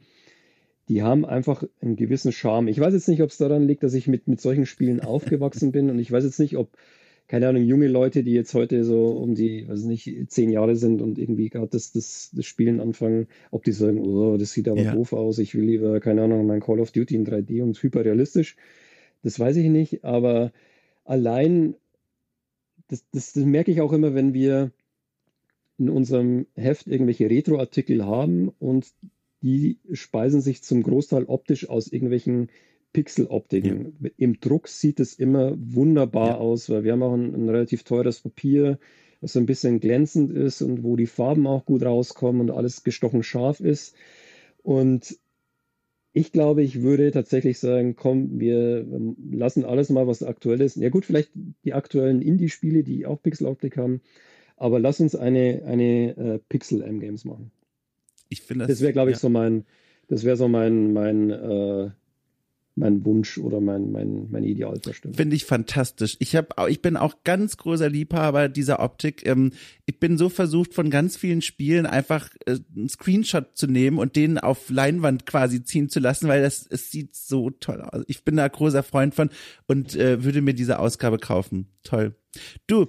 die 0.88 1.02
haben 1.02 1.24
einfach 1.24 1.64
einen 1.80 1.96
gewissen 1.96 2.32
Charme. 2.32 2.68
Ich 2.68 2.78
weiß 2.78 2.94
jetzt 2.94 3.08
nicht, 3.08 3.22
ob 3.22 3.30
es 3.30 3.38
daran 3.38 3.66
liegt, 3.66 3.82
dass 3.82 3.94
ich 3.94 4.06
mit, 4.06 4.28
mit 4.28 4.40
solchen 4.40 4.66
Spielen 4.66 5.00
aufgewachsen 5.04 5.72
bin 5.72 5.90
und 5.90 5.98
ich 5.98 6.12
weiß 6.12 6.24
jetzt 6.24 6.38
nicht, 6.38 6.56
ob, 6.56 6.70
keine 7.26 7.48
Ahnung, 7.48 7.64
junge 7.64 7.88
Leute, 7.88 8.22
die 8.22 8.34
jetzt 8.34 8.54
heute 8.54 8.84
so 8.84 9.08
um 9.08 9.34
die, 9.34 9.68
weiß 9.68 9.84
nicht, 9.84 10.30
zehn 10.30 10.50
Jahre 10.50 10.76
sind 10.76 11.02
und 11.02 11.18
irgendwie 11.18 11.48
gerade 11.48 11.68
das, 11.68 11.90
das, 11.90 12.30
das 12.32 12.46
Spielen 12.46 12.80
anfangen, 12.80 13.26
ob 13.50 13.64
die 13.64 13.72
sagen, 13.72 13.98
oh, 13.98 14.36
das 14.36 14.52
sieht 14.52 14.68
aber 14.68 14.82
ja. 14.82 14.94
doof 14.94 15.12
aus, 15.12 15.38
ich 15.38 15.54
will 15.56 15.64
lieber, 15.64 15.98
keine 15.98 16.22
Ahnung, 16.22 16.46
mein 16.46 16.60
Call 16.60 16.78
of 16.78 16.92
Duty 16.92 17.16
in 17.16 17.26
3D 17.26 17.62
und 17.62 17.82
hyperrealistisch. 17.82 18.56
Das 19.24 19.40
weiß 19.40 19.56
ich 19.56 19.68
nicht, 19.68 20.04
aber 20.04 20.52
allein 21.04 21.74
das, 22.88 23.04
das, 23.12 23.32
das 23.32 23.44
merke 23.44 23.70
ich 23.70 23.80
auch 23.80 23.92
immer, 23.92 24.14
wenn 24.14 24.34
wir 24.34 24.72
in 25.78 25.90
unserem 25.90 26.46
Heft 26.54 26.86
irgendwelche 26.86 27.28
Retro-Artikel 27.28 28.04
haben 28.04 28.48
und 28.58 28.92
die 29.42 29.78
speisen 29.92 30.40
sich 30.40 30.62
zum 30.62 30.82
Großteil 30.82 31.24
optisch 31.24 31.68
aus 31.68 31.88
irgendwelchen 31.88 32.48
Pixel-Optiken. 32.92 33.96
Ja. 34.00 34.10
Im 34.16 34.40
Druck 34.40 34.68
sieht 34.68 35.00
es 35.00 35.14
immer 35.14 35.54
wunderbar 35.58 36.28
ja. 36.28 36.36
aus, 36.36 36.70
weil 36.70 36.84
wir 36.84 36.92
haben 36.92 37.02
auch 37.02 37.12
ein, 37.12 37.34
ein, 37.34 37.48
relativ 37.48 37.82
teures 37.82 38.20
Papier, 38.20 38.78
was 39.20 39.34
so 39.34 39.38
ein 39.38 39.46
bisschen 39.46 39.80
glänzend 39.80 40.30
ist 40.30 40.62
und 40.62 40.82
wo 40.82 40.96
die 40.96 41.06
Farben 41.06 41.46
auch 41.46 41.66
gut 41.66 41.82
rauskommen 41.82 42.40
und 42.40 42.50
alles 42.50 42.84
gestochen 42.84 43.22
scharf 43.22 43.60
ist. 43.60 43.94
Und 44.62 45.18
ich 46.16 46.32
glaube, 46.32 46.62
ich 46.62 46.80
würde 46.80 47.10
tatsächlich 47.12 47.58
sagen, 47.58 47.94
komm, 47.94 48.40
wir 48.40 48.86
lassen 49.30 49.66
alles 49.66 49.90
mal, 49.90 50.06
was 50.06 50.22
aktuell 50.22 50.62
ist. 50.62 50.76
Ja 50.76 50.88
gut, 50.88 51.04
vielleicht 51.04 51.30
die 51.62 51.74
aktuellen 51.74 52.22
Indie-Spiele, 52.22 52.82
die 52.84 53.04
auch 53.04 53.22
Pixel-Optik 53.22 53.76
haben, 53.76 54.00
aber 54.56 54.80
lass 54.80 54.98
uns 54.98 55.14
eine, 55.14 55.64
eine 55.66 56.16
äh, 56.16 56.38
Pixel-M-Games 56.48 57.26
machen. 57.26 57.50
Ich 58.30 58.40
finde 58.40 58.64
das. 58.64 58.78
Das 58.78 58.80
wäre, 58.80 58.94
glaube 58.94 59.10
ich, 59.10 59.16
ja. 59.16 59.20
so 59.20 59.28
mein, 59.28 59.66
das 60.08 60.24
wäre 60.24 60.38
so 60.38 60.48
mein, 60.48 60.94
mein 60.94 61.28
äh, 61.28 61.90
mein 62.76 63.04
Wunsch 63.06 63.38
oder 63.38 63.60
mein, 63.60 63.90
mein, 63.90 64.30
mein 64.30 64.44
Ideal 64.44 64.78
verstimmt. 64.82 65.16
Finde 65.16 65.34
ich 65.34 65.46
fantastisch. 65.46 66.16
Ich 66.20 66.36
habe, 66.36 66.48
ich 66.68 66.82
bin 66.82 66.98
auch 66.98 67.24
ganz 67.24 67.56
großer 67.56 67.88
Liebhaber 67.88 68.50
dieser 68.50 68.80
Optik. 68.80 69.26
Ähm, 69.26 69.52
ich 69.86 69.98
bin 69.98 70.18
so 70.18 70.28
versucht, 70.28 70.74
von 70.74 70.90
ganz 70.90 71.16
vielen 71.16 71.40
Spielen 71.40 71.86
einfach 71.86 72.28
äh, 72.44 72.58
einen 72.76 72.90
Screenshot 72.90 73.56
zu 73.56 73.66
nehmen 73.66 73.98
und 73.98 74.14
den 74.14 74.36
auf 74.36 74.68
Leinwand 74.68 75.24
quasi 75.24 75.64
ziehen 75.64 75.88
zu 75.88 76.00
lassen, 76.00 76.28
weil 76.28 76.42
das, 76.42 76.66
es 76.66 76.90
sieht 76.90 77.16
so 77.16 77.48
toll 77.48 77.80
aus. 77.80 78.04
Ich 78.08 78.24
bin 78.24 78.36
da 78.36 78.46
großer 78.46 78.82
Freund 78.82 79.14
von 79.14 79.30
und 79.66 79.96
äh, 79.96 80.22
würde 80.22 80.42
mir 80.42 80.54
diese 80.54 80.78
Ausgabe 80.78 81.16
kaufen. 81.16 81.68
Toll. 81.82 82.14
Du, 82.66 82.88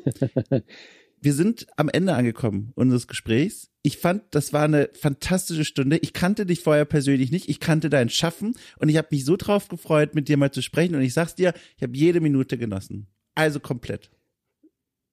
wir 1.21 1.33
sind 1.33 1.65
am 1.77 1.87
Ende 1.87 2.13
angekommen 2.13 2.73
unseres 2.75 3.07
Gesprächs. 3.07 3.71
Ich 3.87 3.99
fand, 3.99 4.23
das 4.31 4.51
war 4.51 4.65
eine 4.65 4.89
fantastische 4.99 5.63
Stunde. 5.63 5.95
Ich 6.01 6.11
kannte 6.11 6.45
dich 6.45 6.59
vorher 6.59 6.83
persönlich 6.83 7.31
nicht. 7.31 7.47
Ich 7.47 7.61
kannte 7.61 7.89
dein 7.89 8.09
Schaffen 8.09 8.53
und 8.79 8.89
ich 8.89 8.97
habe 8.97 9.07
mich 9.11 9.23
so 9.23 9.37
drauf 9.37 9.69
gefreut, 9.69 10.13
mit 10.13 10.27
dir 10.27 10.35
mal 10.35 10.51
zu 10.51 10.61
sprechen. 10.61 10.93
Und 10.93 11.03
ich 11.03 11.13
sag's 11.13 11.35
dir, 11.35 11.53
ich 11.77 11.83
habe 11.83 11.95
jede 11.95 12.19
Minute 12.19 12.57
genossen. 12.57 13.07
Also 13.33 13.61
komplett. 13.61 14.09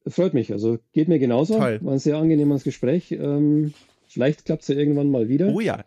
Freut 0.08 0.34
mich. 0.34 0.50
Also 0.50 0.80
geht 0.90 1.06
mir 1.06 1.20
genauso. 1.20 1.56
Toll. 1.56 1.78
War 1.82 1.92
ein 1.92 2.00
sehr 2.00 2.16
angenehmes 2.16 2.64
Gespräch. 2.64 3.12
Ähm, 3.12 3.74
vielleicht 4.08 4.44
klappt's 4.44 4.66
ja 4.66 4.74
irgendwann 4.74 5.08
mal 5.08 5.28
wieder. 5.28 5.54
Oh 5.54 5.60
ja 5.60 5.84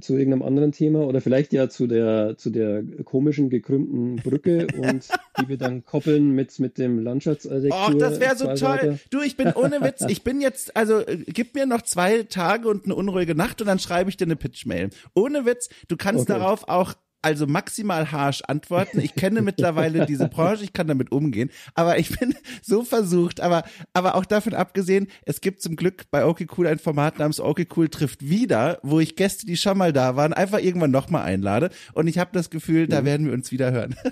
zu 0.00 0.16
irgendeinem 0.16 0.42
anderen 0.42 0.72
Thema 0.72 1.06
oder 1.06 1.20
vielleicht 1.20 1.52
ja 1.52 1.68
zu 1.68 1.88
der, 1.88 2.36
zu 2.38 2.50
der 2.50 2.82
komischen 3.04 3.50
gekrümmten 3.50 4.16
Brücke 4.16 4.68
und 4.78 5.08
die 5.40 5.48
wir 5.48 5.58
dann 5.58 5.84
koppeln 5.84 6.30
mit, 6.30 6.58
mit 6.60 6.78
dem 6.78 7.00
Landschaftsarchitektur. 7.00 7.88
Oh, 7.88 7.98
das 7.98 8.20
wäre 8.20 8.36
so 8.36 8.54
toll. 8.54 8.98
Du, 9.10 9.20
ich 9.20 9.36
bin 9.36 9.52
ohne 9.52 9.80
Witz, 9.80 10.04
ich 10.08 10.22
bin 10.22 10.40
jetzt, 10.40 10.76
also 10.76 11.00
äh, 11.00 11.24
gib 11.26 11.56
mir 11.56 11.66
noch 11.66 11.82
zwei 11.82 12.22
Tage 12.22 12.68
und 12.68 12.84
eine 12.84 12.94
unruhige 12.94 13.34
Nacht 13.34 13.60
und 13.60 13.66
dann 13.66 13.80
schreibe 13.80 14.10
ich 14.10 14.16
dir 14.16 14.26
eine 14.26 14.36
Pitch-Mail. 14.36 14.90
Ohne 15.14 15.44
Witz, 15.44 15.68
du 15.88 15.96
kannst 15.96 16.30
okay. 16.30 16.38
darauf 16.38 16.68
auch 16.68 16.94
also 17.22 17.46
maximal 17.46 18.12
harsh 18.12 18.42
antworten. 18.46 19.00
Ich 19.00 19.14
kenne 19.14 19.42
mittlerweile 19.42 20.06
diese 20.06 20.28
Branche, 20.30 20.64
ich 20.64 20.72
kann 20.72 20.86
damit 20.86 21.12
umgehen, 21.12 21.50
aber 21.74 21.98
ich 21.98 22.16
bin 22.18 22.34
so 22.62 22.84
versucht, 22.84 23.40
aber, 23.40 23.64
aber 23.92 24.14
auch 24.14 24.24
davon 24.24 24.54
abgesehen, 24.54 25.08
es 25.24 25.40
gibt 25.40 25.62
zum 25.62 25.76
Glück 25.76 26.04
bei 26.10 26.24
Okay 26.24 26.46
Cool 26.56 26.66
ein 26.66 26.78
Format 26.78 27.18
namens 27.18 27.40
Okay 27.40 27.66
Cool 27.76 27.88
trifft 27.88 28.28
wieder, 28.28 28.78
wo 28.82 29.00
ich 29.00 29.16
Gäste, 29.16 29.46
die 29.46 29.56
schon 29.56 29.78
mal 29.78 29.92
da 29.92 30.16
waren, 30.16 30.32
einfach 30.32 30.60
irgendwann 30.60 30.90
nochmal 30.90 31.24
einlade 31.24 31.70
und 31.94 32.06
ich 32.06 32.18
habe 32.18 32.30
das 32.32 32.50
Gefühl, 32.50 32.86
da 32.86 33.04
werden 33.04 33.26
wir 33.26 33.32
uns 33.32 33.50
wieder 33.52 33.72
hören. 33.72 33.94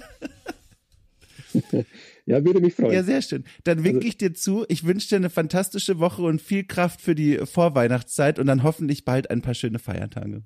Ja, 2.27 2.45
würde 2.45 2.61
mich 2.61 2.75
freuen. 2.75 2.93
Ja, 2.93 3.05
sehr 3.05 3.23
schön. 3.23 3.45
Dann 3.63 3.85
winke 3.85 3.99
also, 3.99 4.09
ich 4.09 4.19
dir 4.19 4.35
zu. 4.35 4.65
Ich 4.69 4.85
wünsche 4.85 5.09
dir 5.09 5.17
eine 5.17 5.31
fantastische 5.31 6.01
Woche 6.01 6.23
und 6.23 6.43
viel 6.43 6.65
Kraft 6.65 7.01
für 7.01 7.15
die 7.15 7.39
Vorweihnachtszeit 7.39 8.41
und 8.41 8.49
dann 8.49 8.65
hoffentlich 8.65 9.05
bald 9.05 9.31
ein 9.31 9.43
paar 9.43 9.55
schöne 9.55 9.79
Feiertage. 9.79 10.43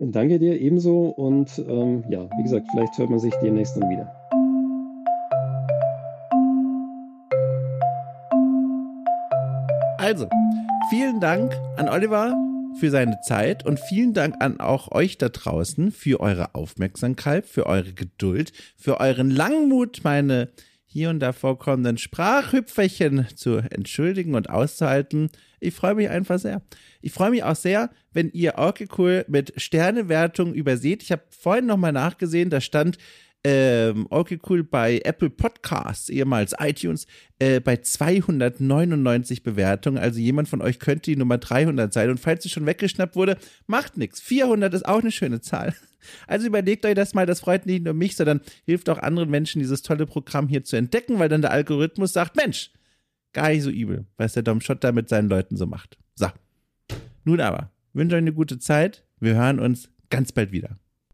Danke 0.00 0.38
dir 0.38 0.60
ebenso 0.60 1.08
und 1.08 1.58
ähm, 1.58 2.04
ja, 2.08 2.30
wie 2.38 2.42
gesagt, 2.44 2.68
vielleicht 2.70 2.96
hört 2.98 3.10
man 3.10 3.18
sich 3.18 3.34
demnächst 3.42 3.76
dann 3.76 3.90
wieder. 3.90 4.06
Also, 9.98 10.28
vielen 10.88 11.18
Dank 11.18 11.52
an 11.76 11.88
Oliver 11.88 12.36
für 12.78 12.90
seine 12.90 13.18
Zeit 13.22 13.66
und 13.66 13.80
vielen 13.80 14.14
Dank 14.14 14.36
an 14.38 14.60
auch 14.60 14.92
euch 14.92 15.18
da 15.18 15.30
draußen 15.30 15.90
für 15.90 16.20
eure 16.20 16.54
Aufmerksamkeit, 16.54 17.44
für 17.44 17.66
eure 17.66 17.92
Geduld, 17.92 18.52
für 18.76 19.00
euren 19.00 19.32
Langmut, 19.32 20.02
meine 20.04 20.50
hier 20.86 21.10
und 21.10 21.18
da 21.18 21.32
vorkommenden 21.32 21.98
Sprachhüpferchen 21.98 23.26
zu 23.34 23.56
entschuldigen 23.56 24.36
und 24.36 24.48
auszuhalten. 24.48 25.28
Ich 25.60 25.74
freue 25.74 25.94
mich 25.94 26.08
einfach 26.08 26.38
sehr. 26.38 26.62
Ich 27.00 27.12
freue 27.12 27.30
mich 27.30 27.42
auch 27.42 27.56
sehr, 27.56 27.90
wenn 28.12 28.30
ihr 28.30 28.56
Orky 28.56 28.88
Cool 28.96 29.24
mit 29.28 29.52
Sternewertung 29.56 30.54
überseht. 30.54 31.02
Ich 31.02 31.12
habe 31.12 31.22
vorhin 31.30 31.66
nochmal 31.66 31.92
nachgesehen, 31.92 32.50
da 32.50 32.60
stand 32.60 32.98
ähm, 33.44 34.06
okay 34.10 34.38
cool 34.48 34.64
bei 34.64 35.00
Apple 35.04 35.30
Podcasts, 35.30 36.08
ehemals 36.08 36.54
iTunes, 36.58 37.06
äh, 37.38 37.60
bei 37.60 37.76
299 37.76 39.42
Bewertungen. 39.42 39.98
Also 39.98 40.18
jemand 40.18 40.48
von 40.48 40.60
euch 40.60 40.80
könnte 40.80 41.10
die 41.10 41.16
Nummer 41.16 41.38
300 41.38 41.92
sein. 41.92 42.10
Und 42.10 42.18
falls 42.18 42.42
sie 42.42 42.48
schon 42.48 42.66
weggeschnappt 42.66 43.14
wurde, 43.14 43.38
macht 43.66 43.96
nichts. 43.96 44.20
400 44.20 44.74
ist 44.74 44.86
auch 44.86 45.00
eine 45.00 45.12
schöne 45.12 45.40
Zahl. 45.40 45.74
Also 46.26 46.46
überlegt 46.46 46.86
euch 46.86 46.94
das 46.94 47.12
mal, 47.12 47.26
das 47.26 47.40
freut 47.40 47.66
nicht 47.66 47.84
nur 47.84 47.92
mich, 47.92 48.16
sondern 48.16 48.40
hilft 48.64 48.88
auch 48.88 48.98
anderen 48.98 49.30
Menschen, 49.30 49.58
dieses 49.58 49.82
tolle 49.82 50.06
Programm 50.06 50.48
hier 50.48 50.62
zu 50.62 50.76
entdecken, 50.76 51.18
weil 51.18 51.28
dann 51.28 51.42
der 51.42 51.50
Algorithmus 51.50 52.12
sagt, 52.12 52.36
Mensch, 52.36 52.70
gar 53.32 53.48
nicht 53.48 53.62
so 53.62 53.70
übel, 53.70 54.06
was 54.16 54.32
der 54.32 54.42
Dom 54.42 54.60
Schott 54.60 54.82
da 54.84 54.92
mit 54.92 55.08
seinen 55.08 55.28
Leuten 55.28 55.56
so 55.56 55.66
macht. 55.66 55.98
So. 56.14 56.28
Nun 57.24 57.40
aber, 57.40 57.70
wünsche 57.92 58.16
euch 58.16 58.22
eine 58.22 58.32
gute 58.32 58.58
Zeit. 58.58 59.04
Wir 59.20 59.34
hören 59.34 59.58
uns 59.58 59.90
ganz 60.10 60.32
bald 60.32 60.52
wieder. 60.52 60.78